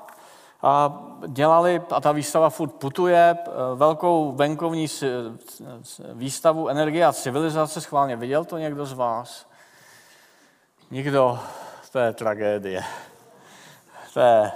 a 0.62 1.02
dělali, 1.26 1.82
a 1.90 2.00
ta 2.00 2.12
výstava 2.12 2.50
furt 2.50 2.70
putuje, 2.70 3.36
velkou 3.74 4.32
venkovní 4.32 4.86
výstavu 6.12 6.68
Energie 6.68 7.06
a 7.06 7.12
civilizace. 7.12 7.80
Schválně 7.80 8.16
viděl 8.16 8.44
to 8.44 8.58
někdo 8.58 8.86
z 8.86 8.92
vás? 8.92 9.46
Nikdo, 10.90 11.38
to 11.92 11.98
je 11.98 12.12
tragédie. 12.12 12.84
To 14.14 14.20
je, 14.20 14.52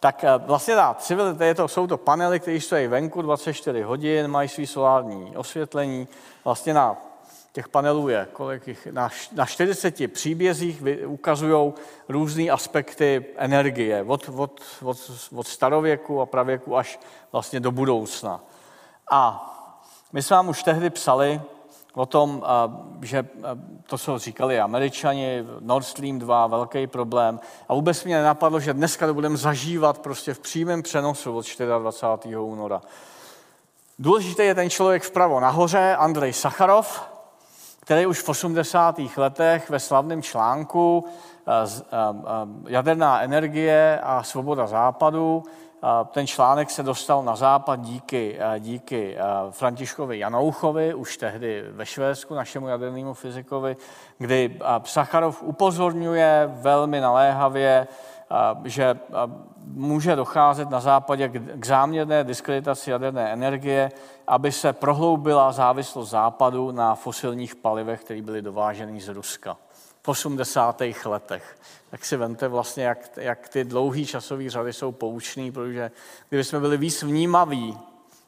tak 0.00 0.24
eh, 0.24 0.38
vlastně 0.38 0.74
ta 0.74 0.96
civilita, 0.98 1.44
je 1.44 1.54
to, 1.54 1.68
jsou 1.68 1.86
to 1.86 1.96
panely, 1.96 2.40
které 2.40 2.60
stojí 2.60 2.86
venku 2.86 3.22
24 3.22 3.82
hodin, 3.82 4.28
mají 4.28 4.48
svý 4.48 4.66
solární 4.66 5.36
osvětlení. 5.36 6.08
Vlastně 6.44 6.74
na 6.74 6.96
těch 7.52 7.68
panelů 7.68 8.08
je 8.08 8.28
kolik 8.32 8.68
jich, 8.68 8.86
na, 8.86 9.08
na 9.32 9.46
40 9.46 10.12
příbězích 10.12 10.82
ukazují 11.06 11.72
různé 12.08 12.50
aspekty 12.50 13.24
energie, 13.36 14.02
od, 14.02 14.30
od, 14.34 14.60
od, 14.82 15.10
od 15.34 15.46
starověku 15.46 16.20
a 16.20 16.26
pravěku 16.26 16.76
až 16.76 17.00
vlastně 17.32 17.60
do 17.60 17.72
budoucna. 17.72 18.40
A 19.10 19.48
my 20.12 20.22
jsme 20.22 20.36
vám 20.36 20.48
už 20.48 20.62
tehdy 20.62 20.90
psali, 20.90 21.40
o 21.94 22.06
tom, 22.06 22.42
že 23.02 23.28
to, 23.86 23.98
co 23.98 24.18
říkali 24.18 24.60
američani, 24.60 25.44
Nord 25.60 25.86
Stream 25.86 26.18
2, 26.18 26.46
velký 26.46 26.86
problém. 26.86 27.40
A 27.68 27.74
vůbec 27.74 28.04
mě 28.04 28.16
nenapadlo, 28.16 28.60
že 28.60 28.74
dneska 28.74 29.06
to 29.06 29.14
budeme 29.14 29.36
zažívat 29.36 29.98
prostě 29.98 30.34
v 30.34 30.38
přímém 30.38 30.82
přenosu 30.82 31.36
od 31.36 31.46
24. 31.78 32.36
února. 32.36 32.82
Důležitý 33.98 34.42
je 34.42 34.54
ten 34.54 34.70
člověk 34.70 35.02
vpravo 35.02 35.40
nahoře, 35.40 35.96
Andrej 35.96 36.32
Sacharov, 36.32 37.11
který 37.84 38.06
už 38.06 38.22
v 38.22 38.28
80. 38.28 39.00
letech 39.16 39.70
ve 39.70 39.78
slavném 39.80 40.22
článku 40.22 41.04
Jaderná 42.68 43.20
energie 43.20 44.00
a 44.02 44.22
svoboda 44.22 44.66
západu 44.66 45.42
ten 46.10 46.26
článek 46.26 46.70
se 46.70 46.82
dostal 46.82 47.22
na 47.22 47.36
západ 47.36 47.80
díky, 47.80 48.38
díky 48.58 49.16
Františkovi 49.50 50.18
Janouchovi, 50.18 50.94
už 50.94 51.16
tehdy 51.16 51.64
ve 51.70 51.86
Švédsku, 51.86 52.34
našemu 52.34 52.68
jadernému 52.68 53.14
fyzikovi, 53.14 53.76
kdy 54.18 54.58
Sacharov 54.84 55.42
upozorňuje 55.42 56.50
velmi 56.52 57.00
naléhavě, 57.00 57.88
že 58.64 58.98
může 59.64 60.16
docházet 60.16 60.70
na 60.70 60.80
západě 60.80 61.28
k 61.54 61.66
záměrné 61.66 62.24
diskreditaci 62.24 62.90
jaderné 62.90 63.32
energie, 63.32 63.92
aby 64.26 64.52
se 64.52 64.72
prohloubila 64.72 65.52
závislost 65.52 66.10
západu 66.10 66.70
na 66.70 66.94
fosilních 66.94 67.56
palivech, 67.56 68.04
které 68.04 68.22
byly 68.22 68.42
dováženy 68.42 69.00
z 69.00 69.08
Ruska 69.08 69.56
v 70.02 70.08
80. 70.08 70.82
letech. 71.04 71.56
Tak 71.90 72.04
si 72.04 72.16
vente 72.16 72.48
vlastně, 72.48 72.84
jak, 72.84 73.10
jak 73.16 73.48
ty 73.48 73.64
dlouhé 73.64 74.04
časové 74.04 74.50
řady 74.50 74.72
jsou 74.72 74.92
poučný, 74.92 75.52
protože 75.52 75.90
kdyby 76.28 76.44
jsme 76.44 76.60
byli 76.60 76.76
víc 76.76 77.02
vnímaví 77.02 77.78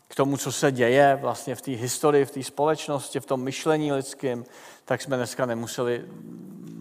k 0.09 0.15
tomu, 0.15 0.37
co 0.37 0.53
se 0.53 0.73
děje 0.73 1.19
vlastně 1.21 1.55
v 1.55 1.63
té 1.63 1.71
historii, 1.71 2.25
v 2.25 2.31
té 2.31 2.43
společnosti, 2.43 3.21
v 3.21 3.27
tom 3.27 3.43
myšlení 3.43 3.93
lidském, 3.93 4.45
tak 4.85 5.03
jsme 5.03 5.17
dneska 5.17 5.47
nemuseli 5.47 6.05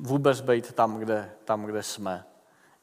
vůbec 0.01 0.41
být 0.41 0.74
tam, 0.74 0.99
kde, 0.99 1.32
tam, 1.45 1.63
kde 1.63 1.84
jsme. 1.84 2.24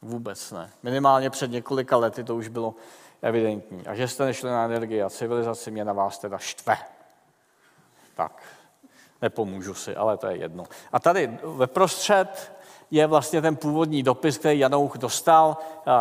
Vůbec 0.03 0.51
ne. 0.51 0.70
Minimálně 0.82 1.30
před 1.30 1.51
několika 1.51 1.96
lety 1.96 2.24
to 2.24 2.36
už 2.36 2.48
bylo 2.48 2.74
evidentní. 3.22 3.86
A 3.86 3.94
že 3.94 4.09
jste 4.09 4.24
nešli 4.24 4.51
na 4.51 4.64
energii 4.64 5.03
a 5.03 5.11
civilizaci, 5.11 5.70
mě 5.70 5.84
na 5.84 5.92
vás 5.92 6.18
teda 6.18 6.38
štve. 6.38 6.78
Tak, 8.14 8.42
nepomůžu 9.22 9.74
si, 9.74 9.96
ale 9.96 10.16
to 10.16 10.26
je 10.26 10.36
jedno. 10.36 10.64
A 10.92 11.01
tady 11.01 11.38
ve 11.42 11.66
prostřed 11.66 12.53
je 12.90 13.07
vlastně 13.07 13.42
ten 13.42 13.57
původní 13.57 14.03
dopis, 14.03 14.38
který 14.38 14.59
Janouch 14.59 14.98
dostal. 14.98 15.57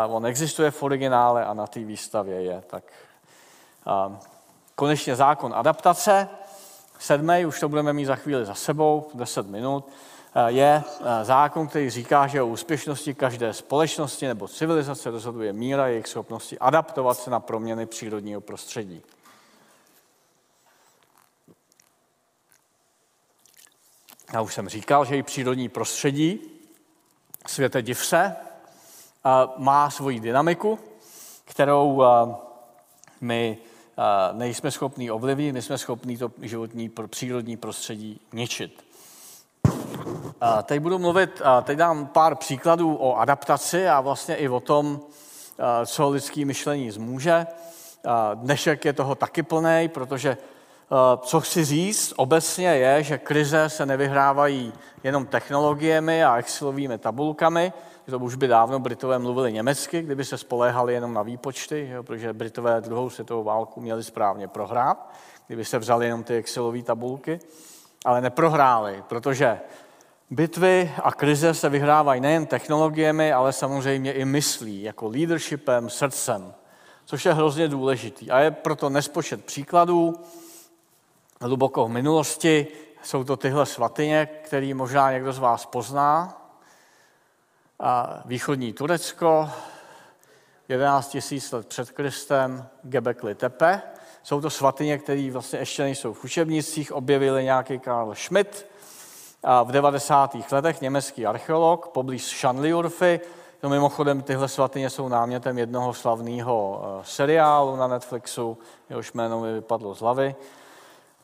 On 0.08 0.26
existuje 0.26 0.72
v 0.72 0.84
originále 0.84 1.46
a 1.46 1.54
na 1.54 1.68
té 1.68 1.80
výstavě 1.80 2.42
je. 2.42 2.64
Tak 2.68 2.84
konečně 4.76 5.16
zákon 5.16 5.54
adaptace, 5.56 6.30
sedmý, 7.00 7.46
už 7.46 7.60
to 7.60 7.70
budeme 7.70 7.94
mít 7.94 8.06
za 8.06 8.16
chvíli 8.16 8.46
za 8.46 8.54
sebou, 8.56 9.10
10 9.14 9.48
minut, 9.48 9.90
je 10.48 10.84
zákon, 11.24 11.68
který 11.68 11.90
říká, 11.90 12.28
že 12.28 12.42
o 12.42 12.48
úspěšnosti 12.48 13.14
každé 13.14 13.54
společnosti 13.54 14.28
nebo 14.28 14.48
civilizace 14.48 15.10
rozhoduje 15.10 15.54
míra 15.54 15.88
jejich 15.88 16.08
schopnosti 16.08 16.60
adaptovat 16.60 17.14
se 17.14 17.30
na 17.30 17.40
proměny 17.40 17.86
přírodního 17.86 18.42
prostředí. 18.42 19.02
Já 24.34 24.42
už 24.42 24.54
jsem 24.54 24.70
říkal, 24.70 25.06
že 25.06 25.18
i 25.18 25.24
přírodní 25.24 25.70
prostředí, 25.70 26.42
světe 27.48 27.82
div 27.82 28.06
se, 28.06 28.36
má 29.58 29.90
svoji 29.90 30.20
dynamiku, 30.20 30.80
kterou 31.46 32.04
my 33.22 33.58
nejsme 34.32 34.72
schopni 34.72 35.12
ovlivnit, 35.12 35.54
my 35.54 35.62
jsme 35.62 35.78
schopni 35.78 36.18
to 36.18 36.32
životní 36.42 36.92
přírodní 37.08 37.58
prostředí 37.58 38.22
ničit. 38.34 38.89
Teď 40.64 40.80
budu 40.80 41.00
mluvit, 41.00 41.42
teď 41.64 41.78
dám 41.78 42.08
pár 42.08 42.36
příkladů 42.36 42.96
o 42.96 43.16
adaptaci 43.16 43.88
a 43.88 44.02
vlastně 44.02 44.36
i 44.36 44.50
o 44.50 44.60
tom, 44.60 45.00
co 45.86 46.10
lidský 46.10 46.46
myšlení 46.46 46.92
zmůže. 46.92 47.48
Dnešek 48.34 48.86
je 48.86 48.94
toho 48.94 49.16
taky 49.16 49.44
plný, 49.44 49.90
protože 49.94 50.38
co 51.22 51.42
chci 51.42 51.66
říct 51.66 52.14
obecně 52.16 52.68
je, 52.68 53.04
že 53.04 53.18
krize 53.18 53.70
se 53.70 53.86
nevyhrávají 53.86 54.74
jenom 55.04 55.26
technologiemi 55.26 56.24
a 56.24 56.38
Excelovými 56.38 56.98
tabulkami, 56.98 57.74
to 58.10 58.20
už 58.20 58.36
by 58.36 58.48
dávno 58.48 58.80
Britové 58.80 59.20
mluvili 59.20 59.54
německy, 59.54 60.02
kdyby 60.02 60.26
se 60.26 60.38
spoléhali 60.38 60.94
jenom 60.94 61.14
na 61.14 61.22
výpočty, 61.22 61.90
jo, 61.92 62.04
protože 62.04 62.34
Britové 62.34 62.82
druhou 62.82 63.10
světovou 63.10 63.44
válku 63.44 63.82
měli 63.82 64.04
správně 64.04 64.48
prohrát, 64.48 65.10
kdyby 65.48 65.66
se 65.66 65.80
vzali 65.80 66.06
jenom 66.06 66.24
ty 66.24 66.36
Excelové 66.36 66.84
tabulky, 66.84 67.40
ale 68.06 68.22
neprohráli, 68.22 69.04
protože 69.08 69.60
bitvy 70.30 70.92
a 71.04 71.12
krize 71.12 71.54
se 71.54 71.70
vyhrávají 71.70 72.22
nejen 72.22 72.46
technologiemi, 72.46 73.34
ale 73.34 73.54
samozřejmě 73.54 74.14
i 74.14 74.26
myslí, 74.26 74.82
jako 74.82 75.08
leadershipem, 75.08 75.90
srdcem, 75.90 76.54
což 77.06 77.26
je 77.26 77.34
hrozně 77.34 77.68
důležitý. 77.68 78.32
A 78.32 78.40
je 78.40 78.52
proto 78.52 78.90
nespočet 78.90 79.46
příkladů, 79.46 80.16
hluboko 81.42 81.86
v 81.86 81.90
minulosti, 81.90 82.68
jsou 83.04 83.24
to 83.24 83.38
tyhle 83.38 83.66
svatyně, 83.66 84.30
který 84.44 84.74
možná 84.74 85.12
někdo 85.12 85.34
z 85.34 85.40
vás 85.40 85.66
pozná, 85.66 86.36
a 87.80 88.22
východní 88.26 88.74
Turecko, 88.74 89.50
11 90.70 91.18
000 91.32 91.44
let 91.52 91.68
před 91.68 91.92
Kristem, 91.92 92.68
Gebekli 92.84 93.36
Tepe. 93.36 93.82
Jsou 94.24 94.42
to 94.42 94.50
svatyně, 94.50 94.98
které 94.98 95.32
vlastně 95.32 95.60
ještě 95.60 95.84
nejsou 95.84 96.14
v 96.14 96.24
učebnicích, 96.24 96.92
objevili 96.92 97.44
nějaký 97.44 97.80
Karl 97.80 98.16
Schmidt 98.16 98.66
v 99.64 99.72
90. 99.72 100.36
letech, 100.52 100.82
německý 100.82 101.26
archeolog, 101.26 101.88
poblíž 101.88 102.24
Šanliurfy. 102.24 103.20
To 103.62 103.70
mimochodem 103.70 104.22
tyhle 104.22 104.48
svatyně 104.48 104.90
jsou 104.90 105.08
námětem 105.08 105.58
jednoho 105.58 105.94
slavného 105.94 106.82
eh, 106.84 107.02
seriálu 107.04 107.76
na 107.76 107.88
Netflixu, 107.88 108.58
jehož 108.90 109.14
jméno 109.14 109.42
mi 109.42 109.54
vypadlo 109.54 109.96
z 109.96 110.02
hlavy. 110.02 110.36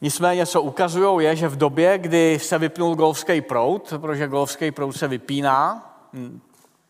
Nicméně, 0.01 0.45
co 0.45 0.61
ukazují, 0.61 1.25
je, 1.25 1.35
že 1.35 1.47
v 1.47 1.55
době, 1.55 1.97
kdy 1.97 2.39
se 2.39 2.57
vypnul 2.57 2.95
golfský 2.95 3.41
proud, 3.41 3.93
protože 4.01 4.27
golfský 4.27 4.71
proud 4.71 4.91
se 4.91 5.07
vypíná, 5.07 5.91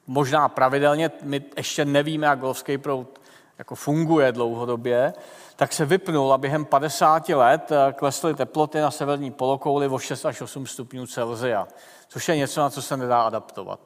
možná 0.07 0.49
pravidelně, 0.49 1.11
my 1.21 1.43
ještě 1.57 1.85
nevíme, 1.85 2.27
jak 2.27 2.39
golfský 2.39 2.77
proud 2.77 3.19
jako 3.57 3.75
funguje 3.75 4.31
dlouhodobě, 4.31 5.13
tak 5.55 5.73
se 5.73 5.85
vypnul 5.85 6.33
a 6.33 6.37
během 6.37 6.65
50 6.65 7.29
let 7.29 7.71
eh, 7.71 7.93
klesly 7.93 8.33
teploty 8.33 8.79
na 8.79 8.91
severní 8.91 9.31
polokouli 9.31 9.87
o 9.87 9.99
6 9.99 10.25
až 10.25 10.41
8 10.41 10.67
stupňů 10.67 11.07
Celsia, 11.07 11.67
což 12.07 12.29
je 12.29 12.35
něco, 12.37 12.61
na 12.61 12.69
co 12.69 12.81
se 12.81 12.97
nedá 12.97 13.21
adaptovat. 13.21 13.79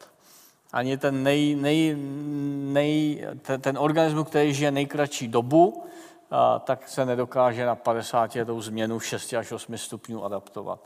Ani 0.74 0.98
ten, 0.98 1.24
nej, 1.24 1.56
nej, 1.56 1.96
nej, 2.74 3.28
ten, 3.42 3.62
ten 3.62 3.78
organismus, 3.78 4.28
který 4.28 4.54
žije 4.54 4.72
nejkratší 4.72 5.28
dobu, 5.28 5.84
eh, 5.84 6.36
tak 6.60 6.88
se 6.88 7.06
nedokáže 7.06 7.66
na 7.66 7.76
50 7.76 8.36
letou 8.36 8.62
změnu 8.62 9.00
6 9.00 9.34
až 9.34 9.52
8 9.52 9.78
stupňů 9.78 10.26
adaptovat. 10.26 10.80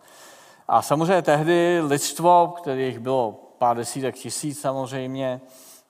A 0.67 0.81
samozřejmě 0.81 1.21
tehdy 1.21 1.81
lidstvo, 1.81 2.53
kterých 2.57 2.99
bylo 2.99 3.31
pár 3.57 3.77
desítek 3.77 4.15
tisíc 4.15 4.61
samozřejmě, 4.61 5.41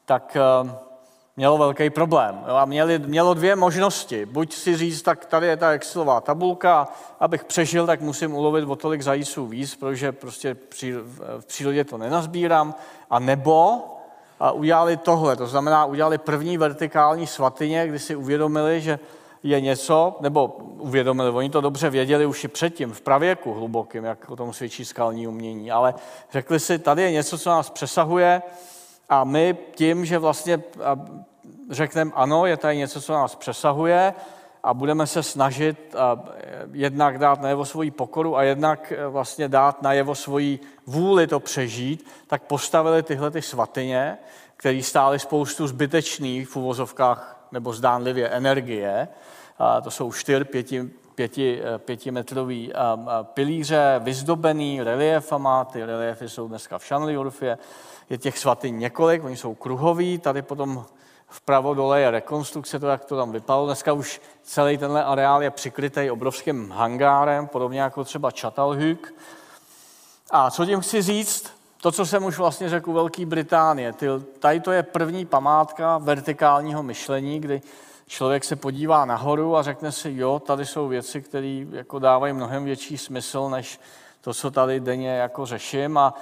tak 0.06 0.38
eh, 0.40 0.93
mělo 1.38 1.58
velký 1.58 1.90
problém. 1.90 2.44
A 2.48 2.66
měli, 2.66 3.00
mělo 3.00 3.34
dvě 3.34 3.56
možnosti. 3.56 4.26
Buď 4.26 4.54
si 4.54 4.78
říct, 4.78 5.02
tak 5.02 5.26
tady 5.26 5.48
je 5.48 5.58
ta 5.58 5.72
Excelová 5.72 6.22
tabulka, 6.22 6.88
abych 7.20 7.44
přežil, 7.44 7.88
tak 7.88 8.02
musím 8.02 8.36
ulovit 8.36 8.66
o 8.70 8.76
tolik 8.76 9.02
zajíců 9.02 9.48
víc, 9.48 9.76
protože 9.76 10.12
prostě 10.12 10.58
v 11.40 11.46
přírodě 11.46 11.84
to 11.84 11.98
nenazbírám. 11.98 12.76
A 13.10 13.20
nebo 13.20 13.86
a 14.40 14.52
udělali 14.52 14.98
tohle, 14.98 15.36
to 15.36 15.48
znamená, 15.48 15.86
udělali 15.86 16.18
první 16.18 16.58
vertikální 16.58 17.28
svatyně, 17.28 17.88
kdy 17.88 18.00
si 18.00 18.16
uvědomili, 18.16 18.82
že 18.82 19.00
je 19.44 19.62
něco, 19.62 20.18
nebo 20.20 20.48
uvědomili, 20.78 21.30
oni 21.30 21.50
to 21.50 21.62
dobře 21.62 21.90
věděli 21.90 22.26
už 22.26 22.44
i 22.44 22.48
předtím, 22.48 22.92
v 22.92 23.02
pravěku 23.02 23.54
hlubokým, 23.54 24.04
jak 24.04 24.30
o 24.30 24.36
tom 24.36 24.54
svědčí 24.54 24.86
skalní 24.86 25.28
umění, 25.28 25.72
ale 25.72 25.94
řekli 26.32 26.60
si, 26.60 26.80
tady 26.80 27.02
je 27.02 27.12
něco, 27.12 27.38
co 27.38 27.50
nás 27.50 27.70
přesahuje 27.70 28.42
a 29.10 29.24
my 29.24 29.58
tím, 29.76 30.06
že 30.06 30.18
vlastně 30.18 30.64
řekneme 31.70 32.12
ano, 32.16 32.46
je 32.46 32.58
tady 32.58 32.78
něco, 32.78 33.02
co 33.02 33.14
nás 33.14 33.36
přesahuje 33.36 34.14
a 34.64 34.74
budeme 34.74 35.08
se 35.08 35.24
snažit 35.24 35.96
jednak 36.72 37.18
dát 37.18 37.42
najevo 37.42 37.66
svoji 37.66 37.92
pokoru 37.92 38.38
a 38.38 38.44
jednak 38.44 38.92
e, 38.92 39.08
vlastně 39.08 39.48
dát 39.48 39.82
najevo 39.82 40.16
svoji 40.16 40.60
vůli 40.88 41.28
to 41.28 41.40
přežít, 41.40 42.08
tak 42.28 42.44
postavili 42.44 43.04
tyhle 43.04 43.32
ty 43.32 43.42
svatyně, 43.42 44.18
které 44.58 44.84
stály 44.84 45.20
spoustu 45.20 45.68
zbytečných 45.68 46.48
v 46.48 46.56
uvozovkách 46.56 47.48
nebo 47.52 47.74
zdánlivě 47.74 48.30
energie, 48.30 49.08
to 49.84 49.92
jsou 49.92 50.12
čtyř, 50.12 50.48
pěti, 50.48 50.90
pěti, 51.16 51.62
eh, 51.64 51.80
pětimetrový 51.80 52.74
pilíře, 53.24 54.00
vyzdobený 54.04 54.82
reliefama, 54.82 55.66
ty 55.66 55.86
reliefy 55.86 56.30
jsou 56.30 56.48
dneska 56.48 56.78
v 56.78 56.86
Šanliurfě, 56.86 57.58
je 58.14 58.18
těch 58.18 58.38
svatyň 58.38 58.80
několik, 58.80 59.24
oni 59.24 59.38
jsou 59.38 59.56
kruhoví, 59.56 60.18
tady 60.18 60.42
potom 60.42 60.86
vpravo 61.28 61.74
dole 61.74 62.02
je 62.02 62.12
rekonstrukce, 62.12 62.80
to, 62.80 62.88
jak 62.88 63.06
to 63.06 63.18
tam 63.18 63.32
vypadalo. 63.32 63.66
Dneska 63.66 63.94
už 63.94 64.22
celý 64.44 64.78
tenhle 64.78 65.04
areál 65.04 65.44
je 65.44 65.52
přikrytý 65.52 66.12
obrovským 66.12 66.72
hangárem, 66.72 67.48
podobně 67.48 67.82
jako 67.82 68.04
třeba 68.04 68.32
Chatalhuk. 68.40 69.14
A 70.32 70.52
co 70.52 70.66
tím 70.66 70.82
chci 70.82 71.02
říct? 71.02 71.54
To, 71.82 71.92
co 71.92 72.06
jsem 72.06 72.24
už 72.24 72.38
vlastně 72.38 72.70
řekl 72.70 72.90
u 72.90 72.94
Velké 72.94 73.26
Británie. 73.26 73.94
Tady 74.40 74.60
to 74.60 74.72
je 74.72 74.84
první 74.84 75.26
památka 75.26 75.98
vertikálního 75.98 76.84
myšlení, 76.84 77.40
kdy 77.40 77.62
člověk 78.08 78.44
se 78.44 78.56
podívá 78.56 79.06
nahoru 79.06 79.58
a 79.58 79.64
řekne 79.64 79.92
si, 79.92 80.12
jo, 80.16 80.40
tady 80.40 80.66
jsou 80.66 80.88
věci, 80.88 81.22
které 81.22 81.66
jako 81.72 82.00
dávají 82.00 82.34
mnohem 82.34 82.66
větší 82.66 82.98
smysl, 82.98 83.50
než 83.50 83.80
to, 84.22 84.34
co 84.34 84.52
tady 84.52 84.80
denně 84.80 85.10
jako 85.10 85.46
řeším. 85.46 85.98
A 85.98 86.14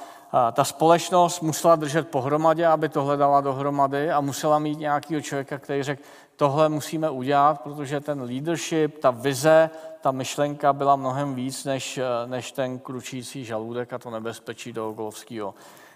ta 0.52 0.64
společnost 0.64 1.42
musela 1.42 1.76
držet 1.76 2.10
pohromadě, 2.10 2.68
aby 2.68 2.90
tohle 2.90 3.18
dala 3.18 3.42
dohromady 3.42 4.12
a 4.12 4.22
musela 4.22 4.60
mít 4.60 4.80
nějakého 4.80 5.22
člověka, 5.22 5.58
který 5.58 5.84
řekl, 5.84 6.02
tohle 6.36 6.70
musíme 6.70 7.10
udělat, 7.10 7.62
protože 7.62 8.00
ten 8.00 8.22
leadership, 8.22 9.00
ta 9.00 9.12
vize, 9.12 9.70
ta 10.02 10.12
myšlenka 10.12 10.74
byla 10.74 10.96
mnohem 10.96 11.36
víc 11.36 11.66
než, 11.66 12.00
než 12.26 12.52
ten 12.52 12.80
kručící 12.80 13.46
žaludek 13.46 13.94
a 13.94 13.98
to 13.98 14.10
nebezpečí 14.10 14.74
do 14.74 14.92
golovského, 14.92 15.54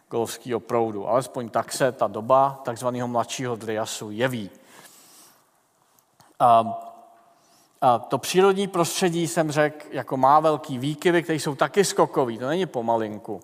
golovského 0.09 0.59
proudu. 0.59 1.07
Alespoň 1.07 1.49
tak 1.49 1.73
se 1.73 1.91
ta 1.91 2.07
doba 2.07 2.61
takzvaného 2.63 3.07
mladšího 3.07 3.55
Driasu 3.55 4.11
jeví. 4.11 4.49
A, 6.39 6.79
a 7.81 7.99
to 7.99 8.17
přírodní 8.17 8.67
prostředí, 8.67 9.27
jsem 9.27 9.51
řekl, 9.51 9.85
jako 9.91 10.17
má 10.17 10.39
velký 10.39 10.77
výkyvy, 10.77 11.23
které 11.23 11.39
jsou 11.39 11.55
taky 11.55 11.85
skokový, 11.85 12.37
to 12.37 12.47
není 12.47 12.65
pomalinku. 12.65 13.41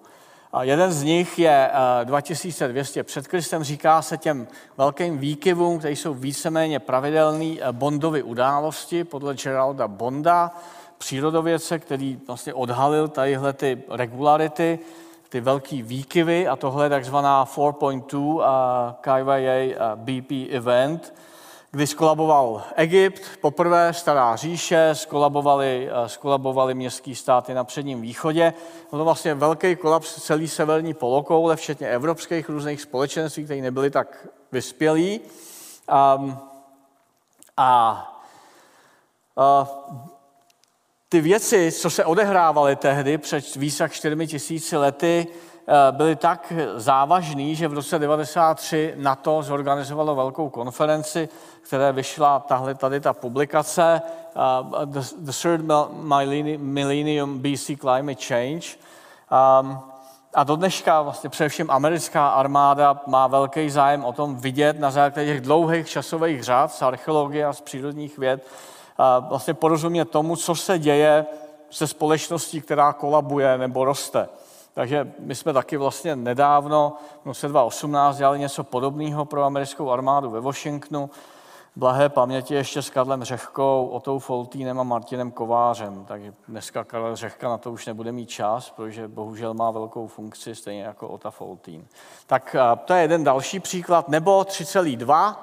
Jeden 0.59 0.91
z 0.91 1.03
nich 1.03 1.39
je 1.39 1.71
2200 2.03 3.03
před 3.03 3.27
Kristem, 3.27 3.63
říká 3.63 4.01
se 4.01 4.17
těm 4.17 4.47
velkým 4.77 5.17
výkyvům, 5.17 5.79
které 5.79 5.93
jsou 5.93 6.13
víceméně 6.13 6.79
pravidelné 6.79 7.55
Bondovy 7.71 8.23
události, 8.23 9.03
podle 9.03 9.35
Geralda 9.35 9.87
Bonda, 9.87 10.51
přírodovědce, 10.97 11.79
který 11.79 12.19
vlastně 12.27 12.53
odhalil 12.53 13.07
tadyhle 13.07 13.53
ty 13.53 13.83
regularity, 13.89 14.79
ty 15.29 15.41
velký 15.41 15.81
výkyvy 15.81 16.47
a 16.47 16.55
tohle 16.55 16.85
je 16.85 16.89
takzvaná 16.89 17.45
4.2 17.45 18.95
KYA 19.01 19.95
BP 19.95 20.31
event, 20.49 21.13
kdy 21.71 21.87
skolaboval 21.87 22.63
Egypt, 22.75 23.21
poprvé 23.41 23.93
stará 23.93 24.35
říše, 24.35 24.89
skolabovali, 24.93 25.89
eh, 25.91 26.09
skolabovali 26.09 26.73
městský 26.73 27.15
státy 27.15 27.53
na 27.53 27.63
předním 27.63 28.01
východě. 28.01 28.53
Byl 28.89 28.99
to 28.99 29.05
vlastně 29.05 29.33
velký 29.33 29.75
kolaps 29.75 30.23
celý 30.23 30.47
severní 30.47 30.93
polokoule, 30.93 31.55
včetně 31.55 31.89
evropských 31.89 32.49
různých 32.49 32.81
společenství, 32.81 33.43
které 33.43 33.61
nebyly 33.61 33.89
tak 33.89 34.27
vyspělí. 34.51 35.21
Um, 36.17 36.37
a 37.57 38.07
uh, 39.35 39.67
ty 41.09 41.21
věci, 41.21 41.71
co 41.71 41.89
se 41.89 42.05
odehrávaly 42.05 42.75
tehdy 42.75 43.17
před 43.17 43.55
více 43.55 43.83
jak 43.83 43.91
čtyřmi 43.91 44.27
tisíci 44.27 44.77
lety, 44.77 45.27
Eh, 45.27 45.50
byly 45.91 46.15
tak 46.15 46.53
závažný, 46.75 47.55
že 47.55 47.67
v 47.67 47.73
roce 47.73 47.99
1993 47.99 48.93
NATO 48.97 49.43
zorganizovalo 49.43 50.15
velkou 50.15 50.49
konferenci, 50.49 51.29
které 51.61 51.91
vyšla 51.91 52.39
tahle 52.39 52.75
tady 52.75 52.99
ta 52.99 53.13
publikace 53.13 54.01
uh, 54.35 54.85
the, 54.85 54.99
the 55.17 55.31
Third 55.41 55.61
Millennium 56.57 57.39
BC 57.39 57.71
Climate 57.79 58.23
Change. 58.23 58.67
Um, 59.61 59.79
a 60.33 60.43
do 60.43 60.55
dneška 60.55 61.01
vlastně 61.01 61.29
především 61.29 61.71
americká 61.71 62.29
armáda 62.29 63.01
má 63.07 63.27
velký 63.27 63.69
zájem 63.69 64.05
o 64.05 64.13
tom 64.13 64.35
vidět 64.35 64.79
na 64.79 64.91
základě 64.91 65.33
těch 65.33 65.41
dlouhých 65.41 65.89
časových 65.89 66.43
řád 66.43 66.71
z 66.71 66.81
archeologie 66.81 67.45
a 67.45 67.53
z 67.53 67.61
přírodních 67.61 68.17
věd, 68.17 68.47
uh, 68.99 69.29
vlastně 69.29 69.53
porozumět 69.53 70.05
tomu, 70.05 70.35
co 70.35 70.55
se 70.55 70.79
děje 70.79 71.25
se 71.69 71.87
společností, 71.87 72.61
která 72.61 72.93
kolabuje 72.93 73.57
nebo 73.57 73.85
roste. 73.85 74.29
Takže 74.73 75.13
my 75.19 75.35
jsme 75.35 75.53
taky 75.53 75.77
vlastně 75.77 76.15
nedávno, 76.15 76.93
v 77.23 77.25
roce 77.25 77.47
2018, 77.47 78.17
dělali 78.17 78.39
něco 78.39 78.63
podobného 78.63 79.25
pro 79.25 79.43
americkou 79.43 79.91
armádu 79.91 80.29
ve 80.29 80.41
Washingtonu. 80.41 81.09
blahé 81.75 82.09
paměti 82.09 82.53
ještě 82.53 82.81
s 82.81 82.89
Karlem 82.89 83.23
Řehkou, 83.23 83.87
Otou 83.91 84.19
Foltínem 84.19 84.79
a 84.79 84.83
Martinem 84.83 85.31
Kovářem. 85.31 86.05
Takže 86.05 86.33
dneska 86.47 86.83
Karel 86.83 87.15
Řehka 87.15 87.49
na 87.49 87.57
to 87.57 87.71
už 87.71 87.85
nebude 87.85 88.11
mít 88.11 88.29
čas, 88.29 88.69
protože 88.69 89.07
bohužel 89.07 89.53
má 89.53 89.71
velkou 89.71 90.07
funkci, 90.07 90.55
stejně 90.55 90.83
jako 90.83 91.07
Ota 91.07 91.31
Foltín. 91.31 91.87
Tak 92.27 92.55
to 92.85 92.93
je 92.93 93.01
jeden 93.01 93.23
další 93.23 93.59
příklad. 93.59 94.09
Nebo 94.09 94.41
3,2 94.41 95.35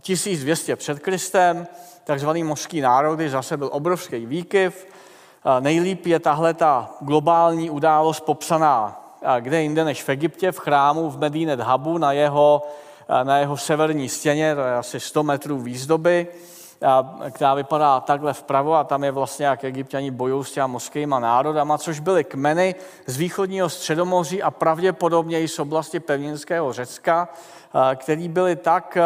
1200 0.00 0.76
před 0.76 0.98
Kristem, 0.98 1.66
takzvaný 2.04 2.44
mořský 2.44 2.80
národy, 2.80 3.30
zase 3.30 3.56
byl 3.56 3.70
obrovský 3.72 4.26
výkyv. 4.26 4.86
Nejlíp 5.60 6.06
je 6.06 6.18
tahle 6.18 6.54
ta 6.54 6.90
globální 7.00 7.70
událost 7.70 8.20
popsaná 8.20 9.00
kde 9.40 9.62
jinde 9.62 9.84
než 9.84 10.02
v 10.02 10.08
Egyptě, 10.08 10.52
v 10.52 10.58
chrámu 10.58 11.10
v 11.10 11.18
Medinet 11.18 11.60
Habu 11.60 11.98
na 11.98 12.12
jeho, 12.12 12.62
na 13.22 13.38
jeho 13.38 13.56
severní 13.56 14.08
stěně, 14.08 14.54
to 14.54 14.60
je 14.60 14.74
asi 14.74 15.00
100 15.00 15.22
metrů 15.22 15.58
výzdoby, 15.58 16.28
která 17.30 17.54
vypadá 17.54 18.00
takhle 18.00 18.32
vpravo 18.32 18.74
a 18.74 18.84
tam 18.84 19.04
je 19.04 19.10
vlastně, 19.10 19.46
jak 19.46 19.64
egyptiani 19.64 20.10
bojují 20.10 20.44
s 20.44 20.52
těma 20.52 20.66
mořskýma 20.66 21.18
národama, 21.18 21.78
což 21.78 22.00
byly 22.00 22.24
kmeny 22.24 22.74
z 23.06 23.16
východního 23.16 23.68
středomoří 23.68 24.42
a 24.42 24.50
pravděpodobně 24.50 25.40
i 25.40 25.48
z 25.48 25.58
oblasti 25.58 26.00
pevninského 26.00 26.72
Řecka, 26.72 27.28
který 27.96 28.28
byly 28.28 28.56
tak 28.56 28.98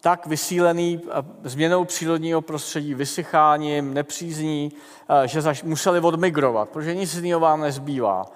tak 0.00 0.26
vysílený 0.26 1.00
změnou 1.44 1.84
přírodního 1.84 2.40
prostředí, 2.42 2.94
vysycháním, 2.94 3.94
nepřízní, 3.94 4.72
že 5.24 5.42
zaš, 5.42 5.62
museli 5.62 6.00
odmigrovat, 6.00 6.68
protože 6.68 6.94
nic 6.94 7.14
jiného 7.14 7.40
vám 7.40 7.60
nezbývá. 7.60 8.26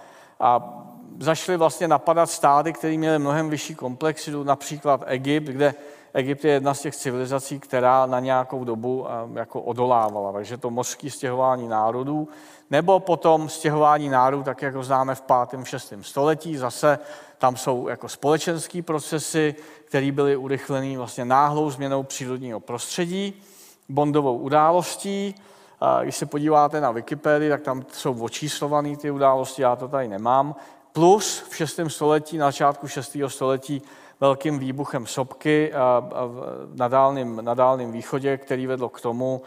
A 0.40 0.78
zašli 1.18 1.56
vlastně 1.56 1.88
napadat 1.88 2.30
státy, 2.30 2.72
které 2.72 2.98
měly 2.98 3.18
mnohem 3.18 3.50
vyšší 3.50 3.74
komplexitu, 3.74 4.44
například 4.44 5.02
Egypt, 5.06 5.44
kde 5.44 5.74
Egypt 6.14 6.44
je 6.44 6.52
jedna 6.52 6.74
z 6.74 6.80
těch 6.80 6.96
civilizací, 6.96 7.60
která 7.60 8.06
na 8.06 8.20
nějakou 8.20 8.64
dobu 8.64 9.06
jako 9.34 9.60
odolávala. 9.60 10.32
Takže 10.32 10.56
to 10.56 10.70
mořské 10.70 11.10
stěhování 11.10 11.68
národů, 11.68 12.28
nebo 12.70 13.00
potom 13.00 13.48
stěhování 13.48 14.08
národů, 14.08 14.42
tak 14.42 14.62
jako 14.62 14.82
známe 14.82 15.14
v 15.14 15.22
5. 15.50 15.64
6. 15.64 15.92
století, 16.00 16.56
zase 16.56 16.98
tam 17.40 17.56
jsou 17.56 17.88
jako 17.88 18.08
společenské 18.08 18.82
procesy, 18.82 19.54
které 19.84 20.12
byly 20.12 20.36
urychleny 20.36 20.96
vlastně 20.96 21.24
náhlou 21.24 21.70
změnou 21.70 22.02
přírodního 22.02 22.60
prostředí, 22.60 23.42
bondovou 23.88 24.38
událostí. 24.38 25.34
Když 26.02 26.16
se 26.16 26.26
podíváte 26.26 26.80
na 26.80 26.90
Wikipedii, 26.90 27.50
tak 27.50 27.62
tam 27.62 27.84
jsou 27.92 28.22
očíslované 28.22 28.96
ty 28.96 29.10
události, 29.10 29.62
já 29.62 29.76
to 29.76 29.88
tady 29.88 30.08
nemám. 30.08 30.54
Plus 30.92 31.44
v 31.48 31.56
6. 31.56 31.80
století, 31.88 32.38
na 32.38 32.46
začátku 32.46 32.88
6. 32.88 33.16
století, 33.26 33.82
velkým 34.20 34.58
výbuchem 34.58 35.06
sopky 35.06 35.72
na 36.74 36.88
dálným, 36.88 37.40
na 37.44 37.54
dálným 37.54 37.92
východě, 37.92 38.36
který 38.36 38.66
vedl 38.66 38.88
k 38.88 39.00
tomu, 39.00 39.42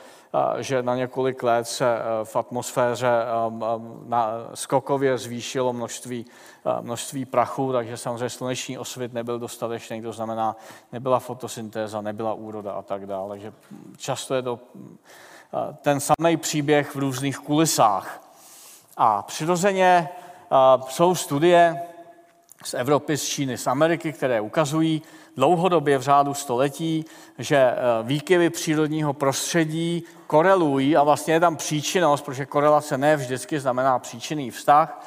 že 0.57 0.83
na 0.83 0.95
několik 0.95 1.43
let 1.43 1.67
se 1.67 1.97
v 2.23 2.35
atmosféře 2.35 3.25
skokově 4.53 5.17
zvýšilo 5.17 5.73
množství, 5.73 6.25
množství 6.81 7.25
prachu, 7.25 7.73
takže 7.73 7.97
samozřejmě 7.97 8.29
sluneční 8.29 8.77
osvit 8.77 9.13
nebyl 9.13 9.39
dostatečný, 9.39 10.01
to 10.01 10.11
znamená, 10.11 10.55
nebyla 10.91 11.19
fotosyntéza, 11.19 12.01
nebyla 12.01 12.33
úroda 12.33 12.71
a 12.71 12.81
tak 12.81 13.05
dále. 13.05 13.29
Takže 13.29 13.53
často 13.97 14.35
je 14.35 14.41
to 14.41 14.59
ten 15.81 15.99
samý 15.99 16.37
příběh 16.37 16.95
v 16.95 16.99
různých 16.99 17.37
kulisách. 17.37 18.21
A 18.97 19.21
přirozeně 19.21 20.09
jsou 20.87 21.15
studie, 21.15 21.81
z 22.63 22.73
Evropy, 22.73 23.17
z 23.17 23.23
Číny, 23.23 23.57
z 23.57 23.67
Ameriky, 23.67 24.13
které 24.13 24.41
ukazují 24.41 25.01
dlouhodobě 25.35 25.97
v 25.97 26.01
řádu 26.01 26.33
století, 26.33 27.05
že 27.37 27.57
eh, 27.57 27.75
výkyvy 28.03 28.49
přírodního 28.49 29.13
prostředí 29.13 30.03
korelují 30.27 30.97
a 30.97 31.03
vlastně 31.03 31.33
je 31.33 31.39
tam 31.39 31.55
příčinnost, 31.55 32.21
protože 32.21 32.45
korelace 32.45 32.97
ne 32.97 33.15
vždycky 33.15 33.59
znamená 33.59 33.99
příčinný 33.99 34.51
vztah, 34.51 34.99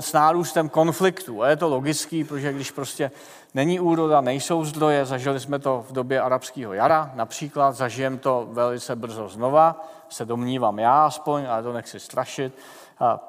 s 0.00 0.12
nárůstem 0.12 0.68
konfliktu. 0.68 1.42
A 1.42 1.48
je 1.48 1.56
to 1.56 1.68
logický, 1.68 2.24
protože 2.24 2.52
když 2.52 2.70
prostě 2.70 3.10
není 3.54 3.80
úroda, 3.80 4.20
nejsou 4.20 4.64
zdroje, 4.64 5.06
zažili 5.06 5.40
jsme 5.40 5.58
to 5.58 5.84
v 5.88 5.92
době 5.92 6.20
arabského 6.20 6.72
jara 6.72 7.10
například, 7.14 7.72
zažijeme 7.72 8.18
to 8.18 8.48
velice 8.50 8.96
brzo 8.96 9.28
znova, 9.28 9.86
se 10.08 10.24
domnívám 10.24 10.78
já 10.78 11.06
aspoň, 11.06 11.46
ale 11.48 11.62
to 11.62 11.72
nechci 11.72 12.00
strašit, 12.00 12.52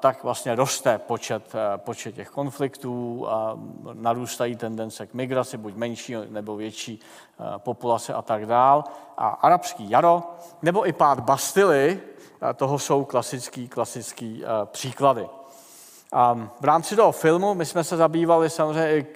tak 0.00 0.24
vlastně 0.24 0.54
roste 0.54 0.98
počet, 0.98 1.54
eh, 1.54 1.78
počet 1.78 2.14
těch 2.14 2.28
konfliktů 2.28 3.26
a 3.28 3.58
narůstají 3.92 4.56
tendence 4.56 5.06
k 5.06 5.14
migraci, 5.14 5.56
buď 5.56 5.74
menší 5.74 6.16
nebo 6.28 6.56
větší 6.56 7.00
eh, 7.00 7.44
populace 7.58 8.14
a 8.14 8.22
tak 8.22 8.46
dál. 8.46 8.84
A 9.18 9.28
arabský 9.28 9.90
jaro, 9.90 10.22
nebo 10.62 10.88
i 10.88 10.92
pád 10.92 11.20
Bastily, 11.20 12.00
eh, 12.50 12.54
toho 12.54 12.78
jsou 12.78 13.04
klasický, 13.04 13.68
klasický 13.68 14.44
příklady. 14.64 15.28
A 16.12 16.48
v 16.60 16.64
rámci 16.64 16.96
toho 16.96 17.12
filmu 17.12 17.54
my 17.54 17.66
jsme 17.66 17.84
se 17.84 17.96
zabývali 17.96 18.50
samozřejmě 18.50 18.96
i 18.96 19.06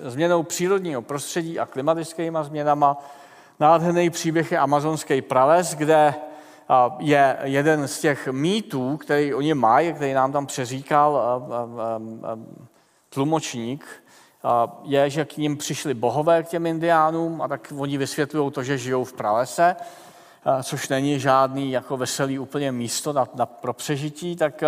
změnou 0.00 0.42
přírodního 0.42 1.02
prostředí 1.02 1.58
a 1.58 1.66
klimatickými 1.66 2.38
změnama. 2.42 2.96
Nádherný 3.60 4.10
příběh 4.10 4.52
je 4.52 4.58
amazonský 4.58 5.22
prales, 5.22 5.74
kde 5.74 6.14
je 6.98 7.36
jeden 7.42 7.88
z 7.88 8.00
těch 8.00 8.28
mýtů, 8.28 8.96
který 8.96 9.34
oni 9.34 9.54
mají, 9.54 9.92
který 9.92 10.12
nám 10.12 10.32
tam 10.32 10.46
přeříkal 10.46 11.42
tlumočník, 13.08 13.86
je, 14.82 15.10
že 15.10 15.24
k 15.24 15.36
ním 15.36 15.56
přišli 15.56 15.94
bohové 15.94 16.42
k 16.42 16.48
těm 16.48 16.66
indiánům 16.66 17.42
a 17.42 17.48
tak 17.48 17.72
oni 17.78 17.98
vysvětlují 17.98 18.52
to, 18.52 18.62
že 18.62 18.78
žijou 18.78 19.04
v 19.04 19.12
pralese, 19.12 19.76
což 20.62 20.88
není 20.88 21.20
žádný 21.20 21.72
jako 21.72 21.96
veselý 21.96 22.38
úplně 22.38 22.72
místo 22.72 23.12
na, 23.12 23.28
na, 23.34 23.46
pro 23.46 23.72
přežití, 23.72 24.36
tak 24.36 24.62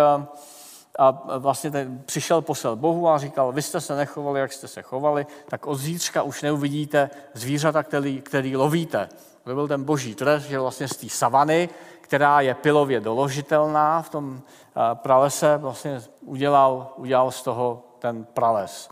a 0.99 1.37
vlastně 1.37 1.71
ten 1.71 2.01
přišel 2.05 2.41
posel 2.41 2.75
Bohu 2.75 3.09
a 3.09 3.17
říkal, 3.17 3.51
vy 3.51 3.61
jste 3.61 3.81
se 3.81 3.95
nechovali, 3.95 4.39
jak 4.39 4.53
jste 4.53 4.67
se 4.67 4.81
chovali, 4.81 5.25
tak 5.49 5.67
od 5.67 5.75
zítřka 5.75 6.21
už 6.21 6.41
neuvidíte 6.41 7.09
zvířata, 7.33 7.83
který, 7.83 8.21
který 8.21 8.55
lovíte. 8.55 9.09
To 9.49 9.55
byl 9.55 9.67
ten 9.67 9.83
boží 9.83 10.15
trest, 10.15 10.43
že 10.43 10.59
vlastně 10.59 10.87
z 10.87 10.97
té 10.97 11.09
savany, 11.09 11.69
která 12.01 12.41
je 12.41 12.53
pilově 12.53 13.01
doložitelná 13.01 14.01
v 14.01 14.09
tom 14.09 14.41
eh, 14.41 14.81
pralese, 14.93 15.57
vlastně 15.57 16.01
udělal, 16.21 16.93
udělal 16.95 17.31
z 17.31 17.41
toho 17.41 17.83
ten 17.99 18.25
prales. 18.25 18.89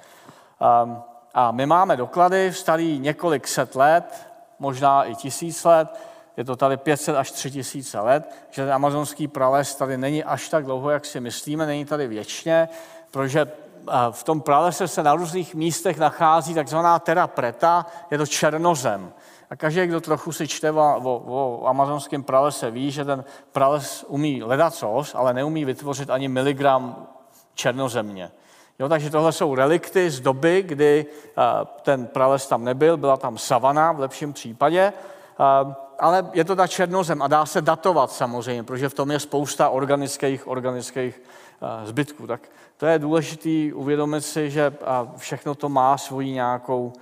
Ehm, 0.61 1.01
a 1.33 1.51
my 1.51 1.65
máme 1.65 1.97
doklady 1.97 2.53
starý 2.53 2.99
několik 2.99 3.47
set 3.47 3.75
let, 3.75 4.27
možná 4.59 5.03
i 5.03 5.15
tisíc 5.15 5.63
let, 5.63 5.99
je 6.37 6.45
to 6.45 6.55
tady 6.55 6.77
500 6.77 7.15
až 7.15 7.31
3000 7.31 7.99
let, 7.99 8.47
že 8.49 8.65
ten 8.65 8.73
amazonský 8.73 9.27
prales 9.27 9.75
tady 9.75 9.97
není 9.97 10.23
až 10.23 10.49
tak 10.49 10.65
dlouho, 10.65 10.89
jak 10.89 11.05
si 11.05 11.19
myslíme, 11.19 11.65
není 11.65 11.85
tady 11.85 12.07
věčně, 12.07 12.69
protože 13.11 13.41
eh, 13.41 13.93
v 14.11 14.23
tom 14.23 14.41
pralese 14.41 14.87
se 14.87 15.03
na 15.03 15.15
různých 15.15 15.55
místech 15.55 15.97
nachází 15.97 16.53
takzvaná 16.53 16.99
terra 16.99 17.27
preta, 17.27 17.85
je 18.11 18.17
to 18.17 18.25
černozem. 18.25 19.13
A 19.49 19.55
každý, 19.55 19.87
kdo 19.87 20.01
trochu 20.01 20.31
si 20.31 20.47
čte 20.47 20.71
o, 20.71 21.01
o, 21.03 21.67
amazonském 21.67 22.23
pralese, 22.23 22.71
ví, 22.71 22.91
že 22.91 23.05
ten 23.05 23.23
prales 23.51 24.05
umí 24.07 24.43
ledacos, 24.43 25.15
ale 25.15 25.33
neumí 25.33 25.65
vytvořit 25.65 26.09
ani 26.09 26.27
miligram 26.27 27.07
černozemě. 27.53 28.31
Jo, 28.79 28.89
takže 28.89 29.09
tohle 29.09 29.31
jsou 29.31 29.55
relikty 29.55 30.09
z 30.09 30.19
doby, 30.19 30.63
kdy 30.67 31.05
uh, 31.05 31.43
ten 31.81 32.07
prales 32.07 32.47
tam 32.47 32.63
nebyl, 32.63 32.97
byla 32.97 33.17
tam 33.17 33.37
savana 33.37 33.91
v 33.91 33.99
lepším 33.99 34.33
případě, 34.33 34.93
uh, 35.39 35.73
ale 35.99 36.29
je 36.33 36.45
to 36.45 36.55
ta 36.55 36.67
černozem 36.67 37.21
a 37.21 37.27
dá 37.27 37.45
se 37.45 37.61
datovat 37.61 38.11
samozřejmě, 38.11 38.63
protože 38.63 38.89
v 38.89 38.93
tom 38.93 39.11
je 39.11 39.19
spousta 39.19 39.69
organických, 39.69 40.47
organických 40.47 41.21
uh, 41.61 41.85
zbytků. 41.85 42.27
Tak 42.27 42.41
to 42.77 42.85
je 42.85 42.99
důležité 42.99 43.73
uvědomit 43.73 44.21
si, 44.21 44.49
že 44.49 44.73
všechno 45.17 45.55
to 45.55 45.69
má 45.69 45.97
svoji 45.97 46.31
nějakou 46.31 46.93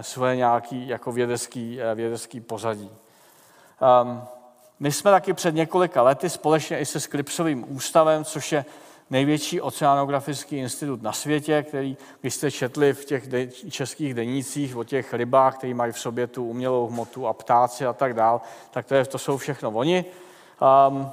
svoje 0.00 0.36
nějaký 0.36 0.88
jako 0.88 1.12
vědecký, 1.12 1.80
eh, 1.80 1.94
vědecký 1.94 2.40
pozadí. 2.40 2.90
Um, 4.02 4.22
my 4.80 4.92
jsme 4.92 5.10
taky 5.10 5.32
před 5.32 5.54
několika 5.54 6.02
lety 6.02 6.30
společně 6.30 6.78
i 6.78 6.86
se 6.86 7.00
Skripsovým 7.00 7.64
ústavem, 7.76 8.24
což 8.24 8.52
je 8.52 8.64
největší 9.10 9.60
oceanografický 9.60 10.56
institut 10.56 11.02
na 11.02 11.12
světě, 11.12 11.62
který, 11.62 11.96
když 12.20 12.34
jste 12.34 12.50
četli 12.50 12.92
v 12.92 13.04
těch 13.04 13.26
de- 13.26 13.46
českých 13.46 14.14
denících 14.14 14.76
o 14.76 14.84
těch 14.84 15.14
rybách, 15.14 15.58
které 15.58 15.74
mají 15.74 15.92
v 15.92 15.98
sobě 15.98 16.26
tu 16.26 16.44
umělou 16.44 16.86
hmotu 16.86 17.26
a 17.26 17.32
ptáci 17.32 17.86
a 17.86 17.92
tak 17.92 18.14
dál, 18.14 18.40
tak 18.70 18.86
to, 18.86 18.94
je, 18.94 19.04
to 19.04 19.18
jsou 19.18 19.36
všechno 19.36 19.70
oni. 19.70 20.04
Um, 20.88 21.10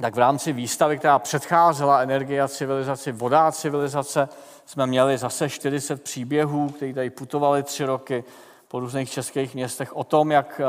tak 0.00 0.14
v 0.14 0.18
rámci 0.18 0.52
výstavy, 0.52 0.98
která 0.98 1.18
předcházela 1.18 2.00
energie 2.00 2.42
a 2.42 2.48
civilizaci, 2.48 3.12
voda 3.12 3.48
a 3.48 3.52
civilizace, 3.52 4.28
jsme 4.66 4.86
měli 4.86 5.18
zase 5.18 5.48
40 5.48 6.02
příběhů, 6.02 6.68
které 6.68 6.94
tady 6.94 7.10
putovali 7.10 7.62
tři 7.62 7.84
roky 7.84 8.24
po 8.68 8.80
různých 8.80 9.10
českých 9.10 9.54
městech 9.54 9.96
o 9.96 10.04
tom, 10.04 10.30
jak 10.30 10.60
eh, 10.60 10.64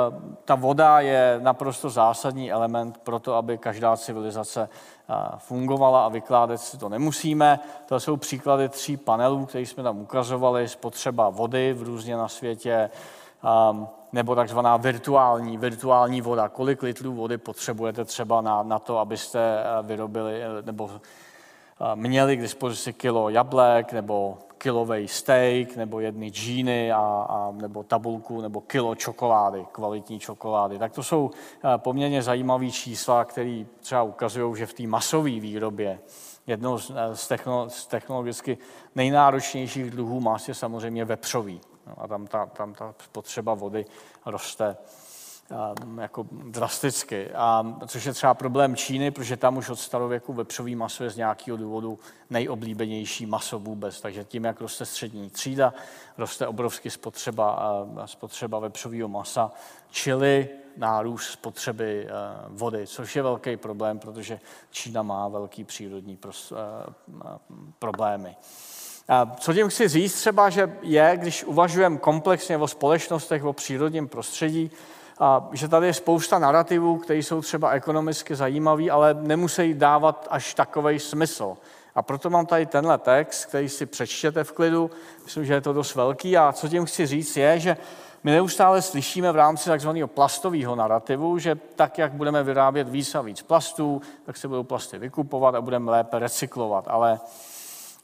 ta 0.45 0.55
voda 0.55 0.99
je 0.99 1.39
naprosto 1.43 1.89
zásadní 1.89 2.51
element 2.51 2.97
pro 2.97 3.19
to, 3.19 3.35
aby 3.35 3.57
každá 3.57 3.97
civilizace 3.97 4.69
eh, 5.09 5.13
fungovala 5.37 6.05
a 6.05 6.09
vykládat 6.09 6.57
si 6.57 6.77
to 6.77 6.89
nemusíme. 6.89 7.59
To 7.85 7.99
jsou 7.99 8.17
příklady 8.17 8.69
tří 8.69 8.97
panelů, 8.97 9.45
které 9.45 9.65
jsme 9.65 9.83
tam 9.83 9.99
ukazovali, 9.99 10.67
spotřeba 10.67 11.29
vody 11.29 11.73
v 11.73 11.83
různě 11.83 12.17
na 12.17 12.27
světě, 12.27 12.89
ehm, 13.43 13.87
nebo 14.11 14.35
takzvaná 14.35 14.77
virtuální, 14.77 15.57
virtuální 15.57 16.21
voda. 16.21 16.49
Kolik 16.49 16.83
litrů 16.83 17.13
vody 17.13 17.37
potřebujete 17.37 18.05
třeba 18.05 18.41
na, 18.41 18.63
na 18.63 18.79
to, 18.79 18.97
abyste 18.97 19.63
vyrobili 19.83 20.41
nebo 20.65 20.89
měli 21.95 22.37
k 22.37 22.41
dispozici 22.41 22.93
kilo 22.93 23.29
jablek 23.29 23.93
nebo 23.93 24.37
kilový 24.57 25.07
steak 25.07 25.75
nebo 25.75 25.99
jedny 25.99 26.29
džíny 26.29 26.91
a, 26.91 26.97
a, 27.29 27.51
nebo 27.51 27.83
tabulku 27.83 28.41
nebo 28.41 28.61
kilo 28.61 28.95
čokolády, 28.95 29.65
kvalitní 29.71 30.19
čokolády. 30.19 30.79
Tak 30.79 30.91
to 30.91 31.03
jsou 31.03 31.31
eh, 31.31 31.77
poměrně 31.77 32.21
zajímavé 32.21 32.71
čísla, 32.71 33.25
které 33.25 33.65
třeba 33.79 34.03
ukazují, 34.03 34.55
že 34.55 34.65
v 34.65 34.73
té 34.73 34.87
masové 34.87 35.39
výrobě 35.39 35.99
jednou 36.47 36.77
z, 36.77 36.91
eh, 36.95 37.15
z, 37.15 37.27
technolo, 37.27 37.69
z 37.69 37.87
technologicky 37.87 38.57
nejnáročnějších 38.95 39.91
druhů 39.91 40.19
mas 40.19 40.47
je 40.47 40.53
samozřejmě 40.53 41.05
vepřový. 41.05 41.61
No 41.87 42.03
a 42.03 42.07
tam 42.07 42.27
ta, 42.27 42.45
tam 42.45 42.73
ta 42.73 42.95
spotřeba 42.99 43.53
vody 43.53 43.85
roste 44.25 44.77
Ehm, 45.49 45.99
jako 45.99 46.25
drasticky. 46.31 47.29
A, 47.33 47.77
což 47.87 48.05
je 48.05 48.13
třeba 48.13 48.33
problém 48.33 48.75
Číny, 48.75 49.11
protože 49.11 49.37
tam 49.37 49.57
už 49.57 49.69
od 49.69 49.79
starověku 49.79 50.33
vepřový 50.33 50.75
maso 50.75 51.03
je 51.03 51.09
z 51.09 51.17
nějakého 51.17 51.57
důvodu 51.57 51.99
nejoblíbenější 52.29 53.25
maso 53.25 53.59
vůbec. 53.59 54.01
Takže 54.01 54.23
tím, 54.23 54.43
jak 54.43 54.61
roste 54.61 54.85
střední 54.85 55.29
třída, 55.29 55.73
roste 56.17 56.47
obrovsky 56.47 56.89
spotřeba, 56.89 57.73
ehm, 57.83 58.07
spotřeba 58.07 58.59
vepřového 58.59 59.07
masa, 59.07 59.51
čili 59.89 60.49
nárůst 60.77 61.29
spotřeby 61.29 62.07
ehm, 62.07 62.13
vody, 62.49 62.87
což 62.87 63.15
je 63.15 63.23
velký 63.23 63.57
problém, 63.57 63.99
protože 63.99 64.39
Čína 64.71 65.03
má 65.03 65.27
velký 65.27 65.63
přírodní 65.63 66.19
problémy. 67.79 68.35
Co 69.39 69.53
tím 69.53 69.69
chci 69.69 69.87
říct 69.87 70.13
třeba, 70.13 70.49
že 70.49 70.77
je, 70.81 71.11
když 71.17 71.43
uvažujeme 71.43 71.97
komplexně 71.97 72.57
o 72.57 72.67
společnostech, 72.67 73.43
o 73.43 73.53
přírodním 73.53 74.07
prostředí, 74.07 74.71
že 75.51 75.67
tady 75.67 75.87
je 75.87 75.93
spousta 75.93 76.39
narrativů, 76.39 76.97
které 76.97 77.19
jsou 77.19 77.41
třeba 77.41 77.69
ekonomicky 77.69 78.35
zajímavý, 78.35 78.91
ale 78.91 79.13
nemusí 79.13 79.73
dávat 79.73 80.27
až 80.29 80.53
takový 80.53 80.99
smysl. 80.99 81.57
A 81.95 82.01
proto 82.01 82.29
mám 82.29 82.45
tady 82.45 82.65
tenhle 82.65 82.97
text, 82.97 83.45
který 83.45 83.69
si 83.69 83.85
přečtěte 83.85 84.43
v 84.43 84.51
klidu. 84.51 84.91
Myslím, 85.23 85.45
že 85.45 85.53
je 85.53 85.61
to 85.61 85.73
dost 85.73 85.95
velký. 85.95 86.37
A 86.37 86.51
co 86.51 86.67
tím 86.67 86.85
chci 86.85 87.05
říct 87.05 87.37
je, 87.37 87.59
že 87.59 87.77
my 88.23 88.31
neustále 88.31 88.81
slyšíme 88.81 89.31
v 89.31 89.35
rámci 89.35 89.69
takzvaného 89.69 90.07
plastového 90.07 90.75
narrativu, 90.75 91.37
že 91.37 91.55
tak, 91.75 91.97
jak 91.97 92.11
budeme 92.11 92.43
vyrábět 92.43 92.89
víc 92.89 93.15
a 93.15 93.21
víc 93.21 93.41
plastů, 93.41 94.01
tak 94.25 94.37
se 94.37 94.47
budou 94.47 94.63
plasty 94.63 94.97
vykupovat 94.97 95.55
a 95.55 95.61
budeme 95.61 95.91
lépe 95.91 96.19
recyklovat. 96.19 96.85
Ale 96.87 97.19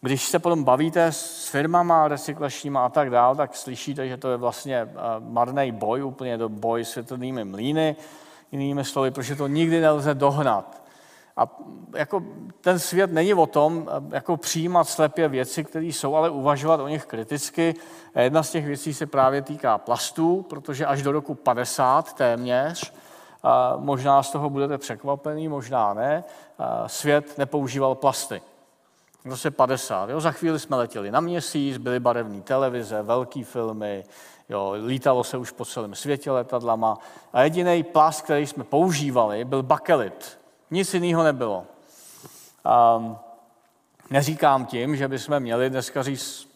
když 0.03 0.27
se 0.27 0.39
potom 0.39 0.63
bavíte 0.63 1.05
s 1.05 1.47
firmama 1.47 2.07
recyklačníma 2.07 2.85
a 2.85 2.89
tak 2.89 3.09
dál, 3.09 3.35
tak 3.35 3.55
slyšíte, 3.55 4.07
že 4.07 4.17
to 4.17 4.31
je 4.31 4.37
vlastně 4.37 4.77
eh, 4.77 4.89
marný 5.19 5.71
boj, 5.71 6.03
úplně 6.03 6.37
do 6.37 6.49
boj 6.49 6.85
s 6.85 6.95
větrnými 6.95 7.45
mlýny, 7.45 7.95
jinými 8.51 8.83
slovy, 8.83 9.11
protože 9.11 9.35
to 9.35 9.47
nikdy 9.47 9.81
nelze 9.81 10.13
dohnat. 10.13 10.83
A 11.37 11.47
jako 11.95 12.23
ten 12.61 12.79
svět 12.79 13.11
není 13.11 13.33
o 13.33 13.45
tom, 13.45 13.89
eh, 13.89 14.15
jako 14.15 14.37
přijímat 14.37 14.83
slepě 14.83 15.27
věci, 15.27 15.63
které 15.63 15.85
jsou, 15.85 16.15
ale 16.15 16.29
uvažovat 16.29 16.79
o 16.79 16.87
nich 16.87 17.05
kriticky. 17.05 17.75
A 18.15 18.21
jedna 18.21 18.43
z 18.43 18.51
těch 18.51 18.65
věcí 18.65 18.93
se 18.93 19.05
právě 19.05 19.41
týká 19.41 19.77
plastů, 19.77 20.45
protože 20.49 20.85
až 20.85 21.01
do 21.01 21.11
roku 21.11 21.35
50 21.35 22.13
téměř, 22.13 22.93
a 23.43 23.73
možná 23.77 24.23
z 24.23 24.31
toho 24.31 24.49
budete 24.49 24.77
překvapený, 24.77 25.47
možná 25.47 25.93
ne, 25.93 26.23
svět 26.87 27.37
nepoužíval 27.37 27.95
plasty 27.95 28.41
v 29.25 29.29
roce 29.29 29.51
50. 29.51 30.09
Jo, 30.09 30.21
za 30.21 30.31
chvíli 30.31 30.59
jsme 30.59 30.75
letěli 30.75 31.11
na 31.11 31.19
měsíc, 31.19 31.77
byly 31.77 31.99
barevné 31.99 32.41
televize, 32.41 33.01
velké 33.01 33.43
filmy, 33.43 34.05
jo, 34.49 34.75
lítalo 34.85 35.23
se 35.23 35.37
už 35.37 35.51
po 35.51 35.65
celém 35.65 35.95
světě 35.95 36.31
letadlama 36.31 36.97
a 37.33 37.41
jediný 37.41 37.83
plast, 37.83 38.21
který 38.21 38.47
jsme 38.47 38.63
používali, 38.63 39.45
byl 39.45 39.63
bakelit. 39.63 40.39
Nic 40.71 40.93
jiného 40.93 41.23
nebylo. 41.23 41.65
Um, 42.97 43.17
neříkám 44.09 44.65
tím, 44.65 44.95
že 44.95 45.07
bychom 45.07 45.39
měli 45.39 45.69
dneska 45.69 46.03
říct, 46.03 46.47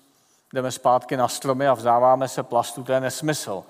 jdeme 0.53 0.71
zpátky 0.71 1.17
na 1.17 1.27
stromy 1.27 1.67
a 1.67 1.73
vzdáváme 1.73 2.27
se 2.27 2.43
plastu, 2.43 2.83
to 2.83 2.91
je 2.91 2.99
nesmysl. 2.99 3.63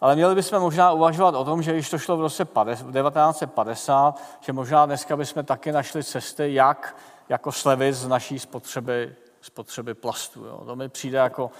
Ale 0.00 0.14
měli 0.14 0.34
bychom 0.34 0.60
možná 0.60 0.92
uvažovat 0.92 1.34
o 1.34 1.44
tom, 1.44 1.62
že 1.62 1.72
když 1.72 1.90
to 1.90 1.98
šlo 1.98 2.16
v 2.16 2.20
roce 2.20 2.44
1950, 2.44 4.22
že 4.40 4.52
možná 4.52 4.86
dneska 4.86 5.16
bychom 5.16 5.44
taky 5.44 5.72
našli 5.72 6.04
cesty, 6.04 6.54
jak 6.54 6.96
jako 7.28 7.52
slevy 7.52 7.92
z 7.92 8.08
naší 8.08 8.38
spotřeby, 8.38 9.14
spotřeby 9.40 9.94
plastu. 9.94 10.44
Jo. 10.44 10.62
To 10.66 10.76
mi 10.76 10.88
přijde 10.88 11.18
jako 11.18 11.50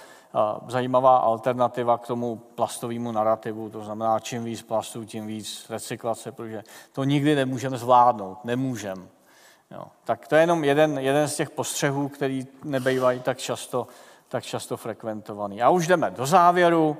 zajímavá 0.67 1.17
alternativa 1.17 1.97
k 1.97 2.07
tomu 2.07 2.35
plastovému 2.35 3.11
narrativu. 3.11 3.69
To 3.69 3.83
znamená, 3.83 4.19
čím 4.19 4.43
víc 4.43 4.61
plastů, 4.61 5.05
tím 5.05 5.27
víc 5.27 5.65
recyklace, 5.69 6.31
protože 6.31 6.63
to 6.91 7.03
nikdy 7.03 7.35
nemůžeme 7.35 7.77
zvládnout. 7.77 8.45
Nemůžeme. 8.45 9.01
Jo. 9.71 9.83
Tak 10.03 10.27
to 10.27 10.35
je 10.35 10.41
jenom 10.41 10.63
jeden, 10.63 10.97
jeden 10.97 11.27
z 11.27 11.35
těch 11.35 11.49
postřehů, 11.49 12.09
který 12.09 12.47
nebejvají 12.63 13.19
tak 13.19 13.37
často, 13.37 13.87
tak 14.27 14.43
často 14.43 14.77
frekventovaný. 14.77 15.61
A 15.61 15.69
už 15.69 15.87
jdeme 15.87 16.11
do 16.11 16.25
závěru. 16.25 16.97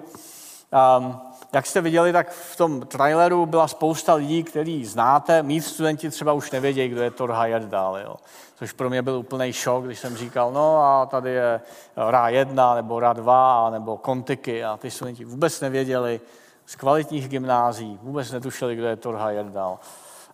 Um, 0.99 1.22
jak 1.53 1.65
jste 1.65 1.81
viděli, 1.81 2.14
tak 2.14 2.31
v 2.31 2.56
tom 2.56 2.81
traileru 2.81 3.45
byla 3.45 3.68
spousta 3.68 4.14
lidí, 4.14 4.44
který 4.44 4.85
znáte. 4.85 5.44
Mít 5.44 5.61
studenti 5.61 6.10
třeba 6.10 6.34
už 6.34 6.52
nevědějí, 6.52 6.89
kdo 6.89 7.02
je 7.02 7.11
Thor 7.11 7.31
Heyerdahl. 7.31 7.98
Jo 7.98 8.15
což 8.58 8.72
pro 8.72 8.90
mě 8.90 9.02
byl 9.02 9.16
úplný 9.16 9.54
šok, 9.54 9.86
když 9.86 10.00
jsem 10.00 10.18
říkal, 10.18 10.52
no 10.52 10.84
a 10.84 11.06
tady 11.06 11.30
je 11.32 11.62
RA 11.96 12.30
1 12.30 12.76
nebo 12.76 13.00
RA 13.00 13.14
2 13.14 13.70
nebo 13.70 13.98
Kontiky 13.98 14.64
a 14.64 14.78
ty 14.78 14.92
studenti 14.92 15.26
vůbec 15.26 15.62
nevěděli 15.62 16.22
z 16.66 16.76
kvalitních 16.76 17.30
gymnází, 17.30 18.00
vůbec 18.02 18.32
netušili, 18.32 18.76
kdo 18.76 18.88
je 18.88 18.96
Thor 18.96 19.16
Heyerdahl. 19.16 19.80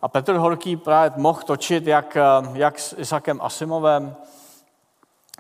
A 0.01 0.07
Petr 0.07 0.33
Horký 0.33 0.77
právě 0.77 1.11
mohl 1.15 1.41
točit 1.41 1.87
jak, 1.87 2.17
jak 2.53 2.79
s 2.79 2.95
Isakem 2.97 3.39
Asimovem, 3.41 4.15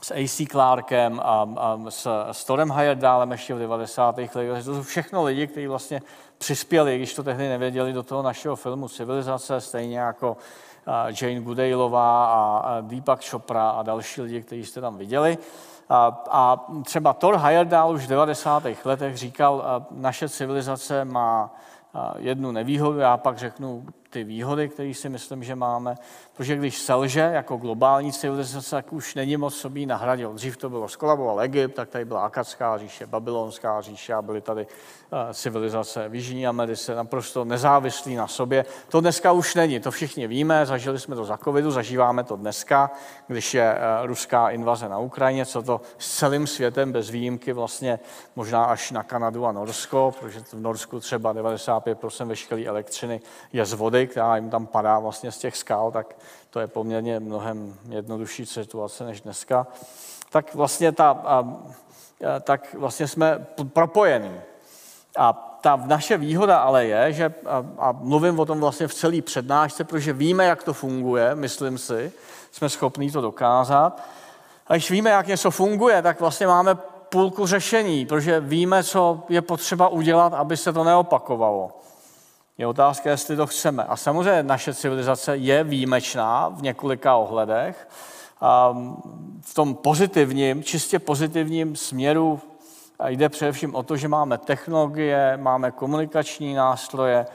s 0.01 0.11
A.C. 0.11 0.45
Clarkem 0.45 1.19
a, 1.19 1.49
a 1.57 1.79
s, 1.89 2.07
s 2.31 2.45
Torem 2.45 2.71
Heyerdahlem 2.71 3.31
ještě 3.31 3.55
v 3.55 3.59
90. 3.59 4.17
letech. 4.17 4.31
To 4.31 4.63
jsou 4.63 4.83
všechno 4.83 5.23
lidi, 5.23 5.47
kteří 5.47 5.67
vlastně 5.67 6.01
přispěli, 6.37 6.97
když 6.97 7.13
to 7.13 7.23
tehdy 7.23 7.49
nevěděli, 7.49 7.93
do 7.93 8.03
toho 8.03 8.21
našeho 8.21 8.55
filmu 8.55 8.87
Civilizace, 8.87 9.61
stejně 9.61 9.99
jako 9.99 10.37
Jane 11.21 11.41
Goodaleová 11.41 12.25
a 12.25 12.81
Deepak 12.81 13.29
Chopra 13.29 13.69
a 13.69 13.83
další 13.83 14.21
lidi, 14.21 14.41
kteří 14.41 14.65
jste 14.65 14.81
tam 14.81 14.97
viděli. 14.97 15.37
A, 15.89 16.23
a 16.29 16.65
třeba 16.83 17.13
Thor 17.13 17.37
Heyerdahl 17.37 17.93
už 17.93 18.05
v 18.05 18.09
90. 18.09 18.63
letech 18.85 19.17
říkal, 19.17 19.85
naše 19.91 20.29
civilizace 20.29 21.05
má 21.05 21.55
jednu 22.17 22.51
nevýhodu, 22.51 22.99
já 22.99 23.17
pak 23.17 23.37
řeknu 23.37 23.85
ty 24.13 24.23
výhody, 24.23 24.69
které 24.69 24.93
si 24.93 25.09
myslím, 25.09 25.43
že 25.43 25.55
máme. 25.55 25.95
Protože 26.33 26.55
když 26.55 26.77
selže 26.77 27.19
jako 27.19 27.57
globální 27.57 28.13
civilizace, 28.13 28.69
tak 28.69 28.93
už 28.93 29.15
není 29.15 29.37
moc 29.37 29.55
sobí 29.55 29.85
nahradil. 29.85 30.33
Dřív 30.33 30.57
to 30.57 30.69
bylo, 30.69 30.87
skolaboval 30.87 31.41
Egypt, 31.41 31.75
tak 31.75 31.89
tady 31.89 32.05
byla 32.05 32.25
Akadská 32.25 32.77
říše, 32.77 33.07
Babylonská 33.07 33.81
říše 33.81 34.13
a 34.13 34.21
byly 34.21 34.41
tady 34.41 34.67
eh, 34.67 35.33
civilizace 35.33 36.09
v 36.09 36.15
Jižní 36.15 36.47
Americe 36.47 36.95
naprosto 36.95 37.45
nezávislí 37.45 38.15
na 38.15 38.27
sobě. 38.27 38.65
To 38.89 39.01
dneska 39.01 39.31
už 39.31 39.55
není, 39.55 39.79
to 39.79 39.91
všichni 39.91 40.27
víme, 40.27 40.65
zažili 40.65 40.99
jsme 40.99 41.15
to 41.15 41.25
za 41.25 41.37
covidu, 41.37 41.71
zažíváme 41.71 42.23
to 42.23 42.35
dneska, 42.35 42.91
když 43.27 43.53
je 43.53 43.73
eh, 43.73 43.79
ruská 44.05 44.49
invaze 44.49 44.89
na 44.89 44.97
Ukrajině, 44.97 45.45
co 45.45 45.61
to 45.61 45.81
s 45.97 46.17
celým 46.17 46.47
světem 46.47 46.91
bez 46.91 47.09
výjimky 47.09 47.53
vlastně 47.53 47.99
možná 48.35 48.63
až 48.63 48.91
na 48.91 49.03
Kanadu 49.03 49.45
a 49.45 49.51
Norsko, 49.51 50.13
protože 50.19 50.39
v 50.39 50.59
Norsku 50.59 50.99
třeba 50.99 51.33
95% 51.33 52.27
veškeré 52.27 52.65
elektřiny 52.65 53.21
je 53.53 53.65
z 53.65 53.73
vody, 53.73 54.02
která 54.07 54.35
jim 54.35 54.49
tam 54.49 54.65
padá 54.65 54.99
vlastně 54.99 55.31
z 55.31 55.37
těch 55.37 55.57
skal, 55.57 55.91
tak 55.91 56.15
to 56.49 56.59
je 56.59 56.67
poměrně 56.67 57.19
mnohem 57.19 57.75
jednodušší 57.89 58.45
situace 58.45 59.03
než 59.03 59.21
dneska. 59.21 59.67
Tak 60.29 60.55
vlastně, 60.55 60.91
ta, 60.91 61.23
tak 62.41 62.73
vlastně 62.73 63.07
jsme 63.07 63.45
propojení. 63.73 64.41
A 65.17 65.33
ta 65.61 65.75
naše 65.85 66.17
výhoda 66.17 66.57
ale 66.57 66.85
je, 66.85 67.13
že, 67.13 67.33
a, 67.77 67.91
mluvím 67.91 68.39
o 68.39 68.45
tom 68.45 68.59
vlastně 68.59 68.87
v 68.87 68.93
celý 68.93 69.21
přednášce, 69.21 69.83
protože 69.83 70.13
víme, 70.13 70.45
jak 70.45 70.63
to 70.63 70.73
funguje, 70.73 71.35
myslím 71.35 71.77
si, 71.77 72.11
jsme 72.51 72.69
schopní 72.69 73.11
to 73.11 73.21
dokázat. 73.21 74.01
A 74.67 74.73
když 74.73 74.91
víme, 74.91 75.09
jak 75.09 75.27
něco 75.27 75.51
funguje, 75.51 76.01
tak 76.01 76.19
vlastně 76.19 76.47
máme 76.47 76.75
půlku 77.09 77.45
řešení, 77.45 78.05
protože 78.05 78.39
víme, 78.39 78.83
co 78.83 79.23
je 79.29 79.41
potřeba 79.41 79.87
udělat, 79.87 80.33
aby 80.33 80.57
se 80.57 80.73
to 80.73 80.83
neopakovalo. 80.83 81.71
Je 82.57 82.67
otázka, 82.67 83.09
jestli 83.09 83.35
to 83.35 83.47
chceme. 83.47 83.83
A 83.83 83.95
samozřejmě 83.95 84.43
naše 84.43 84.73
civilizace 84.73 85.37
je 85.37 85.63
výjimečná 85.63 86.49
v 86.49 86.61
několika 86.61 87.15
ohledech. 87.15 87.87
V 89.41 89.53
tom 89.53 89.75
pozitivním, 89.75 90.63
čistě 90.63 90.99
pozitivním 90.99 91.75
směru 91.75 92.41
jde 93.07 93.29
především 93.29 93.75
o 93.75 93.83
to, 93.83 93.97
že 93.97 94.07
máme 94.07 94.37
technologie, 94.37 95.37
máme 95.37 95.71
komunikační 95.71 96.53
nástroje, 96.53 97.25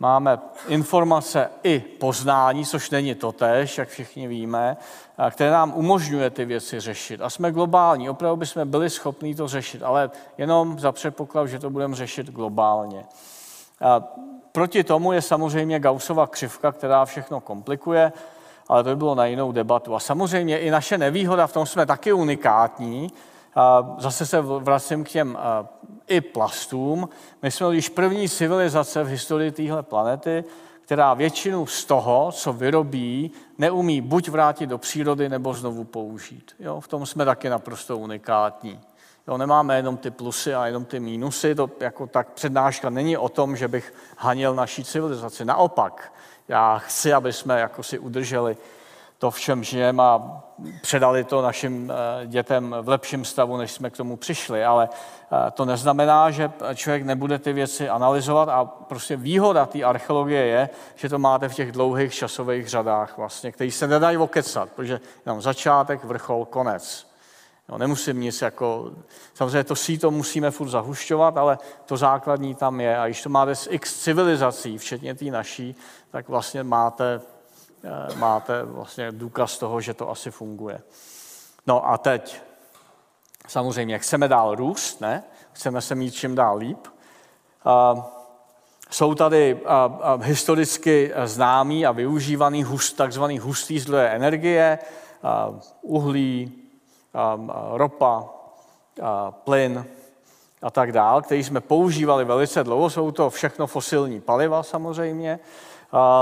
máme 0.00 0.38
informace 0.68 1.50
i 1.62 1.80
poznání, 1.80 2.66
což 2.66 2.90
není 2.90 3.14
to 3.14 3.32
tež, 3.32 3.78
jak 3.78 3.88
všichni 3.88 4.28
víme, 4.28 4.76
které 5.30 5.50
nám 5.50 5.72
umožňuje 5.76 6.30
ty 6.30 6.44
věci 6.44 6.80
řešit. 6.80 7.20
A 7.20 7.30
jsme 7.30 7.52
globální, 7.52 8.10
opravdu 8.10 8.36
bychom 8.36 8.70
byli 8.70 8.90
schopni 8.90 9.34
to 9.34 9.48
řešit, 9.48 9.82
ale 9.82 10.10
jenom 10.38 10.78
za 10.78 10.92
předpoklad, 10.92 11.46
že 11.46 11.58
to 11.58 11.70
budeme 11.70 11.96
řešit 11.96 12.30
globálně. 12.30 13.04
Proti 14.52 14.84
tomu 14.84 15.12
je 15.12 15.22
samozřejmě 15.22 15.80
Gaussova 15.80 16.26
křivka, 16.26 16.72
která 16.72 17.04
všechno 17.04 17.40
komplikuje, 17.40 18.12
ale 18.68 18.84
to 18.84 18.90
by 18.90 18.96
bylo 18.96 19.14
na 19.14 19.26
jinou 19.26 19.52
debatu. 19.52 19.94
A 19.94 20.00
samozřejmě 20.00 20.58
i 20.58 20.70
naše 20.70 20.98
nevýhoda, 20.98 21.46
v 21.46 21.52
tom 21.52 21.66
jsme 21.66 21.86
taky 21.86 22.12
unikátní, 22.12 23.10
Zase 23.98 24.26
se 24.26 24.40
vracím 24.40 25.04
k 25.04 25.08
těm 25.08 25.38
i 26.06 26.20
plastům. 26.20 27.08
My 27.42 27.50
jsme 27.50 27.74
již 27.74 27.88
první 27.88 28.28
civilizace 28.28 29.04
v 29.04 29.08
historii 29.08 29.50
téhle 29.50 29.82
planety, 29.82 30.44
která 30.80 31.14
většinu 31.14 31.66
z 31.66 31.84
toho, 31.84 32.32
co 32.32 32.52
vyrobí, 32.52 33.30
neumí 33.58 34.00
buď 34.00 34.28
vrátit 34.28 34.66
do 34.66 34.78
přírody, 34.78 35.28
nebo 35.28 35.54
znovu 35.54 35.84
použít. 35.84 36.52
Jo, 36.58 36.80
v 36.80 36.88
tom 36.88 37.06
jsme 37.06 37.24
taky 37.24 37.48
naprosto 37.48 37.98
unikátní. 37.98 38.80
Jo, 39.28 39.38
nemáme 39.38 39.76
jenom 39.76 39.96
ty 39.96 40.10
plusy 40.10 40.54
a 40.54 40.66
jenom 40.66 40.84
ty 40.84 41.00
mínusy. 41.00 41.54
To 41.54 41.70
jako 41.80 42.06
tak 42.06 42.28
přednáška 42.32 42.90
není 42.90 43.16
o 43.16 43.28
tom, 43.28 43.56
že 43.56 43.68
bych 43.68 43.94
hanil 44.18 44.54
naší 44.54 44.84
civilizaci. 44.84 45.44
Naopak, 45.44 46.12
já 46.48 46.78
chci, 46.78 47.12
aby 47.12 47.32
jsme 47.32 47.60
jako 47.60 47.82
si 47.82 47.98
udrželi 47.98 48.56
to, 49.18 49.30
v 49.30 49.40
čem 49.40 49.64
žijeme 49.64 50.02
a 50.02 50.42
předali 50.82 51.24
to 51.24 51.42
našim 51.42 51.92
eh, 51.92 52.26
dětem 52.26 52.76
v 52.82 52.88
lepším 52.88 53.24
stavu, 53.24 53.56
než 53.56 53.72
jsme 53.72 53.90
k 53.90 53.96
tomu 53.96 54.16
přišli. 54.16 54.64
Ale 54.64 54.88
eh, 54.92 55.50
to 55.50 55.64
neznamená, 55.64 56.30
že 56.30 56.50
člověk 56.74 57.02
nebude 57.02 57.38
ty 57.38 57.52
věci 57.52 57.88
analyzovat 57.88 58.48
a 58.48 58.64
prostě 58.64 59.16
výhoda 59.16 59.66
té 59.66 59.82
archeologie 59.82 60.46
je, 60.46 60.68
že 60.94 61.08
to 61.08 61.18
máte 61.18 61.48
v 61.48 61.54
těch 61.54 61.72
dlouhých 61.72 62.14
časových 62.14 62.68
řadách, 62.68 63.18
vlastně, 63.18 63.52
které 63.52 63.70
se 63.70 63.86
nedají 63.86 64.16
okecat, 64.16 64.68
protože 64.70 65.00
jenom 65.26 65.42
začátek, 65.42 66.04
vrchol, 66.04 66.44
konec. 66.44 67.13
No, 67.68 67.78
nemusím 67.78 68.20
nic 68.20 68.42
jako... 68.42 68.92
Samozřejmě 69.34 69.64
to 69.64 69.76
síto 69.76 70.10
musíme 70.10 70.50
furt 70.50 70.68
zahušťovat, 70.68 71.36
ale 71.36 71.58
to 71.84 71.96
základní 71.96 72.54
tam 72.54 72.80
je. 72.80 72.98
A 72.98 73.06
když 73.06 73.22
to 73.22 73.28
máte 73.28 73.54
z 73.54 73.68
x 73.70 74.00
civilizací, 74.00 74.78
včetně 74.78 75.14
té 75.14 75.24
naší, 75.24 75.76
tak 76.10 76.28
vlastně 76.28 76.62
máte 76.62 77.20
Eh, 77.84 78.16
máte 78.16 78.62
vlastně 78.62 79.12
důkaz 79.12 79.58
toho, 79.58 79.80
že 79.80 79.94
to 79.94 80.10
asi 80.10 80.30
funguje. 80.30 80.80
No 81.66 81.88
a 81.88 81.98
teď, 81.98 82.40
samozřejmě, 83.48 83.98
chceme 83.98 84.28
dál 84.28 84.54
růst, 84.54 85.00
ne? 85.00 85.24
Chceme 85.52 85.80
se 85.80 85.94
mít 85.94 86.10
čím 86.10 86.34
dál 86.34 86.56
líp. 86.56 86.78
Jsou 88.90 89.14
tady 89.14 89.60
historicky 90.22 91.12
známý 91.24 91.86
a 91.86 91.92
využívaný 91.92 92.64
hust, 92.64 92.96
takzvaný 92.96 93.38
hustý 93.38 93.78
zdroje 93.78 94.08
energie, 94.08 94.78
uhlí, 95.82 96.52
ropa, 97.72 98.24
plyn 99.30 99.84
a 100.62 100.70
tak 100.70 100.92
dál, 100.92 101.22
který 101.22 101.44
jsme 101.44 101.60
používali 101.60 102.24
velice 102.24 102.64
dlouho. 102.64 102.90
Jsou 102.90 103.10
to 103.10 103.30
všechno 103.30 103.66
fosilní 103.66 104.20
paliva 104.20 104.62
samozřejmě. 104.62 105.40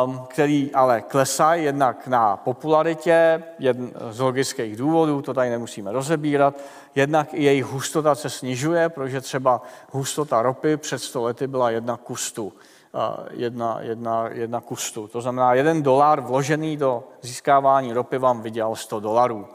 Um, 0.05 0.27
který 0.28 0.70
ale 0.74 1.01
klesají 1.01 1.64
jednak 1.64 2.06
na 2.06 2.36
popularitě, 2.36 3.43
jedn, 3.59 3.86
z 4.10 4.20
logických 4.20 4.77
důvodů, 4.77 5.23
to 5.23 5.35
tady 5.35 5.51
nemusíme 5.51 5.93
rozebírat, 5.93 6.55
jednak 6.94 7.35
i 7.35 7.44
jejich 7.44 7.64
hustota 7.64 8.14
se 8.14 8.31
snižuje, 8.31 8.89
protože 8.89 9.20
třeba 9.20 9.62
hustota 9.90 10.43
ropy 10.43 10.77
před 10.77 10.98
100 10.98 11.23
lety 11.23 11.47
byla 11.47 11.70
jedna 11.70 11.97
kustu. 11.97 12.44
Uh, 12.44 13.27
jedna, 13.31 13.78
jedna, 13.81 14.28
jedna 14.28 14.60
kustu. 14.60 15.09
To 15.09 15.20
znamená, 15.20 15.55
jeden 15.55 15.82
dolar 15.82 16.20
vložený 16.20 16.77
do 16.77 17.05
získávání 17.20 17.93
ropy 17.93 18.19
vám 18.19 18.43
vydělal 18.43 18.77
100 18.77 19.01
dolarů. 19.01 19.48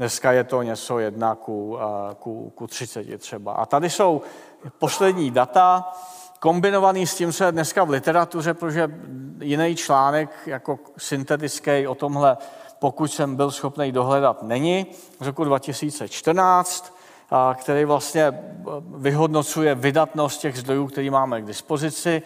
Dneska 0.00 0.32
je 0.32 0.44
to 0.44 0.62
něco 0.62 0.98
jedna 0.98 1.34
ku, 1.34 1.78
ku, 2.18 2.52
ku 2.54 2.66
30 2.66 3.18
třeba. 3.18 3.52
A 3.52 3.66
tady 3.66 3.90
jsou 3.90 4.22
poslední 4.78 5.30
data, 5.30 5.92
kombinovaný 6.38 7.06
s 7.06 7.14
tím, 7.14 7.32
co 7.32 7.44
je 7.44 7.52
dneska 7.52 7.84
v 7.84 7.90
literatuře, 7.90 8.54
protože 8.54 8.90
jiný 9.40 9.76
článek 9.76 10.30
jako 10.46 10.78
syntetický 10.98 11.86
o 11.86 11.94
tomhle, 11.94 12.36
pokud 12.78 13.12
jsem 13.12 13.36
byl 13.36 13.50
schopný 13.50 13.92
dohledat, 13.92 14.42
není, 14.42 14.86
z 15.20 15.26
roku 15.26 15.44
2014, 15.44 16.96
který 17.54 17.84
vlastně 17.84 18.32
vyhodnocuje 18.96 19.74
vydatnost 19.74 20.40
těch 20.40 20.56
zdrojů, 20.56 20.86
které 20.86 21.10
máme 21.10 21.42
k 21.42 21.46
dispozici, 21.46 22.22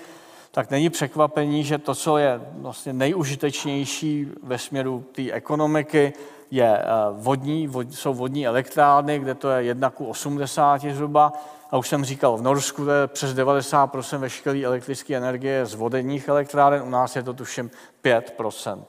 tak 0.50 0.70
není 0.70 0.90
překvapení, 0.90 1.64
že 1.64 1.78
to, 1.78 1.94
co 1.94 2.18
je 2.18 2.40
vlastně 2.52 2.92
nejužitečnější 2.92 4.28
ve 4.42 4.58
směru 4.58 5.04
té 5.12 5.32
ekonomiky, 5.32 6.12
je 6.50 6.82
vodní, 7.12 7.66
vod, 7.66 7.94
jsou 7.94 8.14
vodní 8.14 8.46
elektrárny, 8.46 9.18
kde 9.18 9.34
to 9.34 9.50
je 9.50 9.64
1 9.64 9.90
k 9.90 10.00
80 10.00 10.80
zhruba, 10.82 11.32
a 11.70 11.76
už 11.76 11.88
jsem 11.88 12.04
říkal, 12.04 12.36
v 12.36 12.42
Norsku 12.42 12.84
je 12.84 13.06
přes 13.06 13.34
90% 13.34 14.18
veškeré 14.18 14.62
elektrické 14.64 15.16
energie 15.16 15.66
z 15.66 15.74
vodenních 15.74 16.28
elektráren, 16.28 16.82
u 16.82 16.90
nás 16.90 17.16
je 17.16 17.22
to 17.22 17.32
tuším 17.32 17.70
5%. 18.04 18.82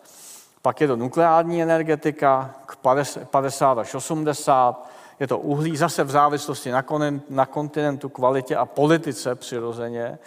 Pak 0.62 0.82
je 0.82 0.88
to 0.88 0.96
nukleární 0.96 1.64
energetika, 1.64 2.56
k 2.66 2.76
50 3.32 3.78
až 3.78 3.96
80, 3.96 4.90
je 5.20 5.28
to 5.28 5.38
uhlí, 5.38 5.78
zase 5.78 6.04
v 6.04 6.10
závislosti 6.10 6.72
na, 6.72 6.84
na 7.30 7.46
kontinentu, 7.46 8.10
kvalitě 8.10 8.56
a 8.56 8.66
politice 8.66 9.36
přirozeně, 9.36 10.20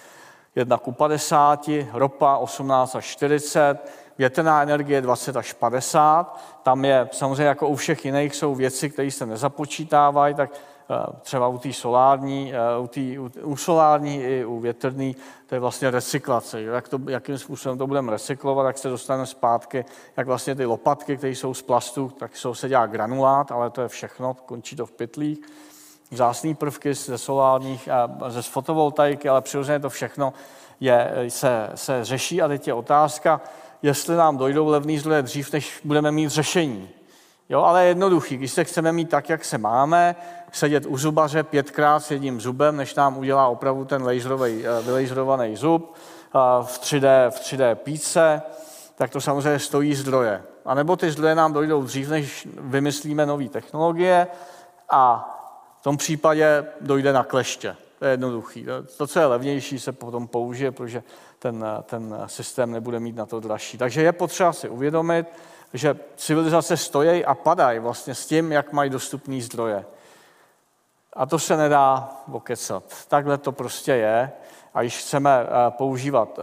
jedna 0.55 0.79
ku 0.79 0.93
50, 0.93 1.71
ropa 1.93 2.37
18 2.37 2.97
až 2.97 3.05
40, 3.05 3.79
větrná 4.19 4.63
energie 4.63 5.01
20 5.01 5.37
až 5.37 5.53
50. 5.53 6.41
Tam 6.63 6.85
je 6.85 7.09
samozřejmě 7.13 7.45
jako 7.45 7.69
u 7.69 7.77
všech 7.77 8.05
jiných 8.05 8.35
jsou 8.35 8.55
věci, 8.55 8.91
které 8.91 9.11
se 9.11 9.27
nezapočítávají, 9.27 10.35
tak 10.35 10.51
Eh, 10.91 11.07
třeba 11.21 11.49
u 11.49 11.59
té 11.59 11.73
solární, 11.73 12.53
eh, 12.55 12.79
u, 12.79 12.87
tý, 12.87 13.19
u, 13.19 13.31
u 13.43 13.57
solární 13.57 14.23
i 14.23 14.45
u 14.45 14.61
větrný, 14.61 15.17
to 15.47 15.55
je 15.55 15.61
vlastně 15.61 15.91
recyklace. 15.91 16.63
Jak 16.63 16.89
to, 16.89 17.01
jakým 17.09 17.39
způsobem 17.39 17.79
to 17.79 17.87
budeme 17.87 18.13
recyklovat, 18.13 18.67
jak 18.67 18.79
se 18.79 18.89
dostaneme 18.89 19.27
zpátky, 19.27 19.85
jak 20.17 20.27
vlastně 20.27 20.55
ty 20.55 20.65
lopatky, 20.65 21.17
které 21.17 21.31
jsou 21.31 21.55
z 21.55 21.63
plastu, 21.63 22.09
tak 22.09 22.37
jsou 22.37 22.55
se 22.55 22.69
dělá 22.69 22.87
granulát, 22.87 23.53
ale 23.53 23.71
to 23.71 23.83
je 23.83 23.89
všechno, 23.89 24.35
končí 24.35 24.77
to 24.77 24.87
v 24.87 24.93
pytlích. 24.93 25.39
Vzácný 26.11 26.55
prvky 26.55 26.95
ze 26.95 27.19
solárních 27.19 27.89
a 27.89 28.09
ze 28.29 28.43
fotovoltaiky, 28.43 29.29
ale 29.29 29.41
přirozeně 29.41 29.81
to 29.81 29.91
všechno 29.91 30.33
je, 30.81 31.15
se, 31.29 31.71
se 31.75 32.05
řeší 32.05 32.43
a 32.43 32.49
teď 32.49 32.67
je 32.67 32.75
otázka, 32.75 33.41
jestli 33.83 34.17
nám 34.17 34.37
dojdou 34.37 34.67
levný 34.67 34.99
zdroje 34.99 35.23
dřív, 35.23 35.53
než 35.53 35.81
budeme 35.85 36.13
mít 36.13 36.29
řešení. 36.29 36.89
Jo, 37.49 37.63
ale 37.63 37.83
je 37.83 37.89
jednoduchý. 37.89 38.37
Když 38.37 38.53
se 38.53 38.65
chceme 38.65 38.93
mít 38.93 39.11
tak, 39.11 39.29
jak 39.29 39.45
se 39.45 39.59
máme, 39.59 40.17
sedět 40.53 40.87
u 40.87 40.99
zubaře 40.99 41.43
pětkrát 41.43 42.05
s 42.05 42.11
jedním 42.11 42.41
zubem, 42.41 42.77
než 42.77 42.95
nám 42.95 43.19
udělá 43.19 43.49
opravdu 43.49 43.85
ten 43.85 44.09
eh, 44.09 44.83
vylejzrovaný 44.83 45.57
zub 45.57 45.95
v 46.63 46.81
3D, 46.81 47.31
v 47.31 47.41
3D 47.41 47.75
píce, 47.75 48.43
tak 48.95 49.11
to 49.11 49.21
samozřejmě 49.21 49.59
stojí 49.59 49.95
zdroje. 49.95 50.43
A 50.65 50.75
nebo 50.75 50.97
ty 50.97 51.11
zdroje 51.11 51.35
nám 51.35 51.53
dojdou 51.53 51.83
dřív, 51.83 52.09
než 52.09 52.49
vymyslíme 52.61 53.27
nové 53.27 53.49
technologie 53.49 54.27
a 54.91 55.35
v 55.81 55.83
tom 55.83 55.97
případě 55.97 56.67
dojde 56.81 57.13
na 57.13 57.25
kleště. 57.25 57.77
To 57.99 58.05
je 58.05 58.11
jednoduchý. 58.11 58.67
To, 58.97 59.07
co 59.07 59.21
je 59.21 59.27
levnější, 59.27 59.79
se 59.79 59.93
potom 59.93 60.29
použije, 60.29 60.71
protože 60.71 61.03
ten, 61.39 61.67
ten 61.83 62.19
systém 62.27 62.73
nebude 62.73 63.01
mít 63.01 63.17
na 63.17 63.27
to 63.27 63.41
dražší. 63.41 63.79
Takže 63.79 64.03
je 64.03 64.13
potřeba 64.13 64.53
si 64.53 64.69
uvědomit, 64.69 65.27
že 65.75 65.99
civilizace 66.17 66.77
stojí 66.77 67.25
a 67.25 67.35
padají 67.35 67.79
vlastně 67.79 68.15
s 68.15 68.27
tím, 68.27 68.53
jak 68.53 68.73
mají 68.73 68.91
dostupné 68.91 69.41
zdroje. 69.41 69.85
A 71.13 71.27
to 71.27 71.39
se 71.39 71.57
nedá 71.57 72.11
okecat. 72.33 72.85
Takhle 73.09 73.39
to 73.39 73.53
prostě 73.53 73.93
je. 73.93 74.33
A 74.75 74.83
když 74.83 74.99
chceme 74.99 75.31
eh, 75.43 75.71
používat 75.71 76.39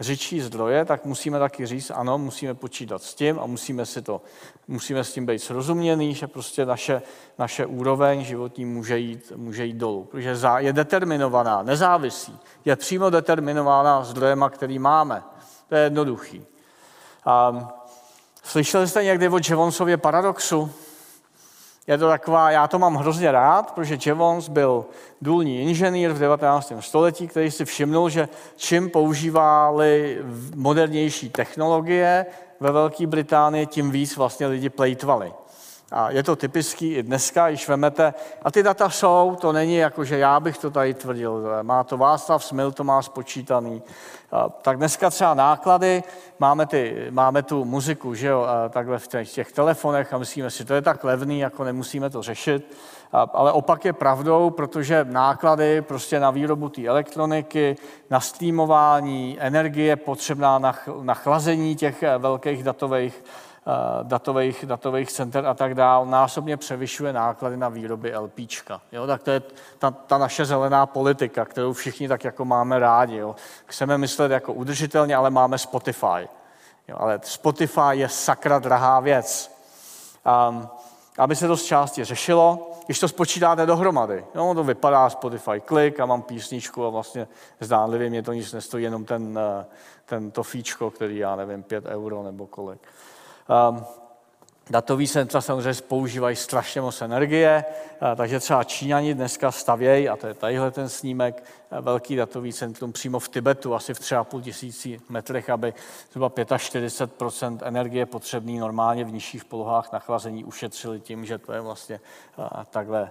řečí 0.00 0.40
zdroje, 0.40 0.84
tak 0.84 1.04
musíme 1.04 1.38
taky 1.38 1.66
říct, 1.66 1.90
ano, 1.94 2.18
musíme 2.18 2.54
počítat 2.54 3.02
s 3.02 3.14
tím 3.14 3.38
a 3.40 3.46
musíme, 3.46 3.86
si 3.86 4.02
to, 4.02 4.22
musíme 4.68 5.04
s 5.04 5.12
tím 5.12 5.26
být 5.26 5.38
srozuměný, 5.38 6.14
že 6.14 6.26
prostě 6.26 6.66
naše, 6.66 7.02
naše 7.38 7.66
úroveň 7.66 8.24
životní 8.24 8.64
může 8.64 8.98
jít, 8.98 9.32
může 9.36 9.64
jít 9.64 9.76
dolů. 9.76 10.04
Protože 10.04 10.36
je 10.56 10.72
determinovaná, 10.72 11.62
nezávisí, 11.62 12.38
je 12.64 12.76
přímo 12.76 13.10
determinována 13.10 14.04
zdrojema, 14.04 14.50
který 14.50 14.78
máme. 14.78 15.22
To 15.68 15.74
je 15.74 15.82
jednoduchý. 15.82 16.46
Um, 17.50 17.68
Slyšeli 18.46 18.88
jste 18.88 19.04
někdy 19.04 19.28
o 19.28 19.38
Jevonsově 19.48 19.96
paradoxu? 19.96 20.70
Je 21.86 21.98
to 21.98 22.08
taková, 22.08 22.50
já 22.50 22.68
to 22.68 22.78
mám 22.78 22.94
hrozně 22.94 23.32
rád, 23.32 23.72
protože 23.74 23.98
Jevons 24.06 24.48
byl 24.48 24.86
důlní 25.22 25.62
inženýr 25.62 26.12
v 26.12 26.18
19. 26.18 26.72
století, 26.80 27.28
který 27.28 27.50
si 27.50 27.64
všimnul, 27.64 28.08
že 28.08 28.28
čím 28.56 28.90
používali 28.90 30.18
modernější 30.54 31.30
technologie 31.30 32.26
ve 32.60 32.72
Velké 32.72 33.06
Británii, 33.06 33.66
tím 33.66 33.90
víc 33.90 34.16
vlastně 34.16 34.46
lidi 34.46 34.68
plejtvali. 34.68 35.32
A 35.92 36.10
je 36.10 36.22
to 36.22 36.36
typický 36.36 36.94
i 36.94 37.02
dneska, 37.02 37.48
když 37.48 37.68
vemete, 37.68 38.14
a 38.42 38.50
ty 38.50 38.62
data 38.62 38.90
jsou, 38.90 39.36
to 39.40 39.52
není 39.52 39.76
jako, 39.76 40.04
že 40.04 40.18
já 40.18 40.40
bych 40.40 40.58
to 40.58 40.70
tady 40.70 40.94
tvrdil, 40.94 41.48
má 41.62 41.84
to 41.84 41.96
Václav 41.96 42.44
Smil, 42.44 42.72
to 42.72 42.84
má 42.84 43.02
spočítaný. 43.02 43.82
Tak 44.62 44.76
dneska 44.76 45.10
třeba 45.10 45.34
náklady, 45.34 46.02
máme, 46.38 46.66
ty, 46.66 47.06
máme 47.10 47.42
tu 47.42 47.64
muziku, 47.64 48.14
že 48.14 48.26
jo, 48.26 48.46
takhle 48.70 48.98
v 48.98 49.08
těch, 49.08 49.32
těch 49.32 49.52
telefonech 49.52 50.12
a 50.12 50.18
myslíme 50.18 50.50
si, 50.50 50.64
to 50.64 50.74
je 50.74 50.82
tak 50.82 51.04
levný, 51.04 51.38
jako 51.38 51.64
nemusíme 51.64 52.10
to 52.10 52.22
řešit. 52.22 52.76
Ale 53.12 53.52
opak 53.52 53.84
je 53.84 53.92
pravdou, 53.92 54.50
protože 54.50 55.06
náklady 55.10 55.82
prostě 55.82 56.20
na 56.20 56.30
výrobu 56.30 56.68
té 56.68 56.86
elektroniky, 56.86 57.76
na 58.10 58.20
streamování, 58.20 59.36
energie 59.40 59.96
potřebná 59.96 60.58
na, 60.58 60.74
na 61.02 61.14
chlazení 61.14 61.76
těch 61.76 62.02
eh, 62.02 62.18
velkých 62.18 62.62
datových 62.62 63.24
datových, 64.02 64.66
datových 64.66 65.12
center 65.12 65.46
a 65.46 65.54
tak 65.54 65.74
dále, 65.74 66.06
násobně 66.06 66.56
převyšuje 66.56 67.12
náklady 67.12 67.56
na 67.56 67.68
výroby 67.68 68.16
LPčka. 68.16 68.80
Jo? 68.92 69.06
Tak 69.06 69.22
to 69.22 69.30
je 69.30 69.42
ta, 69.78 69.90
ta 69.90 70.18
naše 70.18 70.44
zelená 70.44 70.86
politika, 70.86 71.44
kterou 71.44 71.72
všichni 71.72 72.08
tak 72.08 72.24
jako 72.24 72.44
máme 72.44 72.78
rádi. 72.78 73.16
Jo? 73.16 73.36
Chceme 73.66 73.98
myslet 73.98 74.30
jako 74.30 74.52
udržitelně, 74.52 75.16
ale 75.16 75.30
máme 75.30 75.58
Spotify. 75.58 76.28
Jo? 76.88 76.96
Ale 76.98 77.20
Spotify 77.22 77.90
je 77.90 78.08
sakra 78.08 78.58
drahá 78.58 79.00
věc. 79.00 79.56
Um, 80.48 80.68
aby 81.18 81.36
se 81.36 81.48
to 81.48 81.56
z 81.56 81.64
části 81.64 82.04
řešilo, 82.04 82.72
když 82.86 83.00
to 83.00 83.08
spočítáte 83.08 83.66
dohromady. 83.66 84.24
Jo, 84.34 84.54
to 84.54 84.64
vypadá 84.64 85.10
Spotify 85.10 85.60
klik 85.64 86.00
a 86.00 86.06
mám 86.06 86.22
písničku 86.22 86.86
a 86.86 86.90
vlastně 86.90 87.28
zdánlivě 87.60 88.10
mě 88.10 88.22
to 88.22 88.32
nic 88.32 88.52
nestojí, 88.52 88.84
jenom 88.84 89.04
ten, 89.04 89.38
eh, 89.38 89.66
ten 90.04 90.30
to 90.30 90.42
fíčko, 90.42 90.90
který 90.90 91.18
já 91.18 91.36
nevím, 91.36 91.62
5 91.62 91.84
euro 91.84 92.22
nebo 92.22 92.46
kolik. 92.46 92.80
Um, 93.48 93.86
Datový 94.70 95.08
centra 95.08 95.40
samozřejmě 95.40 95.82
používají 95.88 96.36
strašně 96.36 96.80
moc 96.80 97.02
energie, 97.02 97.64
eh, 98.12 98.16
takže 98.16 98.40
třeba 98.40 98.64
Číňani 98.64 99.14
dneska 99.14 99.52
stavějí, 99.52 100.08
a 100.08 100.16
to 100.16 100.26
je 100.26 100.34
tadyhle 100.34 100.70
ten 100.70 100.88
snímek, 100.88 101.44
eh, 101.70 101.80
velký 101.80 102.16
datový 102.16 102.52
centrum 102.52 102.92
přímo 102.92 103.18
v 103.18 103.28
Tibetu, 103.28 103.74
asi 103.74 103.94
v 103.94 103.98
3,5 104.00 104.40
tisíci 104.40 105.00
metrech, 105.08 105.50
aby 105.50 105.74
zhruba 106.10 106.28
45% 106.28 107.62
energie 107.62 108.06
potřebný 108.06 108.58
normálně 108.58 109.04
v 109.04 109.12
nižších 109.12 109.44
polohách 109.44 109.92
nachlazení 109.92 110.44
ušetřili 110.44 111.00
tím, 111.00 111.24
že 111.24 111.38
to 111.38 111.52
je 111.52 111.60
vlastně 111.60 112.00
eh, 112.38 112.64
takhle, 112.70 113.10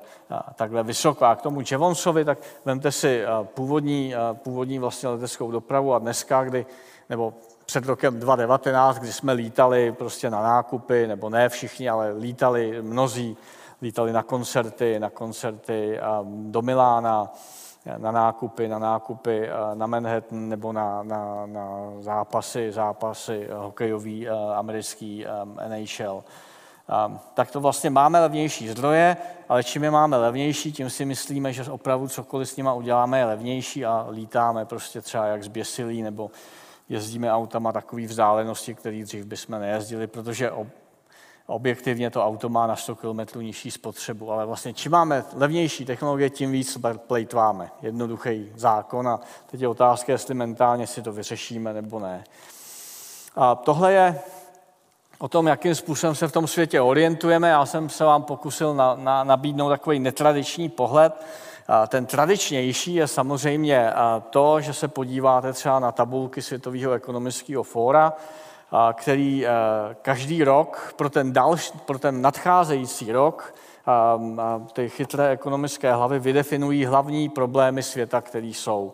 takhle 0.56 0.84
vysoko. 0.84 1.26
A 1.26 1.36
k 1.36 1.42
tomu 1.42 1.62
Jevonsovi, 1.72 2.26
tak 2.26 2.38
vemte 2.66 2.92
si 2.92 3.24
původní, 3.44 4.14
původní 4.34 4.80
vlastně 4.80 5.10
leteckou 5.10 5.52
dopravu 5.52 5.94
a 5.94 6.00
dneska, 6.00 6.44
kdy, 6.44 6.66
nebo 7.10 7.34
před 7.66 7.86
rokem 7.86 8.20
2019, 8.20 9.00
kdy 9.00 9.14
jsme 9.14 9.34
lítali 9.34 9.92
prostě 9.92 10.30
na 10.30 10.42
nákupy, 10.42 11.08
nebo 11.08 11.30
ne 11.30 11.50
všichni, 11.50 11.90
ale 11.90 12.12
lítali 12.12 12.82
mnozí, 12.82 13.38
lítali 13.82 14.14
na 14.14 14.24
koncerty, 14.24 15.00
na 15.00 15.10
koncerty 15.10 16.00
do 16.26 16.62
Milána, 16.62 17.32
na 17.98 18.12
nákupy, 18.12 18.68
na 18.68 18.80
nákupy 18.80 19.50
na 19.74 19.88
Manhattan 19.88 20.50
nebo 20.50 20.74
na, 20.74 21.04
na, 21.04 21.46
na 21.46 21.68
zápasy, 22.00 22.72
zápasy 22.72 23.48
hokejový, 23.54 24.30
americký 24.56 25.26
NHL. 25.68 26.24
Tak 27.34 27.52
to 27.52 27.60
vlastně 27.60 27.90
máme 27.90 28.20
levnější 28.20 28.70
zdroje, 28.70 29.18
ale 29.50 29.64
čím 29.64 29.84
je 29.84 29.92
máme 29.92 30.18
levnější, 30.18 30.72
tím 30.72 30.90
si 30.90 31.06
myslíme, 31.06 31.54
že 31.54 31.72
opravdu 31.72 32.08
cokoliv 32.08 32.50
s 32.50 32.58
nima 32.58 32.74
uděláme 32.74 33.20
je 33.20 33.26
levnější 33.26 33.86
a 33.86 34.08
lítáme 34.10 34.66
prostě 34.66 35.02
třeba 35.02 35.26
jak 35.26 35.44
zběsilí 35.44 36.02
nebo 36.02 36.32
jezdíme 36.90 37.34
autama 37.34 37.72
takové 37.72 38.02
vzdálenosti, 38.02 38.76
které 38.76 39.04
dřív 39.04 39.26
bychom 39.26 39.60
nejezdili, 39.60 40.08
protože 40.08 40.52
objektivně 41.48 42.10
to 42.10 42.26
auto 42.26 42.50
má 42.50 42.68
na 42.68 42.76
100 42.76 42.96
km 42.96 43.40
nižší 43.40 43.72
spotřebu, 43.72 44.32
ale 44.32 44.46
vlastně 44.46 44.74
čím 44.74 44.92
máme 44.92 45.24
levnější 45.34 45.86
technologie, 45.86 46.30
tím 46.30 46.52
víc 46.52 46.78
plejtváme. 46.98 47.72
Jednoduchý 47.82 48.52
zákon 48.56 49.08
a 49.08 49.20
teď 49.52 49.62
je 49.62 49.68
otázka, 49.68 50.12
jestli 50.12 50.34
mentálně 50.34 50.88
si 50.88 51.02
to 51.02 51.12
vyřešíme 51.12 51.74
nebo 51.74 52.00
ne. 52.00 52.24
A 53.36 53.56
tohle 53.56 53.94
je 53.94 54.20
o 55.18 55.28
tom, 55.28 55.48
jakým 55.48 55.76
způsobem 55.76 56.16
se 56.16 56.28
v 56.28 56.32
tom 56.32 56.48
světě 56.48 56.82
orientujeme. 56.82 57.50
Já 57.50 57.66
jsem 57.66 57.90
se 57.90 58.04
vám 58.04 58.24
pokusil 58.24 58.74
na, 58.74 58.96
na, 58.96 59.24
nabídnout 59.24 59.70
takový 59.70 60.00
netradiční 60.00 60.70
pohled. 60.70 61.26
Ten 61.88 62.06
tradičnější 62.06 62.96
je 62.96 63.08
samozřejmě 63.08 63.94
to, 64.30 64.62
že 64.62 64.74
se 64.74 64.88
podíváte 64.88 65.54
třeba 65.54 65.80
na 65.80 65.92
tabulky 65.92 66.42
Světového 66.42 66.92
ekonomického 66.92 67.64
fóra, 67.64 68.14
který 68.94 69.46
každý 70.02 70.44
rok 70.44 70.94
pro 70.96 71.10
ten, 71.10 71.34
další, 71.34 71.74
pro 71.86 72.00
ten 72.00 72.22
nadcházející 72.22 73.12
rok 73.12 73.56
ty 74.74 74.90
chytré 74.90 75.30
ekonomické 75.30 75.94
hlavy 75.94 76.20
vydefinují 76.20 76.86
hlavní 76.86 77.30
problémy 77.30 77.84
světa, 77.84 78.22
které 78.22 78.48
jsou. 78.48 78.92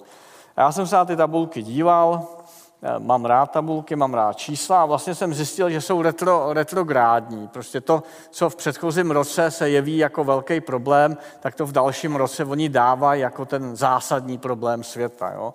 Já 0.58 0.72
jsem 0.72 0.88
se 0.88 0.96
na 0.96 1.06
ty 1.06 1.16
tabulky 1.16 1.62
díval, 1.62 2.28
mám 3.00 3.26
rád 3.26 3.52
tabulky, 3.52 3.96
mám 3.96 4.14
rád 4.14 4.34
čísla 4.34 4.82
a 4.82 4.86
vlastně 4.86 5.16
jsem 5.16 5.34
zjistil, 5.34 5.70
že 5.70 5.82
jsou 5.82 6.02
retro, 6.02 6.54
retrográdní. 6.54 7.48
Prostě 7.48 7.82
to, 7.82 8.04
co 8.32 8.50
v 8.50 8.56
předchozím 8.56 9.12
roce 9.12 9.52
se 9.52 9.70
jeví 9.70 9.98
jako 9.98 10.24
velký 10.24 10.62
problém, 10.62 11.18
tak 11.40 11.56
to 11.56 11.66
v 11.66 11.72
dalším 11.72 12.16
roce 12.16 12.46
oni 12.46 12.70
dávají 12.70 13.22
jako 13.22 13.46
ten 13.46 13.76
zásadní 13.76 14.38
problém 14.38 14.84
světa. 14.84 15.32
Jo? 15.36 15.54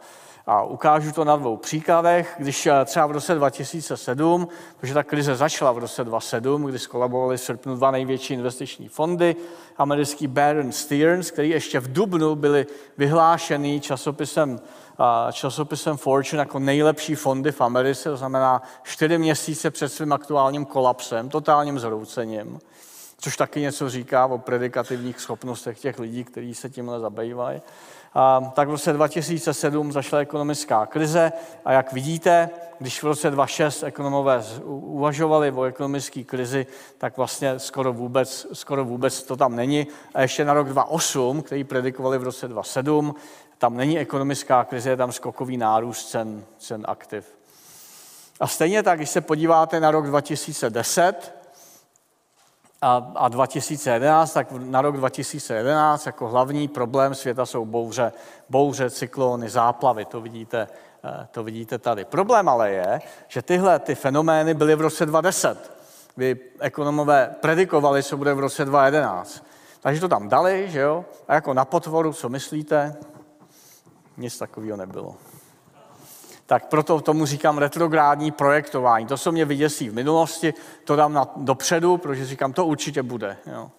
A 0.49 0.63
ukážu 0.63 1.13
to 1.13 1.25
na 1.25 1.37
dvou 1.37 1.57
příkladech. 1.57 2.35
Když 2.39 2.67
eh, 2.67 2.85
třeba 2.85 3.07
v 3.07 3.11
roce 3.11 3.35
2007, 3.35 4.49
protože 4.81 4.95
ta 4.95 5.03
krize 5.03 5.37
začala 5.37 5.73
v 5.73 5.79
roce 5.79 6.05
2007, 6.05 6.65
kdy 6.65 6.79
skolabovaly 6.79 7.37
v 7.37 7.41
srpnu 7.41 7.77
dva 7.77 7.91
největší 7.91 8.35
investiční 8.35 8.89
fondy, 8.89 9.37
americký 9.79 10.27
Baron 10.27 10.73
Stearns, 10.73 11.31
který 11.31 11.51
ještě 11.51 11.81
v 11.81 11.93
Dubnu 11.93 12.35
byly 12.35 12.67
vyhlášený 12.99 13.81
časopisem 13.81 14.61
časopisem 15.33 15.97
Fortune 15.97 16.41
jako 16.41 16.59
nejlepší 16.59 17.15
fondy 17.15 17.53
v 17.53 17.61
Americe, 17.61 18.11
to 18.11 18.17
znamená 18.17 18.63
čtyři 18.83 19.19
měsíce 19.19 19.71
před 19.71 19.89
svým 19.89 20.13
aktuálním 20.13 20.65
kolapsem, 20.65 21.29
totálním 21.29 21.79
zhroucením, 21.79 22.59
což 23.19 23.37
taky 23.37 23.61
něco 23.61 23.91
říká 23.91 24.27
o 24.27 24.39
predikativních 24.39 25.21
schopnostech 25.21 25.79
těch 25.81 25.99
lidí, 25.99 26.25
kteří 26.25 26.55
se 26.55 26.71
tímhle 26.71 27.01
zabývají. 27.01 27.63
Tak 28.53 28.69
v 28.69 28.71
roce 28.71 28.93
2007 28.93 29.93
zašla 29.93 30.19
ekonomická 30.19 30.87
krize 30.87 31.33
a 31.65 31.73
jak 31.73 31.93
vidíte, 31.93 32.51
když 32.79 33.03
v 33.03 33.07
roce 33.07 33.31
2006 33.31 33.83
ekonomové 33.83 34.45
uvažovali 34.65 35.53
o 35.53 35.63
ekonomické 35.63 36.25
krizi, 36.25 36.67
tak 36.99 37.17
vlastně 37.17 37.59
skoro 37.59 37.93
vůbec, 37.93 38.47
skoro 38.53 38.85
vůbec 38.85 39.23
to 39.23 39.37
tam 39.37 39.57
není. 39.57 39.87
A 40.15 40.23
ještě 40.23 40.45
na 40.45 40.55
rok 40.55 40.69
2008, 40.69 41.43
který 41.43 41.65
predikovali 41.65 42.19
v 42.19 42.23
roce 42.23 42.49
2007, 42.49 43.15
tam 43.59 43.77
není 43.77 43.99
ekonomická 43.99 44.65
krize, 44.65 44.91
je 44.91 44.97
tam 44.97 45.13
skokový 45.13 45.57
nárůst 45.57 46.09
cen, 46.09 46.45
cen 46.59 46.85
aktiv. 46.89 47.37
A 48.41 48.47
stejně 48.47 48.83
tak, 48.83 48.99
když 48.99 49.11
se 49.11 49.21
podíváte 49.21 49.81
na 49.81 49.91
rok 49.91 50.07
2010 50.07 51.35
a, 52.83 53.13
a 53.15 53.29
2011, 53.29 54.33
tak 54.33 54.53
na 54.53 54.83
rok 54.83 54.97
2011 54.97 56.07
jako 56.07 56.29
hlavní 56.29 56.69
problém 56.69 57.15
světa 57.15 57.47
jsou 57.47 57.65
bouře, 57.65 58.13
bouře, 58.49 58.91
cyklony, 58.91 59.49
záplavy, 59.49 60.05
to 60.05 60.21
vidíte, 60.21 60.69
eh, 61.05 61.27
to 61.31 61.45
vidíte 61.45 61.79
tady. 61.79 62.05
Problém 62.05 62.49
ale 62.49 62.71
je, 62.71 63.01
že 63.29 63.43
tyhle 63.43 63.79
ty 63.79 63.95
fenomény 63.95 64.55
byly 64.55 64.75
v 64.75 64.81
roce 64.81 65.07
2010, 65.07 65.73
kdy 66.15 66.41
ekonomové 66.61 67.35
predikovali, 67.41 68.03
co 68.03 68.17
bude 68.17 68.35
v 68.35 68.39
roce 68.39 68.65
2011. 68.65 69.45
Takže 69.81 70.01
to 70.01 70.09
tam 70.09 70.29
dali, 70.29 70.71
že 70.71 70.81
jo? 70.81 71.05
A 71.29 71.35
jako 71.35 71.55
na 71.55 71.65
potvoru, 71.65 72.13
co 72.13 72.29
myslíte? 72.29 72.97
Nic 74.17 74.39
takového 74.39 74.77
nebylo. 74.77 75.15
Tak 76.47 76.67
proto 76.67 77.01
tomu 77.01 77.27
říkám 77.27 77.59
retrográdní 77.59 78.31
projektování. 78.31 79.07
To, 79.07 79.19
co 79.19 79.33
mě 79.33 79.45
vyděsí 79.45 79.89
v 79.89 79.95
minulosti, 79.95 80.55
to 80.85 80.97
dám 80.97 81.13
na, 81.13 81.29
dopředu, 81.37 81.97
protože 81.97 82.27
říkám, 82.27 82.53
to 82.53 82.67
určitě 82.67 83.03
bude. 83.03 83.37
Jo. 83.47 83.71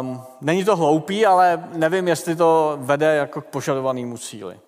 Um, 0.00 0.22
není 0.40 0.64
to 0.64 0.76
hloupý, 0.76 1.26
ale 1.26 1.68
nevím, 1.72 2.08
jestli 2.08 2.36
to 2.36 2.78
vede 2.80 3.14
jako 3.14 3.40
k 3.40 3.46
požadovanému 3.46 4.18
cíli. 4.18 4.60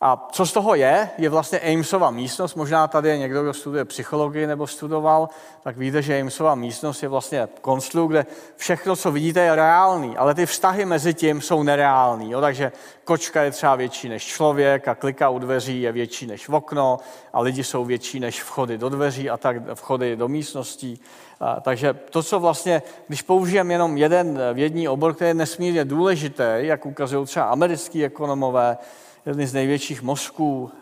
A 0.00 0.28
co 0.32 0.46
z 0.46 0.52
toho 0.52 0.74
je, 0.74 1.10
je 1.18 1.28
vlastně 1.28 1.60
Amesova 1.60 2.10
místnost. 2.10 2.54
Možná 2.54 2.88
tady 2.88 3.08
je 3.08 3.18
někdo, 3.18 3.42
kdo 3.42 3.54
studuje 3.54 3.84
psychologii 3.84 4.46
nebo 4.46 4.66
studoval, 4.66 5.28
tak 5.62 5.76
víte, 5.76 6.02
že 6.02 6.20
Amesova 6.20 6.54
místnost 6.54 7.02
je 7.02 7.08
vlastně 7.08 7.48
konstru, 7.60 8.06
kde 8.06 8.26
všechno, 8.56 8.96
co 8.96 9.12
vidíte, 9.12 9.40
je 9.40 9.56
reálný, 9.56 10.16
ale 10.16 10.34
ty 10.34 10.46
vztahy 10.46 10.84
mezi 10.84 11.14
tím 11.14 11.40
jsou 11.40 11.62
nereální. 11.62 12.30
Jo? 12.30 12.40
Takže 12.40 12.72
kočka 13.04 13.42
je 13.42 13.50
třeba 13.50 13.76
větší 13.76 14.08
než 14.08 14.26
člověk 14.26 14.88
a 14.88 14.94
klika 14.94 15.28
u 15.28 15.38
dveří 15.38 15.82
je 15.82 15.92
větší 15.92 16.26
než 16.26 16.48
v 16.48 16.54
okno 16.54 16.98
a 17.32 17.40
lidi 17.40 17.64
jsou 17.64 17.84
větší 17.84 18.20
než 18.20 18.42
vchody 18.42 18.78
do 18.78 18.88
dveří 18.88 19.30
a 19.30 19.36
tak 19.36 19.56
vchody 19.74 20.16
do 20.16 20.28
místností. 20.28 21.00
A, 21.40 21.60
takže 21.60 21.94
to, 22.10 22.22
co 22.22 22.40
vlastně, 22.40 22.82
když 23.06 23.22
použijeme 23.22 23.74
jenom 23.74 23.96
jeden 23.96 24.40
vědní 24.52 24.88
obor, 24.88 25.14
který 25.14 25.28
je 25.28 25.34
nesmírně 25.34 25.84
důležitý, 25.84 26.44
jak 26.56 26.86
ukazují 26.86 27.26
třeba 27.26 27.46
americký 27.46 28.04
ekonomové, 28.04 28.78
jeden 29.26 29.46
z 29.46 29.54
největších 29.54 30.02
mozků 30.02 30.72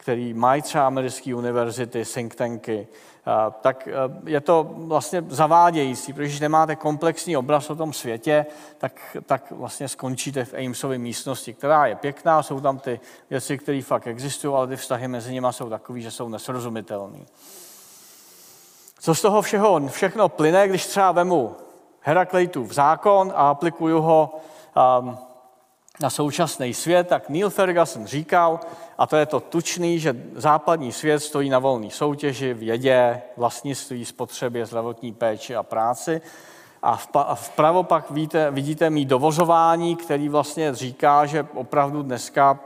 který 0.00 0.34
mají 0.34 0.62
třeba 0.62 0.86
americké 0.86 1.34
univerzity, 1.34 2.04
think 2.04 2.34
tanky, 2.34 2.88
tak 3.60 3.88
je 4.26 4.40
to 4.40 4.70
vlastně 4.74 5.24
zavádějící, 5.28 6.12
protože 6.12 6.28
když 6.28 6.40
nemáte 6.40 6.76
komplexní 6.76 7.36
obraz 7.36 7.70
o 7.70 7.76
tom 7.76 7.92
světě, 7.92 8.46
tak, 8.78 9.16
tak 9.26 9.50
vlastně 9.50 9.88
skončíte 9.88 10.44
v 10.44 10.54
Amesově 10.54 10.98
místnosti, 10.98 11.54
která 11.54 11.86
je 11.86 11.94
pěkná, 11.94 12.42
jsou 12.42 12.60
tam 12.60 12.78
ty 12.78 13.00
věci, 13.30 13.58
které 13.58 13.82
fakt 13.82 14.06
existují, 14.06 14.54
ale 14.54 14.66
ty 14.66 14.76
vztahy 14.76 15.08
mezi 15.08 15.32
nimi 15.32 15.48
jsou 15.50 15.70
takové, 15.70 16.00
že 16.00 16.10
jsou 16.10 16.28
nesrozumitelné. 16.28 17.18
Co 19.00 19.14
z 19.14 19.22
toho 19.22 19.42
všeho 19.42 19.88
všechno 19.88 20.28
plyne, 20.28 20.68
když 20.68 20.86
třeba 20.86 21.12
vemu 21.12 21.56
Herakleitův 22.00 22.72
zákon 22.72 23.32
a 23.36 23.50
aplikuju 23.50 24.00
ho 24.00 24.40
um, 25.00 25.18
na 26.00 26.10
současný 26.10 26.74
svět, 26.74 27.08
tak 27.08 27.28
Neil 27.28 27.50
Ferguson 27.50 28.06
říkal, 28.06 28.60
a 28.98 29.06
to 29.06 29.16
je 29.16 29.26
to 29.26 29.40
tučný, 29.40 29.98
že 29.98 30.16
západní 30.34 30.92
svět 30.92 31.20
stojí 31.20 31.50
na 31.50 31.58
volné 31.58 31.90
soutěži, 31.90 32.54
vědě, 32.54 33.22
vlastnictví, 33.36 34.04
spotřebě, 34.04 34.66
zdravotní 34.66 35.12
péči 35.12 35.56
a 35.56 35.62
práci. 35.62 36.20
A 36.82 37.34
vpravo 37.34 37.82
pak 37.82 38.10
vidíte, 38.10 38.50
vidíte 38.50 38.90
mý 38.90 39.04
dovozování, 39.04 39.96
který 39.96 40.28
vlastně 40.28 40.74
říká, 40.74 41.26
že 41.26 41.46
opravdu 41.54 42.02
dneska 42.02 42.58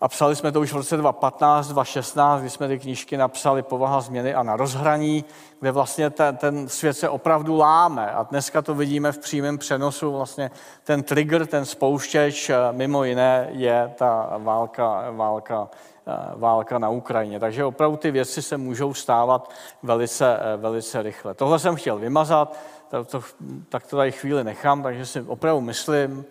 a 0.00 0.08
psali 0.08 0.36
jsme 0.36 0.52
to 0.52 0.60
už 0.60 0.72
v 0.72 0.76
roce 0.76 0.96
2015, 0.96 1.68
2016, 1.68 2.40
kdy 2.40 2.50
jsme 2.50 2.68
ty 2.68 2.78
knížky 2.78 3.16
napsali 3.16 3.62
Povaha 3.62 4.00
změny 4.00 4.34
a 4.34 4.42
na 4.42 4.56
rozhraní, 4.56 5.24
kde 5.60 5.72
vlastně 5.72 6.10
ten, 6.10 6.36
ten 6.36 6.68
svět 6.68 6.94
se 6.94 7.08
opravdu 7.08 7.56
láme. 7.56 8.10
A 8.10 8.22
dneska 8.22 8.62
to 8.62 8.74
vidíme 8.74 9.12
v 9.12 9.18
přímém 9.18 9.58
přenosu. 9.58 10.12
Vlastně 10.12 10.50
ten 10.84 11.02
trigger, 11.02 11.46
ten 11.46 11.64
spouštěč, 11.64 12.50
eh, 12.50 12.56
mimo 12.72 13.04
jiné, 13.04 13.48
je 13.50 13.94
ta 13.98 14.32
válka, 14.38 15.10
válka, 15.10 15.68
eh, 16.06 16.12
válka 16.34 16.78
na 16.78 16.88
Ukrajině. 16.88 17.40
Takže 17.40 17.64
opravdu 17.64 17.96
ty 17.96 18.10
věci 18.10 18.42
se 18.42 18.56
můžou 18.56 18.94
stávat 18.94 19.50
velice, 19.82 20.36
eh, 20.40 20.56
velice 20.56 21.02
rychle. 21.02 21.34
Tohle 21.34 21.58
jsem 21.58 21.76
chtěl 21.76 21.98
vymazat, 21.98 22.56
to, 22.90 23.04
to, 23.04 23.20
tak 23.68 23.86
to 23.86 23.96
tady 23.96 24.12
chvíli 24.12 24.44
nechám, 24.44 24.82
takže 24.82 25.06
si 25.06 25.20
opravdu 25.22 25.60
myslím, 25.60 26.24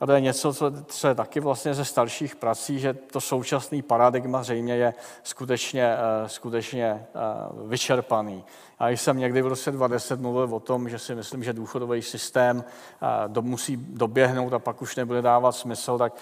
a 0.00 0.06
to 0.06 0.12
je 0.12 0.20
něco, 0.20 0.54
co, 0.54 0.72
co 0.86 1.08
je 1.08 1.14
taky 1.14 1.40
vlastně 1.40 1.74
ze 1.74 1.84
starších 1.84 2.36
prací, 2.36 2.78
že 2.78 2.94
to 2.94 3.20
současný 3.20 3.82
paradigma 3.82 4.42
zřejmě 4.42 4.76
je 4.76 4.94
skutečně, 5.22 5.84
eh, 5.84 6.28
skutečně 6.28 6.86
eh, 6.86 7.08
vyčerpaný. 7.66 8.44
A 8.78 8.88
když 8.88 9.00
jsem 9.00 9.18
někdy 9.18 9.42
v 9.42 9.46
roce 9.46 9.70
2010 9.70 10.20
mluvil 10.20 10.54
o 10.54 10.60
tom, 10.60 10.88
že 10.88 10.98
si 10.98 11.14
myslím, 11.14 11.44
že 11.44 11.52
důchodový 11.52 12.02
systém 12.02 12.64
eh, 12.64 13.06
do, 13.28 13.42
musí 13.42 13.76
doběhnout 13.76 14.52
a 14.52 14.58
pak 14.58 14.82
už 14.82 14.96
nebude 14.96 15.22
dávat 15.22 15.52
smysl, 15.52 15.98
tak 15.98 16.12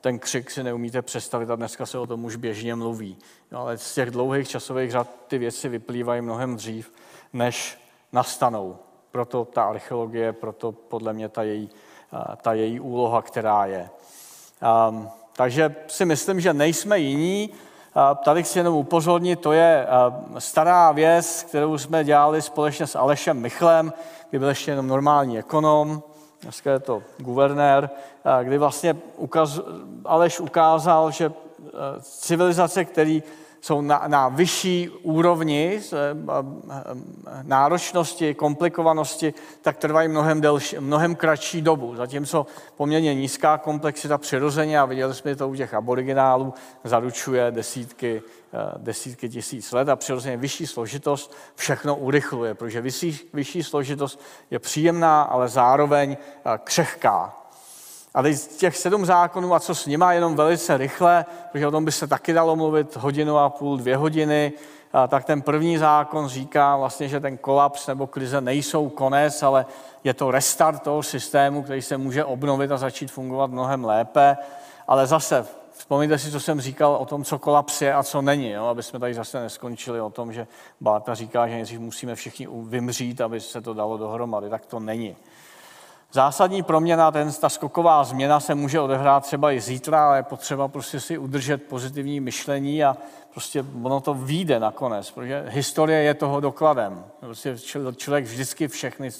ten 0.00 0.18
křik 0.18 0.50
si 0.50 0.62
neumíte 0.62 1.02
představit 1.02 1.50
a 1.50 1.56
dneska 1.56 1.86
se 1.86 1.98
o 1.98 2.06
tom 2.06 2.24
už 2.24 2.36
běžně 2.36 2.74
mluví. 2.74 3.16
No, 3.50 3.60
ale 3.60 3.78
z 3.78 3.94
těch 3.94 4.10
dlouhých 4.10 4.48
časových 4.48 4.90
řad 4.90 5.08
ty 5.26 5.38
věci 5.38 5.68
vyplývají 5.68 6.22
mnohem 6.22 6.56
dřív, 6.56 6.92
než 7.32 7.78
nastanou. 8.12 8.78
Proto 9.10 9.44
ta 9.44 9.62
archeologie, 9.64 10.32
proto 10.32 10.72
podle 10.72 11.12
mě 11.12 11.28
ta 11.28 11.42
její 11.42 11.70
ta 12.42 12.52
její 12.52 12.80
úloha, 12.80 13.22
která 13.22 13.66
je. 13.66 13.90
Um, 14.88 15.08
takže 15.32 15.74
si 15.86 16.04
myslím, 16.04 16.40
že 16.40 16.54
nejsme 16.54 16.98
jiní. 16.98 17.50
Tady 18.24 18.42
chci 18.42 18.58
jenom 18.58 18.74
upozornit, 18.74 19.40
to 19.40 19.52
je 19.52 19.86
stará 20.38 20.92
věc, 20.92 21.42
kterou 21.42 21.78
jsme 21.78 22.04
dělali 22.04 22.42
společně 22.42 22.86
s 22.86 22.96
Alešem 22.96 23.40
Michlem, 23.40 23.92
kdy 24.30 24.38
byl 24.38 24.48
ještě 24.48 24.70
jenom 24.70 24.86
normální 24.86 25.38
ekonom, 25.38 26.02
dneska 26.42 26.72
je 26.72 26.80
to 26.80 27.02
guvernér, 27.18 27.90
kdy 28.42 28.58
vlastně 28.58 28.96
ukaz, 29.16 29.60
Aleš 30.04 30.40
ukázal, 30.40 31.10
že 31.10 31.32
civilizace, 32.00 32.84
který 32.84 33.22
jsou 33.66 33.80
na, 33.80 34.04
na 34.06 34.28
vyšší 34.28 34.88
úrovni 35.02 35.80
eh, 35.80 35.96
eh, 36.30 36.84
náročnosti, 37.42 38.34
komplikovanosti, 38.34 39.34
tak 39.62 39.76
trvají 39.76 40.08
mnohem, 40.08 40.40
delší, 40.40 40.76
mnohem 40.80 41.14
kratší 41.14 41.62
dobu. 41.62 41.96
Zatímco 41.96 42.46
poměrně 42.76 43.14
nízká 43.14 43.58
komplexita 43.58 44.18
přirozeně, 44.18 44.80
a 44.80 44.84
viděli 44.84 45.14
jsme 45.14 45.36
to 45.36 45.48
u 45.48 45.54
těch 45.54 45.74
aboriginálů, 45.74 46.54
zaručuje 46.84 47.50
desítky, 47.50 48.22
eh, 48.52 48.72
desítky 48.76 49.28
tisíc 49.28 49.72
let 49.72 49.88
a 49.88 49.96
přirozeně 49.96 50.36
vyšší 50.36 50.66
složitost 50.66 51.34
všechno 51.54 51.96
urychluje, 51.96 52.54
protože 52.54 52.80
vyšší, 52.80 53.20
vyšší 53.32 53.62
složitost 53.62 54.20
je 54.50 54.58
příjemná, 54.58 55.22
ale 55.22 55.48
zároveň 55.48 56.16
křehká. 56.64 57.45
A 58.16 58.22
teď 58.22 58.56
těch 58.56 58.76
sedm 58.76 59.06
zákonů 59.06 59.54
a 59.54 59.60
co 59.60 59.74
s 59.74 59.86
nima, 59.86 60.12
jenom 60.12 60.36
velice 60.36 60.76
rychle, 60.76 61.24
protože 61.52 61.66
o 61.66 61.70
tom 61.70 61.84
by 61.84 61.92
se 61.92 62.06
taky 62.06 62.32
dalo 62.32 62.56
mluvit 62.56 62.96
hodinu 62.96 63.38
a 63.38 63.50
půl, 63.50 63.76
dvě 63.76 63.96
hodiny, 63.96 64.52
tak 65.08 65.24
ten 65.24 65.42
první 65.42 65.78
zákon 65.78 66.28
říká 66.28 66.76
vlastně, 66.76 67.08
že 67.08 67.20
ten 67.20 67.36
kolaps 67.36 67.86
nebo 67.86 68.06
krize 68.06 68.40
nejsou 68.40 68.88
konec, 68.88 69.42
ale 69.42 69.66
je 70.04 70.14
to 70.14 70.30
restart 70.30 70.82
toho 70.82 71.02
systému, 71.02 71.62
který 71.62 71.82
se 71.82 71.96
může 71.96 72.24
obnovit 72.24 72.72
a 72.72 72.76
začít 72.76 73.10
fungovat 73.10 73.50
mnohem 73.50 73.84
lépe. 73.84 74.36
Ale 74.88 75.06
zase, 75.06 75.46
vzpomněte 75.72 76.18
si, 76.18 76.30
co 76.30 76.40
jsem 76.40 76.60
říkal 76.60 76.96
o 77.00 77.06
tom, 77.06 77.24
co 77.24 77.38
kolaps 77.38 77.82
je 77.82 77.94
a 77.94 78.02
co 78.02 78.22
není, 78.22 78.50
jo? 78.50 78.64
aby 78.64 78.82
jsme 78.82 78.98
tady 78.98 79.14
zase 79.14 79.40
neskončili 79.40 80.00
o 80.00 80.10
tom, 80.10 80.32
že 80.32 80.46
Báta 80.80 81.14
říká, 81.14 81.48
že 81.48 81.54
nejdřív 81.54 81.80
musíme 81.80 82.14
všichni 82.14 82.48
vymřít, 82.62 83.20
aby 83.20 83.40
se 83.40 83.60
to 83.60 83.74
dalo 83.74 83.96
dohromady. 83.96 84.50
Tak 84.50 84.66
to 84.66 84.80
není. 84.80 85.16
Zásadní 86.12 86.62
proměna, 86.62 87.10
ten, 87.10 87.32
ta 87.32 87.48
skoková 87.48 88.04
změna 88.04 88.40
se 88.40 88.54
může 88.54 88.80
odehrát 88.80 89.22
třeba 89.22 89.52
i 89.52 89.60
zítra, 89.60 90.06
ale 90.06 90.18
je 90.18 90.22
potřeba 90.22 90.68
prostě 90.68 91.00
si 91.00 91.18
udržet 91.18 91.62
pozitivní 91.62 92.20
myšlení 92.20 92.84
a 92.84 92.96
prostě 93.32 93.64
ono 93.82 94.00
to 94.00 94.14
vyjde 94.14 94.60
nakonec, 94.60 95.10
protože 95.10 95.44
historie 95.48 96.02
je 96.02 96.14
toho 96.14 96.40
dokladem. 96.40 97.04
Prostě 97.20 97.56
člověk 97.96 98.24
vždycky 98.24 98.68
všechny 98.68 99.10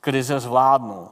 krize 0.00 0.40
zvládnul. 0.40 1.08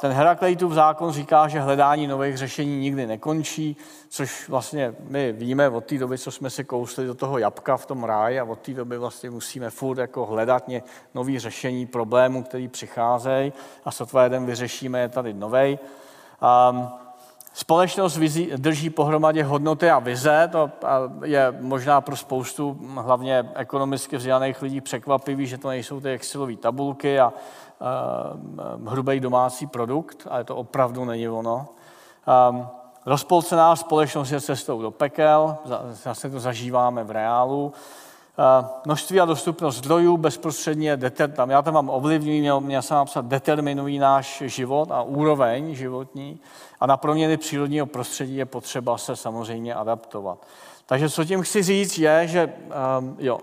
Ten 0.00 0.12
Herakleitův 0.12 0.72
zákon 0.72 1.12
říká, 1.12 1.48
že 1.48 1.60
hledání 1.60 2.06
nových 2.06 2.36
řešení 2.36 2.78
nikdy 2.78 3.06
nekončí, 3.06 3.76
což 4.08 4.48
vlastně 4.48 4.94
my 5.08 5.32
víme 5.32 5.68
od 5.68 5.84
té 5.84 5.98
doby, 5.98 6.18
co 6.18 6.30
jsme 6.30 6.50
si 6.50 6.64
kousli 6.64 7.06
do 7.06 7.14
toho 7.14 7.38
jabka 7.38 7.76
v 7.76 7.86
tom 7.86 8.04
ráji 8.04 8.40
a 8.40 8.44
od 8.44 8.58
té 8.58 8.74
doby 8.74 8.98
vlastně 8.98 9.30
musíme 9.30 9.70
furt 9.70 9.98
jako 9.98 10.26
hledat 10.26 10.64
nový 11.14 11.38
řešení 11.38 11.86
problémů, 11.86 12.42
který 12.42 12.68
přicházejí 12.68 13.52
a 13.84 13.90
sotva 13.90 14.24
jeden 14.24 14.46
vyřešíme, 14.46 15.00
je 15.00 15.08
tady 15.08 15.34
novej. 15.34 15.78
Um, 16.70 16.88
Společnost 17.58 18.16
vizí, 18.16 18.50
drží 18.56 18.90
pohromadě 18.90 19.44
hodnoty 19.44 19.90
a 19.90 19.98
vize, 19.98 20.48
to 20.52 20.70
je 21.24 21.56
možná 21.60 22.00
pro 22.00 22.16
spoustu 22.16 22.78
hlavně 22.94 23.50
ekonomicky 23.54 24.16
vzdělaných 24.16 24.62
lidí 24.62 24.80
překvapivý, 24.80 25.46
že 25.46 25.58
to 25.58 25.68
nejsou 25.68 26.00
ty 26.00 26.10
Excelové 26.10 26.56
tabulky 26.56 27.20
a 27.20 27.32
hrubý 28.86 29.20
domácí 29.20 29.66
produkt, 29.66 30.26
ale 30.30 30.44
to 30.44 30.56
opravdu 30.56 31.04
není 31.04 31.28
ono. 31.28 31.68
Um, 32.50 32.66
rozpolcená 33.06 33.76
společnost 33.76 34.30
je 34.30 34.40
cestou 34.40 34.82
do 34.82 34.90
pekel, 34.90 35.56
zase 35.90 36.30
to 36.30 36.40
zažíváme 36.40 37.04
v 37.04 37.10
reálu. 37.10 37.64
Uh, 37.66 38.68
množství 38.84 39.20
a 39.20 39.24
dostupnost 39.24 39.76
zdrojů 39.76 40.16
bezprostředně, 40.16 40.96
deter, 40.96 41.30
tam, 41.30 41.50
já 41.50 41.62
tam 41.62 41.74
mám 41.74 41.90
ovlivňují, 41.90 42.40
měl, 42.40 42.60
měl 42.60 42.82
jsem 42.82 42.96
napsat, 42.96 43.24
determinují 43.24 43.98
náš 43.98 44.42
život 44.46 44.90
a 44.90 45.02
úroveň 45.02 45.74
životní 45.74 46.40
a 46.80 46.86
na 46.86 46.96
proměny 46.96 47.36
přírodního 47.36 47.86
prostředí 47.86 48.36
je 48.36 48.46
potřeba 48.46 48.98
se 48.98 49.16
samozřejmě 49.16 49.74
adaptovat. 49.74 50.38
Takže 50.86 51.10
co 51.10 51.24
tím 51.24 51.42
chci 51.42 51.62
říct 51.62 51.98
je, 51.98 52.28
že 52.28 52.52
um, 52.98 53.16
jo, 53.18 53.38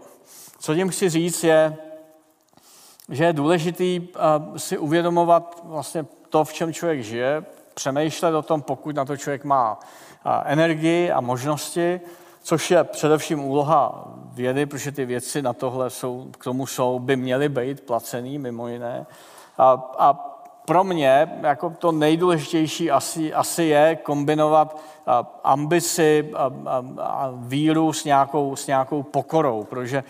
co 0.60 0.76
tím 0.76 0.90
chci 0.90 1.10
říct 1.10 1.44
je, 1.44 1.78
že 3.10 3.24
je 3.24 3.34
důležitý 3.34 4.00
uh, 4.00 4.58
si 4.58 4.78
uvědomovat 4.78 5.62
vlastně 5.64 6.06
to, 6.30 6.44
v 6.44 6.54
čem 6.54 6.74
člověk 6.74 7.04
žije, 7.04 7.46
přemýšlet 7.74 8.36
o 8.36 8.42
tom, 8.42 8.62
pokud 8.62 8.96
na 8.96 9.06
to 9.06 9.18
člověk 9.18 9.44
má 9.44 9.80
uh, 9.80 10.32
energii 10.46 11.12
a 11.12 11.22
možnosti, 11.22 12.02
což 12.44 12.72
je 12.72 12.84
především 12.84 13.44
úloha 13.44 14.08
vědy, 14.34 14.66
protože 14.66 14.92
ty 14.92 15.06
věci 15.06 15.42
na 15.42 15.54
tohle 15.54 15.90
jsou, 15.90 16.28
k 16.40 16.44
tomu 16.44 16.68
jsou, 16.68 17.00
by 17.00 17.16
měly 17.16 17.50
být 17.50 17.82
placený 17.82 18.40
mimo 18.40 18.68
jiné. 18.68 19.06
A, 19.58 19.94
a 19.98 20.14
pro 20.66 20.84
mě 20.84 21.40
jako 21.42 21.70
to 21.70 21.92
nejdůležitější 21.92 22.92
asi, 22.92 23.34
asi 23.34 23.64
je 23.64 23.96
kombinovat 23.96 24.82
ambici 25.44 26.30
a, 26.34 26.52
a, 26.66 26.84
a 27.00 27.30
víru 27.36 27.94
s 27.94 28.04
nějakou, 28.04 28.56
s 28.56 28.68
nějakou 28.68 29.04
pokorou, 29.04 29.64
protože 29.64 30.04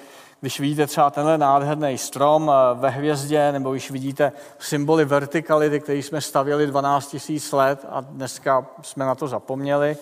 když 0.44 0.60
vidíte 0.60 0.88
třeba 0.88 1.10
tenhle 1.10 1.38
nádherný 1.38 1.98
strom 1.98 2.52
ve 2.74 2.90
hvězdě, 2.90 3.52
nebo 3.52 3.72
když 3.72 3.92
vidíte 3.92 4.32
symboly 4.60 5.06
vertikality, 5.06 5.80
které 5.80 6.00
jsme 6.00 6.22
stavěli 6.22 6.68
12 6.68 7.16
000 7.30 7.64
let 7.64 7.86
a 7.90 8.02
dneska 8.02 8.66
jsme 8.82 9.06
na 9.06 9.16
to 9.16 9.28
zapomněli, 9.28 9.98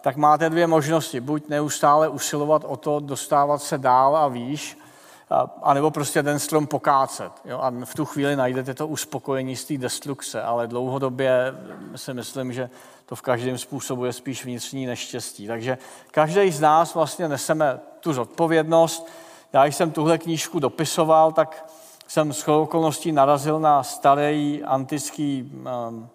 tak 0.00 0.16
máte 0.16 0.50
dvě 0.50 0.66
možnosti. 0.66 1.20
Buď 1.20 1.48
neustále 1.48 2.08
usilovat 2.08 2.64
o 2.66 2.76
to, 2.76 3.00
dostávat 3.00 3.62
se 3.62 3.78
dál 3.78 4.16
a 4.16 4.28
výš, 4.28 4.78
a 5.62 5.74
nebo 5.74 5.90
prostě 5.90 6.22
ten 6.22 6.38
strom 6.38 6.66
pokácet. 6.66 7.32
Jo? 7.44 7.58
A 7.62 7.72
v 7.84 7.94
tu 7.94 8.04
chvíli 8.04 8.36
najdete 8.36 8.74
to 8.74 8.86
uspokojení 8.86 9.56
z 9.56 9.64
té 9.64 9.78
destrukce, 9.78 10.42
ale 10.42 10.66
dlouhodobě 10.66 11.54
si 11.96 12.14
myslím, 12.14 12.52
že 12.52 12.70
to 13.06 13.16
v 13.16 13.22
každém 13.22 13.58
způsobu 13.58 14.04
je 14.04 14.12
spíš 14.12 14.44
vnitřní 14.44 14.86
neštěstí. 14.86 15.46
Takže 15.46 15.78
každý 16.10 16.50
z 16.50 16.60
nás 16.60 16.94
vlastně 16.94 17.28
neseme 17.28 17.80
tu 18.00 18.12
zodpovědnost. 18.12 19.08
Já, 19.52 19.64
jsem 19.64 19.90
tuhle 19.90 20.18
knížku 20.18 20.58
dopisoval, 20.58 21.32
tak 21.32 21.70
jsem 22.08 22.32
s 22.32 22.48
okolností 22.48 23.12
narazil 23.12 23.60
na 23.60 23.82
starý 23.82 24.64
antický, 24.64 25.52
um, 25.52 26.08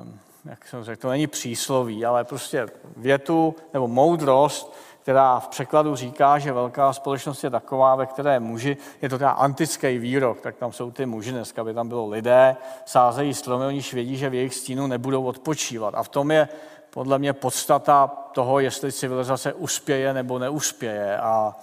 um, 0.00 0.20
jak 0.44 0.68
jsem 0.68 0.84
řekl, 0.84 1.02
to 1.02 1.08
není 1.08 1.26
přísloví, 1.26 2.04
ale 2.04 2.24
prostě 2.24 2.66
větu 2.96 3.54
nebo 3.72 3.88
moudrost, 3.88 4.74
která 5.02 5.40
v 5.40 5.48
překladu 5.48 5.96
říká, 5.96 6.38
že 6.38 6.52
velká 6.52 6.92
společnost 6.92 7.44
je 7.44 7.50
taková, 7.50 7.94
ve 7.94 8.06
které 8.06 8.40
muži, 8.40 8.76
je 9.02 9.08
to 9.08 9.18
teda 9.18 9.30
antický 9.30 9.98
výrok, 9.98 10.40
tak 10.40 10.56
tam 10.56 10.72
jsou 10.72 10.90
ty 10.90 11.06
muži, 11.06 11.32
dneska 11.32 11.64
by 11.64 11.74
tam 11.74 11.88
bylo 11.88 12.08
lidé, 12.08 12.56
sázejí 12.84 13.34
stromy, 13.34 13.64
oni 13.64 13.80
vědí, 13.92 14.16
že 14.16 14.30
v 14.30 14.34
jejich 14.34 14.54
stínu 14.54 14.86
nebudou 14.86 15.24
odpočívat. 15.24 15.94
A 15.94 16.02
v 16.02 16.08
tom 16.08 16.30
je 16.30 16.48
podle 16.90 17.18
mě 17.18 17.32
podstata 17.32 18.06
toho, 18.32 18.60
jestli 18.60 18.92
civilizace 18.92 19.52
uspěje 19.52 20.14
nebo 20.14 20.38
neuspěje. 20.38 21.18
A 21.18 21.56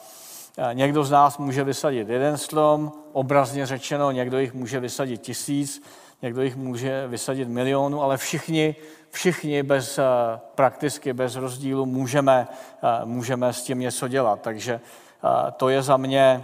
někdo 0.74 1.04
z 1.04 1.12
nás 1.12 1.38
může 1.38 1.64
vysadit 1.64 2.10
jeden 2.10 2.38
strom, 2.38 2.92
obrazně 3.12 3.66
řečeno, 3.66 4.12
někdo 4.12 4.40
jich 4.40 4.54
může 4.54 4.80
vysadit 4.80 5.22
tisíc, 5.22 5.84
někdo 6.22 6.42
jich 6.42 6.56
může 6.56 7.08
vysadit 7.08 7.48
milionu, 7.48 8.04
ale 8.04 8.18
všichni 8.18 8.76
všichni 9.12 9.64
bez, 9.64 9.98
eh, 9.98 10.04
prakticky 10.56 11.14
bez 11.14 11.36
rozdílu 11.36 11.86
můžeme, 11.86 12.48
eh, 12.84 13.06
můžeme 13.06 13.54
s 13.54 13.64
tím 13.64 13.80
něco 13.80 14.08
dělat. 14.08 14.42
Takže 14.42 14.74
eh, 15.24 15.52
to 15.52 15.70
je 15.70 15.82
za 15.82 15.98
mě, 15.98 16.44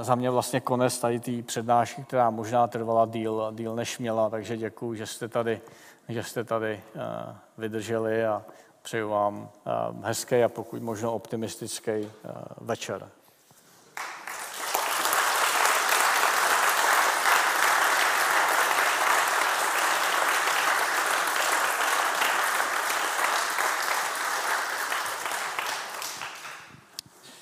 za 0.00 0.14
mě 0.14 0.30
vlastně 0.30 0.60
konec 0.60 0.98
tady 0.98 1.20
té 1.20 1.42
přednášky, 1.42 2.04
která 2.04 2.30
možná 2.30 2.66
trvala 2.66 3.06
díl, 3.06 3.52
díl 3.54 3.76
než 3.76 3.98
měla, 3.98 4.30
takže 4.30 4.56
děkuji, 4.56 4.94
že 4.94 5.06
jste 5.06 5.28
tady, 5.28 5.60
že 6.08 6.22
jste 6.22 6.44
tady 6.44 6.80
vydrželi 7.58 8.26
a 8.26 8.42
přeju 8.82 9.08
vám 9.08 9.48
hezký 10.02 10.42
a 10.42 10.48
pokud 10.48 10.82
možno 10.82 11.14
optimistický 11.14 11.92
večer. 12.60 13.08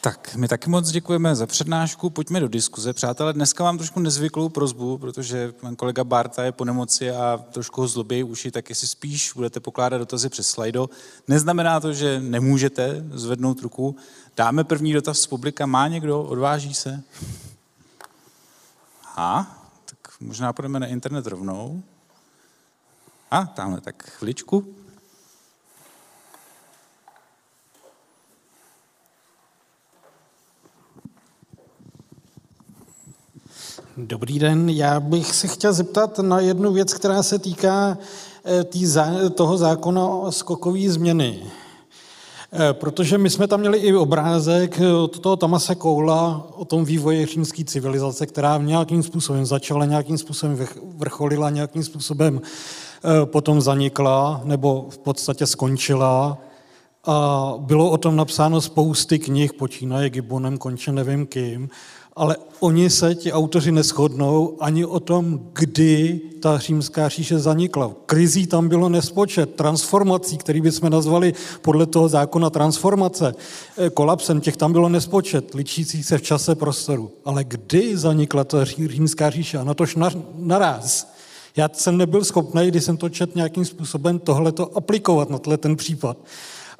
Tak, 0.00 0.34
my 0.34 0.48
taky 0.48 0.70
moc 0.70 0.90
děkujeme 0.90 1.36
za 1.36 1.46
přednášku, 1.46 2.10
pojďme 2.10 2.40
do 2.40 2.48
diskuze. 2.48 2.92
Přátelé, 2.92 3.32
dneska 3.32 3.64
mám 3.64 3.78
trošku 3.78 4.00
nezvyklou 4.00 4.48
prozbu, 4.48 4.98
protože 4.98 5.52
pan 5.52 5.76
kolega 5.76 6.04
Barta 6.04 6.44
je 6.44 6.52
po 6.52 6.64
nemoci 6.64 7.10
a 7.10 7.44
trošku 7.52 7.80
ho 7.80 7.88
zlobějí 7.88 8.24
uši, 8.24 8.50
tak 8.50 8.68
jestli 8.68 8.86
spíš 8.86 9.32
budete 9.32 9.60
pokládat 9.60 9.98
dotazy 9.98 10.28
přes 10.28 10.48
slajdo. 10.48 10.90
Neznamená 11.28 11.80
to, 11.80 11.92
že 11.92 12.20
nemůžete 12.20 13.04
zvednout 13.10 13.60
ruku. 13.60 13.96
Dáme 14.36 14.64
první 14.64 14.92
dotaz 14.92 15.18
z 15.18 15.26
publika. 15.26 15.66
Má 15.66 15.88
někdo? 15.88 16.22
Odváží 16.22 16.74
se? 16.74 17.02
A, 19.16 19.58
tak 19.84 20.14
možná 20.20 20.52
půjdeme 20.52 20.80
na 20.80 20.86
internet 20.86 21.26
rovnou. 21.26 21.82
A, 23.30 23.46
tamhle, 23.46 23.80
tak 23.80 24.02
chviličku. 24.10 24.74
Dobrý 34.00 34.38
den, 34.38 34.68
já 34.68 35.00
bych 35.00 35.34
se 35.34 35.48
chtěl 35.48 35.72
zeptat 35.72 36.18
na 36.18 36.40
jednu 36.40 36.72
věc, 36.72 36.94
která 36.94 37.22
se 37.22 37.38
týká 37.38 37.98
eh, 38.44 38.64
tý 38.64 38.86
toho 39.34 39.58
zákona 39.58 40.06
o 40.06 40.32
skokové 40.32 40.88
změny. 40.88 41.42
Eh, 42.52 42.72
protože 42.72 43.18
my 43.18 43.30
jsme 43.30 43.46
tam 43.46 43.60
měli 43.60 43.78
i 43.78 43.94
obrázek 43.94 44.80
od 45.04 45.18
toho 45.18 45.36
Tamase 45.36 45.74
Koula 45.74 46.46
o 46.54 46.64
tom 46.64 46.84
vývoji 46.84 47.26
římské 47.26 47.64
civilizace, 47.64 48.26
která 48.26 48.58
nějakým 48.58 49.02
způsobem 49.02 49.46
začala, 49.46 49.84
nějakým 49.84 50.18
způsobem 50.18 50.66
vrcholila, 50.96 51.50
nějakým 51.50 51.82
způsobem 51.84 52.40
eh, 52.42 53.26
potom 53.26 53.60
zanikla 53.60 54.40
nebo 54.44 54.86
v 54.90 54.98
podstatě 54.98 55.46
skončila. 55.46 56.38
A 57.04 57.54
bylo 57.58 57.90
o 57.90 57.98
tom 57.98 58.16
napsáno 58.16 58.60
spousty 58.60 59.18
knih, 59.18 59.52
počínaje 59.52 60.10
Gibbonem, 60.10 60.58
konče 60.58 60.92
nevím 60.92 61.26
kým 61.26 61.70
ale 62.18 62.36
oni 62.60 62.90
se, 62.90 63.14
ti 63.14 63.32
autoři, 63.32 63.72
neschodnou 63.72 64.56
ani 64.60 64.84
o 64.84 65.00
tom, 65.00 65.40
kdy 65.52 66.20
ta 66.40 66.58
římská 66.58 67.08
říše 67.08 67.38
zanikla. 67.38 67.92
Krizí 68.06 68.46
tam 68.46 68.68
bylo 68.68 68.88
nespočet, 68.88 69.54
transformací, 69.54 70.38
který 70.38 70.60
bychom 70.60 70.90
nazvali 70.90 71.34
podle 71.62 71.86
toho 71.86 72.08
zákona 72.08 72.50
transformace, 72.50 73.34
eh, 73.76 73.90
kolapsem, 73.90 74.40
těch 74.40 74.56
tam 74.56 74.72
bylo 74.72 74.88
nespočet, 74.88 75.54
ličících 75.54 76.06
se 76.06 76.18
v 76.18 76.22
čase 76.22 76.54
prostoru. 76.54 77.10
Ale 77.24 77.44
kdy 77.44 77.96
zanikla 77.96 78.44
ta 78.44 78.64
římská 78.64 79.30
říše? 79.30 79.58
A 79.58 79.64
na 79.64 79.74
tož 79.74 79.96
naraz. 80.34 81.12
Já 81.56 81.70
jsem 81.72 81.96
nebyl 81.96 82.24
schopný, 82.24 82.68
když 82.68 82.84
jsem 82.84 82.96
to 82.96 83.08
čet 83.08 83.36
nějakým 83.36 83.64
způsobem, 83.64 84.18
tohleto 84.18 84.76
aplikovat 84.76 85.30
na 85.30 85.56
ten 85.56 85.76
případ. 85.76 86.16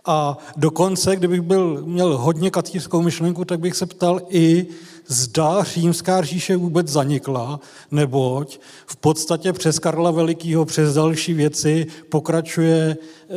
A 0.09 0.37
dokonce, 0.57 1.17
kdybych 1.17 1.41
byl, 1.41 1.83
měl 1.85 2.19
hodně 2.19 2.51
katýřskou 2.51 3.03
myšlenku, 3.03 3.45
tak 3.45 3.61
bych 3.61 3.77
se 3.77 3.87
ptal 3.87 4.21
i, 4.29 4.67
zda 5.07 5.63
římská 5.63 6.23
říše 6.23 6.57
vůbec 6.57 6.89
zanikla, 6.89 7.61
neboť 7.91 8.59
v 8.87 8.97
podstatě 8.97 9.53
přes 9.53 9.79
Karla 9.79 10.11
Velikýho, 10.11 10.65
přes 10.65 10.95
další 10.95 11.33
věci 11.33 11.87
pokračuje 12.09 12.97
eh, 12.97 13.35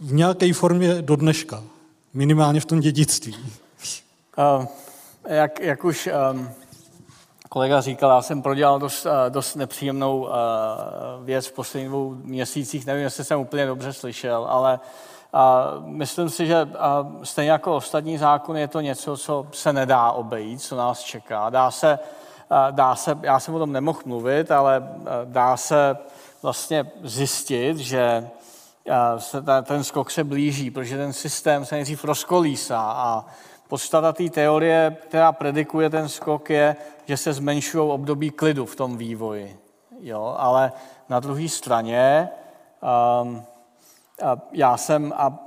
v 0.00 0.12
nějaké 0.12 0.52
formě 0.52 1.02
do 1.02 1.16
dneška. 1.16 1.62
Minimálně 2.14 2.60
v 2.60 2.64
tom 2.66 2.80
dědictví. 2.80 3.36
Uh, 4.38 4.66
jak, 5.28 5.60
jak 5.60 5.84
už 5.84 6.08
um, 6.32 6.48
kolega 7.48 7.80
říkal, 7.80 8.10
já 8.10 8.22
jsem 8.22 8.42
prodělal 8.42 8.78
dost, 8.78 9.06
uh, 9.06 9.12
dost 9.28 9.54
nepříjemnou 9.54 10.20
uh, 10.20 10.28
věc 11.24 11.46
v 11.46 11.52
posledních 11.52 11.88
dvou 11.88 12.14
měsících. 12.22 12.86
Nevím, 12.86 13.02
jestli 13.02 13.24
jsem 13.24 13.40
úplně 13.40 13.66
dobře 13.66 13.92
slyšel, 13.92 14.46
ale 14.50 14.74
uh, 14.74 15.11
a 15.32 15.66
myslím 15.84 16.30
si, 16.30 16.46
že 16.46 16.68
stejně 17.22 17.50
jako 17.50 17.76
ostatní 17.76 18.18
zákony 18.18 18.60
je 18.60 18.68
to 18.68 18.80
něco, 18.80 19.16
co 19.16 19.46
se 19.52 19.72
nedá 19.72 20.12
obejít, 20.12 20.62
co 20.62 20.76
nás 20.76 21.00
čeká. 21.00 21.50
Dá 21.50 21.70
se, 21.70 21.98
dá 22.70 22.94
se 22.94 23.18
já 23.22 23.40
jsem 23.40 23.54
o 23.54 23.58
tom 23.58 23.72
nemohl 23.72 24.00
mluvit, 24.04 24.50
ale 24.50 24.88
dá 25.24 25.56
se 25.56 25.96
vlastně 26.42 26.90
zjistit, 27.02 27.78
že 27.78 28.28
se 29.18 29.42
ten 29.62 29.84
skok 29.84 30.10
se 30.10 30.24
blíží, 30.24 30.70
protože 30.70 30.96
ten 30.96 31.12
systém 31.12 31.64
se 31.64 31.74
nejdřív 31.74 32.04
rozkolísá 32.04 32.80
a 32.80 33.26
podstata 33.68 34.12
té 34.12 34.30
teorie, 34.30 34.96
která 35.02 35.32
predikuje 35.32 35.90
ten 35.90 36.08
skok, 36.08 36.50
je, 36.50 36.76
že 37.04 37.16
se 37.16 37.32
zmenšují 37.32 37.90
období 37.90 38.30
klidu 38.30 38.66
v 38.66 38.76
tom 38.76 38.96
vývoji. 38.96 39.58
Jo? 40.00 40.34
Ale 40.38 40.72
na 41.08 41.20
druhé 41.20 41.48
straně 41.48 42.28
um, 43.22 43.42
já 44.52 44.76
jsem 44.76 45.12
a 45.16 45.38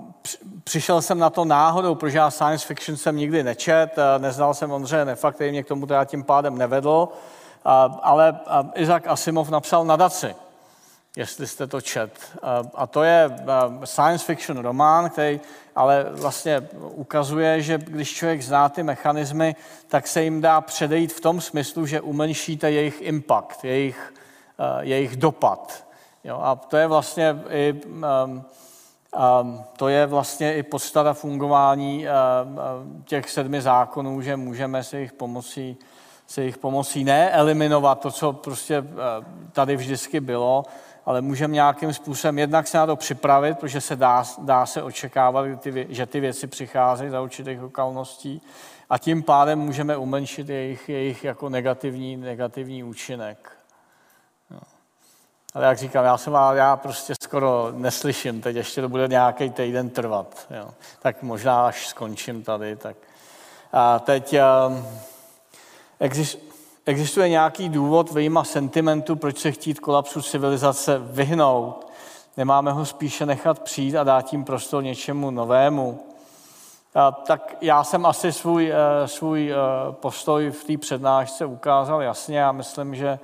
přišel 0.64 1.02
jsem 1.02 1.20
na 1.20 1.30
to 1.30 1.46
náhodou, 1.46 1.96
protože 1.96 2.18
já 2.18 2.32
science 2.32 2.68
fiction 2.68 2.98
jsem 2.98 3.18
nikdy 3.18 3.44
nečet, 3.44 3.96
neznal 4.18 4.54
jsem 4.54 4.72
Ondřeje 4.72 5.06
Nefa, 5.06 5.32
který 5.32 5.52
mě 5.52 5.64
k 5.64 5.68
tomu 5.68 5.86
teda 5.86 6.06
tím 6.06 6.24
pádem 6.24 6.58
nevedl, 6.58 7.08
ale 8.02 8.40
Isaac 8.76 9.04
Asimov 9.08 9.50
napsal 9.50 9.86
nadaci, 9.86 10.36
jestli 11.18 11.48
jste 11.48 11.68
to 11.68 11.82
čet. 11.82 12.12
A 12.76 12.88
to 12.88 13.04
je 13.04 13.36
science 13.84 14.26
fiction 14.26 14.58
román, 14.58 15.10
který 15.10 15.40
ale 15.76 16.06
vlastně 16.12 16.70
ukazuje, 16.78 17.62
že 17.62 17.78
když 17.78 18.14
člověk 18.14 18.42
zná 18.42 18.70
ty 18.70 18.84
mechanismy, 18.84 19.56
tak 19.88 20.08
se 20.08 20.24
jim 20.24 20.42
dá 20.42 20.62
předejít 20.62 21.14
v 21.14 21.22
tom 21.22 21.42
smyslu, 21.42 21.86
že 21.86 22.02
umenšíte 22.02 22.72
jejich 22.72 23.02
impact, 23.02 23.66
jejich, 23.66 24.14
jejich 24.80 25.18
dopad. 25.18 25.86
Jo, 26.24 26.40
a 26.44 26.56
to 26.56 26.78
je 26.78 26.88
vlastně 26.88 27.36
i 27.50 27.82
um, 27.86 28.46
to 29.78 29.88
je 29.88 30.06
vlastně 30.06 30.56
i 30.56 30.64
podstata 30.64 31.14
fungování 31.14 32.08
ehm, 32.08 32.14
ehm, 32.14 33.04
těch 33.06 33.30
sedmi 33.30 33.62
zákonů, 33.62 34.22
že 34.22 34.36
můžeme 34.36 34.84
se 34.84 35.00
jich 35.00 35.14
pomocí, 35.14 35.78
se 36.28 36.44
jich 36.44 36.58
pomocí 36.58 37.04
ne 37.04 37.32
eliminovat 37.32 38.00
to, 38.00 38.12
co 38.12 38.34
prostě 38.34 38.84
tady 39.52 39.76
vždycky 39.76 40.20
bylo, 40.20 40.64
ale 41.06 41.22
můžeme 41.22 41.54
nějakým 41.54 41.94
způsobem 41.94 42.40
jednak 42.40 42.68
se 42.68 42.78
na 42.78 42.86
to 42.86 42.96
připravit, 42.96 43.60
protože 43.60 43.82
se 43.82 43.96
dá, 43.96 44.24
dá 44.38 44.66
se 44.66 44.84
očekávat, 44.84 45.46
že 45.90 46.06
ty 46.06 46.20
věci 46.20 46.48
přicházejí 46.48 47.10
za 47.10 47.22
určitých 47.22 47.64
okolností 47.64 48.42
a 48.90 48.98
tím 48.98 49.24
pádem 49.24 49.60
můžeme 49.60 49.98
umenšit 49.98 50.50
jejich, 50.50 50.90
jejich 50.90 51.24
jako 51.24 51.50
negativní, 51.50 52.18
negativní 52.18 52.84
účinek. 52.84 53.55
Ale 55.56 55.66
jak 55.66 55.78
říkám, 55.78 56.06
já 56.06 56.18
jsem 56.18 56.34
já 56.54 56.78
prostě 56.78 57.14
skoro 57.22 57.72
neslyším, 57.72 58.42
teď 58.42 58.56
ještě 58.56 58.82
to 58.82 58.90
bude 58.90 59.08
nějaký 59.08 59.50
týden 59.50 59.90
trvat. 59.90 60.48
Jo. 60.50 60.70
Tak 61.02 61.24
možná 61.24 61.68
až 61.68 61.88
skončím 61.88 62.44
tady. 62.44 62.76
Tak. 62.76 62.96
A 63.74 64.00
teď, 64.00 64.34
ehm, 64.34 64.88
existuje 66.86 67.30
nějaký 67.30 67.70
důvod 67.70 68.12
vyjma 68.12 68.44
sentimentu, 68.44 69.16
proč 69.16 69.38
se 69.38 69.52
chtít 69.52 69.80
kolapsu 69.80 70.22
civilizace 70.22 70.98
vyhnout. 71.00 71.88
Nemáme 72.38 72.72
ho 72.72 72.86
spíše 72.86 73.26
nechat 73.26 73.60
přijít 73.60 73.96
a 73.96 74.04
dát 74.04 74.22
tím 74.22 74.44
prostor 74.44 74.84
něčemu 74.84 75.32
novému. 75.32 76.00
Tak 77.26 77.56
já 77.62 77.84
jsem 77.84 78.06
asi 78.06 78.32
svůj, 78.32 78.74
eh, 78.74 79.08
svůj 79.08 79.52
eh, 79.52 79.56
postoj 79.92 80.50
v 80.50 80.64
té 80.64 80.78
přednášce 80.78 81.46
ukázal 81.46 82.02
jasně. 82.02 82.40
Já 82.40 82.52
myslím, 82.52 82.96
že 82.96 83.20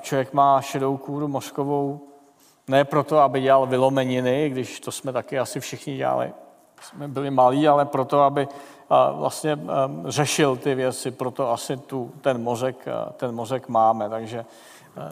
člověk 0.00 0.32
má 0.32 0.60
šedou 0.60 0.96
kůru 0.96 1.28
mozkovou 1.28 2.00
ne 2.68 2.84
proto, 2.84 3.18
aby 3.18 3.40
dělal 3.40 3.66
vylomeniny, 3.66 4.50
když 4.50 4.80
to 4.80 4.92
jsme 4.92 5.12
taky 5.12 5.38
asi 5.38 5.60
všichni 5.60 5.96
dělali, 5.96 6.32
jsme 6.80 7.08
byli 7.08 7.30
malí, 7.30 7.68
ale 7.68 7.84
proto, 7.84 8.20
aby 8.20 8.48
vlastně 9.12 9.58
řešil 10.04 10.56
ty 10.56 10.74
věci, 10.74 11.10
proto 11.10 11.52
asi 11.52 11.76
tu, 11.76 12.12
ten, 12.20 12.42
mozek, 12.42 12.76
ten 13.16 13.34
mozek 13.34 13.68
máme. 13.68 14.08
Takže 14.08 14.44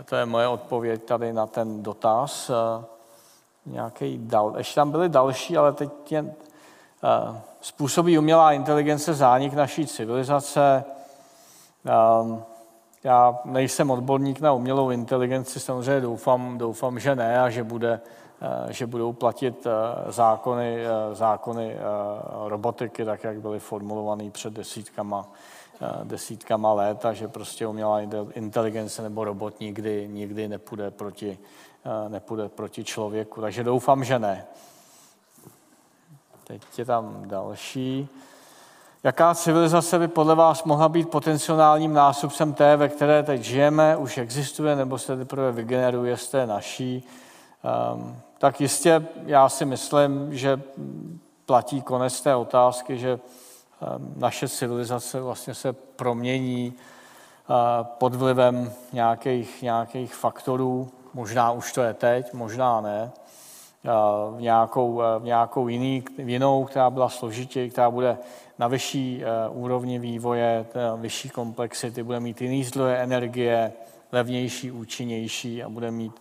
to 0.05 0.16
je 0.16 0.26
moje 0.26 0.48
odpověď 0.48 1.05
tady 1.05 1.32
na 1.32 1.47
ten 1.47 1.82
dotaz. 1.82 2.51
Nějaký 3.66 4.18
dal, 4.22 4.55
ještě 4.59 4.74
tam 4.74 4.90
byly 4.90 5.09
další, 5.09 5.56
ale 5.56 5.72
teď 5.72 6.12
jen 6.12 6.32
způsobí 7.60 8.18
umělá 8.18 8.52
inteligence 8.52 9.14
zánik 9.14 9.55
naší 9.55 9.86
civilizace. 9.86 10.85
Já 13.05 13.39
nejsem 13.44 13.90
odborník 13.90 14.40
na 14.40 14.52
umělou 14.52 14.90
inteligenci, 14.90 15.60
samozřejmě 15.60 16.01
doufám, 16.01 16.59
doufám 16.59 16.98
že 16.98 17.14
ne 17.14 17.40
a 17.40 17.51
že, 17.51 17.64
bude, 17.64 18.01
že 18.68 18.86
budou 18.86 19.12
platit 19.12 19.66
zákony, 20.09 20.85
zákony 21.12 21.76
robotiky, 22.44 23.05
tak 23.05 23.24
jak 23.24 23.40
byly 23.40 23.60
formulované 23.60 24.31
před 24.31 24.52
desítkama, 24.52 25.26
desítkama 26.05 26.72
let 26.72 27.05
a 27.05 27.12
že 27.12 27.28
prostě 27.28 27.66
umělá 27.66 28.01
inteligence 28.35 29.02
nebo 29.02 29.24
robot 29.24 29.60
nikdy, 29.60 30.09
nikdy 30.09 30.48
nepůjde 30.48 30.90
proti, 30.90 31.39
nepůjde 32.09 32.48
proti 32.48 32.85
člověku. 32.85 33.40
Takže 33.40 33.64
doufám, 33.64 34.05
že 34.05 34.18
ne. 34.18 34.47
Teď 36.44 36.62
je 36.78 36.85
tam 36.85 37.22
další. 37.28 38.09
Jaká 39.05 39.35
civilizace 39.35 39.98
by 39.98 40.09
podle 40.09 40.35
vás 40.35 40.64
mohla 40.64 40.89
být 40.89 41.10
potenciálním 41.10 41.93
nástupcem 41.93 42.55
té, 42.55 42.76
ve 42.76 42.89
které 42.89 43.22
teď 43.22 43.43
žijeme, 43.43 43.97
už 43.97 44.18
existuje, 44.18 44.76
nebo 44.76 44.98
se 44.98 45.16
teprve 45.16 45.52
vygeneruje 45.52 46.16
z 46.16 46.28
té 46.28 46.47
naší? 46.47 47.09
Um, 47.94 48.16
tak 48.39 48.60
jistě 48.60 49.06
já 49.26 49.48
si 49.48 49.64
myslím, 49.64 50.36
že 50.36 50.60
platí 51.47 51.82
konec 51.82 52.20
té 52.20 52.35
otázky, 52.35 52.98
že 52.98 53.14
um, 53.14 54.14
naše 54.16 54.48
civilizace 54.48 55.20
vlastně 55.20 55.55
se 55.55 55.72
promění 55.72 56.74
uh, 57.48 57.86
pod 57.86 58.14
vlivem 58.14 58.72
nějakých, 58.93 59.62
nějakých 59.62 60.14
faktorů. 60.14 60.89
Možná 61.14 61.51
už 61.51 61.72
to 61.72 61.82
je 61.82 61.94
teď, 61.94 62.32
možná 62.32 62.81
ne 62.81 63.12
v 64.36 64.40
nějakou, 64.40 65.02
v 65.19 65.24
nějakou 65.24 65.69
jiný, 65.69 66.05
jinou, 66.19 66.65
která 66.65 66.90
byla 66.90 67.09
složitější, 67.09 67.70
která 67.70 67.90
bude 67.90 68.19
na 68.59 68.69
vyšší 68.69 69.23
eh, 69.24 69.48
úrovni 69.48 69.98
vývoje, 69.98 70.66
vyšší 70.97 71.28
komplexity, 71.28 72.02
bude 72.02 72.20
mít 72.20 72.40
jiný 72.40 72.65
zdroje 72.65 72.97
energie, 72.97 73.73
levnější, 74.12 74.70
účinnější 74.70 75.62
a 75.62 75.69
bude 75.69 75.90
mít, 75.90 76.12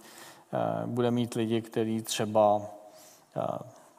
eh, 0.54 0.88
bude 0.88 1.12
mít 1.12 1.34
lidi, 1.34 1.62
kteří 1.62 2.02
třeba 2.02 2.62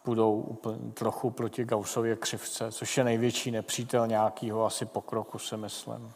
budou 0.05 0.45
eh, 0.47 0.51
úplně, 0.51 0.79
trochu 0.95 1.31
proti 1.31 1.65
Gaussově 1.65 2.17
křivce, 2.17 2.73
což 2.73 2.99
je 2.99 3.05
největší 3.05 3.51
nepřítel 3.51 4.07
nějakého 4.07 4.65
asi 4.65 4.87
pokroku, 4.87 5.39
si 5.39 5.57
myslím. 5.57 6.13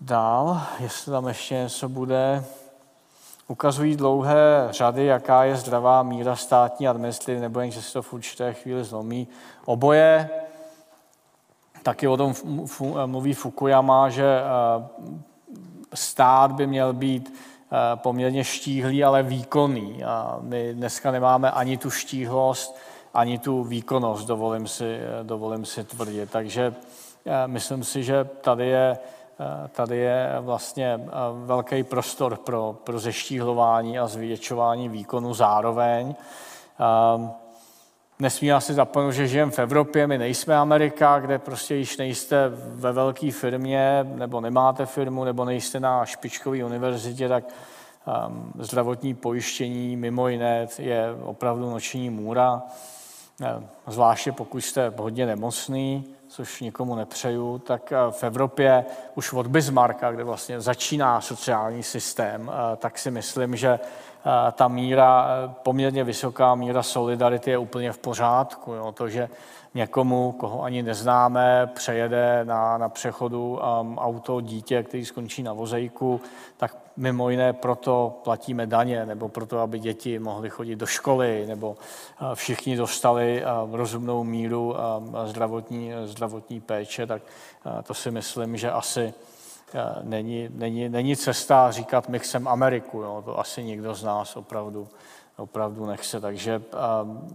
Dál, 0.00 0.60
jestli 0.80 1.12
tam 1.12 1.28
ještě 1.28 1.54
něco 1.54 1.88
bude, 1.88 2.44
ukazují 3.50 3.96
dlouhé 3.96 4.68
řady, 4.70 5.04
jaká 5.04 5.44
je 5.44 5.56
zdravá 5.56 6.02
míra 6.02 6.36
státní 6.36 6.88
administrativy, 6.88 7.40
nebo 7.40 7.60
jen, 7.60 7.70
že 7.70 7.82
se 7.82 7.92
to 7.92 8.02
v 8.02 8.12
určité 8.12 8.52
chvíli 8.52 8.84
zlomí. 8.84 9.28
Oboje, 9.64 10.30
taky 11.82 12.08
o 12.08 12.16
tom 12.16 12.34
mluví 13.06 13.34
Fukuyama, 13.34 14.08
že 14.08 14.24
eh, 14.24 15.06
stát 15.94 16.52
by 16.52 16.66
měl 16.66 16.92
být 16.92 17.34
eh, 17.34 17.96
poměrně 17.96 18.44
štíhlý, 18.44 19.04
ale 19.04 19.22
výkonný. 19.22 20.04
A 20.04 20.38
my 20.40 20.74
dneska 20.74 21.10
nemáme 21.10 21.50
ani 21.50 21.76
tu 21.76 21.90
štíhlost, 21.90 22.78
ani 23.14 23.38
tu 23.38 23.64
výkonnost, 23.64 24.26
dovolím 24.26 24.66
si, 24.66 24.98
eh, 25.00 25.24
dovolím 25.24 25.64
si 25.64 25.84
tvrdit. 25.84 26.30
Takže 26.30 26.74
myslím 27.46 27.84
si, 27.84 28.02
že 28.02 28.24
tady 28.24 28.66
je 28.68 28.98
tady 29.72 29.96
je 29.96 30.36
vlastně 30.40 31.00
eh, 31.06 31.10
velký 31.44 31.82
prostor 31.82 32.36
pro, 32.36 32.76
pro 32.84 32.98
zeštíhlování 32.98 33.98
a 33.98 34.06
zvětšování 34.06 34.88
výkonu 34.88 35.34
zároveň. 35.34 36.14
Ehm, 37.14 37.30
nesmí 38.18 38.50
si 38.58 38.74
zapomenout, 38.74 39.12
že 39.12 39.28
žijeme 39.28 39.52
v 39.52 39.58
Evropě, 39.58 40.06
my 40.06 40.18
nejsme 40.18 40.56
Amerika, 40.56 41.18
kde 41.18 41.38
prostě 41.38 41.74
již 41.74 41.96
nejste 41.96 42.48
ve 42.54 42.92
velké 42.92 43.32
firmě, 43.32 44.04
nebo 44.14 44.40
nemáte 44.40 44.86
firmu, 44.86 45.24
nebo 45.24 45.44
nejste 45.44 45.80
na 45.80 46.06
špičkové 46.06 46.64
univerzitě, 46.64 47.28
tak 47.28 47.44
um, 48.28 48.52
zdravotní 48.58 49.14
pojištění 49.14 49.96
mimo 49.96 50.28
jiné 50.28 50.66
je 50.78 51.14
opravdu 51.22 51.70
noční 51.70 52.10
můra, 52.10 52.62
ehm, 53.40 53.68
zvláště 53.86 54.32
pokud 54.32 54.60
jste 54.60 54.92
hodně 54.96 55.26
nemocný 55.26 56.14
což 56.30 56.60
nikomu 56.60 56.94
nepřeju, 56.94 57.58
tak 57.58 57.92
eh, 57.92 57.96
v 58.10 58.24
Evropě 58.24 58.84
už 59.14 59.32
od 59.32 59.46
Bismarcka, 59.46 60.12
kde 60.12 60.24
vlastně 60.24 60.60
začíná 60.60 61.20
sociální 61.20 61.82
systém, 61.82 62.50
eh, 62.52 62.76
tak 62.76 62.98
si 62.98 63.10
myslím, 63.10 63.56
že 63.56 63.68
eh, 63.68 64.52
ta 64.52 64.68
míra, 64.68 65.28
poměrně 65.62 66.04
vysoká 66.04 66.54
míra 66.54 66.82
solidarity 66.82 67.50
je 67.50 67.58
úplně 67.58 67.92
v 67.92 67.98
pořádku. 67.98 68.72
Jo. 68.72 68.92
To, 68.92 69.08
že 69.08 69.28
někomu, 69.74 70.32
koho 70.32 70.62
ani 70.62 70.82
neznáme, 70.82 71.70
přejede 71.74 72.44
na, 72.44 72.78
na 72.78 72.88
přechodu 72.88 73.58
um, 73.80 73.98
auto 73.98 74.40
dítě, 74.40 74.82
který 74.82 75.04
skončí 75.04 75.42
na 75.42 75.52
vozejku, 75.52 76.20
tak 76.56 76.76
mimo 76.96 77.30
jiné 77.30 77.52
proto 77.52 78.20
platíme 78.24 78.66
daně, 78.66 79.06
nebo 79.06 79.28
proto, 79.28 79.58
aby 79.58 79.78
děti 79.78 80.18
mohly 80.18 80.50
chodit 80.50 80.76
do 80.76 80.86
školy, 80.86 81.44
nebo 81.46 81.68
uh, 81.70 82.34
všichni 82.34 82.76
dostali 82.76 83.44
uh, 83.44 83.76
rozumnou 83.76 84.24
míru 84.24 84.74
um, 84.74 85.16
zdravotní, 85.26 85.92
zdravotní 86.04 86.60
péče, 86.60 87.06
tak 87.06 87.22
uh, 87.66 87.82
to 87.82 87.94
si 87.94 88.10
myslím, 88.10 88.56
že 88.56 88.70
asi 88.70 89.14
není, 90.02 90.48
není, 90.54 90.88
není 90.88 91.16
cesta 91.16 91.70
říkat, 91.70 92.08
my 92.08 92.18
chceme 92.18 92.50
Ameriku. 92.50 93.00
Jo? 93.00 93.22
To 93.24 93.38
asi 93.38 93.64
nikdo 93.64 93.94
z 93.94 94.04
nás 94.04 94.36
opravdu, 94.36 94.88
opravdu 95.36 95.86
nechce. 95.86 96.20
Takže 96.20 96.62
um, 97.02 97.28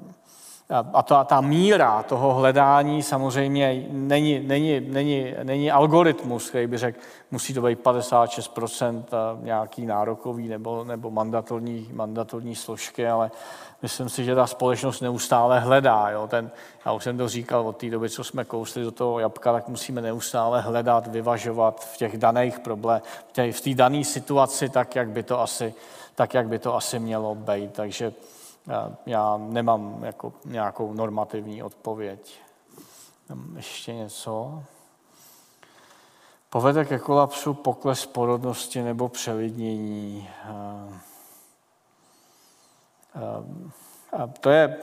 a 0.70 1.04
ta, 1.04 1.24
ta 1.24 1.42
míra 1.42 2.04
toho 2.04 2.34
hledání 2.34 3.04
samozřejmě 3.04 3.86
není, 3.90 4.40
není, 4.40 4.80
není, 4.80 5.34
není 5.44 5.72
algoritmus, 5.72 6.50
který 6.50 6.68
by 6.68 6.78
řekl, 6.78 7.00
musí 7.32 7.54
to 7.54 7.62
být 7.62 7.80
56% 7.80 9.04
nějaký 9.42 9.86
nárokový 9.86 10.48
nebo, 10.48 10.84
nebo 10.84 11.12
mandatorní, 11.12 11.90
mandatorní 11.94 12.56
složky, 12.56 13.08
ale 13.08 13.32
myslím 13.82 14.10
si, 14.10 14.26
že 14.26 14.36
ta 14.36 14.48
společnost 14.48 15.02
neustále 15.02 15.60
hledá. 15.60 16.10
Jo? 16.10 16.28
Ten, 16.28 16.52
já 16.86 16.92
už 16.92 17.04
jsem 17.04 17.18
to 17.18 17.30
říkal 17.30 17.68
od 17.68 17.78
té 17.78 17.90
doby, 17.90 18.10
co 18.10 18.24
jsme 18.24 18.46
kousli 18.46 18.84
do 18.84 18.92
toho 18.92 19.20
jabka, 19.20 19.54
tak 19.54 19.68
musíme 19.68 20.02
neustále 20.02 20.62
hledat, 20.62 21.08
vyvažovat 21.08 21.86
v 21.86 21.98
těch 21.98 22.18
daných 22.18 22.60
problémech, 22.60 23.04
v 23.52 23.62
té 23.62 23.74
dané 23.74 24.04
situaci 24.04 24.70
tak, 24.70 24.96
jak 24.96 25.10
by 25.10 25.24
to 25.24 25.42
asi, 25.42 25.74
tak, 26.16 26.34
jak 26.34 26.48
by 26.48 26.60
to 26.60 26.76
asi 26.76 27.00
mělo 27.00 27.36
být. 27.36 27.74
Takže 27.74 28.14
já 29.06 29.38
nemám 29.38 30.04
jako 30.04 30.34
nějakou 30.46 30.94
normativní 30.94 31.64
odpověď. 31.64 32.40
Ještě 33.56 33.94
něco? 33.94 34.64
Povede 36.50 36.86
ke 36.86 37.00
kolapsu 37.00 37.54
pokles 37.54 38.06
porodnosti 38.06 38.82
nebo 38.82 39.10
přelidnění. 39.10 40.30
A 44.18 44.28
to 44.40 44.50
je, 44.50 44.78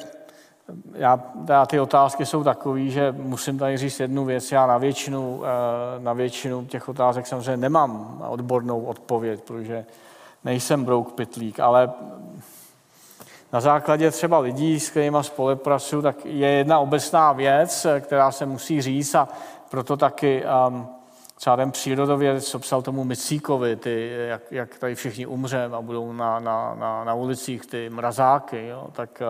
já, 0.92 1.20
já, 1.48 1.66
ty 1.66 1.80
otázky 1.80 2.26
jsou 2.26 2.44
takové, 2.44 2.88
že 2.88 3.12
musím 3.12 3.58
tady 3.58 3.76
říct 3.76 4.00
jednu 4.00 4.24
věc. 4.24 4.52
Já 4.52 4.66
na 4.66 4.78
většinu, 4.78 5.42
na 5.98 6.12
většinu 6.12 6.66
těch 6.66 6.88
otázek 6.88 7.26
samozřejmě 7.26 7.56
nemám 7.56 8.24
odbornou 8.28 8.84
odpověď, 8.84 9.42
protože 9.42 9.86
nejsem 10.44 10.84
brouk 10.84 11.12
pitlík, 11.12 11.60
ale 11.60 11.92
na 13.52 13.60
základě 13.60 14.10
třeba 14.10 14.38
lidí, 14.38 14.80
s 14.80 14.90
kterými 14.90 15.18
spolupracuju, 15.20 16.02
tak 16.02 16.16
je 16.24 16.48
jedna 16.48 16.78
obecná 16.78 17.32
věc, 17.32 17.86
která 18.00 18.32
se 18.32 18.46
musí 18.46 18.82
říct 18.82 19.14
a 19.14 19.28
proto 19.70 19.96
taky 19.96 20.44
um, 20.68 20.88
třeba 21.36 21.56
ten 21.56 21.70
přírodovědec, 21.70 22.46
co 22.46 22.58
psal 22.58 22.82
tomu 22.82 23.04
Micíkovi, 23.04 23.76
ty, 23.76 24.12
jak, 24.28 24.42
jak 24.50 24.78
tady 24.78 24.94
všichni 24.94 25.26
umřeme 25.26 25.76
a 25.76 25.80
budou 25.80 26.12
na, 26.12 26.40
na, 26.40 26.74
na, 26.74 27.04
na 27.04 27.14
ulicích 27.14 27.66
ty 27.66 27.90
mrazáky, 27.90 28.66
jo, 28.66 28.86
tak 28.92 29.22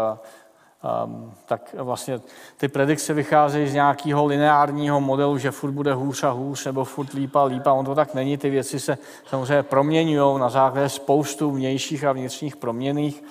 Um, 1.05 1.35
tak 1.47 1.74
vlastně 1.78 2.20
ty 2.57 2.69
predikce 2.69 3.15
vycházejí 3.15 3.69
z 3.69 3.74
nějakého 3.74 4.27
lineárního 4.27 5.01
modelu, 5.01 5.39
že 5.39 5.51
furt 5.51 5.70
bude 5.70 5.94
hůř 5.94 6.24
a 6.24 6.31
hůř, 6.31 6.66
nebo 6.66 6.85
furt 6.85 7.12
lípa 7.12 7.40
a 7.40 7.44
lípa. 7.44 7.73
On 7.73 7.85
to 7.85 7.94
tak 7.94 8.15
není, 8.15 8.36
ty 8.36 8.51
věci 8.51 8.81
se 8.81 8.99
samozřejmě 9.27 9.62
proměňují 9.62 10.40
na 10.40 10.49
základě 10.49 10.89
spoustu 10.89 11.51
vnějších 11.51 12.05
a 12.05 12.12
vnitřních 12.12 12.57
proměných. 12.57 13.24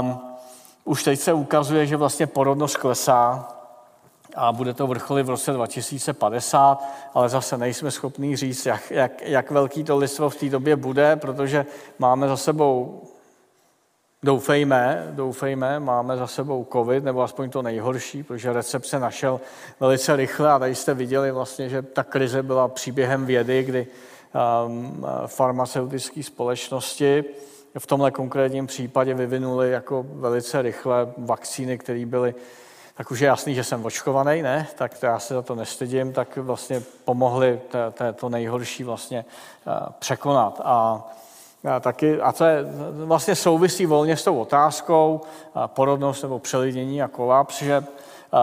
Um, 0.00 0.20
už 0.84 1.02
teď 1.02 1.20
se 1.20 1.32
ukazuje, 1.32 1.86
že 1.86 1.96
vlastně 1.96 2.26
porodnost 2.26 2.76
klesá, 2.76 3.48
a 4.36 4.52
bude 4.52 4.74
to 4.74 4.86
vrcholy 4.86 5.22
v 5.22 5.30
roce 5.30 5.52
2050, 5.52 6.84
ale 7.14 7.28
zase 7.28 7.58
nejsme 7.58 7.90
schopní 7.90 8.36
říct, 8.36 8.66
jak, 8.66 8.90
jak, 8.90 9.22
jak 9.22 9.50
velký 9.50 9.84
to 9.84 9.96
lidstvo 9.96 10.30
v 10.30 10.36
té 10.36 10.48
době 10.48 10.76
bude, 10.76 11.16
protože 11.16 11.66
máme 11.98 12.28
za 12.28 12.36
sebou 12.36 13.02
Doufejme, 14.22 15.06
doufejme, 15.10 15.80
máme 15.80 16.16
za 16.16 16.26
sebou 16.26 16.66
covid, 16.72 17.04
nebo 17.04 17.22
aspoň 17.22 17.50
to 17.50 17.62
nejhorší, 17.62 18.22
protože 18.22 18.52
recept 18.52 18.86
se 18.86 18.98
našel 18.98 19.40
velice 19.80 20.16
rychle 20.16 20.52
a 20.52 20.58
tady 20.58 20.74
jste 20.74 20.94
viděli 20.94 21.32
vlastně, 21.32 21.68
že 21.68 21.82
ta 21.82 22.04
krize 22.04 22.42
byla 22.42 22.68
příběhem 22.68 23.26
vědy, 23.26 23.62
kdy 23.62 23.86
um, 24.66 25.06
farmaceutické 25.26 26.22
společnosti 26.22 27.24
v 27.78 27.86
tomhle 27.86 28.10
konkrétním 28.10 28.66
případě 28.66 29.14
vyvinuli 29.14 29.70
jako 29.70 30.06
velice 30.08 30.62
rychle 30.62 31.12
vakcíny, 31.18 31.78
které 31.78 32.06
byly 32.06 32.34
tak 32.96 33.10
už 33.10 33.20
je 33.20 33.26
jasný, 33.26 33.54
že 33.54 33.64
jsem 33.64 33.84
očkovaný, 33.84 34.42
ne? 34.42 34.66
Tak 34.74 34.98
to 34.98 35.06
já 35.06 35.18
se 35.18 35.34
za 35.34 35.42
to 35.42 35.54
nestydím, 35.54 36.12
tak 36.12 36.36
vlastně 36.36 36.82
pomohli 37.04 37.60
to 38.14 38.28
nejhorší 38.28 38.84
vlastně 38.84 39.24
uh, 39.66 39.72
překonat. 39.98 40.60
A 40.64 41.06
a, 41.64 41.80
taky, 41.80 42.20
a 42.20 42.32
to 42.32 42.44
je, 42.44 42.64
vlastně 43.04 43.34
souvisí 43.34 43.86
volně 43.86 44.16
s 44.16 44.24
tou 44.24 44.38
otázkou 44.38 45.20
porodnost 45.66 46.22
nebo 46.22 46.38
přelidnění 46.38 47.02
a 47.02 47.08
kolaps, 47.08 47.62
že 47.62 47.84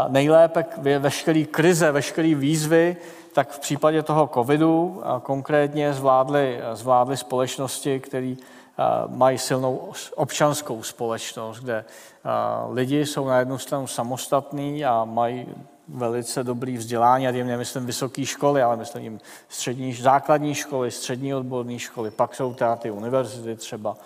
nejlépe 0.07 0.65
veškerý 0.99 1.45
krize, 1.45 1.91
veškerý 1.91 2.35
výzvy, 2.35 2.97
tak 3.33 3.51
v 3.51 3.59
případě 3.59 4.03
toho 4.03 4.29
covidu 4.33 5.03
konkrétně 5.23 5.93
zvládly, 5.93 6.59
zvládly 6.73 7.17
společnosti, 7.17 7.99
které 7.99 8.35
mají 9.07 9.37
silnou 9.37 9.93
občanskou 10.15 10.83
společnost, 10.83 11.59
kde 11.59 11.85
lidi 12.69 13.05
jsou 13.05 13.27
na 13.27 13.39
jednu 13.39 13.57
stranu 13.57 13.87
samostatní 13.87 14.85
a 14.85 15.05
mají 15.05 15.47
velice 15.87 16.43
dobrý 16.43 16.77
vzdělání, 16.77 17.27
a 17.27 17.31
tím 17.31 17.47
nemyslím 17.47 17.85
vysoké 17.85 18.25
školy, 18.25 18.61
ale 18.61 18.77
myslím 18.77 19.03
jim 19.03 19.19
střední, 19.49 19.93
základní 19.93 20.55
školy, 20.55 20.91
střední 20.91 21.35
odborné 21.35 21.79
školy, 21.79 22.11
pak 22.11 22.35
jsou 22.35 22.53
teda 22.53 22.75
ty 22.75 22.91
univerzity 22.91 23.55
třeba. 23.55 23.97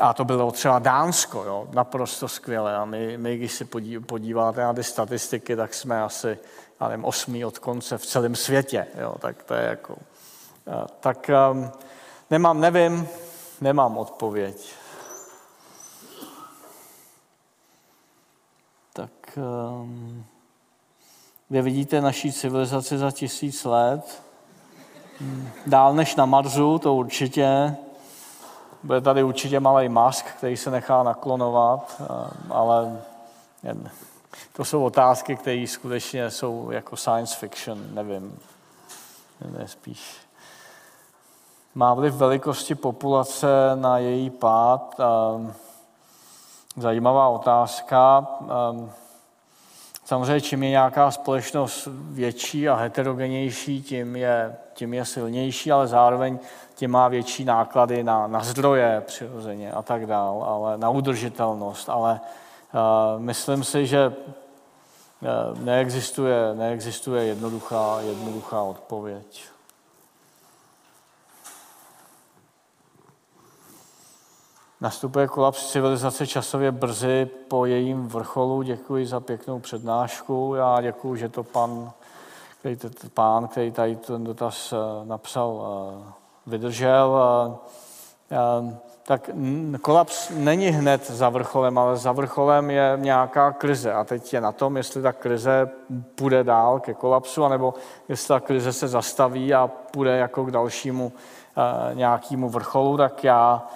A 0.00 0.14
to 0.14 0.24
bylo 0.24 0.50
třeba 0.50 0.78
Dánsko, 0.78 1.44
jo, 1.44 1.68
naprosto 1.72 2.28
skvělé. 2.28 2.76
A 2.76 2.84
my, 2.84 3.18
my 3.18 3.36
když 3.36 3.52
si 3.52 3.64
podíváte 4.06 4.60
na 4.60 4.74
ty 4.74 4.84
statistiky, 4.84 5.56
tak 5.56 5.74
jsme 5.74 6.02
asi, 6.02 6.38
já 6.80 6.88
nevím, 6.88 7.04
osmý 7.04 7.44
od 7.44 7.58
konce 7.58 7.98
v 7.98 8.06
celém 8.06 8.34
světě. 8.34 8.86
Jo, 9.00 9.14
tak 9.18 9.42
to 9.42 9.54
je 9.54 9.64
jako... 9.64 9.96
Tak 11.00 11.30
um, 11.52 11.70
nemám, 12.30 12.60
nevím, 12.60 13.08
nemám 13.60 13.98
odpověď. 13.98 14.74
Tak... 18.92 19.38
Kde 21.48 21.62
vidíte 21.62 22.00
naší 22.00 22.32
civilizaci 22.32 22.98
za 22.98 23.10
tisíc 23.10 23.64
let. 23.64 24.22
Dál 25.66 25.94
než 25.94 26.16
na 26.16 26.26
Marsu, 26.26 26.78
to 26.78 26.94
určitě. 26.94 27.76
Bude 28.82 29.00
tady 29.00 29.22
určitě 29.22 29.60
malý 29.60 29.88
mask, 29.88 30.26
který 30.26 30.56
se 30.56 30.70
nechá 30.70 31.02
naklonovat, 31.02 32.02
ale 32.50 33.02
to 34.52 34.64
jsou 34.64 34.84
otázky, 34.84 35.36
které 35.36 35.64
skutečně 35.68 36.30
jsou 36.30 36.70
jako 36.70 36.96
science 36.96 37.36
fiction, 37.36 37.94
nevím. 37.94 38.38
Ne, 39.58 39.68
spíš. 39.68 40.25
Má 41.76 41.94
vliv 41.94 42.14
velikosti 42.14 42.74
populace 42.74 43.46
na 43.74 43.98
její 43.98 44.30
pád? 44.30 45.00
Zajímavá 46.76 47.28
otázka. 47.28 48.28
Samozřejmě, 50.04 50.40
čím 50.40 50.62
je 50.62 50.70
nějaká 50.70 51.10
společnost 51.10 51.88
větší 51.92 52.68
a 52.68 52.74
heterogenější, 52.74 53.82
tím 53.82 54.16
je, 54.16 54.56
tím 54.74 54.94
je 54.94 55.04
silnější, 55.04 55.72
ale 55.72 55.86
zároveň 55.86 56.38
tím 56.74 56.90
má 56.90 57.08
větší 57.08 57.44
náklady 57.44 58.04
na, 58.04 58.26
na 58.26 58.40
zdroje 58.40 59.02
přirozeně 59.06 59.72
a 59.72 59.82
tak 59.82 60.06
dál, 60.06 60.44
ale 60.48 60.78
na 60.78 60.90
udržitelnost. 60.90 61.88
Ale 61.88 62.20
uh, 62.74 63.20
myslím 63.20 63.64
si, 63.64 63.86
že 63.86 64.12
neexistuje, 65.54 66.54
neexistuje 66.54 67.24
jednoduchá, 67.24 68.00
jednoduchá 68.00 68.62
odpověď. 68.62 69.55
Nastupuje 74.80 75.28
kolaps 75.28 75.70
civilizace 75.70 76.26
časově 76.26 76.72
brzy 76.72 77.30
po 77.48 77.66
jejím 77.66 78.08
vrcholu. 78.08 78.62
Děkuji 78.62 79.06
za 79.06 79.20
pěknou 79.20 79.58
přednášku. 79.58 80.54
Já 80.56 80.80
děkuji, 80.80 81.16
že 81.16 81.28
to 81.28 81.42
pan, 81.42 81.92
který, 82.58 82.76
pán, 83.14 83.48
který 83.48 83.72
tady 83.72 83.96
ten 83.96 84.24
dotaz 84.24 84.72
eh, 84.72 85.06
napsal, 85.06 85.66
eh, 85.66 86.12
vydržel. 86.46 87.20
Eh, 88.30 88.76
tak 89.02 89.30
kolaps 89.82 90.30
není 90.30 90.68
hned 90.68 91.10
za 91.10 91.28
vrcholem, 91.28 91.78
ale 91.78 91.96
za 91.96 92.12
vrcholem 92.12 92.70
je 92.70 92.92
nějaká 92.96 93.52
krize. 93.52 93.92
A 93.92 94.04
teď 94.04 94.34
je 94.34 94.40
na 94.40 94.52
tom, 94.52 94.76
jestli 94.76 95.02
ta 95.02 95.12
krize 95.12 95.70
půjde 96.14 96.44
dál 96.44 96.80
ke 96.80 96.94
kolapsu, 96.94 97.44
anebo 97.44 97.74
jestli 98.08 98.28
ta 98.28 98.40
krize 98.40 98.72
se 98.72 98.88
zastaví 98.88 99.54
a 99.54 99.70
půjde 99.90 100.16
jako 100.16 100.44
k 100.44 100.50
dalšímu 100.50 101.12
nějakému 101.94 102.48
vrcholu, 102.48 102.96
tak 102.96 103.24
já 103.24 103.66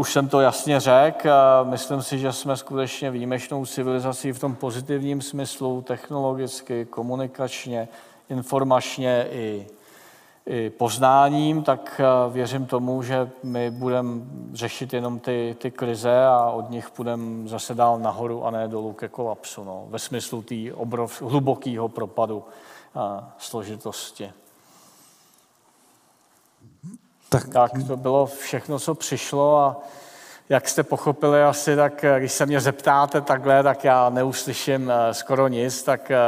už 0.00 0.12
jsem 0.12 0.28
to 0.28 0.40
jasně 0.40 0.80
řekl, 0.80 1.28
myslím 1.64 2.02
si, 2.02 2.18
že 2.18 2.32
jsme 2.32 2.56
skutečně 2.56 3.10
výjimečnou 3.10 3.66
civilizací 3.66 4.32
v 4.32 4.38
tom 4.38 4.54
pozitivním 4.54 5.22
smyslu, 5.22 5.82
technologicky, 5.82 6.84
komunikačně, 6.84 7.88
informačně 8.28 9.26
i, 9.30 9.66
i 10.46 10.70
poznáním, 10.70 11.62
tak 11.62 12.00
věřím 12.32 12.66
tomu, 12.66 13.02
že 13.02 13.30
my 13.42 13.70
budeme 13.70 14.20
řešit 14.52 14.92
jenom 14.92 15.18
ty, 15.18 15.56
ty 15.58 15.70
krize 15.70 16.24
a 16.24 16.50
od 16.50 16.70
nich 16.70 16.88
budeme 16.96 17.48
zase 17.48 17.74
dál 17.74 17.98
nahoru 17.98 18.44
a 18.44 18.50
ne 18.50 18.68
dolů 18.68 18.92
ke 18.92 19.08
kolapsu, 19.08 19.64
no, 19.64 19.84
ve 19.88 19.98
smyslu 19.98 20.42
té 20.42 20.54
hlubokého 21.20 21.88
propadu 21.88 22.44
a 22.94 23.34
složitosti. 23.38 24.32
Tak. 27.32 27.48
tak 27.48 27.72
to 27.86 27.96
bylo 27.96 28.26
všechno, 28.26 28.78
co 28.78 28.94
přišlo 28.94 29.58
a 29.58 29.76
jak 30.50 30.68
jste 30.68 30.82
pochopili 30.82 31.42
asi, 31.42 31.76
tak 31.76 32.04
eh, 32.04 32.18
když 32.18 32.32
se 32.32 32.46
mě 32.46 32.60
zeptáte 32.60 33.20
takhle, 33.20 33.62
tak 33.62 33.84
já 33.84 34.10
neuslyším 34.10 34.90
eh, 34.90 35.14
skoro 35.14 35.48
nic, 35.48 35.82
tak 35.82 36.10
eh, 36.10 36.18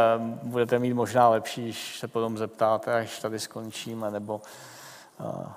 budete 0.42 0.78
mít 0.78 0.94
možná 0.94 1.28
lepší, 1.28 1.62
když 1.62 1.98
se 1.98 2.08
potom 2.08 2.38
zeptáte, 2.38 2.94
až 2.94 3.20
tady 3.20 3.38
skončíme, 3.38 4.10
nebo 4.10 4.40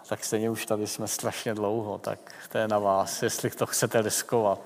tak 0.10 0.26
stejně 0.26 0.50
už 0.50 0.66
tady 0.66 0.88
jsme 0.88 1.08
strašně 1.08 1.54
dlouho, 1.54 1.98
tak 1.98 2.20
to 2.52 2.58
je 2.58 2.68
na 2.68 2.80
vás, 2.80 3.24
jestli 3.24 3.50
to 3.50 3.66
chcete 3.66 4.02
riskovat. 4.02 4.60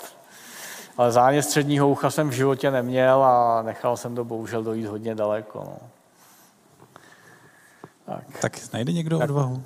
Ale 0.97 1.11
zánět 1.11 1.45
středního 1.45 1.89
ucha 1.89 2.11
jsem 2.11 2.29
v 2.29 2.33
životě 2.33 2.71
neměl 2.71 3.23
a 3.23 3.61
nechal 3.61 3.97
jsem 3.97 4.15
to 4.15 4.25
bohužel 4.25 4.63
dojít 4.63 4.85
hodně 4.85 5.15
daleko. 5.15 5.59
No. 5.59 5.77
Tak. 8.05 8.39
tak 8.41 8.73
najde 8.73 8.93
někdo 8.93 9.17
tak. 9.19 9.29
odvahu? 9.29 9.63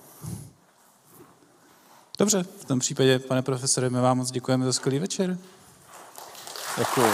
Dobře, 2.19 2.43
v 2.43 2.65
tom 2.65 2.79
případě, 2.79 3.19
pane 3.19 3.41
profesore, 3.41 3.89
my 3.89 3.99
vám 3.99 4.17
moc 4.17 4.31
děkujeme 4.31 4.65
za 4.65 4.73
skvělý 4.73 4.99
večer. 4.99 5.37
Děkuji. 6.77 7.11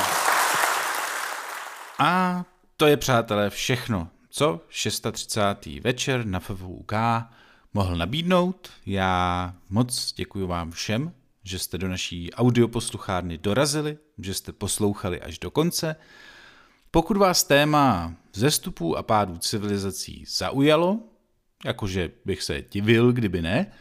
A 2.00 2.44
to 2.78 2.88
je, 2.88 2.98
přátelé, 2.98 3.50
všechno, 3.50 4.10
co 4.30 4.62
630. 4.70 5.66
večer 5.82 6.26
na 6.26 6.40
FVUK 6.40 6.94
mohl 7.74 7.96
nabídnout. 7.96 8.70
Já 8.86 9.54
moc 9.70 10.14
děkuji 10.14 10.48
vám 10.48 10.72
všem, 10.72 11.14
že 11.44 11.60
jste 11.60 11.78
do 11.78 11.88
naší 11.88 12.34
audioposluchárny 12.34 13.38
dorazili, 13.38 13.98
že 14.18 14.34
jste 14.34 14.52
poslouchali 14.52 15.22
až 15.22 15.40
do 15.40 15.52
konce. 15.52 15.96
Pokud 16.92 17.18
vás 17.18 17.44
téma 17.44 18.14
zestupů 18.34 18.98
a 18.98 19.04
pádů 19.04 19.38
civilizací 19.38 20.26
zaujalo, 20.28 21.00
jakože 21.66 22.12
bych 22.26 22.44
se 22.44 22.62
divil, 22.72 23.12
kdyby 23.12 23.42
ne, 23.42 23.72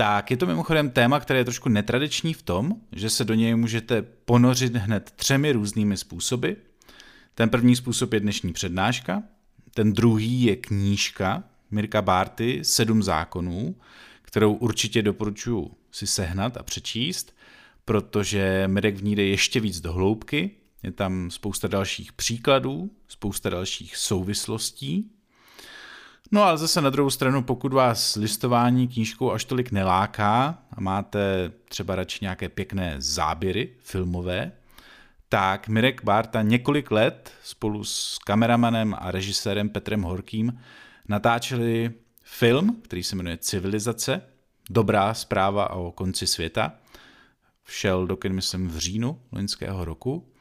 tak 0.00 0.30
je 0.30 0.36
to 0.36 0.46
mimochodem 0.46 0.90
téma, 0.90 1.20
které 1.20 1.40
je 1.40 1.44
trošku 1.44 1.68
netradiční 1.68 2.34
v 2.34 2.42
tom, 2.42 2.76
že 2.92 3.10
se 3.10 3.24
do 3.24 3.34
něj 3.34 3.54
můžete 3.54 4.02
ponořit 4.02 4.76
hned 4.76 5.10
třemi 5.16 5.52
různými 5.52 5.96
způsoby. 5.96 6.50
Ten 7.34 7.48
první 7.48 7.76
způsob 7.76 8.12
je 8.12 8.20
dnešní 8.20 8.52
přednáška, 8.52 9.22
ten 9.74 9.92
druhý 9.92 10.42
je 10.42 10.56
knížka 10.56 11.44
Mirka 11.70 12.02
Bárty 12.02 12.60
Sedm 12.62 13.02
zákonů, 13.02 13.76
kterou 14.22 14.52
určitě 14.52 15.02
doporučuji 15.02 15.70
si 15.90 16.06
sehnat 16.06 16.56
a 16.56 16.62
přečíst, 16.62 17.36
protože 17.84 18.64
Mirek 18.66 18.96
v 18.96 19.04
ní 19.04 19.16
jde 19.16 19.24
ještě 19.24 19.60
víc 19.60 19.80
do 19.80 19.92
hloubky 19.92 20.50
je 20.82 20.92
tam 20.92 21.30
spousta 21.30 21.68
dalších 21.68 22.12
příkladů, 22.12 22.90
spousta 23.08 23.50
dalších 23.50 23.96
souvislostí. 23.96 25.10
No 26.32 26.42
ale 26.42 26.58
zase 26.58 26.80
na 26.80 26.90
druhou 26.90 27.10
stranu, 27.10 27.42
pokud 27.42 27.72
vás 27.72 28.16
listování 28.16 28.88
knížkou 28.88 29.32
až 29.32 29.44
tolik 29.44 29.72
neláká 29.72 30.58
a 30.72 30.80
máte 30.80 31.52
třeba 31.68 31.94
radši 31.94 32.18
nějaké 32.22 32.48
pěkné 32.48 32.94
záběry 32.98 33.76
filmové, 33.78 34.52
tak 35.28 35.68
Mirek 35.68 36.04
Barta 36.04 36.42
několik 36.42 36.90
let 36.90 37.32
spolu 37.42 37.84
s 37.84 38.18
kameramanem 38.18 38.96
a 38.98 39.10
režisérem 39.10 39.68
Petrem 39.68 40.02
Horkým 40.02 40.60
natáčeli 41.08 41.92
film, 42.22 42.80
který 42.82 43.02
se 43.02 43.16
jmenuje 43.16 43.36
Civilizace, 43.36 44.22
dobrá 44.70 45.14
zpráva 45.14 45.70
o 45.70 45.92
konci 45.92 46.26
světa. 46.26 46.72
Všel 47.64 48.06
do 48.06 48.16
kin, 48.16 48.32
myslím, 48.32 48.68
v 48.68 48.78
říjnu 48.78 49.20
loňského 49.32 49.84
roku. 49.84 50.32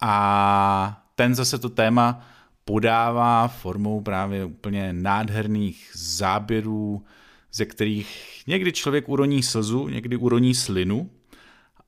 A 0.00 1.04
ten 1.14 1.34
zase 1.34 1.58
to 1.58 1.68
téma 1.68 2.26
podává 2.64 3.48
formou 3.48 4.00
právě 4.00 4.44
úplně 4.44 4.92
nádherných 4.92 5.90
záběrů, 5.94 7.04
ze 7.52 7.64
kterých 7.64 8.42
někdy 8.46 8.72
člověk 8.72 9.08
uroní 9.08 9.42
slzu, 9.42 9.88
někdy 9.88 10.16
uroní 10.16 10.54
slinu, 10.54 11.10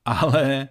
ale 0.04 0.68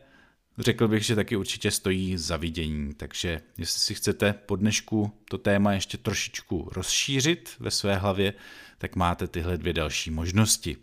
řekl 0.57 0.87
bych, 0.87 1.03
že 1.03 1.15
taky 1.15 1.35
určitě 1.35 1.71
stojí 1.71 2.17
za 2.17 2.37
vidění. 2.37 2.93
Takže 2.93 3.41
jestli 3.57 3.79
si 3.79 3.95
chcete 3.95 4.33
po 4.33 4.55
dnešku 4.55 5.11
to 5.29 5.37
téma 5.37 5.73
ještě 5.73 5.97
trošičku 5.97 6.69
rozšířit 6.71 7.55
ve 7.59 7.71
své 7.71 7.95
hlavě, 7.95 8.33
tak 8.77 8.95
máte 8.95 9.27
tyhle 9.27 9.57
dvě 9.57 9.73
další 9.73 10.11
možnosti. 10.11 10.77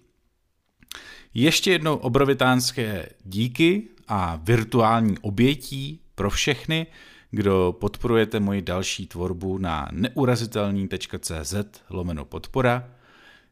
Ještě 1.34 1.72
jednou 1.72 1.96
obrovitánské 1.96 3.08
díky 3.24 3.82
a 4.08 4.36
virtuální 4.36 5.18
obětí 5.18 6.00
pro 6.14 6.30
všechny, 6.30 6.86
kdo 7.34 7.76
podporujete 7.80 8.40
moji 8.40 8.62
další 8.62 9.06
tvorbu 9.06 9.58
na 9.58 9.88
neurazitelný.cz 9.92 11.54
lomeno 11.90 12.24
podpora. 12.24 12.88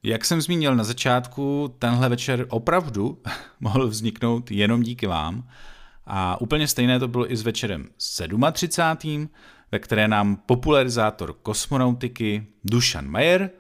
Jak 0.03 0.25
jsem 0.25 0.41
zmínil 0.41 0.77
na 0.77 0.85
začátku, 0.85 1.75
tenhle 1.79 2.09
večer 2.09 2.47
opravdu 2.49 3.23
mohl 3.61 3.89
vzniknout 3.89 4.51
jenom 4.51 4.83
díky 4.83 5.07
vám 5.07 5.49
a 6.07 6.41
úplně 6.41 6.69
stejné 6.69 6.99
to 6.99 7.09
bylo 7.09 7.33
i 7.33 7.37
s 7.37 7.43
večerem 7.43 7.89
37., 8.53 9.29
ve 9.73 9.79
které 9.79 10.09
nám 10.09 10.37
popularizátor 10.37 11.33
kosmonautiky 11.43 12.47
Dušan 12.65 13.09
Mayer 13.09 13.51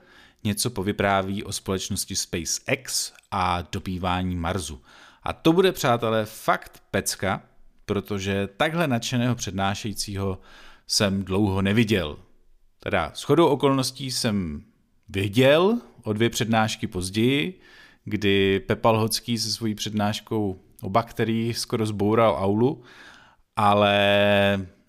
něco 0.44 0.70
povypráví 0.70 1.44
o 1.44 1.52
společnosti 1.52 2.16
SpaceX 2.16 3.12
a 3.30 3.62
dobývání 3.72 4.36
Marsu. 4.36 4.82
A 5.22 5.32
to 5.32 5.52
bude, 5.52 5.72
přátelé, 5.72 6.24
fakt 6.26 6.82
pecka, 6.90 7.42
protože 7.90 8.48
takhle 8.56 8.88
nadšeného 8.88 9.34
přednášejícího 9.34 10.38
jsem 10.86 11.24
dlouho 11.24 11.62
neviděl. 11.62 12.18
Teda 12.78 13.12
shodou 13.16 13.46
okolností 13.46 14.10
jsem 14.10 14.64
viděl 15.08 15.78
o 16.02 16.12
dvě 16.12 16.30
přednášky 16.30 16.86
později, 16.86 17.60
kdy 18.04 18.60
Pepal 18.60 18.98
Hocký 18.98 19.38
se 19.38 19.50
svojí 19.50 19.74
přednáškou 19.74 20.60
o 20.82 20.90
bakteriích 20.90 21.58
skoro 21.58 21.86
zboural 21.86 22.36
aulu, 22.38 22.82
ale 23.56 23.96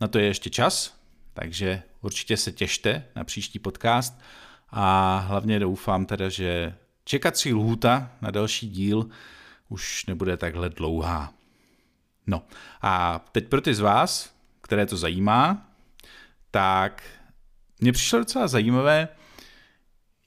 na 0.02 0.08
to 0.08 0.20
je 0.20 0.26
ještě 0.26 0.50
čas, 0.50 0.98
takže 1.34 1.84
určitě 2.02 2.38
se 2.38 2.52
těšte 2.52 3.04
na 3.16 3.24
příští 3.24 3.60
podcast 3.60 4.22
a 4.70 5.18
hlavně 5.18 5.60
doufám 5.60 6.06
teda, 6.06 6.30
že 6.30 6.76
čekací 7.06 7.54
lhůta 7.54 8.12
na 8.22 8.32
další 8.32 8.70
díl 8.70 9.10
už 9.70 10.06
nebude 10.06 10.38
takhle 10.38 10.70
dlouhá. 10.70 11.41
No 12.28 12.44
a 12.82 13.26
teď 13.32 13.48
pro 13.48 13.62
ty 13.62 13.74
z 13.74 13.80
vás, 13.80 14.34
které 14.62 14.86
to 14.86 14.98
zajímá, 14.98 15.72
tak 16.52 17.04
mně 17.80 17.92
přišlo 17.92 18.20
docela 18.20 18.48
zajímavé, 18.48 19.08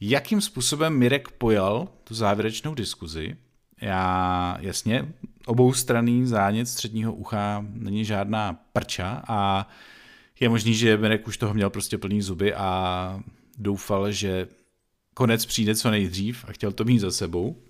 jakým 0.01 0.41
způsobem 0.41 0.99
Mirek 0.99 1.29
pojal 1.29 1.89
tu 2.05 2.15
závěrečnou 2.15 2.75
diskuzi. 2.75 3.37
Já 3.81 4.57
jasně, 4.61 5.13
oboustranný 5.47 6.27
zánět 6.27 6.69
středního 6.69 7.15
ucha 7.15 7.65
není 7.69 8.05
žádná 8.05 8.53
prča 8.73 9.23
a 9.29 9.69
je 10.41 10.49
možný, 10.49 10.75
že 10.75 10.97
Mirek 10.97 11.29
už 11.29 11.37
toho 11.37 11.55
měl 11.55 11.71
prostě 11.71 11.99
plný 11.99 12.23
zuby 12.23 12.55
a 12.55 13.21
doufal, 13.59 14.13
že 14.13 14.49
konec 15.15 15.47
přijde 15.47 15.75
co 15.75 15.91
nejdřív 15.91 16.45
a 16.49 16.53
chtěl 16.53 16.73
to 16.73 16.85
mít 16.85 16.99
za 16.99 17.11
sebou. 17.11 17.63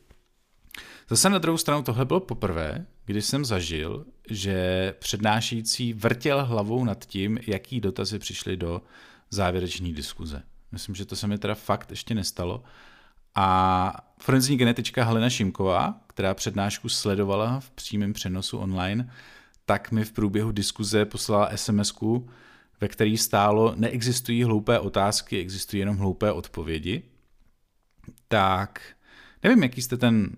Zase 1.09 1.31
na 1.31 1.39
druhou 1.39 1.59
stranu 1.59 1.83
tohle 1.83 2.05
bylo 2.05 2.21
poprvé, 2.21 2.87
kdy 3.07 3.23
jsem 3.23 3.45
zažil, 3.45 4.07
že 4.31 4.95
přednášející 4.99 5.93
vrtěl 5.93 6.45
hlavou 6.45 6.85
nad 6.85 7.05
tím, 7.05 7.39
jaký 7.47 7.81
dotazy 7.81 8.19
přišly 8.19 8.57
do 8.57 8.83
závěrečné 9.31 9.93
diskuze. 9.93 10.43
Myslím, 10.73 10.95
že 10.95 11.05
to 11.05 11.17
se 11.17 11.27
mi 11.27 11.39
teda 11.39 11.55
fakt 11.55 11.91
ještě 11.91 12.15
nestalo. 12.15 12.65
A 13.35 14.15
forenzní 14.19 14.57
genetička 14.57 15.05
Helena 15.05 15.31
Šimková, 15.31 16.01
která 16.07 16.35
přednášku 16.35 16.89
sledovala 16.89 17.61
v 17.61 17.71
přímém 17.71 18.13
přenosu 18.13 18.59
online, 18.59 19.13
tak 19.67 19.93
mi 19.93 20.05
v 20.05 20.13
průběhu 20.13 20.53
diskuze 20.53 21.05
poslala 21.05 21.51
sms 21.57 21.93
ve 22.81 22.89
který 22.89 23.17
stálo 23.17 23.75
neexistují 23.77 24.45
hloupé 24.45 24.79
otázky, 24.79 25.41
existují 25.41 25.81
jenom 25.81 25.97
hloupé 25.97 26.33
odpovědi. 26.33 27.03
Tak 28.29 28.81
nevím, 29.43 29.63
jaký 29.63 29.83
jste 29.83 29.97
ten 29.97 30.37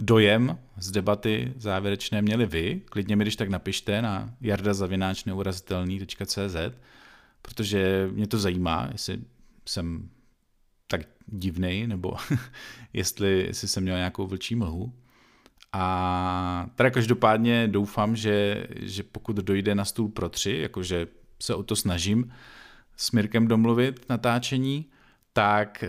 dojem 0.00 0.58
z 0.76 0.90
debaty 0.90 1.52
závěrečné 1.56 2.22
měli 2.22 2.46
vy. 2.46 2.82
Klidně 2.84 3.16
mi 3.16 3.24
když 3.24 3.36
tak 3.36 3.48
napište 3.48 4.02
na 4.02 4.34
jardazavináčneurazitelný.cz, 4.40 6.56
protože 7.42 8.08
mě 8.12 8.26
to 8.26 8.38
zajímá, 8.38 8.88
jestli 8.92 9.20
jsem 9.66 10.08
tak 10.86 11.00
divnej, 11.26 11.86
nebo 11.86 12.12
jestli, 12.92 13.44
jestli 13.46 13.68
jsem 13.68 13.82
měl 13.82 13.96
nějakou 13.96 14.26
vlčí 14.26 14.54
mlhu. 14.54 14.92
A 15.72 16.70
teda 16.74 16.90
každopádně 16.90 17.68
doufám, 17.68 18.16
že, 18.16 18.66
že 18.80 19.02
pokud 19.02 19.36
dojde 19.36 19.74
na 19.74 19.84
stůl 19.84 20.08
pro 20.08 20.28
tři, 20.28 20.58
jakože 20.62 21.06
se 21.42 21.54
o 21.54 21.62
to 21.62 21.76
snažím 21.76 22.32
s 22.96 23.12
Mirkem 23.12 23.48
domluvit 23.48 24.08
natáčení, 24.08 24.86
tak, 25.32 25.82
eh, 25.82 25.88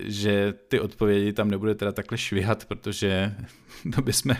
že 0.00 0.54
ty 0.68 0.80
odpovědi 0.80 1.32
tam 1.32 1.50
nebude 1.50 1.74
teda 1.74 1.92
takhle 1.92 2.18
švihat, 2.18 2.64
protože 2.64 3.34
to 3.94 4.02
bychom 4.02 4.36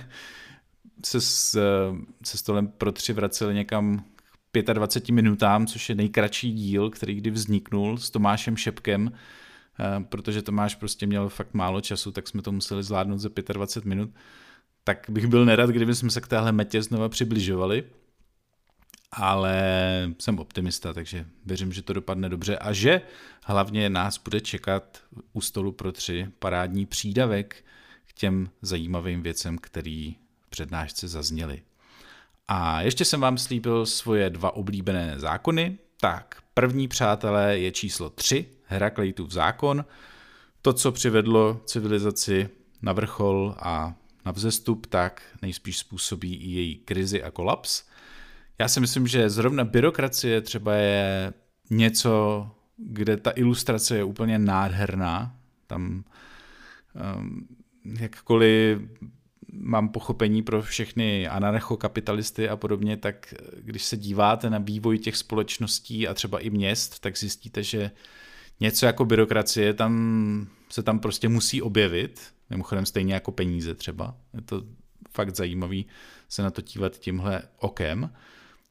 se, 1.05 1.21
s, 1.21 1.59
se 2.25 2.39
stolem 2.39 2.69
pro 2.69 2.93
tři 2.93 3.13
vraceli 3.13 3.55
někam 3.55 4.05
k 4.53 4.73
25 4.73 5.15
minutám, 5.15 5.67
což 5.67 5.89
je 5.89 5.95
nejkratší 5.95 6.53
díl, 6.53 6.91
který 6.91 7.15
kdy 7.15 7.31
vzniknul 7.31 7.99
s 7.99 8.11
Tomášem 8.11 8.57
Šepkem, 8.57 9.13
eh, 9.81 10.05
protože 10.05 10.43
Tomáš 10.43 10.75
prostě 10.75 11.07
měl 11.07 11.29
fakt 11.29 11.55
málo 11.55 11.81
času, 11.81 12.13
tak 12.13 12.29
jsme 12.29 12.43
to 12.43 12.53
museli 12.53 12.83
zvládnout 12.83 13.19
za 13.19 13.31
25 13.53 13.89
minut. 13.89 14.11
Tak 14.85 15.07
bych 15.09 15.27
byl 15.27 15.45
nerad, 15.45 15.71
kdyby 15.71 15.95
jsme 15.95 16.11
se 16.11 16.21
k 16.21 16.29
téhle 16.29 16.53
metě 16.53 16.83
znova 16.83 17.09
přibližovali 17.09 17.85
ale 19.17 19.63
jsem 20.19 20.39
optimista, 20.39 20.93
takže 20.93 21.27
věřím, 21.47 21.73
že 21.73 21.83
to 21.83 21.93
dopadne 21.93 22.29
dobře 22.29 22.59
a 22.59 22.73
že 22.73 23.01
hlavně 23.43 23.91
nás 23.91 24.19
bude 24.19 24.41
čekat 24.41 24.99
u 25.33 25.41
stolu 25.41 25.73
pro 25.73 25.93
tři 25.93 26.29
parádní 26.39 26.87
přídavek 26.87 27.65
k 28.07 28.13
těm 28.13 28.51
zajímavým 28.63 29.23
věcem, 29.23 29.59
který 29.59 30.17
v 30.41 30.49
přednášce 30.49 31.09
zazněly. 31.09 31.63
A 32.49 32.81
ještě 32.81 33.05
jsem 33.05 33.21
vám 33.21 33.39
slíbil 33.39 33.87
svoje 33.87 34.31
dva 34.31 34.57
oblíbené 34.57 35.15
zákony. 35.19 35.79
Tak, 36.01 36.43
první 36.55 36.89
přátelé 36.89 37.59
je 37.59 37.73
číslo 37.73 38.11
3, 38.11 38.47
Herakleitův 38.67 39.31
zákon. 39.31 39.85
To, 40.63 40.73
co 40.73 40.93
přivedlo 40.93 41.61
civilizaci 41.67 42.49
na 42.83 42.93
vrchol 42.93 43.55
a 43.59 43.95
na 44.25 44.33
vzestup, 44.33 44.87
tak 44.87 45.23
nejspíš 45.43 45.79
způsobí 45.79 46.35
i 46.35 46.51
její 46.51 46.77
krizi 46.77 47.23
a 47.23 47.31
kolaps– 47.31 47.83
já 48.59 48.69
si 48.69 48.81
myslím, 48.81 49.07
že 49.07 49.31
zrovna 49.31 49.65
byrokracie 49.65 50.41
třeba 50.41 50.75
je 50.75 51.33
něco, 51.71 52.47
kde 52.77 53.17
ta 53.17 53.33
ilustrace 53.35 53.97
je 53.97 54.05
úplně 54.05 54.39
nádherná. 54.39 55.37
Tam 55.67 56.05
um, 57.17 57.49
jakkoliv 58.01 58.79
mám 59.53 59.89
pochopení 59.89 60.43
pro 60.43 60.63
všechny 60.63 61.29
anarchokapitalisty 61.29 62.49
a 62.49 62.57
podobně, 62.57 62.97
tak 62.97 63.35
když 63.59 63.85
se 63.85 63.97
díváte 63.97 64.51
na 64.51 64.59
vývoj 64.59 64.99
těch 64.99 65.17
společností 65.17 66.09
a 66.09 66.15
třeba 66.15 66.39
i 66.39 66.51
měst, 66.51 67.01
tak 67.01 67.19
zjistíte, 67.19 67.63
že 67.63 67.91
něco 68.61 68.87
jako 68.87 69.05
byrokracie 69.05 69.75
tam 69.75 70.47
se 70.71 70.83
tam 70.83 70.99
prostě 70.99 71.29
musí 71.29 71.63
objevit, 71.63 72.21
mimochodem 72.51 72.87
stejně 72.87 73.15
jako 73.15 73.33
peníze 73.33 73.75
třeba. 73.75 74.17
Je 74.35 74.41
to 74.41 74.63
fakt 75.11 75.37
zajímavý 75.37 75.87
se 76.29 76.43
na 76.43 76.51
to 76.51 76.63
dívat 76.63 76.99
tímhle 76.99 77.43
okem. 77.59 78.11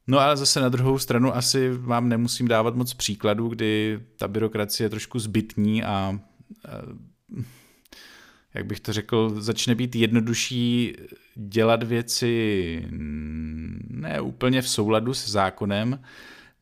No 0.06 0.18
ale 0.18 0.36
zase 0.36 0.60
na 0.60 0.68
druhou 0.68 0.98
stranu 0.98 1.36
asi 1.36 1.70
vám 1.70 2.08
nemusím 2.08 2.48
dávat 2.48 2.74
moc 2.74 2.94
příkladů, 2.94 3.48
kdy 3.48 4.00
ta 4.16 4.28
byrokracie 4.28 4.84
je 4.84 4.90
trošku 4.90 5.18
zbytní 5.18 5.84
a, 5.84 5.88
a 5.88 6.18
jak 8.54 8.66
bych 8.66 8.80
to 8.80 8.92
řekl, 8.92 9.40
začne 9.40 9.74
být 9.74 9.96
jednodušší 9.96 10.96
dělat 11.34 11.82
věci 11.82 12.86
ne 13.90 14.20
úplně 14.20 14.62
v 14.62 14.68
souladu 14.68 15.14
s 15.14 15.28
zákonem, 15.28 16.02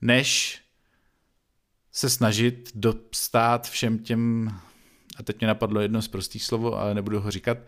než 0.00 0.60
se 1.92 2.10
snažit 2.10 2.70
dostat 2.74 3.68
všem 3.68 3.98
těm, 3.98 4.50
a 5.16 5.22
teď 5.22 5.40
mě 5.40 5.46
napadlo 5.46 5.80
jedno 5.80 6.02
z 6.02 6.08
prostých 6.08 6.44
slovo, 6.44 6.78
ale 6.78 6.94
nebudu 6.94 7.20
ho 7.20 7.30
říkat, 7.30 7.58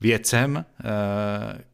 věcem, 0.00 0.64
eh, 0.84 1.64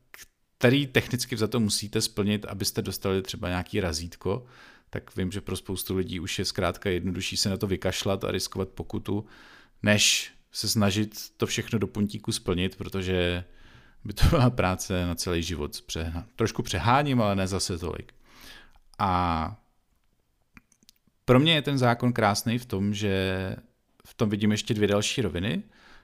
který 0.62 0.86
technicky 0.86 1.36
za 1.36 1.46
to 1.46 1.60
musíte 1.60 2.00
splnit, 2.00 2.44
abyste 2.44 2.82
dostali 2.82 3.22
třeba 3.22 3.48
nějaký 3.48 3.80
razítko, 3.80 4.44
tak 4.90 5.16
vím, 5.16 5.32
že 5.32 5.40
pro 5.40 5.56
spoustu 5.56 5.96
lidí 5.96 6.20
už 6.20 6.38
je 6.38 6.44
zkrátka 6.44 6.90
jednodušší 6.90 7.36
se 7.36 7.50
na 7.50 7.56
to 7.56 7.66
vykašlat 7.66 8.24
a 8.24 8.30
riskovat 8.30 8.68
pokutu, 8.68 9.26
než 9.82 10.32
se 10.52 10.68
snažit 10.68 11.30
to 11.36 11.46
všechno 11.46 11.78
do 11.78 11.86
puntíku 11.86 12.32
splnit, 12.32 12.76
protože 12.76 13.44
by 14.04 14.12
to 14.12 14.26
byla 14.26 14.50
práce 14.50 15.06
na 15.06 15.14
celý 15.14 15.42
život. 15.42 15.84
Trošku 16.36 16.62
přeháním, 16.62 17.22
ale 17.22 17.36
ne 17.36 17.46
zase 17.46 17.78
tolik. 17.78 18.14
A 18.98 19.56
pro 21.24 21.40
mě 21.40 21.54
je 21.54 21.62
ten 21.62 21.78
zákon 21.78 22.12
krásný 22.12 22.58
v 22.58 22.66
tom, 22.66 22.94
že 22.94 23.56
v 24.04 24.14
tom 24.14 24.30
vidím 24.30 24.50
ještě 24.50 24.74
dvě 24.74 24.88
další 24.88 25.22
roviny. 25.22 25.62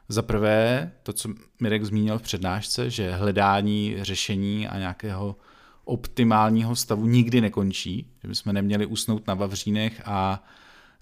Za 0.09 0.23
prvé, 0.23 0.93
to, 1.03 1.13
co 1.13 1.29
Mirek 1.61 1.85
zmínil 1.85 2.19
v 2.19 2.23
přednášce, 2.23 2.91
že 2.91 3.13
hledání 3.13 3.97
řešení 4.01 4.69
a 4.69 4.79
nějakého 4.79 5.37
optimálního 5.85 6.77
stavu 6.77 7.07
nikdy 7.07 7.41
nekončí, 7.41 8.13
že 8.23 8.29
bychom 8.29 8.53
neměli 8.53 8.87
usnout 8.87 9.27
na 9.27 9.35
Vavřínech 9.35 10.03
a 10.05 10.45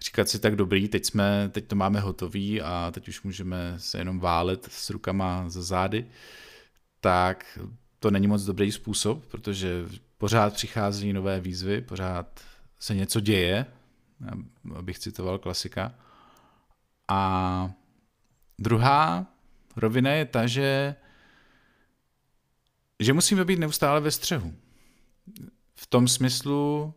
říkat 0.00 0.28
si 0.28 0.38
tak 0.38 0.56
dobrý, 0.56 0.88
teď, 0.88 1.04
jsme, 1.04 1.48
teď 1.52 1.66
to 1.66 1.76
máme 1.76 2.00
hotový 2.00 2.62
a 2.62 2.90
teď 2.94 3.08
už 3.08 3.22
můžeme 3.22 3.74
se 3.76 3.98
jenom 3.98 4.20
válet 4.20 4.68
s 4.70 4.90
rukama 4.90 5.48
za 5.48 5.62
zády, 5.62 6.06
tak 7.00 7.58
to 7.98 8.10
není 8.10 8.26
moc 8.26 8.42
dobrý 8.42 8.72
způsob, 8.72 9.26
protože 9.26 9.84
pořád 10.18 10.54
přichází 10.54 11.12
nové 11.12 11.40
výzvy, 11.40 11.80
pořád 11.80 12.40
se 12.80 12.94
něco 12.94 13.20
děje, 13.20 13.66
abych 14.74 14.98
citoval 14.98 15.38
klasika. 15.38 15.94
A 17.08 17.70
druhá 18.58 19.26
rovina 19.76 20.10
je 20.10 20.24
ta, 20.24 20.46
že, 20.46 20.94
že 23.00 23.12
musíme 23.12 23.44
být 23.44 23.58
neustále 23.58 24.00
ve 24.00 24.10
střehu. 24.10 24.54
V 25.74 25.86
tom 25.86 26.08
smyslu, 26.08 26.94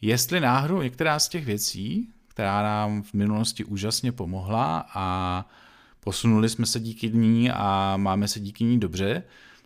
jestli 0.00 0.40
náhodou 0.40 0.82
některá 0.82 1.18
z 1.18 1.28
těch 1.28 1.44
věcí, 1.44 2.12
která 2.28 2.62
nám 2.62 3.02
v 3.02 3.14
minulosti 3.14 3.64
úžasně 3.64 4.12
pomohla 4.12 4.86
a 4.94 5.46
posunuli 6.00 6.48
jsme 6.48 6.66
se 6.66 6.80
díky 6.80 7.10
ní 7.10 7.50
a 7.50 7.96
máme 7.96 8.28
se 8.28 8.40
díky 8.40 8.64
ní 8.64 8.80
dobře, 8.80 9.22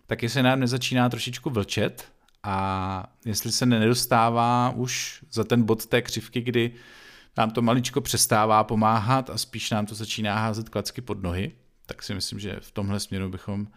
tak 0.07 0.23
jestli 0.23 0.43
nám 0.43 0.59
nezačíná 0.59 1.09
trošičku 1.09 1.49
vlčet 1.49 2.11
a 2.43 3.07
jestli 3.25 3.51
se 3.51 3.65
nedostává 3.65 4.69
už 4.75 5.23
za 5.31 5.43
ten 5.43 5.63
bod 5.63 5.85
té 5.85 6.01
křivky, 6.01 6.41
kdy 6.41 6.71
nám 7.37 7.51
to 7.51 7.61
maličko 7.61 8.01
přestává 8.01 8.63
pomáhat 8.63 9.29
a 9.29 9.37
spíš 9.37 9.71
nám 9.71 9.85
to 9.85 9.95
začíná 9.95 10.39
házet 10.39 10.69
klacky 10.69 11.01
pod 11.01 11.23
nohy, 11.23 11.51
tak 11.85 12.03
si 12.03 12.13
myslím, 12.13 12.39
že 12.39 12.57
v 12.59 12.71
tomhle 12.71 12.99
směru 12.99 13.29
bychom 13.29 13.67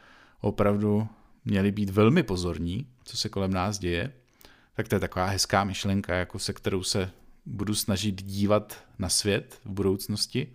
opravdu 0.40 1.08
měli 1.44 1.72
být 1.72 1.90
velmi 1.90 2.22
pozorní, 2.22 2.86
co 3.04 3.16
se 3.16 3.28
kolem 3.28 3.52
nás 3.52 3.78
děje. 3.78 4.12
Tak 4.74 4.88
to 4.88 4.94
je 4.94 5.00
taková 5.00 5.26
hezká 5.26 5.64
myšlenka, 5.64 6.14
jako 6.14 6.38
se 6.38 6.52
kterou 6.52 6.82
se 6.82 7.10
budu 7.46 7.74
snažit 7.74 8.22
dívat 8.22 8.84
na 8.98 9.08
svět 9.08 9.60
v 9.64 9.70
budoucnosti. 9.70 10.52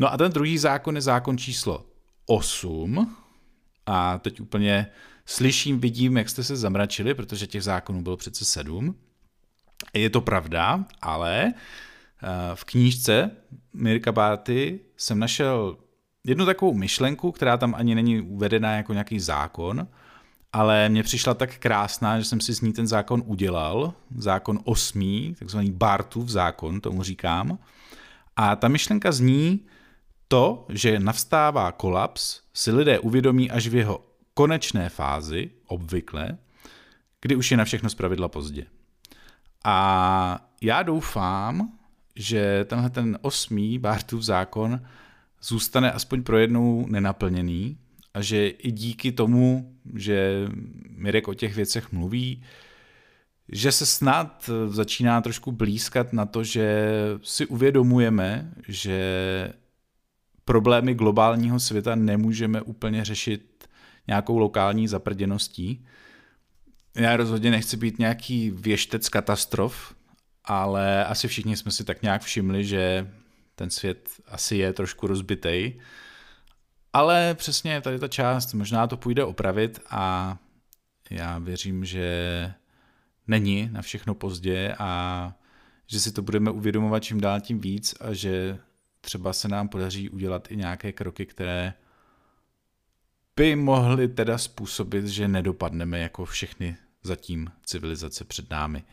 No 0.00 0.12
a 0.12 0.16
ten 0.16 0.32
druhý 0.32 0.58
zákon 0.58 0.94
je 0.94 1.02
zákon 1.02 1.38
číslo 1.38 1.86
8. 2.26 3.16
A 3.86 4.18
teď 4.18 4.40
úplně 4.40 4.86
slyším, 5.26 5.80
vidím, 5.80 6.16
jak 6.16 6.28
jste 6.28 6.44
se 6.44 6.56
zamračili, 6.56 7.14
protože 7.14 7.46
těch 7.46 7.62
zákonů 7.62 8.02
bylo 8.02 8.16
přece 8.16 8.44
sedm. 8.44 8.94
Je 9.94 10.10
to 10.10 10.20
pravda, 10.20 10.84
ale 11.02 11.54
v 12.54 12.64
knížce 12.64 13.30
Mirka 13.72 14.12
Bárty 14.12 14.80
jsem 14.96 15.18
našel 15.18 15.76
jednu 16.24 16.46
takovou 16.46 16.74
myšlenku, 16.74 17.32
která 17.32 17.56
tam 17.56 17.74
ani 17.74 17.94
není 17.94 18.20
uvedená 18.20 18.72
jako 18.72 18.92
nějaký 18.92 19.20
zákon, 19.20 19.88
ale 20.52 20.88
mně 20.88 21.02
přišla 21.02 21.34
tak 21.34 21.58
krásná, 21.58 22.18
že 22.18 22.24
jsem 22.24 22.40
si 22.40 22.54
z 22.54 22.60
ní 22.60 22.72
ten 22.72 22.86
zákon 22.86 23.22
udělal, 23.26 23.94
zákon 24.16 24.58
osmý, 24.64 25.36
takzvaný 25.38 25.70
Bartův 25.70 26.28
zákon, 26.28 26.80
tomu 26.80 27.02
říkám. 27.02 27.58
A 28.36 28.56
ta 28.56 28.68
myšlenka 28.68 29.12
zní 29.12 29.60
to, 30.28 30.66
že 30.68 31.00
navstává 31.00 31.72
kolaps, 31.72 32.40
si 32.54 32.72
lidé 32.72 32.98
uvědomí 32.98 33.50
až 33.50 33.68
v 33.68 33.74
jeho 33.74 34.04
konečné 34.34 34.88
fázi, 34.88 35.50
obvykle, 35.66 36.38
kdy 37.20 37.36
už 37.36 37.50
je 37.50 37.56
na 37.56 37.64
všechno 37.64 37.90
zpravidla 37.90 38.28
pozdě. 38.28 38.66
A 39.64 40.48
já 40.62 40.82
doufám, 40.82 41.77
že 42.18 42.64
tenhle 42.64 42.90
ten 42.90 43.18
osmý 43.22 43.78
Bartův 43.78 44.22
zákon 44.22 44.80
zůstane 45.42 45.92
aspoň 45.92 46.22
pro 46.22 46.38
jednou 46.38 46.86
nenaplněný, 46.86 47.78
a 48.14 48.22
že 48.22 48.48
i 48.48 48.72
díky 48.72 49.12
tomu, 49.12 49.76
že 49.94 50.48
Mirek 50.90 51.28
o 51.28 51.34
těch 51.34 51.54
věcech 51.54 51.92
mluví, 51.92 52.42
že 53.52 53.72
se 53.72 53.86
snad 53.86 54.50
začíná 54.68 55.20
trošku 55.20 55.52
blízkat 55.52 56.12
na 56.12 56.26
to, 56.26 56.44
že 56.44 56.90
si 57.22 57.46
uvědomujeme, 57.46 58.52
že 58.68 59.52
problémy 60.44 60.94
globálního 60.94 61.60
světa 61.60 61.94
nemůžeme 61.94 62.62
úplně 62.62 63.04
řešit 63.04 63.68
nějakou 64.06 64.38
lokální 64.38 64.88
zaprděností. 64.88 65.84
Já 66.96 67.16
rozhodně 67.16 67.50
nechci 67.50 67.76
být 67.76 67.98
nějaký 67.98 68.50
věštec 68.50 69.08
katastrof, 69.08 69.94
ale 70.48 71.04
asi 71.04 71.28
všichni 71.28 71.56
jsme 71.56 71.70
si 71.70 71.84
tak 71.84 72.02
nějak 72.02 72.22
všimli, 72.22 72.64
že 72.64 73.10
ten 73.54 73.70
svět 73.70 74.08
asi 74.26 74.56
je 74.56 74.72
trošku 74.72 75.06
rozbitej 75.06 75.80
ale 76.92 77.34
přesně 77.34 77.80
tady 77.80 77.98
ta 77.98 78.08
část, 78.08 78.54
možná 78.54 78.86
to 78.86 78.96
půjde 78.96 79.24
opravit 79.24 79.80
a 79.90 80.36
já 81.10 81.38
věřím, 81.38 81.84
že 81.84 82.54
není 83.26 83.68
na 83.72 83.82
všechno 83.82 84.14
pozdě 84.14 84.74
a 84.78 85.32
že 85.86 86.00
si 86.00 86.12
to 86.12 86.22
budeme 86.22 86.50
uvědomovat 86.50 87.02
čím 87.02 87.20
dál 87.20 87.40
tím 87.40 87.60
víc 87.60 87.94
a 88.00 88.12
že 88.12 88.58
třeba 89.00 89.32
se 89.32 89.48
nám 89.48 89.68
podaří 89.68 90.10
udělat 90.10 90.50
i 90.50 90.56
nějaké 90.56 90.92
kroky, 90.92 91.26
které 91.26 91.74
by 93.36 93.56
mohly 93.56 94.08
teda 94.08 94.38
způsobit, 94.38 95.06
že 95.06 95.28
nedopadneme 95.28 95.98
jako 95.98 96.24
všechny 96.24 96.76
zatím 97.02 97.50
civilizace 97.64 98.24
před 98.24 98.50
námi. 98.50 98.84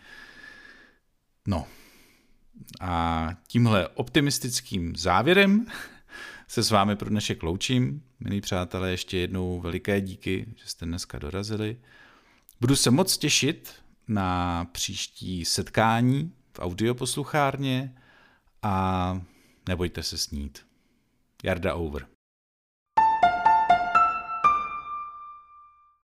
No. 1.48 1.68
A 2.80 3.30
tímhle 3.48 3.88
optimistickým 3.88 4.96
závěrem 4.96 5.66
se 6.48 6.64
s 6.64 6.72
vámi 6.72 6.96
pro 6.96 7.10
dnešek 7.10 7.44
loučím. 7.44 8.04
Milí 8.20 8.42
přátelé, 8.42 8.92
ještě 8.92 9.18
jednou 9.18 9.60
veliké 9.60 10.02
díky, 10.02 10.46
že 10.56 10.68
jste 10.68 10.86
dneska 10.86 11.20
dorazili. 11.20 11.78
Budu 12.62 12.76
se 12.76 12.92
moc 12.92 13.18
těšit 13.18 13.74
na 14.08 14.66
příští 14.66 15.46
setkání 15.46 16.32
v 16.54 16.60
audioposluchárně 16.60 17.96
a 18.62 19.22
nebojte 19.68 20.04
se 20.04 20.18
snít. 20.18 20.66
Jarda 21.44 21.76
over. 21.76 22.15